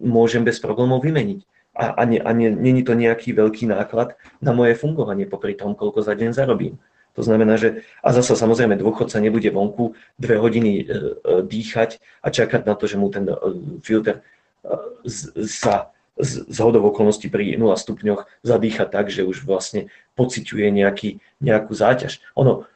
môžem 0.00 0.46
bez 0.46 0.62
problémov 0.62 1.02
vymeniť 1.02 1.44
a, 1.74 1.84
a, 1.98 2.02
nie, 2.06 2.22
a 2.22 2.30
nie, 2.32 2.50
není 2.50 2.86
to 2.86 2.94
nejaký 2.94 3.34
veľký 3.34 3.66
náklad 3.66 4.14
na 4.38 4.54
moje 4.54 4.78
fungovanie 4.78 5.26
popri 5.26 5.58
tom, 5.58 5.74
koľko 5.74 6.06
za 6.06 6.14
deň 6.14 6.30
zarobím. 6.30 6.78
To 7.14 7.22
znamená, 7.22 7.54
že 7.54 7.86
a 8.02 8.10
zase 8.10 8.34
samozrejme 8.34 8.74
dôchodca 8.78 9.22
nebude 9.22 9.46
vonku 9.50 9.94
dve 10.18 10.34
hodiny 10.38 10.72
e, 10.78 10.82
e, 10.82 10.92
dýchať 11.46 12.02
a 12.22 12.30
čakať 12.30 12.66
na 12.66 12.74
to, 12.74 12.90
že 12.90 12.98
mu 12.98 13.06
ten 13.10 13.26
e, 13.30 13.34
filter 13.82 14.22
sa 15.46 15.94
z, 16.18 16.46
z 16.46 16.56
hodov 16.62 16.94
okolností 16.94 17.30
pri 17.30 17.54
0 17.58 17.74
stupňoch 17.74 18.26
zadýcha 18.42 18.86
tak, 18.86 19.10
že 19.10 19.26
už 19.26 19.46
vlastne 19.46 19.90
pociťuje 20.18 20.70
nejaký, 20.70 21.22
nejakú 21.42 21.74
záťaž. 21.74 22.22
Ono, 22.38 22.66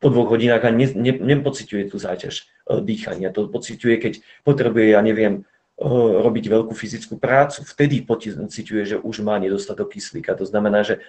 po 0.00 0.08
dvoch 0.12 0.32
hodinách 0.32 0.64
ani 0.64 0.88
ne, 0.94 1.12
ne, 1.12 1.12
nepociťuje 1.36 1.92
tú 1.92 1.96
záťaž 1.96 2.46
uh, 2.68 2.80
dýchania. 2.80 3.32
To 3.32 3.48
pociťuje, 3.48 3.96
keď 4.00 4.12
potrebuje, 4.44 4.92
ja 4.92 5.00
neviem, 5.00 5.42
uh, 5.42 6.20
robiť 6.22 6.44
veľkú 6.52 6.72
fyzickú 6.76 7.16
prácu. 7.16 7.64
Vtedy 7.64 8.04
pociťuje, 8.04 8.82
že 8.84 8.96
už 9.00 9.24
má 9.24 9.40
nedostatok 9.40 9.96
kyslíka. 9.96 10.36
To 10.36 10.44
znamená, 10.44 10.84
že 10.84 11.02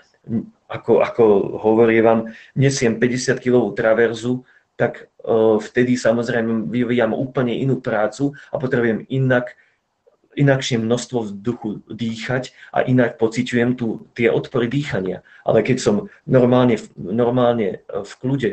ako, 0.68 1.03
ako 1.03 1.23
hovorí 1.59 1.99
vám, 1.99 2.31
nesiem 2.55 2.95
50 2.95 3.43
kg 3.43 3.72
traverzu, 3.76 4.47
tak 4.77 5.09
uh, 5.26 5.57
vtedy 5.57 5.97
samozrejme 5.97 6.69
vyvíjam 6.69 7.11
úplne 7.11 7.57
inú 7.57 7.81
prácu 7.81 8.38
a 8.53 8.55
potrebujem 8.61 9.03
inak 9.09 9.57
inakšie 10.38 10.77
množstvo 10.77 11.18
vzduchu 11.26 11.81
dýchať 11.89 12.53
a 12.69 12.85
inak 12.85 13.18
pociťujem 13.18 13.73
tu 13.73 14.05
tie 14.14 14.30
odpory 14.30 14.69
dýchania. 14.69 15.26
Ale 15.41 15.65
keď 15.65 15.77
som 15.81 15.95
normálne, 16.30 16.77
normálne 16.93 17.81
v 17.89 18.14
kľude, 18.22 18.51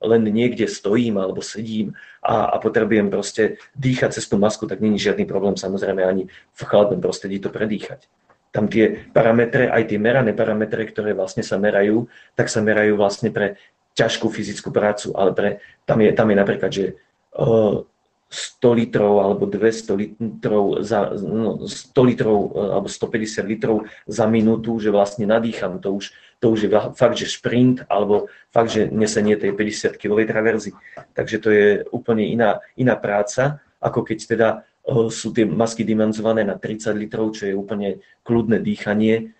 len 0.00 0.22
niekde 0.32 0.64
stojím 0.64 1.20
alebo 1.20 1.44
sedím 1.44 1.92
a, 2.24 2.48
a 2.48 2.56
potrebujem 2.56 3.12
proste 3.12 3.60
dýchať 3.76 4.16
cez 4.16 4.24
tú 4.24 4.40
masku, 4.40 4.64
tak 4.64 4.80
není 4.80 4.96
žiadny 4.96 5.28
problém 5.28 5.60
samozrejme 5.60 6.00
ani 6.04 6.24
v 6.32 6.60
chladnom 6.64 7.00
prostredí 7.00 7.36
to 7.36 7.52
predýchať. 7.52 8.08
Tam 8.48 8.64
tie 8.64 9.12
parametre, 9.12 9.68
aj 9.68 9.92
tie 9.92 10.00
merané 10.00 10.32
parametre, 10.32 10.88
ktoré 10.88 11.12
vlastne 11.12 11.44
sa 11.44 11.60
merajú, 11.60 12.08
tak 12.32 12.48
sa 12.48 12.64
merajú 12.64 12.96
vlastne 12.96 13.28
pre 13.28 13.60
ťažkú 13.92 14.32
fyzickú 14.32 14.72
prácu, 14.72 15.12
ale 15.12 15.30
pre, 15.36 15.48
tam, 15.84 16.00
je, 16.00 16.10
tam 16.16 16.32
je 16.32 16.36
napríklad, 16.38 16.70
že 16.72 16.96
uh, 17.36 17.84
100 18.28 18.60
litrov 18.76 19.24
alebo 19.24 19.48
200 19.48 19.96
litrov 19.96 20.84
za, 20.84 21.16
no, 21.16 21.64
100 21.64 21.96
litrov 21.96 22.36
e, 22.52 22.60
alebo 22.76 22.88
150 22.88 23.40
litrov 23.48 23.76
za 24.04 24.28
minútu, 24.28 24.76
že 24.76 24.92
vlastne 24.92 25.24
nadýcham, 25.24 25.80
to 25.80 25.96
už, 25.96 26.12
to 26.38 26.54
už 26.54 26.58
je 26.66 26.70
fakt, 26.94 27.16
že 27.18 27.26
šprint 27.26 27.82
alebo 27.90 28.30
fakt, 28.54 28.70
že 28.70 28.86
nesenie 28.90 29.34
tej 29.34 29.52
50 29.54 29.98
kg 29.98 30.22
traverzy. 30.22 30.70
Takže 31.14 31.36
to 31.42 31.48
je 31.50 31.66
úplne 31.90 32.22
iná, 32.22 32.62
iná 32.78 32.94
práca, 32.94 33.58
ako 33.82 34.06
keď 34.06 34.18
teda 34.26 34.48
uh, 34.86 35.10
sú 35.10 35.34
tie 35.34 35.46
masky 35.46 35.82
dimenzované 35.82 36.46
na 36.46 36.54
30 36.54 36.94
litrov, 36.94 37.34
čo 37.34 37.50
je 37.50 37.54
úplne 37.58 37.98
kľudné 38.22 38.62
dýchanie, 38.62 39.34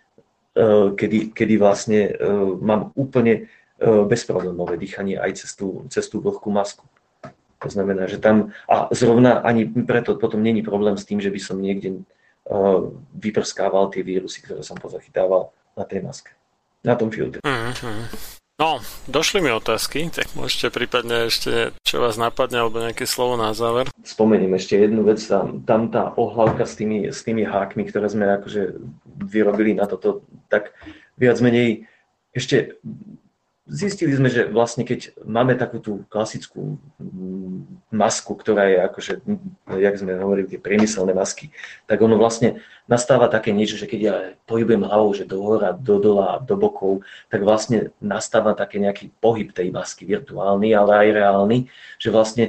uh, 0.59 0.91
kedy, 0.95 1.31
kedy 1.31 1.55
vlastne 1.59 2.01
uh, 2.15 2.55
mám 2.59 2.91
úplne 2.99 3.47
bezproblémové 3.79 4.75
dýchanie 4.75 5.15
aj 5.15 5.39
cez 5.39 5.55
tú, 5.55 5.87
cez 5.87 6.03
tú 6.11 6.19
vlhkú 6.19 6.51
masku. 6.51 6.83
To 7.63 7.71
znamená, 7.71 8.11
že 8.11 8.19
tam, 8.19 8.51
a 8.67 8.91
zrovna 8.91 9.39
ani 9.39 9.71
preto 9.71 10.19
potom 10.19 10.43
není 10.43 10.67
problém 10.67 10.99
s 10.99 11.07
tým, 11.07 11.23
že 11.23 11.31
by 11.31 11.39
som 11.39 11.63
niekde 11.63 12.03
vyprskával 13.15 13.95
tie 13.95 14.03
vírusy, 14.03 14.43
ktoré 14.43 14.67
som 14.67 14.75
pozachytával 14.79 15.55
na 15.79 15.85
tej 15.87 16.03
maske, 16.03 16.35
na 16.85 16.95
tom 16.95 17.11
filtre. 17.11 17.43
Mm-hmm. 17.43 18.37
No, 18.59 18.83
došli 19.07 19.39
mi 19.39 19.55
otázky, 19.55 20.11
tak 20.11 20.35
môžete 20.35 20.75
prípadne 20.75 21.31
ešte, 21.31 21.71
čo 21.87 22.03
vás 22.03 22.19
napadne, 22.19 22.59
alebo 22.59 22.83
nejaké 22.83 23.07
slovo 23.07 23.39
na 23.39 23.55
záver. 23.55 23.87
Spomeniem 24.03 24.51
ešte 24.59 24.75
jednu 24.75 25.07
vec, 25.07 25.23
tam, 25.23 25.63
tam 25.63 25.87
tá 25.95 26.11
ohlavka 26.19 26.67
s 26.67 26.75
tými, 26.75 27.07
s 27.07 27.23
tými 27.23 27.47
hákmi, 27.47 27.87
ktoré 27.87 28.11
sme 28.11 28.27
akože 28.27 28.83
vyrobili 29.31 29.79
na 29.79 29.87
toto, 29.87 30.27
tak 30.51 30.75
viac 31.15 31.39
menej 31.39 31.87
ešte 32.35 32.75
zistili 33.69 34.17
sme, 34.17 34.33
že 34.33 34.49
vlastne 34.49 34.83
keď 34.83 35.13
máme 35.29 35.53
takú 35.55 35.79
tú 35.79 35.93
klasickú 36.09 36.81
mm, 36.97 37.93
masku, 37.93 38.33
ktorá 38.33 38.65
je 38.65 38.79
akože, 38.89 39.13
jak 39.77 39.95
sme 40.01 40.17
hovorili, 40.17 40.57
tie 40.57 40.61
priemyselné 40.61 41.13
masky, 41.13 41.53
tak 41.85 42.01
ono 42.01 42.17
vlastne 42.17 42.65
nastáva 42.89 43.29
také 43.29 43.53
niečo, 43.53 43.77
že 43.77 43.85
keď 43.85 44.01
ja 44.01 44.15
pohybujem 44.49 44.89
hlavou, 44.89 45.13
že 45.13 45.29
do 45.29 45.45
hora, 45.45 45.77
do 45.77 46.01
dola, 46.01 46.41
do 46.41 46.57
bokov, 46.57 47.05
tak 47.29 47.45
vlastne 47.45 47.93
nastáva 48.01 48.57
také 48.57 48.81
nejaký 48.81 49.13
pohyb 49.21 49.53
tej 49.53 49.69
masky, 49.69 50.09
virtuálny, 50.09 50.73
ale 50.73 51.05
aj 51.05 51.09
reálny, 51.21 51.59
že 52.01 52.09
vlastne 52.09 52.45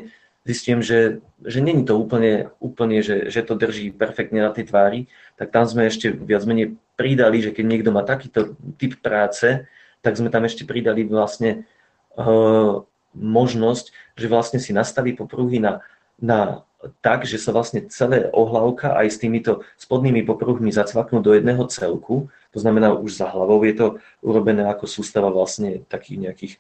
zistím, 0.48 0.80
že, 0.80 1.20
že 1.44 1.60
není 1.60 1.84
to 1.84 2.00
úplne, 2.00 2.50
úplne 2.64 3.04
že, 3.04 3.28
že 3.28 3.44
to 3.44 3.60
drží 3.60 3.92
perfektne 3.92 4.40
na 4.40 4.56
tej 4.56 4.72
tvári, 4.72 5.00
tak 5.36 5.52
tam 5.52 5.68
sme 5.68 5.92
ešte 5.92 6.10
viac 6.16 6.48
menej 6.48 6.80
pridali, 6.96 7.44
že 7.44 7.52
keď 7.52 7.66
niekto 7.68 7.92
má 7.92 8.08
takýto 8.08 8.56
typ 8.80 8.98
práce, 9.04 9.68
tak 10.02 10.16
sme 10.16 10.32
tam 10.32 10.48
ešte 10.48 10.64
pridali 10.64 11.04
vlastne 11.04 11.68
uh, 12.16 12.84
možnosť, 13.16 13.92
že 14.16 14.28
vlastne 14.32 14.60
si 14.62 14.72
nastaví 14.72 15.18
popruhy 15.18 15.60
na, 15.60 15.84
na 16.20 16.64
tak, 17.04 17.28
že 17.28 17.36
sa 17.36 17.52
vlastne 17.52 17.84
celé 17.92 18.32
ohlavka 18.32 18.96
aj 18.96 19.08
s 19.12 19.18
týmito 19.20 19.68
spodnými 19.76 20.24
popruhmi 20.24 20.72
zacvaknú 20.72 21.20
do 21.20 21.36
jedného 21.36 21.68
celku, 21.68 22.32
to 22.56 22.58
znamená 22.64 22.96
už 22.96 23.20
za 23.20 23.28
hlavou 23.28 23.60
je 23.68 23.76
to 23.76 23.88
urobené 24.24 24.64
ako 24.72 24.88
sústava 24.88 25.28
vlastne 25.28 25.84
takých 25.92 26.18
nejakých 26.24 26.54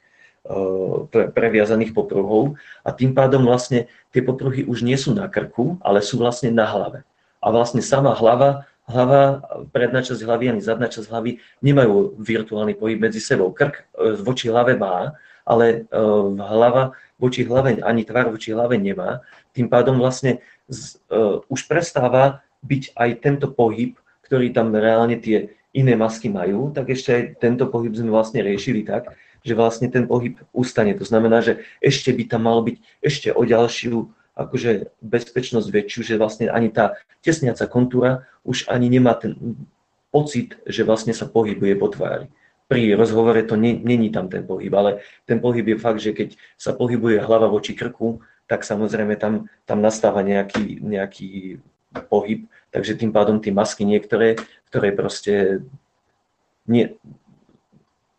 uh, 0.51 1.07
pre, 1.07 1.31
previazaných 1.31 1.95
popruhov 1.95 2.59
a 2.83 2.91
tým 2.91 3.15
pádom 3.15 3.47
vlastne 3.47 3.87
tie 4.11 4.19
popruhy 4.19 4.67
už 4.67 4.83
nie 4.83 4.99
sú 4.99 5.15
na 5.15 5.31
krku, 5.31 5.79
ale 5.79 6.03
sú 6.03 6.19
vlastne 6.19 6.51
na 6.51 6.67
hlave. 6.67 7.07
A 7.39 7.55
vlastne 7.55 7.79
sama 7.79 8.11
hlava 8.11 8.67
hlava, 8.89 9.45
predná 9.69 10.01
časť 10.01 10.25
hlavy 10.25 10.57
ani 10.57 10.61
zadná 10.65 10.89
časť 10.89 11.13
hlavy 11.13 11.37
nemajú 11.61 12.17
virtuálny 12.17 12.73
pohyb 12.73 12.97
medzi 12.97 13.21
sebou. 13.21 13.53
Krk 13.53 13.77
e, 13.77 13.83
voči 14.19 14.49
hlave 14.49 14.73
má, 14.73 15.13
ale 15.45 15.85
e, 15.85 16.01
hlava 16.41 16.97
voči 17.21 17.45
hlave, 17.45 17.77
ani 17.85 18.01
tvár 18.07 18.33
voči 18.33 18.55
hlave 18.55 18.79
nemá. 18.79 19.21
Tým 19.53 19.69
pádom 19.69 19.99
vlastne 19.99 20.39
z, 20.71 21.01
uh, 21.11 21.43
už 21.51 21.67
prestáva 21.67 22.45
byť 22.63 22.95
aj 22.95 23.09
tento 23.19 23.47
pohyb, 23.51 23.99
ktorý 24.23 24.55
tam 24.55 24.71
reálne 24.71 25.19
tie 25.19 25.51
iné 25.75 25.93
masky 25.99 26.31
majú, 26.31 26.71
tak 26.71 26.93
ešte 26.93 27.09
aj 27.11 27.23
tento 27.43 27.67
pohyb 27.67 27.91
sme 27.91 28.13
vlastne 28.13 28.39
riešili 28.39 28.87
tak, 28.87 29.13
že 29.43 29.57
vlastne 29.57 29.91
ten 29.91 30.05
pohyb 30.07 30.39
ustane. 30.55 30.95
To 30.95 31.03
znamená, 31.03 31.43
že 31.43 31.65
ešte 31.83 32.13
by 32.13 32.23
tam 32.29 32.47
mal 32.47 32.63
byť 32.63 32.77
ešte 33.03 33.29
o 33.33 33.41
ďalšiu 33.43 34.07
akože 34.39 34.95
bezpečnosť 35.03 35.67
väčšiu, 35.67 36.01
že 36.07 36.15
vlastne 36.15 36.47
ani 36.47 36.71
tá 36.71 36.95
tesniaca 37.19 37.67
kontúra 37.67 38.23
už 38.47 38.71
ani 38.71 38.87
nemá 38.87 39.19
ten 39.19 39.35
pocit, 40.09 40.55
že 40.63 40.87
vlastne 40.87 41.11
sa 41.11 41.27
pohybuje 41.27 41.75
po 41.75 41.91
tvári. 41.91 42.31
Pri 42.69 42.93
rozhovore 42.95 43.41
to 43.43 43.57
není 43.57 44.13
tam 44.13 44.29
ten 44.29 44.45
pohyb, 44.45 44.69
ale 44.77 45.01
ten 45.25 45.41
pohyb 45.41 45.65
je 45.73 45.77
fakt, 45.77 45.99
že 45.99 46.13
keď 46.13 46.37
sa 46.55 46.71
pohybuje 46.71 47.19
hlava 47.19 47.49
voči 47.49 47.73
krku, 47.73 48.21
tak 48.45 48.65
samozrejme 48.65 49.17
tam, 49.17 49.49
tam 49.65 49.81
nastáva 49.81 50.25
nejaký, 50.25 50.81
nejaký 50.81 51.61
pohyb, 52.09 52.45
takže 52.69 52.97
tým 52.97 53.09
pádom 53.13 53.41
tie 53.41 53.53
masky 53.53 53.85
niektoré, 53.85 54.37
ktoré 54.69 54.93
proste 54.93 55.65
nie, 56.69 56.93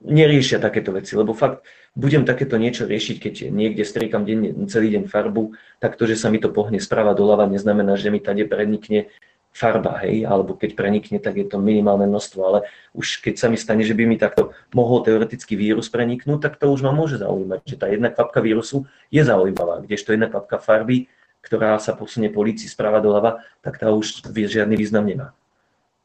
neriešia 0.01 0.59
takéto 0.59 0.97
veci, 0.97 1.13
lebo 1.17 1.37
fakt 1.37 1.65
budem 1.93 2.25
takéto 2.25 2.57
niečo 2.57 2.89
riešiť, 2.89 3.17
keď 3.21 3.35
niekde 3.53 3.85
striekam 3.85 4.25
deň, 4.25 4.67
celý 4.73 4.97
deň 4.97 5.05
farbu, 5.11 5.53
tak 5.83 6.01
to, 6.01 6.09
že 6.09 6.17
sa 6.17 6.33
mi 6.33 6.41
to 6.41 6.49
pohne 6.49 6.81
sprava 6.81 7.13
doľava, 7.13 7.51
neznamená, 7.51 8.01
že 8.01 8.09
mi 8.09 8.23
tady 8.23 8.49
prenikne 8.49 9.13
farba, 9.51 9.99
hej, 10.07 10.25
alebo 10.25 10.55
keď 10.55 10.79
prenikne, 10.79 11.19
tak 11.19 11.35
je 11.35 11.47
to 11.47 11.59
minimálne 11.59 12.07
množstvo, 12.07 12.41
ale 12.41 12.59
už 12.95 13.19
keď 13.19 13.35
sa 13.35 13.47
mi 13.51 13.59
stane, 13.59 13.83
že 13.83 13.99
by 13.99 14.07
mi 14.07 14.15
takto 14.15 14.55
mohol 14.71 15.03
teoreticky 15.03 15.59
vírus 15.59 15.91
preniknúť, 15.91 16.39
tak 16.39 16.55
to 16.57 16.71
už 16.71 16.87
ma 16.87 16.95
môže 16.95 17.19
zaujímať, 17.19 17.61
že 17.67 17.77
tá 17.77 17.91
jedna 17.91 18.15
kvapka 18.15 18.39
vírusu 18.39 18.87
je 19.11 19.21
zaujímavá, 19.27 19.83
kdežto 19.83 20.15
jedna 20.15 20.31
kvapka 20.31 20.63
farby, 20.63 21.11
ktorá 21.43 21.77
sa 21.83 21.99
posunie 21.99 22.31
po 22.31 22.47
líci 22.47 22.71
sprava 22.71 23.03
doľava, 23.03 23.43
tak 23.59 23.83
tá 23.83 23.91
už 23.91 24.23
žiadny 24.31 24.79
význam 24.79 25.03
nemá. 25.03 25.35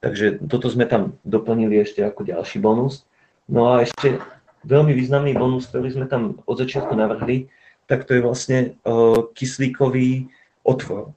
Takže 0.01 0.41
toto 0.49 0.69
sme 0.69 0.89
tam 0.89 1.17
doplnili 1.21 1.81
ešte 1.85 2.01
ako 2.01 2.25
ďalší 2.25 2.57
bonus. 2.57 3.05
No 3.45 3.77
a 3.77 3.85
ešte 3.85 4.17
veľmi 4.65 4.93
významný 4.97 5.37
bonus, 5.37 5.69
ktorý 5.69 5.93
sme 5.93 6.05
tam 6.09 6.41
od 6.49 6.57
začiatku 6.57 6.93
navrhli, 6.97 7.49
tak 7.85 8.09
to 8.09 8.17
je 8.17 8.25
vlastne 8.25 8.59
uh, 8.81 9.29
kyslíkový 9.37 10.33
otvor. 10.65 11.13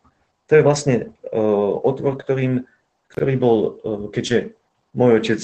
To 0.49 0.53
je 0.53 0.63
vlastne 0.65 0.95
uh, 1.33 1.73
otvor, 1.81 2.21
ktorým, 2.21 2.69
ktorý 3.09 3.35
bol, 3.41 3.59
uh, 3.81 4.05
keďže 4.13 4.53
môj 4.93 5.21
otec 5.21 5.43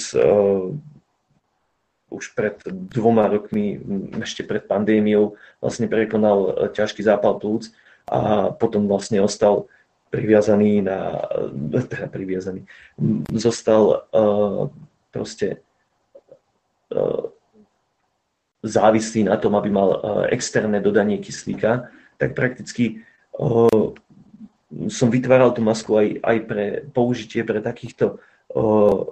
už 2.14 2.30
pred 2.38 2.56
dvoma 2.94 3.26
rokmi, 3.26 3.82
ešte 4.22 4.46
pred 4.46 4.62
pandémiou, 4.62 5.34
vlastne 5.58 5.90
prekonal 5.90 6.70
ťažký 6.70 7.02
zápal 7.02 7.42
plúc 7.42 7.74
a 8.06 8.52
potom 8.54 8.86
vlastne 8.86 9.18
ostal 9.18 9.66
priviazaný 10.14 10.86
na, 10.86 11.26
teda 11.90 12.06
priviazaný, 12.06 12.62
zostal 13.34 14.06
uh, 14.14 14.70
proste 15.10 15.63
závislý 18.64 19.28
na 19.28 19.36
tom, 19.36 19.54
aby 19.60 19.68
mal 19.68 19.88
e, 19.92 19.98
externé 20.32 20.80
dodanie 20.80 21.20
kyslíka, 21.20 21.92
tak 22.16 22.32
prakticky 22.32 23.04
e, 23.36 23.38
som 24.88 25.12
vytváral 25.12 25.52
tú 25.52 25.60
masku 25.60 25.94
aj, 26.00 26.08
aj 26.24 26.36
pre 26.48 26.64
použitie 26.90 27.44
pre 27.44 27.60
takýchto 27.60 28.06
e, 28.08 28.60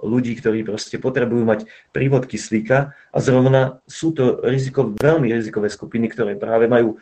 ľudí, 0.01 0.33
ktorí 0.41 0.65
proste 0.65 0.97
potrebujú 0.97 1.45
mať 1.45 1.69
prívod 1.93 2.25
kyslíka. 2.25 2.97
A 3.13 3.17
zrovna 3.21 3.79
sú 3.85 4.11
to 4.11 4.41
riziko, 4.41 4.89
veľmi 4.97 5.29
rizikové 5.29 5.69
skupiny, 5.69 6.09
ktoré 6.09 6.33
práve 6.35 6.65
majú 6.65 6.97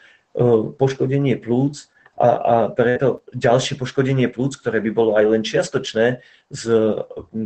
poškodenie 0.79 1.43
plúc 1.43 1.91
a, 2.15 2.29
a 2.39 2.55
preto 2.71 3.19
ďalšie 3.35 3.75
poškodenie 3.75 4.31
plúc, 4.31 4.55
ktoré 4.55 4.79
by 4.79 4.91
bolo 4.95 5.19
aj 5.19 5.25
len 5.27 5.43
čiastočné 5.43 6.23
z 6.47 6.63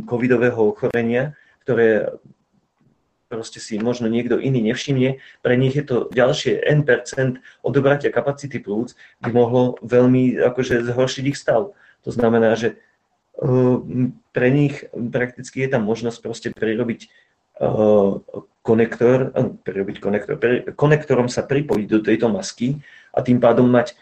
covidového 0.06 0.70
ochorenia, 0.70 1.34
ktoré 1.66 2.14
proste 3.26 3.58
si 3.58 3.78
možno 3.78 4.06
niekto 4.06 4.38
iný 4.38 4.62
nevšimne, 4.70 5.18
pre 5.42 5.54
nich 5.58 5.74
je 5.74 5.84
to 5.84 5.96
ďalšie 6.14 6.62
N% 6.62 7.42
odobratia 7.66 8.14
kapacity 8.14 8.62
plúc, 8.62 8.94
by 9.22 9.30
mohlo 9.34 9.74
veľmi 9.82 10.38
akože 10.38 10.86
zhoršiť 10.86 11.24
ich 11.26 11.38
stav. 11.38 11.74
To 12.06 12.10
znamená, 12.10 12.54
že 12.54 12.78
uh, 13.42 13.82
pre 14.30 14.48
nich 14.54 14.86
prakticky 14.92 15.66
je 15.66 15.68
tam 15.74 15.82
možnosť 15.84 16.18
proste 16.22 16.48
prirobiť 16.54 17.00
uh, 17.60 18.22
konektor, 18.62 19.34
uh, 19.34 19.50
prirobiť 19.66 19.96
konektor, 19.98 20.34
konektorom 20.78 21.26
sa 21.26 21.42
pripojiť 21.42 21.86
do 21.90 22.00
tejto 22.02 22.30
masky 22.30 22.78
a 23.10 23.22
tým 23.22 23.42
pádom 23.42 23.66
mať 23.66 23.98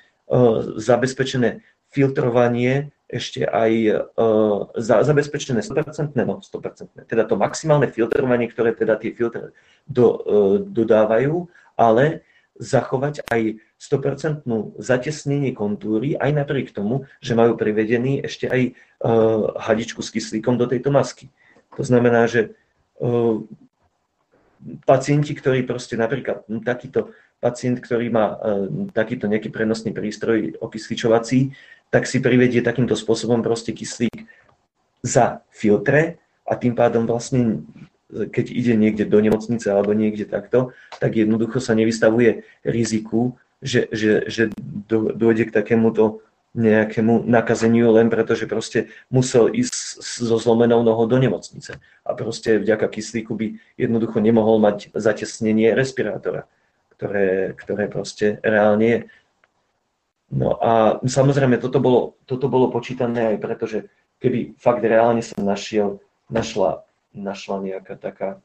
zabezpečené 0.81 1.61
filtrovanie 1.93 2.94
ešte 3.09 3.45
aj 3.45 3.73
uh, 4.17 4.73
za, 4.81 5.05
zabezpečené 5.05 5.61
100%, 5.61 6.17
no 6.25 6.41
100%, 6.41 7.05
teda 7.05 7.23
to 7.29 7.37
maximálne 7.37 7.87
filtrovanie, 7.93 8.49
ktoré 8.49 8.73
teda 8.73 8.97
tie 8.97 9.13
filtre 9.13 9.53
do, 9.85 10.07
uh, 10.09 10.57
dodávajú, 10.61 11.47
ale 11.77 12.25
zachovať 12.57 13.27
aj 13.29 13.59
100% 13.83 14.47
zatesnenie 14.79 15.53
kontúry, 15.53 16.15
aj 16.17 16.31
napriek 16.33 16.71
tomu, 16.71 17.05
že 17.19 17.35
majú 17.35 17.59
privedený 17.59 18.23
ešte 18.25 18.47
aj 18.49 18.63
uh, 18.73 19.53
hadičku 19.59 20.01
s 20.01 20.15
kyslíkom 20.15 20.57
do 20.57 20.71
tejto 20.71 20.95
masky. 20.95 21.29
To 21.75 21.83
znamená, 21.83 22.31
že 22.31 22.55
uh, 23.03 23.43
pacienti, 24.87 25.35
ktorí 25.35 25.67
proste 25.67 25.99
napríklad 25.99 26.47
takýto 26.65 27.13
pacient, 27.43 27.83
ktorý 27.83 28.09
má 28.09 28.39
uh, 28.39 28.65
takýto 28.95 29.29
nejaký 29.29 29.51
prenosný 29.51 29.93
prístroj 29.93 30.57
okysličovací, 30.63 31.53
tak 31.95 32.11
si 32.11 32.19
privedie 32.19 32.59
takýmto 32.59 32.99
spôsobom 32.99 33.39
proste 33.39 33.71
kyslík 33.71 34.27
za 35.07 35.47
filtre 35.55 36.19
a 36.43 36.59
tým 36.59 36.75
pádom 36.75 37.07
vlastne 37.07 37.63
keď 38.11 38.47
ide 38.51 38.75
niekde 38.75 39.05
do 39.07 39.19
nemocnice 39.19 39.71
alebo 39.71 39.95
niekde 39.95 40.27
takto, 40.27 40.75
tak 40.99 41.15
jednoducho 41.15 41.59
sa 41.59 41.75
nevystavuje 41.75 42.47
riziku, 42.63 43.39
že, 43.63 43.87
že, 43.91 44.27
že 44.29 44.43
dôjde 44.91 45.51
k 45.51 45.55
takémuto 45.55 46.23
nejakému 46.55 47.27
nakazeniu 47.27 47.91
len 47.91 48.07
preto, 48.07 48.39
že 48.39 48.47
proste 48.47 48.87
musel 49.11 49.51
ísť 49.51 49.75
so 50.23 50.39
zlomenou 50.39 50.87
nohou 50.87 51.11
do 51.11 51.19
nemocnice. 51.19 51.83
A 52.07 52.11
proste 52.15 52.63
vďaka 52.63 52.87
kyslíku 52.87 53.35
by 53.35 53.47
jednoducho 53.75 54.23
nemohol 54.23 54.63
mať 54.63 54.95
zatesnenie 54.95 55.75
respirátora, 55.75 56.47
ktoré, 56.95 57.59
ktoré 57.59 57.91
proste 57.91 58.39
reálne 58.47 58.87
je. 58.87 59.01
No 60.35 60.59
a 60.59 60.99
samozrejme, 61.07 61.63
toto 61.63 61.79
bolo, 61.79 62.19
toto 62.27 62.51
bolo 62.51 62.67
počítané 62.67 63.35
aj 63.35 63.37
preto, 63.39 63.65
že 63.71 63.87
keby 64.19 64.59
fakt 64.59 64.83
reálne 64.83 65.23
sa 65.23 65.39
našiel, 65.39 66.03
našla, 66.27 66.83
našla 67.15 67.63
nejaká 67.63 67.95
taká 67.95 68.43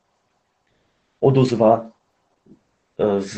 odozva 1.18 1.90
e, 2.94 3.26
z, 3.26 3.34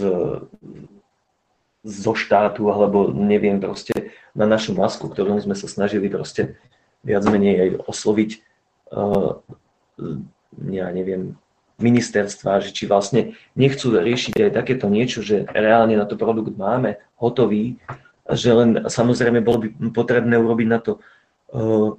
zo 1.88 2.14
štátu, 2.14 2.68
alebo 2.68 3.16
neviem 3.16 3.64
proste, 3.64 4.12
na 4.36 4.44
našu 4.44 4.76
masku, 4.76 5.08
ktorú 5.08 5.40
sme 5.40 5.56
sa 5.56 5.72
snažili 5.72 6.12
proste 6.12 6.60
viac 7.08 7.24
menej 7.26 7.56
aj 7.58 7.70
osloviť, 7.90 8.32
uh, 8.94 9.42
ja 10.70 10.88
neviem, 10.94 11.36
ministerstva, 11.82 12.62
že 12.62 12.70
či 12.78 12.86
vlastne 12.86 13.34
nechcú 13.58 13.90
riešiť 13.98 14.38
aj 14.38 14.52
takéto 14.54 14.86
niečo, 14.86 15.26
že 15.26 15.50
reálne 15.50 15.98
na 15.98 16.06
to 16.06 16.14
produkt 16.14 16.54
máme 16.54 17.02
hotový 17.18 17.82
že 18.34 18.50
len 18.52 18.70
samozrejme 18.88 19.44
bolo 19.44 19.68
by 19.68 19.68
potrebné 19.92 20.36
urobiť 20.40 20.68
na 20.68 20.80
to, 20.80 21.00
uh, 21.56 21.96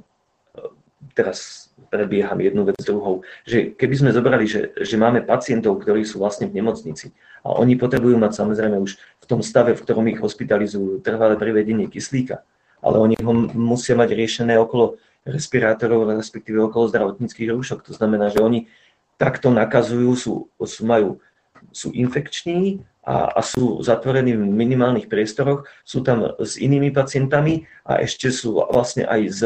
teraz 1.12 1.68
prebieham 1.92 2.40
jednu 2.40 2.64
vec 2.64 2.78
druhou, 2.80 3.20
že 3.44 3.76
keby 3.76 3.94
sme 4.00 4.10
zobrali, 4.16 4.48
že, 4.48 4.72
že 4.80 4.96
máme 4.96 5.20
pacientov, 5.28 5.76
ktorí 5.84 6.08
sú 6.08 6.24
vlastne 6.24 6.48
v 6.48 6.56
nemocnici 6.56 7.12
a 7.44 7.52
oni 7.52 7.76
potrebujú 7.76 8.16
mať 8.16 8.32
samozrejme 8.32 8.80
už 8.80 8.96
v 8.96 9.26
tom 9.28 9.44
stave, 9.44 9.76
v 9.76 9.82
ktorom 9.84 10.08
ich 10.08 10.16
hospitalizujú, 10.16 11.04
trvalé 11.04 11.36
privedenie 11.36 11.92
kyslíka, 11.92 12.40
ale 12.80 12.96
oni 12.96 13.14
ho 13.20 13.32
musia 13.52 13.92
mať 13.92 14.08
riešené 14.16 14.56
okolo 14.56 14.96
respirátorov, 15.28 16.08
respektíve 16.16 16.58
okolo 16.64 16.90
zdravotníckých 16.90 17.52
rúšok. 17.52 17.84
To 17.86 17.92
znamená, 17.94 18.32
že 18.32 18.42
oni 18.42 18.72
takto 19.20 19.54
nakazujú, 19.54 20.10
sú, 20.18 20.32
sú, 20.66 20.82
majú, 20.82 21.22
sú 21.70 21.94
infekční 21.94 22.82
a, 23.06 23.30
a 23.34 23.40
sú 23.42 23.82
zatvorení 23.82 24.34
v 24.34 24.42
minimálnych 24.46 25.06
priestoroch, 25.06 25.66
sú 25.86 26.02
tam 26.02 26.34
s 26.38 26.58
inými 26.58 26.90
pacientami 26.90 27.66
a 27.86 28.02
ešte 28.02 28.30
sú 28.34 28.58
vlastne 28.58 29.06
aj 29.06 29.20
s, 29.30 29.40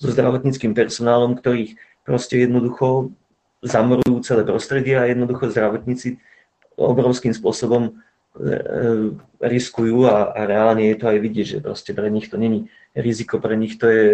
so 0.00 0.08
zdravotníckým 0.08 0.72
personálom, 0.72 1.36
ktorých 1.36 1.76
proste 2.02 2.40
jednoducho 2.40 3.12
zamorujú 3.60 4.24
celé 4.24 4.42
prostredie 4.42 4.96
a 4.96 5.04
jednoducho 5.04 5.52
zdravotníci 5.52 6.16
obrovským 6.80 7.36
spôsobom 7.36 7.92
e, 7.92 7.92
e, 7.92 8.60
riskujú 9.44 10.08
a, 10.08 10.32
a 10.32 10.40
reálne 10.48 10.88
je 10.88 10.96
to 10.96 11.06
aj 11.12 11.18
vidieť, 11.20 11.46
že 11.46 11.58
proste 11.60 11.92
pre 11.92 12.08
nich 12.08 12.32
to 12.32 12.40
není 12.40 12.72
riziko, 12.96 13.36
pre 13.36 13.52
nich 13.52 13.76
to 13.76 13.84
je 13.84 14.06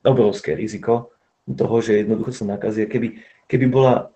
obrovské 0.00 0.56
riziko 0.56 1.12
toho, 1.44 1.76
že 1.84 2.02
jednoducho 2.02 2.32
sa 2.32 2.44
nakazia. 2.56 2.88
Keby, 2.88 3.20
keby 3.46 3.66
bola 3.68 4.10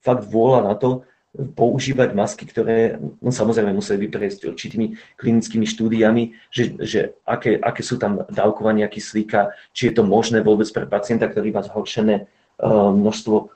fakt 0.00 0.24
vôľa 0.30 0.70
na 0.70 0.74
to, 0.78 1.04
používať 1.30 2.10
masky, 2.10 2.42
ktoré 2.42 2.98
no, 3.22 3.30
samozrejme 3.30 3.70
museli 3.70 4.10
vyprejsť 4.10 4.50
určitými 4.50 4.98
klinickými 5.14 5.62
štúdiami, 5.62 6.34
že, 6.50 6.74
že 6.82 7.00
aké, 7.22 7.54
aké 7.54 7.86
sú 7.86 8.02
tam 8.02 8.26
dávkovania 8.26 8.90
kyslíka, 8.90 9.54
či 9.70 9.90
je 9.90 9.92
to 9.94 10.02
možné 10.02 10.42
vôbec 10.42 10.66
pre 10.74 10.90
pacienta, 10.90 11.30
ktorý 11.30 11.54
má 11.54 11.62
zhoršené 11.62 12.26
uh, 12.26 12.90
množstvo 12.90 13.36
uh, 13.38 13.48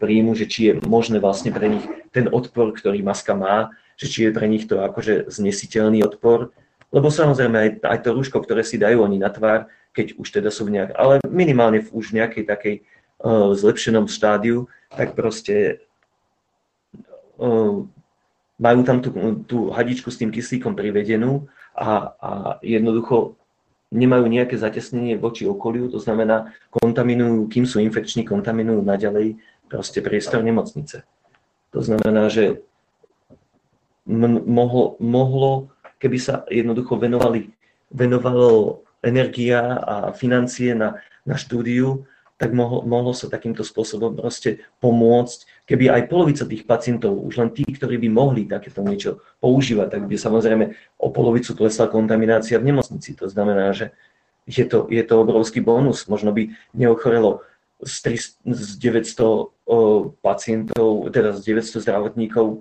príjmu, 0.00 0.32
že 0.32 0.48
či 0.48 0.72
je 0.72 0.80
možné 0.88 1.20
vlastne 1.20 1.52
pre 1.52 1.76
nich 1.76 1.84
ten 2.08 2.24
odpor, 2.32 2.72
ktorý 2.72 3.04
maska 3.04 3.36
má, 3.36 3.76
že 4.00 4.08
či 4.08 4.18
je 4.24 4.30
pre 4.32 4.48
nich 4.48 4.64
to 4.64 4.80
akože 4.80 5.28
znesiteľný 5.28 6.08
odpor, 6.08 6.56
lebo 6.88 7.12
samozrejme 7.12 7.56
aj, 7.60 7.70
aj 7.84 7.98
to 8.00 8.16
rúško, 8.16 8.40
ktoré 8.40 8.64
si 8.64 8.80
dajú 8.80 9.04
oni 9.04 9.20
na 9.20 9.28
tvár, 9.28 9.68
keď 9.92 10.16
už 10.16 10.40
teda 10.40 10.48
sú 10.48 10.64
v 10.64 10.80
nejak, 10.80 10.96
ale 10.96 11.20
minimálne 11.28 11.84
v 11.84 11.92
už 11.92 12.16
nejakej 12.16 12.48
takej 12.48 12.74
uh, 12.80 13.52
zlepšenom 13.52 14.08
štádiu, 14.08 14.72
tak 14.88 15.12
proste 15.12 15.84
majú 18.58 18.80
tam 18.86 19.02
tú, 19.02 19.10
tú 19.44 19.58
hadičku 19.74 20.08
s 20.10 20.18
tým 20.18 20.30
kyslíkom 20.30 20.78
privedenú 20.78 21.50
a, 21.74 22.14
a 22.18 22.30
jednoducho 22.62 23.34
nemajú 23.94 24.26
nejaké 24.26 24.58
zatesnenie 24.58 25.14
voči 25.14 25.46
okoliu, 25.46 25.86
to 25.86 26.02
znamená, 26.02 26.50
kontaminujú, 26.70 27.46
kým 27.46 27.62
sú 27.62 27.78
infekční, 27.78 28.26
kontaminujú 28.26 28.82
naďalej 28.82 29.38
proste 29.70 30.02
priestor 30.02 30.42
nemocnice. 30.42 31.06
To 31.70 31.80
znamená, 31.82 32.26
že 32.30 32.62
mohlo, 34.06 34.98
mohlo, 34.98 35.70
keby 36.02 36.18
sa 36.18 36.34
jednoducho 36.50 36.98
venovali, 36.98 37.54
venovalo 37.90 38.82
energia 39.02 39.78
a 39.78 39.96
financie 40.10 40.74
na, 40.74 40.98
na 41.22 41.38
štúdiu, 41.38 42.06
tak 42.34 42.50
mohlo, 42.50 42.82
mohlo 42.82 43.14
sa 43.14 43.30
takýmto 43.30 43.62
spôsobom 43.62 44.18
proste 44.18 44.66
pomôcť, 44.82 45.53
keby 45.64 45.88
aj 45.88 46.02
polovica 46.12 46.44
tých 46.44 46.68
pacientov, 46.68 47.16
už 47.24 47.40
len 47.40 47.50
tí, 47.52 47.64
ktorí 47.64 47.96
by 47.96 48.08
mohli 48.12 48.42
takéto 48.44 48.84
niečo 48.84 49.24
používať, 49.40 49.88
tak 49.96 50.02
by 50.04 50.16
samozrejme 50.16 50.64
o 51.00 51.08
polovicu 51.08 51.56
klesla 51.56 51.88
kontaminácia 51.88 52.60
v 52.60 52.68
nemocnici. 52.68 53.16
To 53.16 53.28
znamená, 53.28 53.72
že 53.72 53.96
je 54.44 54.64
to, 54.68 54.84
je 54.92 55.00
to 55.00 55.14
obrovský 55.24 55.64
bonus. 55.64 56.04
Možno 56.04 56.36
by 56.36 56.52
neochorelo 56.76 57.40
z, 57.80 57.94
300, 58.44 58.52
z 58.52 58.68
900 58.76 59.20
o, 59.24 59.44
pacientov, 60.20 61.08
teda 61.08 61.32
z 61.32 61.40
900 61.56 61.80
zdravotníkov 61.80 62.60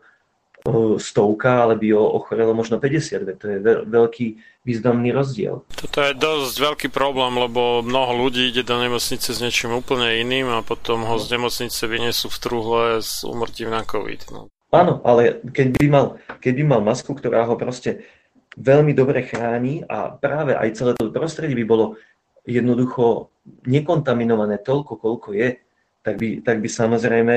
stovka, 0.95 1.67
ale 1.67 1.75
by 1.75 1.91
ho 1.91 2.03
ochorelo 2.15 2.55
možno 2.55 2.79
50, 2.79 3.35
to 3.35 3.45
je 3.51 3.57
veľký 3.83 4.27
významný 4.63 5.11
rozdiel. 5.11 5.59
Toto 5.75 5.99
je 5.99 6.15
dosť 6.15 6.55
veľký 6.55 6.87
problém, 6.87 7.35
lebo 7.35 7.83
mnoho 7.83 8.15
ľudí 8.15 8.47
ide 8.47 8.63
do 8.63 8.79
nemocnice 8.79 9.35
s 9.35 9.43
niečím 9.43 9.75
úplne 9.75 10.23
iným 10.23 10.47
a 10.55 10.63
potom 10.63 11.03
ho 11.03 11.19
z 11.19 11.35
nemocnice 11.35 11.83
vyniesú 11.83 12.31
v 12.31 12.39
truhle 12.39 12.83
s 13.03 13.27
umrtím 13.27 13.75
na 13.75 13.83
COVID. 13.83 14.31
No. 14.31 14.47
Áno, 14.71 15.03
ale 15.03 15.43
keď 15.51 15.67
by, 15.75 15.85
mal, 15.91 16.05
keď 16.39 16.53
by 16.55 16.63
mal 16.63 16.81
masku, 16.81 17.11
ktorá 17.11 17.43
ho 17.43 17.59
proste 17.59 18.07
veľmi 18.55 18.95
dobre 18.95 19.27
chráni 19.27 19.83
a 19.83 20.15
práve 20.15 20.55
aj 20.55 20.79
celé 20.79 20.91
to 20.95 21.11
prostredie 21.11 21.59
by 21.59 21.65
bolo 21.67 21.99
jednoducho 22.47 23.35
nekontaminované 23.67 24.63
toľko, 24.63 24.95
koľko 24.95 25.35
je, 25.35 25.59
tak 26.07 26.15
by, 26.15 26.39
tak 26.39 26.63
by 26.63 26.67
samozrejme 26.71 27.35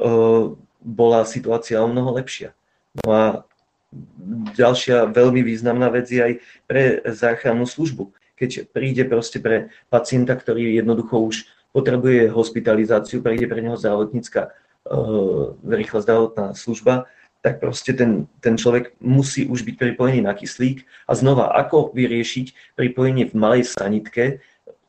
uh, 0.00 0.44
bola 0.84 1.24
situácia 1.24 1.80
o 1.80 1.88
mnoho 1.88 2.20
lepšia. 2.20 2.52
No 3.00 3.08
a 3.10 3.24
ďalšia 4.54 5.08
veľmi 5.08 5.40
významná 5.40 5.88
vec 5.88 6.12
je 6.12 6.20
aj 6.20 6.32
pre 6.68 7.00
záchrannú 7.08 7.64
službu. 7.64 8.12
Keď 8.36 8.68
príde 8.70 9.08
proste 9.08 9.40
pre 9.40 9.72
pacienta, 9.88 10.36
ktorý 10.36 10.76
jednoducho 10.76 11.16
už 11.24 11.36
potrebuje 11.72 12.30
hospitalizáciu, 12.30 13.24
príde 13.24 13.48
pre 13.48 13.64
neho 13.64 13.80
zdravotnícka 13.80 14.50
uh, 14.50 15.56
rýchla 15.64 16.00
zdravotná 16.04 16.46
služba, 16.54 17.08
tak 17.40 17.60
proste 17.60 17.92
ten, 17.92 18.24
ten 18.40 18.56
človek 18.56 18.96
musí 19.04 19.44
už 19.44 19.68
byť 19.68 19.76
pripojený 19.76 20.24
na 20.24 20.32
kyslík. 20.32 20.88
A 21.06 21.12
znova, 21.12 21.52
ako 21.52 21.92
vyriešiť 21.92 22.76
pripojenie 22.78 23.28
v 23.28 23.34
malej 23.36 23.62
sanitke 23.68 24.40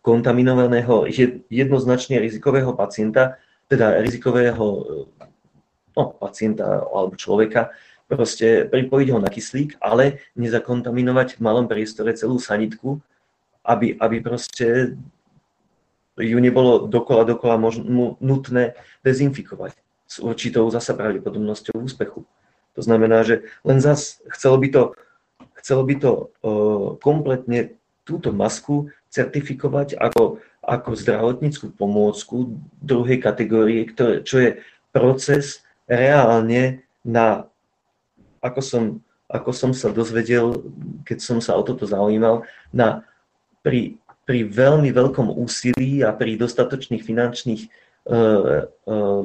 kontaminovaného 0.05 1.09
jednoznačne 1.49 2.21
rizikového 2.21 2.77
pacienta 2.77 3.41
teda 3.65 3.97
rizikového 4.05 4.85
no, 5.95 6.13
pacienta 6.15 6.83
alebo 6.85 7.15
človeka, 7.15 7.71
proste 8.05 8.69
pripojiť 8.69 9.07
ho 9.11 9.19
na 9.19 9.31
kyslík, 9.31 9.81
ale 9.81 10.21
nezakontaminovať 10.37 11.39
v 11.39 11.43
malom 11.43 11.65
priestore 11.65 12.13
celú 12.13 12.37
sanitku, 12.37 13.01
aby, 13.65 13.97
aby 13.97 14.21
proste 14.21 14.93
ju 16.15 16.37
nebolo 16.39 16.85
dokola, 16.85 17.25
dokola 17.25 17.57
možno, 17.57 18.15
nutné 18.21 18.77
dezinfikovať 19.01 19.75
s 20.05 20.21
určitou 20.21 20.69
zasa 20.69 20.93
pravdepodobnosťou 20.93 21.81
úspechu. 21.81 22.23
To 22.77 22.81
znamená, 22.83 23.25
že 23.25 23.47
len 23.65 23.81
zas 23.81 24.21
chcelo 24.37 24.61
by 24.61 24.67
to, 24.69 24.83
chcelo 25.59 25.81
by 25.83 25.95
to 25.97 26.11
uh, 26.13 26.93
kompletne 27.01 27.73
túto 28.05 28.29
masku 28.29 28.93
certifikovať 29.09 29.97
ako, 29.97 30.37
ako 30.61 30.89
zdravotníckú 30.93 31.73
pomôcku 31.73 32.53
druhej 32.79 33.17
kategórie, 33.17 33.89
ktoré, 33.89 34.21
čo 34.21 34.37
je 34.39 34.49
proces 34.93 35.64
reálne 35.85 36.85
na 37.05 37.49
ako 38.45 38.61
som, 38.61 38.83
ako 39.25 39.49
som 39.49 39.71
sa 39.73 39.89
dozvedel, 39.89 40.61
keď 41.01 41.17
som 41.17 41.37
sa 41.41 41.57
o 41.57 41.65
toto 41.65 41.89
zaujímal, 41.89 42.45
na, 42.69 43.01
pri, 43.65 43.97
pri 44.29 44.45
veľmi 44.45 44.93
veľkom 44.93 45.33
úsilí 45.33 46.05
a 46.05 46.13
pri 46.13 46.37
dostatočných 46.37 47.01
finančných 47.01 47.61
uh, 48.05 48.69
uh, 48.85 49.23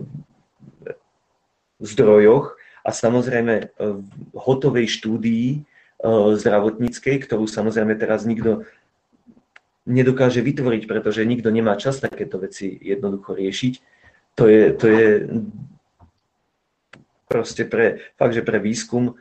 zdrojoch 1.84 2.56
a 2.80 2.90
samozrejme 2.92 3.76
v 3.76 4.36
hotovej 4.36 4.88
štúdii 4.88 5.64
zdravotníckej, 6.40 7.28
ktorú 7.28 7.44
samozrejme 7.44 7.92
teraz 8.00 8.24
nikto 8.24 8.64
nedokáže 9.84 10.40
vytvoriť, 10.40 10.88
pretože 10.88 11.28
nikto 11.28 11.52
nemá 11.52 11.76
čas 11.76 12.00
takéto 12.00 12.40
veci 12.40 12.72
jednoducho 12.80 13.36
riešiť. 13.36 13.74
To 14.40 14.48
je, 14.48 14.62
to 14.72 14.86
je 14.88 15.08
proste 17.30 17.62
pre, 17.62 18.02
fakt, 18.18 18.34
že 18.34 18.42
pre 18.42 18.58
výskum 18.58 19.14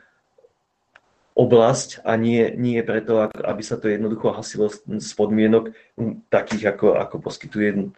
oblasť 1.38 2.02
a 2.02 2.18
nie, 2.18 2.50
nie 2.58 2.82
preto, 2.82 3.30
aby 3.30 3.62
sa 3.62 3.78
to 3.78 3.86
jednoducho 3.86 4.34
hasilo 4.34 4.66
z 4.74 5.10
podmienok 5.14 5.70
takých, 6.26 6.74
ako, 6.74 6.98
ako 6.98 7.16
poskytuje 7.22 7.94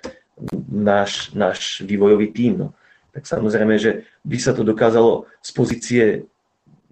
náš, 0.68 1.32
náš 1.32 1.80
vývojový 1.80 2.28
tím. 2.36 2.55
No. 2.60 2.68
Tak 3.16 3.24
samozrejme, 3.24 3.80
že 3.80 4.05
by 4.22 4.36
sa 4.36 4.52
to 4.52 4.62
dokázalo 4.68 5.24
z 5.40 5.51
pozície 5.56 6.05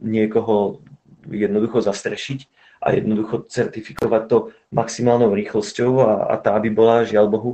niekoho 0.00 0.80
jednoducho 1.28 1.84
zastrešiť 1.84 2.48
a 2.80 2.96
jednoducho 2.96 3.44
certifikovať 3.44 4.22
to 4.24 4.38
maximálnou 4.72 5.36
rýchlosťou 5.36 5.92
a, 6.00 6.12
a 6.32 6.34
tá 6.40 6.56
by 6.56 6.70
bola, 6.72 7.04
žiaľ 7.04 7.28
Bohu, 7.28 7.52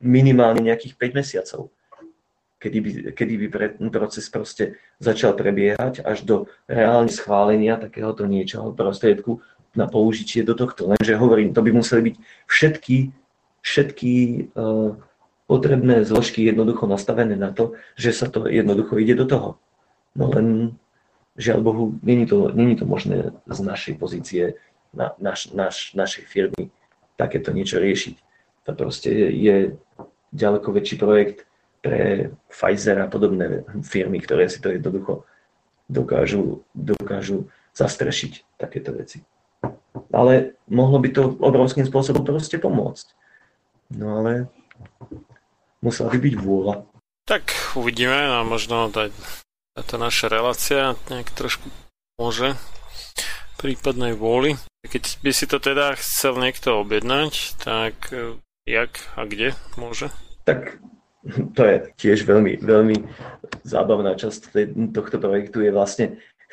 minimálne 0.00 0.64
nejakých 0.64 0.96
5 0.96 1.12
mesiacov 1.20 1.68
kedy 2.66 2.78
by, 2.82 2.90
kedy 3.14 3.34
by 3.38 3.46
proces 3.94 4.26
proste 4.26 4.74
začal 4.98 5.38
prebiehať 5.38 6.02
až 6.02 6.26
do 6.26 6.36
reálne 6.66 7.06
schválenia 7.06 7.78
takéhoto 7.78 8.26
niečoho 8.26 8.74
prostriedku 8.74 9.38
na 9.78 9.86
použitie 9.86 10.42
do 10.42 10.58
tohto. 10.58 10.90
Lenže 10.90 11.14
hovorím, 11.14 11.54
to 11.54 11.62
by 11.62 11.70
museli 11.70 12.10
byť 12.10 12.16
všetky, 12.50 12.96
všetky 13.62 14.12
uh, 14.58 14.98
potrebné 15.46 16.02
zložky 16.02 16.42
jednoducho 16.42 16.90
nastavené 16.90 17.38
na 17.38 17.54
to, 17.54 17.78
že 17.94 18.10
sa 18.10 18.26
to 18.26 18.50
jednoducho 18.50 18.98
ide 18.98 19.14
do 19.14 19.30
toho. 19.30 19.48
No 20.18 20.26
len 20.34 20.74
žiaľ 21.38 21.62
Bohu, 21.62 21.84
není 22.02 22.26
to, 22.26 22.50
není 22.50 22.74
to 22.74 22.82
možné 22.82 23.30
z 23.46 23.60
našej 23.62 23.94
pozície, 24.02 24.58
na, 24.90 25.14
naš, 25.22 25.54
naš, 25.54 25.94
našej 25.94 26.24
firmy 26.26 26.74
takéto 27.14 27.54
niečo 27.54 27.78
riešiť. 27.78 28.16
To 28.66 28.74
proste 28.74 29.12
je, 29.12 29.28
je 29.30 29.56
ďaleko 30.34 30.74
väčší 30.74 30.96
projekt, 30.98 31.45
pre 31.86 32.34
Pfizer 32.50 32.98
a 32.98 33.06
podobné 33.06 33.62
firmy, 33.86 34.18
ktoré 34.18 34.50
si 34.50 34.58
to 34.58 34.74
jednoducho 34.74 35.22
dokážu, 35.86 36.66
dokážu 36.74 37.46
zastrešiť 37.78 38.58
takéto 38.58 38.90
veci. 38.90 39.22
Ale 40.10 40.58
mohlo 40.66 40.98
by 40.98 41.08
to 41.14 41.38
obrovským 41.38 41.86
spôsobom 41.86 42.26
proste 42.26 42.58
pomôcť. 42.58 43.06
No 43.94 44.18
ale 44.18 44.50
musela 45.78 46.10
by 46.10 46.18
byť 46.18 46.34
vôľa. 46.42 46.74
Tak 47.30 47.78
uvidíme 47.78 48.18
a 48.18 48.42
možno 48.42 48.90
tá, 48.90 49.14
táto 49.78 49.94
naša 49.94 50.26
relácia 50.26 50.98
nejak 51.06 51.30
trošku 51.30 51.70
môže 52.18 52.58
prípadnej 53.62 54.18
vôli. 54.18 54.58
Keď 54.86 55.22
by 55.22 55.30
si 55.30 55.46
to 55.46 55.62
teda 55.62 55.94
chcel 55.98 56.38
niekto 56.38 56.82
objednať, 56.82 57.58
tak 57.62 57.94
eh, 58.10 58.38
jak 58.66 58.98
a 59.14 59.26
kde 59.26 59.54
môže? 59.78 60.10
Tak 60.46 60.78
to 61.56 61.62
je 61.62 61.76
tiež 61.98 62.26
veľmi, 62.26 62.62
veľmi 62.62 62.96
zábavná 63.66 64.14
časť 64.14 64.54
tohto 64.94 65.16
projektu 65.18 65.62
je 65.62 65.70
vlastne, 65.74 66.06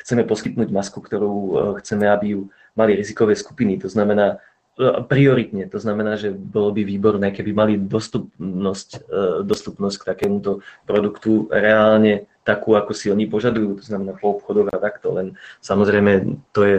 chceme 0.04 0.26
poskytnúť 0.26 0.68
masku, 0.68 1.00
ktorú 1.00 1.32
e, 1.32 1.52
chceme, 1.80 2.04
aby 2.10 2.36
ju 2.36 2.40
mali 2.76 2.98
rizikové 2.98 3.32
skupiny. 3.38 3.80
To 3.80 3.88
znamená, 3.88 4.36
e, 4.76 5.00
prioritne, 5.06 5.64
to 5.70 5.78
znamená, 5.78 6.20
že 6.20 6.34
bolo 6.34 6.74
by 6.74 6.82
výborné, 6.84 7.32
keby 7.32 7.50
mali 7.54 7.74
dostupnosť, 7.80 8.88
e, 9.00 9.20
dostupnosť 9.46 9.96
k 9.96 10.08
takémuto 10.12 10.60
produktu 10.84 11.48
reálne 11.48 12.28
takú, 12.44 12.76
ako 12.76 12.92
si 12.92 13.08
oni 13.08 13.24
požadujú, 13.24 13.80
to 13.80 13.84
znamená 13.88 14.12
po 14.20 14.36
obchodoch 14.36 14.68
a 14.68 14.82
takto, 14.82 15.16
len 15.16 15.32
samozrejme 15.64 16.36
to 16.52 16.60
je, 16.66 16.78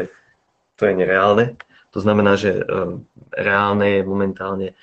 to 0.77 0.85
je 0.85 0.93
nereálne. 0.93 1.57
To 1.95 2.03
znamená, 2.03 2.35
že 2.35 2.59
reálne 3.31 3.87
je 3.87 4.01
momentálne 4.03 4.75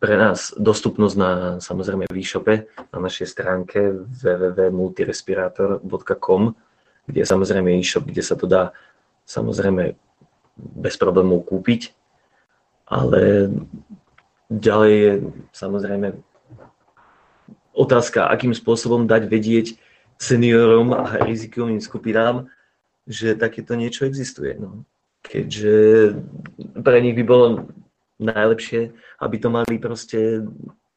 pre 0.00 0.16
nás 0.16 0.56
dostupnosť 0.56 1.16
na 1.20 1.60
samozrejme 1.60 2.08
e-shope, 2.16 2.64
na 2.88 2.98
našej 2.98 3.28
stránke 3.28 4.08
www.multirespirator.com, 4.08 6.56
kde 7.04 7.20
je 7.20 7.28
samozrejme 7.28 7.76
e-shop, 7.76 8.08
kde 8.08 8.24
sa 8.24 8.40
to 8.40 8.48
dá 8.48 8.72
samozrejme 9.28 9.92
bez 10.56 10.96
problémov 10.96 11.44
kúpiť, 11.44 11.92
ale 12.88 13.52
ďalej 14.48 14.94
je 14.96 15.28
samozrejme 15.52 16.16
otázka, 17.76 18.32
akým 18.32 18.56
spôsobom 18.56 19.04
dať 19.04 19.28
vedieť 19.28 19.76
seniorom 20.16 20.96
a 20.96 21.20
rizikovým 21.24 21.80
skupinám, 21.84 22.48
že 23.04 23.36
takéto 23.36 23.76
niečo 23.76 24.08
existuje. 24.08 24.56
No. 24.56 24.88
Keďže 25.20 26.16
pre 26.80 26.96
nich 27.02 27.18
by 27.18 27.24
bolo 27.26 27.66
najlepšie, 28.22 28.80
aby 29.20 29.36
to 29.38 29.48
mali 29.50 29.74
proste 29.78 30.46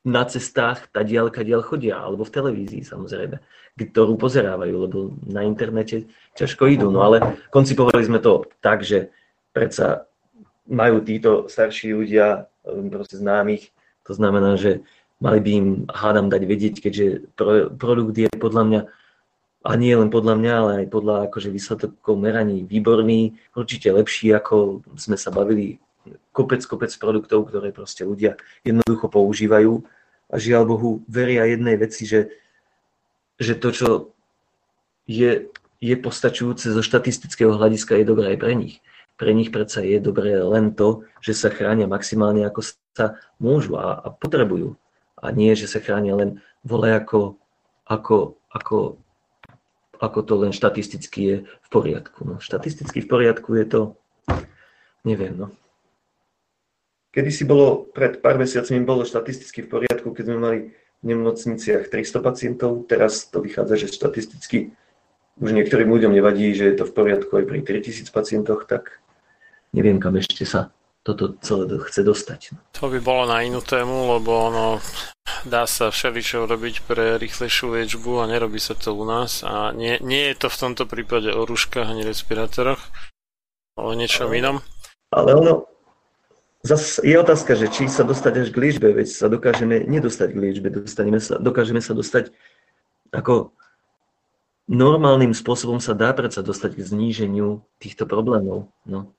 na 0.05 0.21
cestách 0.29 0.85
tá 0.93 1.01
diaľka 1.01 1.41
diaľ 1.41 1.65
chodia, 1.65 1.97
alebo 1.97 2.21
v 2.21 2.35
televízii 2.37 2.85
samozrejme, 2.85 3.41
ktorú 3.73 4.21
pozerávajú, 4.21 4.75
lebo 4.85 4.97
na 5.25 5.41
internete 5.41 6.05
ťažko 6.37 6.69
idú. 6.69 6.87
No 6.93 7.01
ale 7.01 7.41
koncipovali 7.49 8.05
sme 8.05 8.21
to 8.21 8.45
tak, 8.61 8.85
že 8.85 9.09
predsa 9.49 10.05
majú 10.69 11.01
títo 11.01 11.49
starší 11.49 11.97
ľudia 11.97 12.45
um, 12.65 12.89
proste 12.93 13.17
známych, 13.17 13.73
to 14.05 14.13
znamená, 14.13 14.61
že 14.61 14.85
mali 15.17 15.41
by 15.41 15.49
im, 15.57 15.67
hádam, 15.89 16.29
dať 16.29 16.41
vedieť, 16.45 16.75
keďže 16.85 17.05
pro, 17.33 17.73
produkt 17.73 18.13
je 18.13 18.29
podľa 18.37 18.63
mňa, 18.65 18.81
a 19.65 19.71
nie 19.73 19.97
len 19.97 20.13
podľa 20.13 20.37
mňa, 20.37 20.53
ale 20.53 20.71
aj 20.85 20.87
podľa 20.93 21.15
akože 21.25 21.49
výsledkov 21.49 22.13
meraní 22.21 22.61
výborný, 22.61 23.33
určite 23.57 23.89
lepší, 23.89 24.29
ako 24.37 24.85
sme 24.93 25.17
sa 25.17 25.33
bavili 25.33 25.81
kopec, 26.31 26.61
kopec 26.65 26.91
produktov, 26.97 27.49
ktoré 27.49 27.73
proste 27.75 28.05
ľudia 28.05 28.37
jednoducho 28.61 29.09
používajú 29.09 29.83
a 30.29 30.35
žiaľ 30.41 30.63
Bohu 30.65 30.89
veria 31.05 31.45
jednej 31.45 31.77
veci, 31.77 32.09
že, 32.09 32.33
že 33.37 33.53
to, 33.57 33.69
čo 33.69 33.87
je, 35.05 35.49
je 35.81 35.95
postačujúce 35.95 36.73
zo 36.73 36.81
štatistického 36.81 37.53
hľadiska, 37.53 37.97
je 37.97 38.05
dobré 38.09 38.33
aj 38.33 38.39
pre 38.41 38.53
nich. 38.57 38.75
Pre 39.15 39.31
nich 39.31 39.53
predsa 39.53 39.79
je 39.79 40.01
dobré 40.01 40.35
len 40.41 40.75
to, 40.75 41.07
že 41.23 41.37
sa 41.37 41.47
chránia 41.47 41.87
maximálne 41.87 42.43
ako 42.43 42.61
sa 42.95 43.15
môžu 43.39 43.79
a, 43.79 44.01
a 44.01 44.07
potrebujú. 44.11 44.75
A 45.15 45.31
nie, 45.31 45.55
že 45.55 45.71
sa 45.71 45.79
chránia 45.79 46.17
len 46.17 46.43
vole 46.65 46.91
ako, 46.91 47.39
ako, 47.87 48.35
ako, 48.51 48.99
ako 50.01 50.19
to 50.25 50.33
len 50.41 50.51
štatisticky 50.51 51.19
je 51.21 51.35
v 51.47 51.67
poriadku. 51.71 52.27
No, 52.27 52.43
štatisticky 52.43 53.05
v 53.05 53.07
poriadku 53.07 53.55
je 53.55 53.65
to, 53.69 53.81
neviem, 55.07 55.37
no. 55.37 55.47
Kedy 57.15 57.31
si 57.31 57.47
bolo, 57.47 57.87
pred 57.95 58.19
pár 58.19 58.35
mesiacmi 58.35 58.83
bolo 58.83 59.07
štatisticky 59.07 59.63
v 59.63 59.71
poriadku, 59.71 60.11
keď 60.11 60.23
sme 60.27 60.37
mali 60.37 60.59
v 60.99 61.03
nemocniciach 61.15 61.87
300 61.87 62.19
pacientov, 62.19 62.83
teraz 62.91 63.31
to 63.31 63.39
vychádza, 63.39 63.87
že 63.87 63.95
štatisticky 63.95 64.75
už 65.39 65.49
niektorým 65.55 65.87
ľuďom 65.87 66.11
nevadí, 66.11 66.51
že 66.51 66.67
je 66.71 66.75
to 66.75 66.85
v 66.87 66.95
poriadku 66.95 67.31
aj 67.39 67.47
pri 67.47 67.63
3000 67.63 68.11
pacientoch, 68.11 68.67
tak 68.67 68.99
neviem, 69.71 69.95
kam 69.95 70.19
ešte 70.19 70.43
sa 70.43 70.75
toto 71.05 71.37
celé 71.39 71.69
chce 71.87 72.01
dostať. 72.01 72.41
To 72.81 72.89
by 72.91 72.99
bolo 72.99 73.29
na 73.29 73.45
inú 73.45 73.61
tému, 73.61 74.17
lebo 74.17 74.51
ono 74.51 74.83
dá 75.45 75.69
sa 75.69 75.93
všeličo 75.93 76.49
robiť 76.49 76.83
pre 76.83 77.21
rýchlejšiu 77.21 77.77
liečbu 77.77 78.25
a 78.25 78.27
nerobí 78.27 78.57
sa 78.57 78.73
to 78.73 78.91
u 78.91 79.05
nás 79.05 79.45
a 79.45 79.69
nie, 79.71 80.01
nie 80.01 80.33
je 80.33 80.35
to 80.41 80.47
v 80.49 80.59
tomto 80.67 80.83
prípade 80.89 81.29
o 81.29 81.45
rúškach 81.45 81.85
ani 81.85 82.01
respirátoroch, 82.01 82.81
o 83.77 83.93
niečom 83.93 84.33
inom. 84.33 84.65
Ale 85.13 85.37
ono, 85.37 85.74
Zas 86.65 86.97
je 86.97 87.13
otázka, 87.13 87.53
že 87.53 87.69
či 87.69 87.85
sa 87.85 88.01
dostať 88.01 88.33
až 88.41 88.47
k 88.49 88.57
liečbe, 88.57 88.89
veď 88.89 89.05
sa 89.05 89.29
dokážeme 89.29 89.85
nedostať 89.85 90.33
k 90.33 90.41
liečbe, 90.41 90.73
dostaneme 90.73 91.21
sa, 91.21 91.37
dokážeme 91.37 91.77
sa 91.77 91.93
dostať 91.93 92.33
ako 93.13 93.53
normálnym 94.65 95.29
spôsobom 95.37 95.77
sa 95.77 95.93
dá 95.93 96.09
predsa 96.17 96.41
dostať 96.41 96.81
k 96.81 96.85
zníženiu 96.89 97.61
týchto 97.77 98.09
problémov. 98.09 98.73
No. 98.81 99.13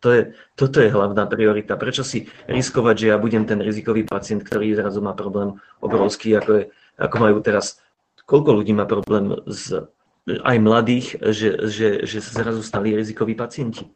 To 0.00 0.08
je, 0.08 0.22
toto 0.56 0.80
je 0.80 0.88
hlavná 0.88 1.28
priorita. 1.28 1.76
Prečo 1.76 2.00
si 2.00 2.32
riskovať, 2.48 2.94
že 2.96 3.06
ja 3.12 3.20
budem 3.20 3.44
ten 3.44 3.60
rizikový 3.60 4.08
pacient, 4.08 4.40
ktorý 4.40 4.72
zrazu 4.72 5.04
má 5.04 5.12
problém 5.12 5.60
obrovský, 5.84 6.40
ako, 6.40 6.50
je, 6.56 6.62
ako 6.96 7.16
majú 7.20 7.36
teraz, 7.44 7.84
koľko 8.24 8.56
ľudí 8.56 8.72
má 8.72 8.88
problém 8.88 9.36
z, 9.44 9.84
aj 10.24 10.56
mladých, 10.56 11.20
že, 11.20 11.68
že, 11.68 11.88
že 12.08 12.18
sa 12.24 12.40
zrazu 12.40 12.64
stali 12.64 12.96
rizikoví 12.96 13.36
pacienti. 13.36 13.92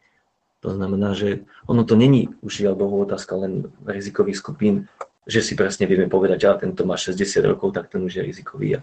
To 0.65 0.73
znamená, 0.73 1.13
že 1.13 1.45
ono 1.69 1.85
to 1.85 1.93
není 1.93 2.33
už 2.41 2.65
žiaľ 2.65 2.75
Bohu 2.81 3.05
otázka 3.05 3.37
len 3.37 3.69
rizikových 3.85 4.41
skupín, 4.41 4.89
že 5.29 5.45
si 5.45 5.53
presne 5.53 5.85
vieme 5.85 6.09
povedať, 6.09 6.49
že 6.49 6.65
tento 6.65 6.89
má 6.89 6.97
60 6.97 7.21
rokov, 7.45 7.77
tak 7.77 7.93
ten 7.93 8.01
už 8.01 8.17
je 8.17 8.23
rizikový 8.25 8.69
a, 8.77 8.81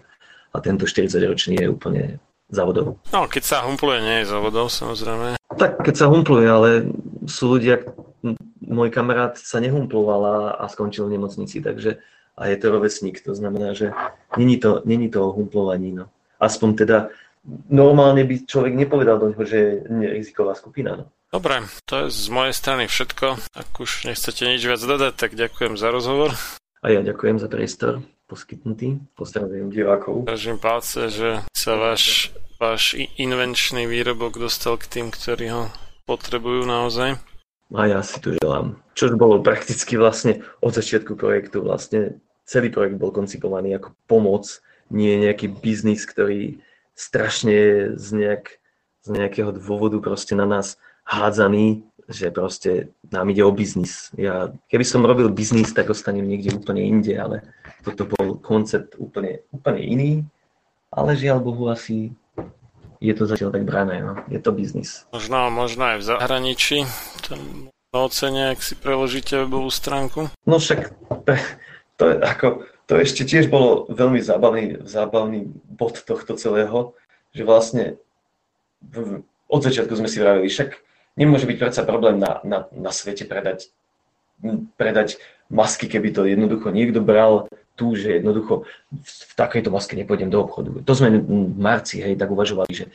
a 0.54 0.56
tento 0.62 0.86
40-ročný 0.86 1.58
je 1.58 1.66
úplne 1.66 2.22
závodov. 2.46 3.02
No, 3.10 3.26
keď 3.26 3.42
sa 3.42 3.58
humpluje, 3.66 3.98
nie 3.98 4.16
je 4.22 4.30
závodov, 4.30 4.70
samozrejme. 4.70 5.42
Tak, 5.58 5.82
keď 5.82 5.94
sa 5.98 6.06
humpluje, 6.06 6.46
ale 6.46 6.68
sú 7.26 7.58
ľudia, 7.58 7.82
môj 8.62 8.88
kamarát 8.94 9.34
sa 9.34 9.58
nehumploval 9.58 10.22
a, 10.22 10.36
a 10.62 10.64
skončil 10.70 11.10
v 11.10 11.18
nemocnici, 11.18 11.58
takže 11.58 11.98
a 12.38 12.48
je 12.48 12.56
to 12.56 12.72
rovesník, 12.72 13.20
to 13.20 13.34
znamená, 13.34 13.74
že 13.76 13.92
není 14.38 14.56
to, 14.56 14.80
není 14.86 15.10
to 15.10 15.20
o 15.28 15.34
humplovaní, 15.34 15.92
no. 15.92 16.08
Aspoň 16.40 16.68
teda 16.74 16.98
normálne 17.68 18.24
by 18.24 18.48
človek 18.48 18.72
nepovedal 18.72 19.20
do 19.20 19.34
neho, 19.34 19.44
že 19.44 19.84
je 19.84 20.08
riziková 20.08 20.54
skupina, 20.54 20.96
no. 20.96 21.06
Dobre, 21.32 21.64
to 21.88 21.96
je 21.96 22.06
z 22.12 22.28
mojej 22.28 22.52
strany 22.52 22.84
všetko. 22.84 23.40
Ak 23.56 23.80
už 23.80 24.04
nechcete 24.04 24.44
nič 24.44 24.68
viac 24.68 24.84
dodať, 24.84 25.16
tak 25.16 25.32
ďakujem 25.32 25.80
za 25.80 25.88
rozhovor. 25.88 26.36
A 26.84 26.92
ja 26.92 27.00
ďakujem 27.00 27.40
za 27.40 27.48
priestor 27.48 28.04
poskytnutý. 28.28 29.00
Pozdravujem 29.16 29.72
divákov. 29.72 30.28
Držím 30.28 30.60
palce, 30.60 31.08
že 31.08 31.40
sa 31.56 31.80
váš, 31.80 32.36
váš 32.60 33.00
invenčný 33.16 33.88
výrobok 33.88 34.36
dostal 34.36 34.76
k 34.76 34.84
tým, 34.92 35.06
ktorí 35.08 35.48
ho 35.56 35.72
potrebujú 36.04 36.68
naozaj. 36.68 37.16
A 37.72 37.80
ja 37.88 38.04
si 38.04 38.20
to 38.20 38.36
želám. 38.36 38.76
Čo 38.92 39.16
bolo 39.16 39.40
prakticky 39.40 39.96
vlastne 39.96 40.44
od 40.60 40.76
začiatku 40.76 41.16
projektu. 41.16 41.64
Vlastne 41.64 42.20
celý 42.44 42.68
projekt 42.68 43.00
bol 43.00 43.08
koncipovaný 43.08 43.80
ako 43.80 43.96
pomoc, 44.04 44.60
nie 44.92 45.16
nejaký 45.16 45.48
biznis, 45.48 46.04
ktorý 46.04 46.60
strašne 46.92 47.88
z, 47.96 48.08
nejak, 48.12 48.60
z 49.00 49.08
nejakého 49.16 49.56
dôvodu 49.56 49.96
proste 50.04 50.36
na 50.36 50.44
nás 50.44 50.76
hádzaný, 51.06 51.82
že 52.08 52.34
proste 52.34 52.92
nám 53.08 53.30
ide 53.30 53.44
o 53.44 53.52
biznis. 53.54 54.10
Ja, 54.18 54.50
keby 54.68 54.84
som 54.84 55.06
robil 55.06 55.30
biznis, 55.30 55.72
tak 55.72 55.90
ostanem 55.90 56.26
niekde 56.26 56.56
úplne 56.56 56.82
inde, 56.82 57.14
ale 57.14 57.46
toto 57.86 58.06
bol 58.06 58.38
koncept 58.38 58.98
úplne, 58.98 59.42
úplne 59.54 59.80
iný. 59.82 60.12
Ale 60.92 61.16
žiaľ 61.16 61.40
Bohu 61.40 61.72
asi 61.72 62.12
je 63.02 63.14
to 63.18 63.26
zatiaľ 63.26 63.50
tak 63.50 63.66
brané, 63.66 63.98
no. 63.98 64.14
je 64.30 64.38
to 64.38 64.54
biznis. 64.54 65.08
Možno, 65.10 65.50
možno 65.50 65.90
aj 65.90 65.96
v 65.98 66.06
zahraničí, 66.06 66.78
ten 67.26 67.72
ocene, 67.90 68.54
ak 68.54 68.62
si 68.62 68.78
preložíte 68.78 69.42
webovú 69.42 69.68
stránku. 69.68 70.30
No 70.46 70.62
však 70.62 70.94
to, 71.98 72.04
je, 72.06 72.14
ako, 72.22 72.46
to 72.86 72.94
ešte 73.02 73.26
tiež 73.26 73.50
bolo 73.50 73.90
veľmi 73.90 74.22
zábavný, 74.22 74.86
zábavný 74.86 75.50
bod 75.66 75.98
tohto 76.06 76.38
celého, 76.38 76.94
že 77.34 77.42
vlastne 77.42 77.84
v, 78.80 79.26
od 79.50 79.60
začiatku 79.60 79.92
sme 79.98 80.08
si 80.08 80.22
vravili, 80.22 80.46
však 80.46 80.91
nemôže 81.16 81.44
byť 81.44 81.58
predsa 81.58 81.82
problém 81.84 82.16
na, 82.16 82.40
na, 82.44 82.68
na 82.72 82.90
svete 82.90 83.28
predať, 83.28 83.68
predať 84.76 85.20
masky, 85.52 85.86
keby 85.88 86.08
to 86.12 86.24
jednoducho 86.24 86.72
niekto 86.72 87.04
bral 87.04 87.48
tu, 87.76 87.96
že 87.96 88.20
jednoducho 88.20 88.68
v, 88.92 89.32
takejto 89.36 89.72
maske 89.72 89.96
nepôjdem 89.96 90.28
do 90.28 90.44
obchodu. 90.44 90.70
To 90.84 90.92
sme 90.92 91.20
v 91.20 91.56
marci 91.56 92.00
hej, 92.00 92.16
tak 92.16 92.32
uvažovali, 92.32 92.72
že 92.72 92.86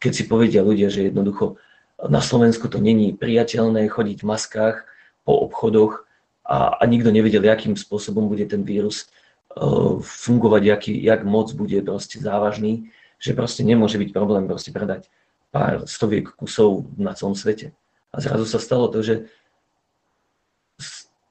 keď 0.00 0.12
si 0.12 0.24
povedia 0.28 0.60
ľudia, 0.60 0.92
že 0.92 1.08
jednoducho 1.08 1.56
na 2.04 2.20
Slovensku 2.20 2.68
to 2.68 2.82
není 2.82 3.16
priateľné 3.16 3.88
chodiť 3.88 4.20
v 4.20 4.28
maskách 4.28 4.76
po 5.24 5.48
obchodoch 5.48 6.04
a, 6.44 6.76
a 6.76 6.82
nikto 6.84 7.08
nevedel, 7.08 7.40
akým 7.48 7.76
spôsobom 7.76 8.28
bude 8.28 8.44
ten 8.44 8.60
vírus 8.60 9.08
uh, 9.56 9.96
fungovať, 10.04 10.62
aký, 10.68 10.92
jak 11.00 11.24
moc 11.24 11.48
bude 11.56 11.80
proste 11.80 12.20
závažný, 12.20 12.92
že 13.16 13.32
proste 13.32 13.64
nemôže 13.64 13.96
byť 13.96 14.10
problém 14.12 14.44
proste 14.44 14.68
predať 14.68 15.08
pár 15.54 15.86
stoviek 15.86 16.34
kusov 16.34 16.90
na 16.98 17.14
celom 17.14 17.38
svete. 17.38 17.70
A 18.10 18.18
zrazu 18.18 18.42
sa 18.42 18.58
stalo 18.58 18.90
to, 18.90 19.06
že 19.06 19.30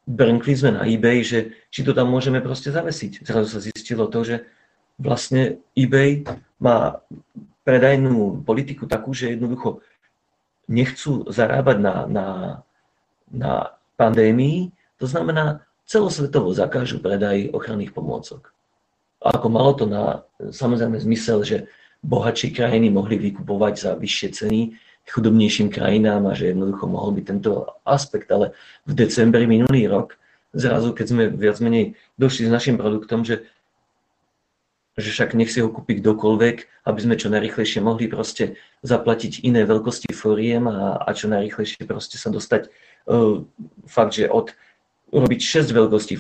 brnkli 0.08 0.56
sme 0.56 0.80
na 0.80 0.88
eBay, 0.88 1.20
že 1.28 1.52
či 1.68 1.84
to 1.84 1.91
tam 1.91 2.08
môžeme 2.08 2.40
proste 2.40 2.72
zavesiť. 2.72 3.28
Zrazu 3.28 3.52
sa 3.52 3.60
zistilo 3.60 4.08
to, 4.08 4.24
že 4.24 4.48
vlastne 4.95 5.60
eBay 5.76 6.24
má 6.64 7.04
predajnú 7.68 8.44
politiku 8.48 8.88
takú, 8.88 9.12
že 9.12 9.36
jednoducho 9.36 9.84
nechcú 10.72 11.28
zarábať 11.28 11.78
na, 11.84 11.95
na, 12.08 12.28
na 13.28 13.52
pandémii, 14.00 14.72
to 14.95 15.04
znamená 15.08 15.68
celosvetovo 15.84 16.56
zakážu 16.56 17.04
predaj 17.04 17.52
ochranných 17.52 17.91
pomôcok. 17.91 18.56
A 19.24 19.36
ako 19.36 19.48
malo 19.52 19.72
to 19.76 19.88
na 19.88 20.24
samozrejme 20.40 21.00
zmysel, 21.00 21.44
že 21.44 21.68
bohatšie 22.04 22.52
krajiny 22.52 22.92
mohli 22.92 23.16
vykupovať 23.16 23.74
za 23.80 23.92
vyššie 23.96 24.30
ceny 24.36 24.62
chudobnejším 25.10 25.68
krajinám 25.68 26.32
a 26.32 26.38
že 26.38 26.56
jednoducho 26.56 26.88
mohol 26.88 27.12
byť 27.20 27.26
tento 27.28 27.68
aspekt. 27.84 28.32
Ale 28.32 28.56
v 28.88 28.92
decembri 28.96 29.44
minulý 29.44 29.92
rok, 29.92 30.16
zrazu 30.56 30.96
keď 30.96 31.06
sme 31.10 31.24
viac 31.28 31.60
menej 31.60 32.00
došli 32.16 32.48
s 32.48 32.52
našim 32.54 32.80
produktom, 32.80 33.28
že, 33.28 33.44
že 34.96 35.10
však 35.12 35.36
nech 35.36 35.52
si 35.52 35.60
ho 35.60 35.68
kúpi 35.68 36.00
kdokoľvek, 36.00 36.88
aby 36.88 37.00
sme 37.04 37.20
čo 37.20 37.28
najrychlejšie 37.34 37.84
mohli 37.84 38.08
proste 38.08 38.56
zaplatiť 38.86 39.44
iné 39.44 39.68
veľkosti 39.68 40.16
foriem 40.16 40.72
a, 40.72 41.04
a 41.04 41.10
čo 41.12 41.28
najrychlejšie 41.28 41.84
proste 41.84 42.16
sa 42.16 42.32
dostať 42.32 42.72
uh, 43.12 43.44
fakt, 43.84 44.16
že 44.16 44.32
od 44.32 44.56
urobiť 45.14 45.42
6 45.46 45.78
veľkostí 45.78 46.18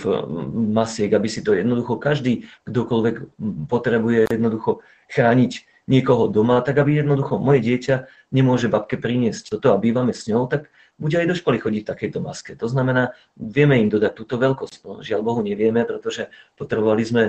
masiek, 0.53 1.09
aby 1.09 1.25
si 1.25 1.41
to 1.41 1.57
jednoducho 1.57 1.97
každý, 1.97 2.45
kdokoľvek 2.69 3.41
potrebuje 3.65 4.29
jednoducho 4.29 4.85
chrániť 5.09 5.72
niekoho 5.87 6.31
doma, 6.31 6.63
tak 6.63 6.79
aby 6.79 7.03
jednoducho 7.03 7.39
moje 7.39 7.59
dieťa 7.63 8.07
nemôže 8.31 8.71
babke 8.71 8.95
priniesť 8.95 9.57
toto 9.57 9.75
a 9.75 9.81
bývame 9.81 10.15
s 10.15 10.27
ňou, 10.31 10.47
tak 10.47 10.71
bude 10.95 11.17
aj 11.17 11.27
do 11.27 11.35
školy 11.35 11.57
chodiť 11.59 11.81
v 11.83 11.91
takejto 11.91 12.19
maske. 12.21 12.51
To 12.55 12.69
znamená, 12.69 13.11
vieme 13.35 13.81
im 13.81 13.89
dodať 13.89 14.13
túto 14.13 14.39
veľkosť. 14.39 14.73
No, 14.85 15.01
žiaľ 15.03 15.21
Bohu 15.25 15.41
nevieme, 15.43 15.83
pretože 15.83 16.29
potrebovali 16.55 17.03
sme 17.03 17.23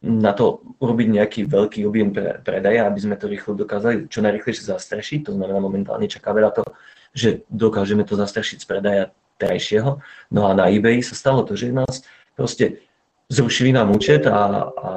na 0.00 0.32
to 0.32 0.64
urobiť 0.80 1.08
nejaký 1.12 1.40
veľký 1.44 1.84
objem 1.84 2.10
pre, 2.10 2.40
predaja, 2.40 2.88
aby 2.88 2.98
sme 3.00 3.16
to 3.20 3.28
rýchlo 3.28 3.52
dokázali 3.52 4.08
čo 4.08 4.24
najrychlejšie 4.24 4.72
zastrešiť. 4.72 5.28
To 5.28 5.32
znamená, 5.36 5.60
momentálne 5.60 6.08
čakáme 6.08 6.40
na 6.40 6.50
to, 6.50 6.64
že 7.12 7.44
dokážeme 7.52 8.02
to 8.08 8.16
zastrešiť 8.16 8.64
z 8.64 8.66
predaja 8.66 9.04
terajšieho. 9.36 10.00
No 10.32 10.48
a 10.48 10.56
na 10.56 10.72
eBay 10.72 11.04
sa 11.04 11.12
stalo 11.12 11.44
to, 11.44 11.52
že 11.52 11.72
nás 11.72 12.04
proste 12.32 12.80
zrušili 13.28 13.76
nám 13.76 13.92
účet 13.92 14.24
a, 14.26 14.68
a 14.68 14.90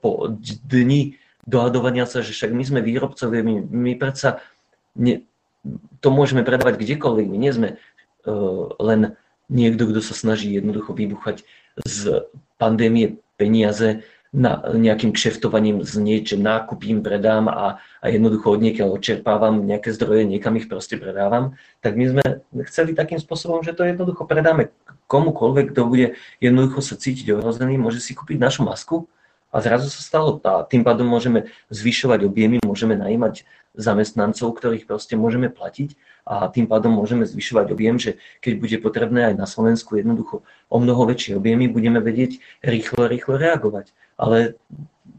po 0.00 0.30
dni 0.68 1.16
dohadovania 1.46 2.04
sa, 2.04 2.20
že 2.20 2.34
však 2.34 2.50
my 2.50 2.64
sme 2.66 2.80
výrobcovia, 2.82 3.40
my, 3.46 3.54
my 3.62 3.92
predsa 3.94 4.42
ne, 4.98 5.22
to 6.02 6.08
môžeme 6.10 6.42
predávať 6.42 6.82
kdekoľvek, 6.82 7.26
my 7.30 7.38
nie 7.38 7.52
sme 7.54 7.68
uh, 7.78 8.74
len 8.82 9.14
niekto, 9.46 9.86
kto 9.86 10.02
sa 10.02 10.14
snaží 10.14 10.50
jednoducho 10.50 10.92
vybuchať 10.92 11.46
z 11.86 12.26
pandémie 12.58 13.22
peniaze 13.38 14.02
na 14.36 14.60
nejakým 14.68 15.14
kšeftovaním 15.16 15.80
z 15.86 15.96
niečo 16.02 16.36
nákupím, 16.36 17.00
predám 17.00 17.48
a, 17.48 17.80
a 18.02 18.06
jednoducho 18.10 18.52
od 18.52 18.60
niekiaľ 18.60 18.98
odčerpávam 18.98 19.64
nejaké 19.64 19.94
zdroje, 19.96 20.28
niekam 20.28 20.58
ich 20.60 20.68
proste 20.68 21.00
predávam, 21.00 21.56
tak 21.80 21.96
my 21.96 22.04
sme 22.10 22.24
chceli 22.68 22.92
takým 22.92 23.16
spôsobom, 23.16 23.64
že 23.64 23.72
to 23.72 23.86
jednoducho 23.86 24.28
predáme 24.28 24.74
komukoľvek, 25.06 25.72
kto 25.72 25.80
bude 25.88 26.06
jednoducho 26.42 26.82
sa 26.82 26.98
cítiť 26.98 27.38
ohrozený, 27.38 27.78
môže 27.78 28.02
si 28.02 28.12
kúpiť 28.12 28.36
našu 28.36 28.66
masku 28.66 29.06
a 29.56 29.64
zrazu 29.64 29.88
sa 29.88 30.04
stalo, 30.04 30.36
a 30.44 30.68
tým 30.68 30.84
pádom 30.84 31.08
môžeme 31.08 31.48
zvyšovať 31.72 32.28
objemy, 32.28 32.60
môžeme 32.60 32.92
najímať 32.92 33.48
zamestnancov, 33.72 34.52
ktorých 34.52 34.84
proste 34.84 35.16
môžeme 35.16 35.48
platiť 35.48 35.96
a 36.28 36.52
tým 36.52 36.68
pádom 36.68 36.92
môžeme 36.92 37.24
zvyšovať 37.24 37.72
objem, 37.72 37.96
že 37.96 38.20
keď 38.44 38.52
bude 38.60 38.76
potrebné 38.84 39.32
aj 39.32 39.34
na 39.40 39.48
Slovensku 39.48 39.96
jednoducho 39.96 40.44
o 40.68 40.76
mnoho 40.76 41.08
väčšie 41.08 41.40
objemy, 41.40 41.72
budeme 41.72 42.04
vedieť 42.04 42.36
rýchlo, 42.60 43.08
rýchlo 43.08 43.40
reagovať. 43.40 43.96
Ale 44.20 44.60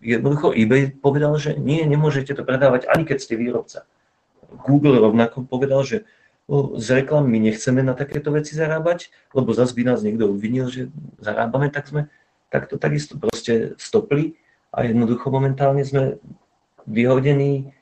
jednoducho 0.05 0.53
eBay 0.53 0.93
povedal, 0.93 1.33
že 1.41 1.57
nie, 1.57 1.81
nemôžete 1.89 2.37
to 2.37 2.45
predávať 2.45 2.85
ani 2.85 3.09
keď 3.09 3.17
ste 3.17 3.41
výrobca. 3.41 3.89
Google 4.69 5.01
rovnako 5.01 5.49
povedal, 5.49 5.81
že 5.81 6.05
z 6.77 6.87
reklam 6.93 7.25
my 7.25 7.41
nechceme 7.41 7.81
na 7.81 7.97
takéto 7.97 8.31
veci 8.31 8.53
zarábať, 8.53 9.09
lebo 9.33 9.51
zase 9.51 9.73
by 9.73 9.83
nás 9.83 9.99
niekto 10.05 10.29
obvinil, 10.29 10.69
že 10.69 10.93
zarábame, 11.19 11.73
tak 11.73 11.89
sme 11.89 12.07
tak 12.47 12.71
to 12.71 12.79
takisto 12.79 13.19
proste 13.19 13.75
stopli 13.75 14.39
a 14.71 14.87
jednoducho 14.87 15.27
momentálne 15.31 15.83
sme 15.83 16.19
vyhodení 16.87 17.75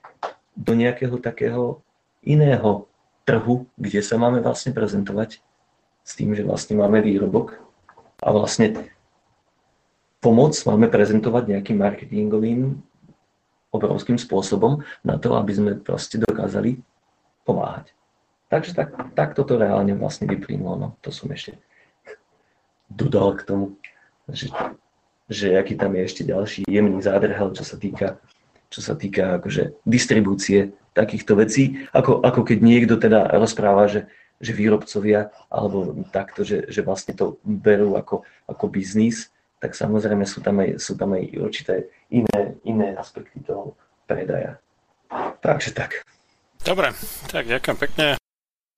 do 0.57 0.73
nejakého 0.73 1.19
takého 1.21 1.83
iného 2.25 2.89
trhu, 3.25 3.69
kde 3.77 4.01
sa 4.01 4.17
máme 4.17 4.41
vlastne 4.41 4.73
prezentovať 4.73 5.41
s 6.05 6.11
tým, 6.13 6.33
že 6.33 6.45
vlastne 6.45 6.77
máme 6.77 7.01
výrobok 7.01 7.57
a 8.21 8.29
vlastne 8.33 8.89
pomoc 10.21 10.57
máme 10.65 10.89
prezentovať 10.89 11.53
nejakým 11.53 11.77
marketingovým 11.77 12.81
obrovským 13.69 14.17
spôsobom 14.17 14.81
na 15.03 15.19
to, 15.19 15.35
aby 15.35 15.51
sme 15.51 15.71
proste 15.77 16.17
dokázali 16.17 16.79
pomáhať. 17.43 17.91
Takže 18.47 18.71
tak, 18.77 18.89
tak 19.17 19.35
toto 19.35 19.57
reálne 19.59 19.97
vlastne 19.97 20.29
vyplynulo. 20.29 20.73
No, 20.77 20.87
to 21.01 21.11
som 21.11 21.27
ešte 21.33 21.59
dodal 22.87 23.35
k 23.35 23.41
tomu, 23.43 23.65
že, 24.29 24.49
že 25.29 25.53
aký 25.57 25.77
tam 25.77 25.93
je 25.97 26.01
ešte 26.05 26.23
ďalší 26.25 26.61
jemný 26.65 27.01
zádrhel, 27.01 27.53
čo 27.53 27.63
sa 27.65 27.77
týka, 27.77 28.17
čo 28.69 28.79
sa 28.81 28.93
týka 28.97 29.41
akože 29.41 29.85
distribúcie 29.85 30.73
takýchto 30.95 31.35
vecí, 31.35 31.85
ako, 31.91 32.23
ako 32.23 32.41
keď 32.47 32.57
niekto 32.63 32.95
teda 32.95 33.35
rozpráva, 33.35 33.91
že, 33.91 34.07
že 34.39 34.55
výrobcovia 34.55 35.29
alebo 35.51 35.91
takto, 36.09 36.47
že, 36.47 36.71
že 36.71 36.81
vlastne 36.81 37.13
to 37.13 37.37
berú 37.43 37.99
ako, 37.99 38.23
ako 38.47 38.65
biznis, 38.71 39.29
tak 39.59 39.75
samozrejme 39.75 40.23
sú 40.23 40.39
tam 40.39 40.63
aj, 40.63 40.79
sú 40.79 40.95
tam 40.95 41.17
aj 41.17 41.23
určité 41.41 41.91
iné, 42.13 42.55
iné 42.63 42.95
aspekty 42.95 43.43
toho 43.43 43.75
predaja. 44.07 44.61
Takže 45.41 45.75
tak. 45.75 46.05
Dobre, 46.65 46.95
tak 47.29 47.45
ďakujem 47.45 47.77
pekne. 47.77 48.07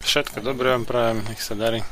Všetko 0.03 0.43
dobré 0.43 0.75
vám 0.75 0.85
prajem, 0.87 1.23
nech 1.27 1.41
sa 1.41 1.55
darí. 1.55 1.83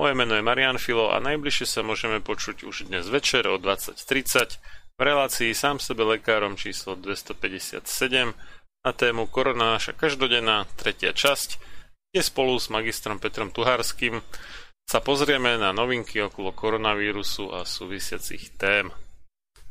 Moje 0.00 0.12
meno 0.16 0.32
je 0.32 0.42
Marian 0.42 0.80
Filo 0.80 1.12
a 1.12 1.20
najbližšie 1.20 1.68
sa 1.68 1.80
môžeme 1.84 2.24
počuť 2.24 2.64
už 2.64 2.88
dnes 2.88 3.04
večer 3.12 3.44
o 3.44 3.60
20.30 3.60 4.56
v 4.96 5.00
relácii 5.00 5.52
sám 5.52 5.78
sebe 5.78 6.08
lekárom 6.08 6.56
číslo 6.56 6.96
257 6.96 7.84
na 8.82 8.90
tému 8.90 9.28
Korona 9.28 9.76
naša 9.78 9.94
každodenná, 9.94 10.66
tretia 10.74 11.14
časť, 11.14 11.60
kde 12.10 12.20
spolu 12.24 12.56
s 12.58 12.72
magistrom 12.72 13.22
Petrom 13.22 13.52
Tuhárským 13.52 14.24
sa 14.82 14.98
pozrieme 14.98 15.54
na 15.60 15.70
novinky 15.70 16.18
okolo 16.24 16.50
koronavírusu 16.50 17.54
a 17.54 17.62
súvisiacich 17.62 18.58
tém. 18.58 18.90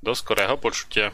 Do 0.01 0.15
skorého 0.17 0.57
počutia. 0.57 1.13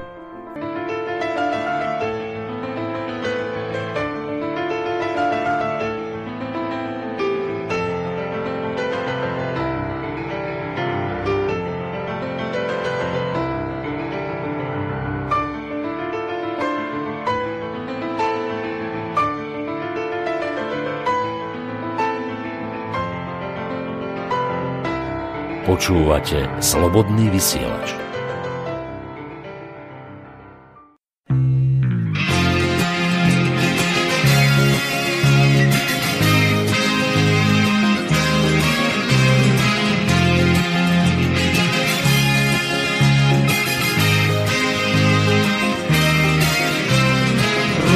Počúvate 25.81 26.45
Slobodný 26.61 27.33
vysielač. 27.33 27.97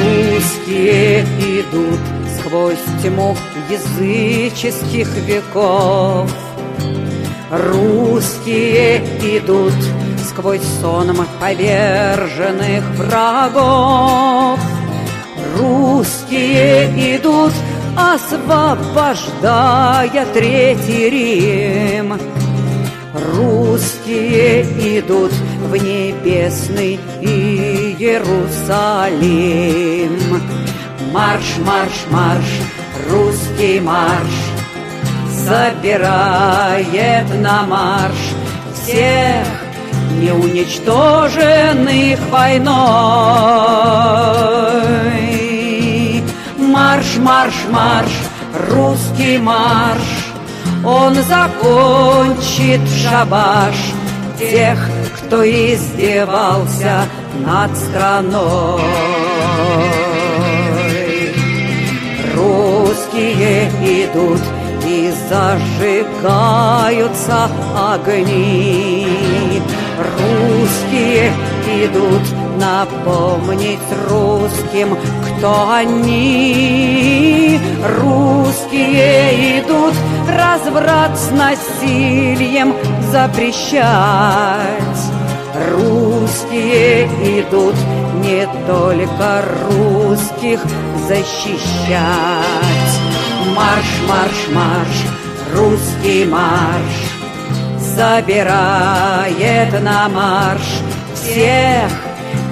Русские 0.02 1.22
идут 1.38 2.02
сквозь 2.34 2.82
тьму 3.00 3.36
языческих 3.70 5.06
веков— 5.22 6.28
Русские 7.50 8.98
идут 9.38 9.72
сквозь 10.28 10.66
сон 10.80 11.16
поверженных 11.40 12.82
врагов. 12.96 14.58
Русские 15.56 17.16
идут, 17.16 17.52
освобождая 17.96 19.26
Третий 20.34 21.08
Рим. 21.08 22.18
Русские 23.36 24.62
идут 24.98 25.30
в 25.70 25.76
небесный 25.76 26.98
Иерусалим. 27.20 28.02
Марш, 31.12 31.58
марш, 31.64 32.06
марш, 32.10 32.44
русский 33.08 33.78
марш, 33.80 34.55
собирает 35.46 37.28
на 37.40 37.62
марш 37.62 38.34
всех 38.74 39.46
неуничтоженных 40.20 42.18
войной. 42.30 42.74
Марш, 46.58 47.16
марш, 47.18 47.54
марш, 47.70 48.10
русский 48.70 49.38
марш, 49.38 50.02
он 50.84 51.14
закончит 51.14 52.80
шабаш 53.02 53.76
тех, 54.38 54.78
кто 55.16 55.44
издевался 55.44 57.04
над 57.44 57.76
страной. 57.76 58.80
Русские 62.34 63.70
идут 64.04 64.40
и 64.86 65.12
зажигаются 65.28 66.70
огни. 67.92 69.06
Русские 69.98 71.32
идут 71.84 72.22
напомнить 72.60 73.80
русским, 74.08 74.96
кто 75.26 75.70
они. 75.72 77.60
Русские 78.00 79.60
идут 79.60 79.94
разврат 80.28 81.18
с 81.18 81.30
насилием 81.32 82.74
запрещать. 83.10 84.66
Русские 85.72 87.06
идут 87.40 87.74
не 88.22 88.46
только 88.66 89.42
русских 89.68 90.60
защищать 91.08 92.75
марш, 93.56 93.90
марш, 94.08 94.38
марш, 94.56 94.96
русский 95.54 96.24
марш. 96.26 96.96
Собирает 97.96 99.72
на 99.82 100.08
марш 100.08 100.68
всех 101.14 101.90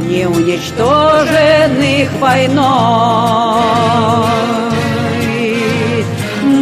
неуничтоженных 0.01 2.09
войной. 2.19 2.65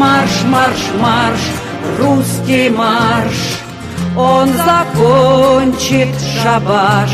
Марш, 0.02 0.34
марш, 0.46 0.82
марш, 1.00 1.40
русский 1.98 2.68
марш. 2.70 3.60
Он 4.16 4.48
закончит 4.52 6.08
шабаш 6.42 7.10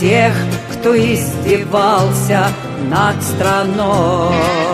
тех, 0.00 0.32
кто 0.72 0.96
издевался 0.96 2.46
над 2.88 3.22
страной 3.22 4.71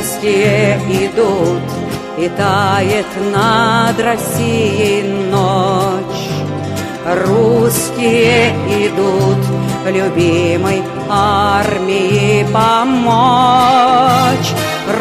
Русские 0.00 0.78
идут, 1.08 1.60
и 2.16 2.26
тает 2.30 3.06
над 3.34 4.00
Россией 4.00 5.02
ночь. 5.30 6.24
Русские 7.26 8.48
идут 8.86 9.36
любимой 9.86 10.82
армии 11.06 12.46
помочь. 12.50 14.48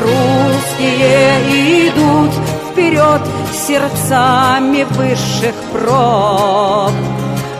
Русские 0.03 1.87
идут 1.87 2.33
вперед 2.69 3.21
сердцами 3.53 4.83
высших 4.83 5.55
проб. 5.71 6.91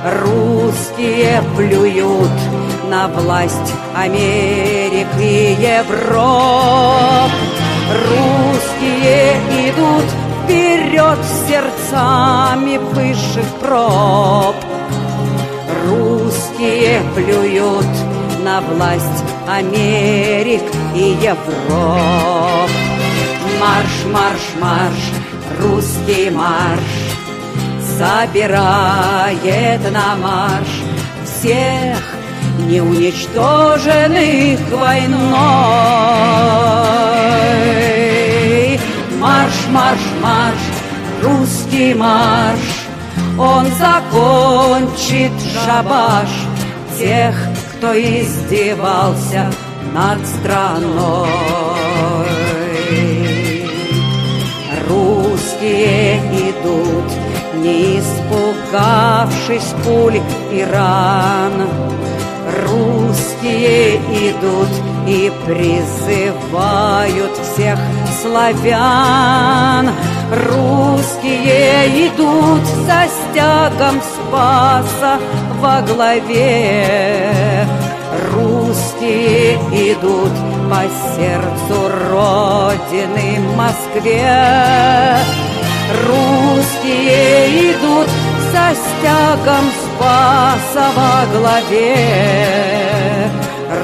Русские 0.04 1.42
плюют 1.56 2.59
на 2.90 3.08
власть 3.08 3.74
Америк 3.96 5.08
и 5.20 5.56
Европ. 5.60 7.32
Русские 8.10 9.36
идут 9.70 10.06
вперед 10.44 11.20
сердцами 11.48 12.78
высших 12.78 13.46
проб. 13.62 14.56
Русские 15.86 17.02
плюют 17.16 17.86
на 18.44 18.62
власть 18.62 19.24
Америк 19.48 20.64
и 20.96 21.16
Европ. 21.22 22.70
Марш, 23.60 24.06
марш, 24.12 24.42
марш, 24.60 25.04
русский 25.62 26.30
марш 26.30 27.10
Собирает 27.98 29.82
на 29.92 30.16
марш 30.16 30.70
всех 31.26 32.19
неуничтоженных 32.68 34.60
войной. 34.72 35.20
Марш, 39.20 39.54
марш, 39.72 40.02
марш, 40.22 40.60
русский 41.24 41.94
марш, 41.94 42.88
он 43.38 43.66
закончит 43.78 45.32
шабаш 45.64 46.30
тех, 46.98 47.36
кто 47.78 47.94
издевался 47.94 49.50
над 49.94 50.20
страной. 50.28 51.28
Русские 54.88 56.18
идут, 56.50 57.10
не 57.56 58.00
испугавшись 58.00 59.74
пуль 59.84 60.20
и 60.52 60.64
ран. 60.64 61.54
Русские 62.50 63.98
идут 64.30 64.70
и 65.08 65.32
призывают 65.46 67.32
всех 67.38 67.78
славян. 68.22 69.92
Русские 70.32 72.08
идут 72.08 72.66
со 72.88 73.08
стягом 73.08 74.02
Спаса 74.02 75.20
во 75.60 75.82
главе. 75.82 77.68
Русские 78.34 79.56
идут 79.92 80.34
по 80.70 80.82
сердцу 81.16 81.78
Родины 82.10 83.30
Москве. 83.56 85.18
Русские 86.08 87.72
идут 87.72 88.10
со 88.52 88.66
стягом 88.76 89.66
Спаса 89.70 89.89
во 90.00 91.26
главе. 91.38 91.96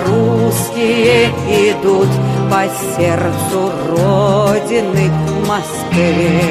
Русские 0.08 1.30
идут 1.72 2.10
по 2.50 2.64
сердцу 2.96 3.72
Родины 3.90 5.12
Москве. 5.48 6.42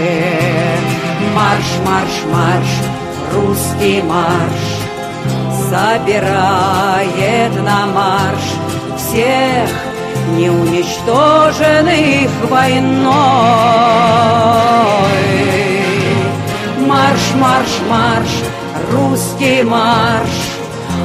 Марш, 1.35 1.69
марш, 1.85 2.15
марш, 2.33 2.71
русский 3.33 4.03
марш 4.03 4.63
Собирает 5.71 7.53
на 7.63 7.87
марш 7.87 8.45
всех 8.97 9.69
неуничтоженных 10.37 12.31
войной. 12.49 13.15
Марш, 16.87 17.35
марш, 17.37 17.81
марш, 17.89 18.31
русский 18.95 19.63
марш, 19.63 20.31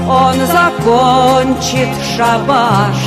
он 0.07 0.35
закончит 0.45 1.89
шабаш 2.15 2.97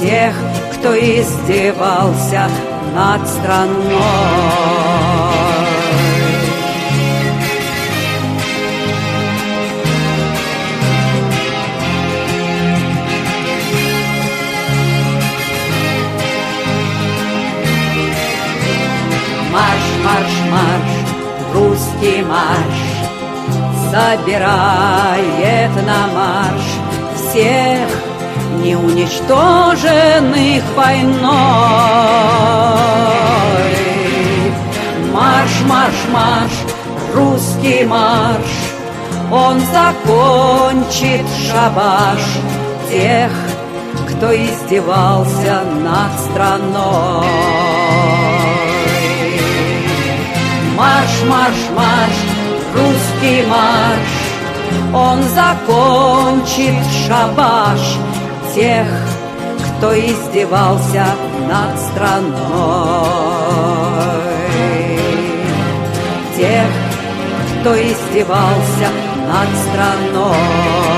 тех, 0.00 0.34
кто 0.74 0.94
издевался 0.96 2.48
над 2.94 3.26
страной. 3.28 3.76
Марш, 19.52 19.86
марш, 20.04 20.34
марш, 20.50 20.92
русский 21.54 22.22
марш 22.22 22.85
Собирает 23.96 25.72
на 25.86 26.06
марш 26.08 26.66
всех 27.14 27.88
неуничтоженных 28.62 30.62
войной. 30.76 31.22
Марш, 35.14 35.62
марш, 35.66 35.94
марш, 36.12 36.52
русский 37.14 37.86
марш, 37.86 38.50
он 39.32 39.60
закончит 39.60 41.24
шабаш 41.48 42.20
тех, 42.90 43.32
кто 44.10 44.36
издевался 44.36 45.62
над 45.80 46.12
страной. 46.20 47.26
Марш, 50.76 51.22
марш, 51.26 51.56
марш, 51.74 52.35
русский 52.76 53.46
марш, 53.46 54.12
он 54.94 55.22
закончит 55.22 56.74
шабаш 57.06 57.80
тех, 58.54 58.86
кто 59.78 59.98
издевался 59.98 61.06
над 61.48 61.78
страной. 61.78 62.36
Тех, 66.36 66.70
кто 67.60 67.74
издевался 67.74 68.88
над 69.26 69.50
страной. 69.64 70.95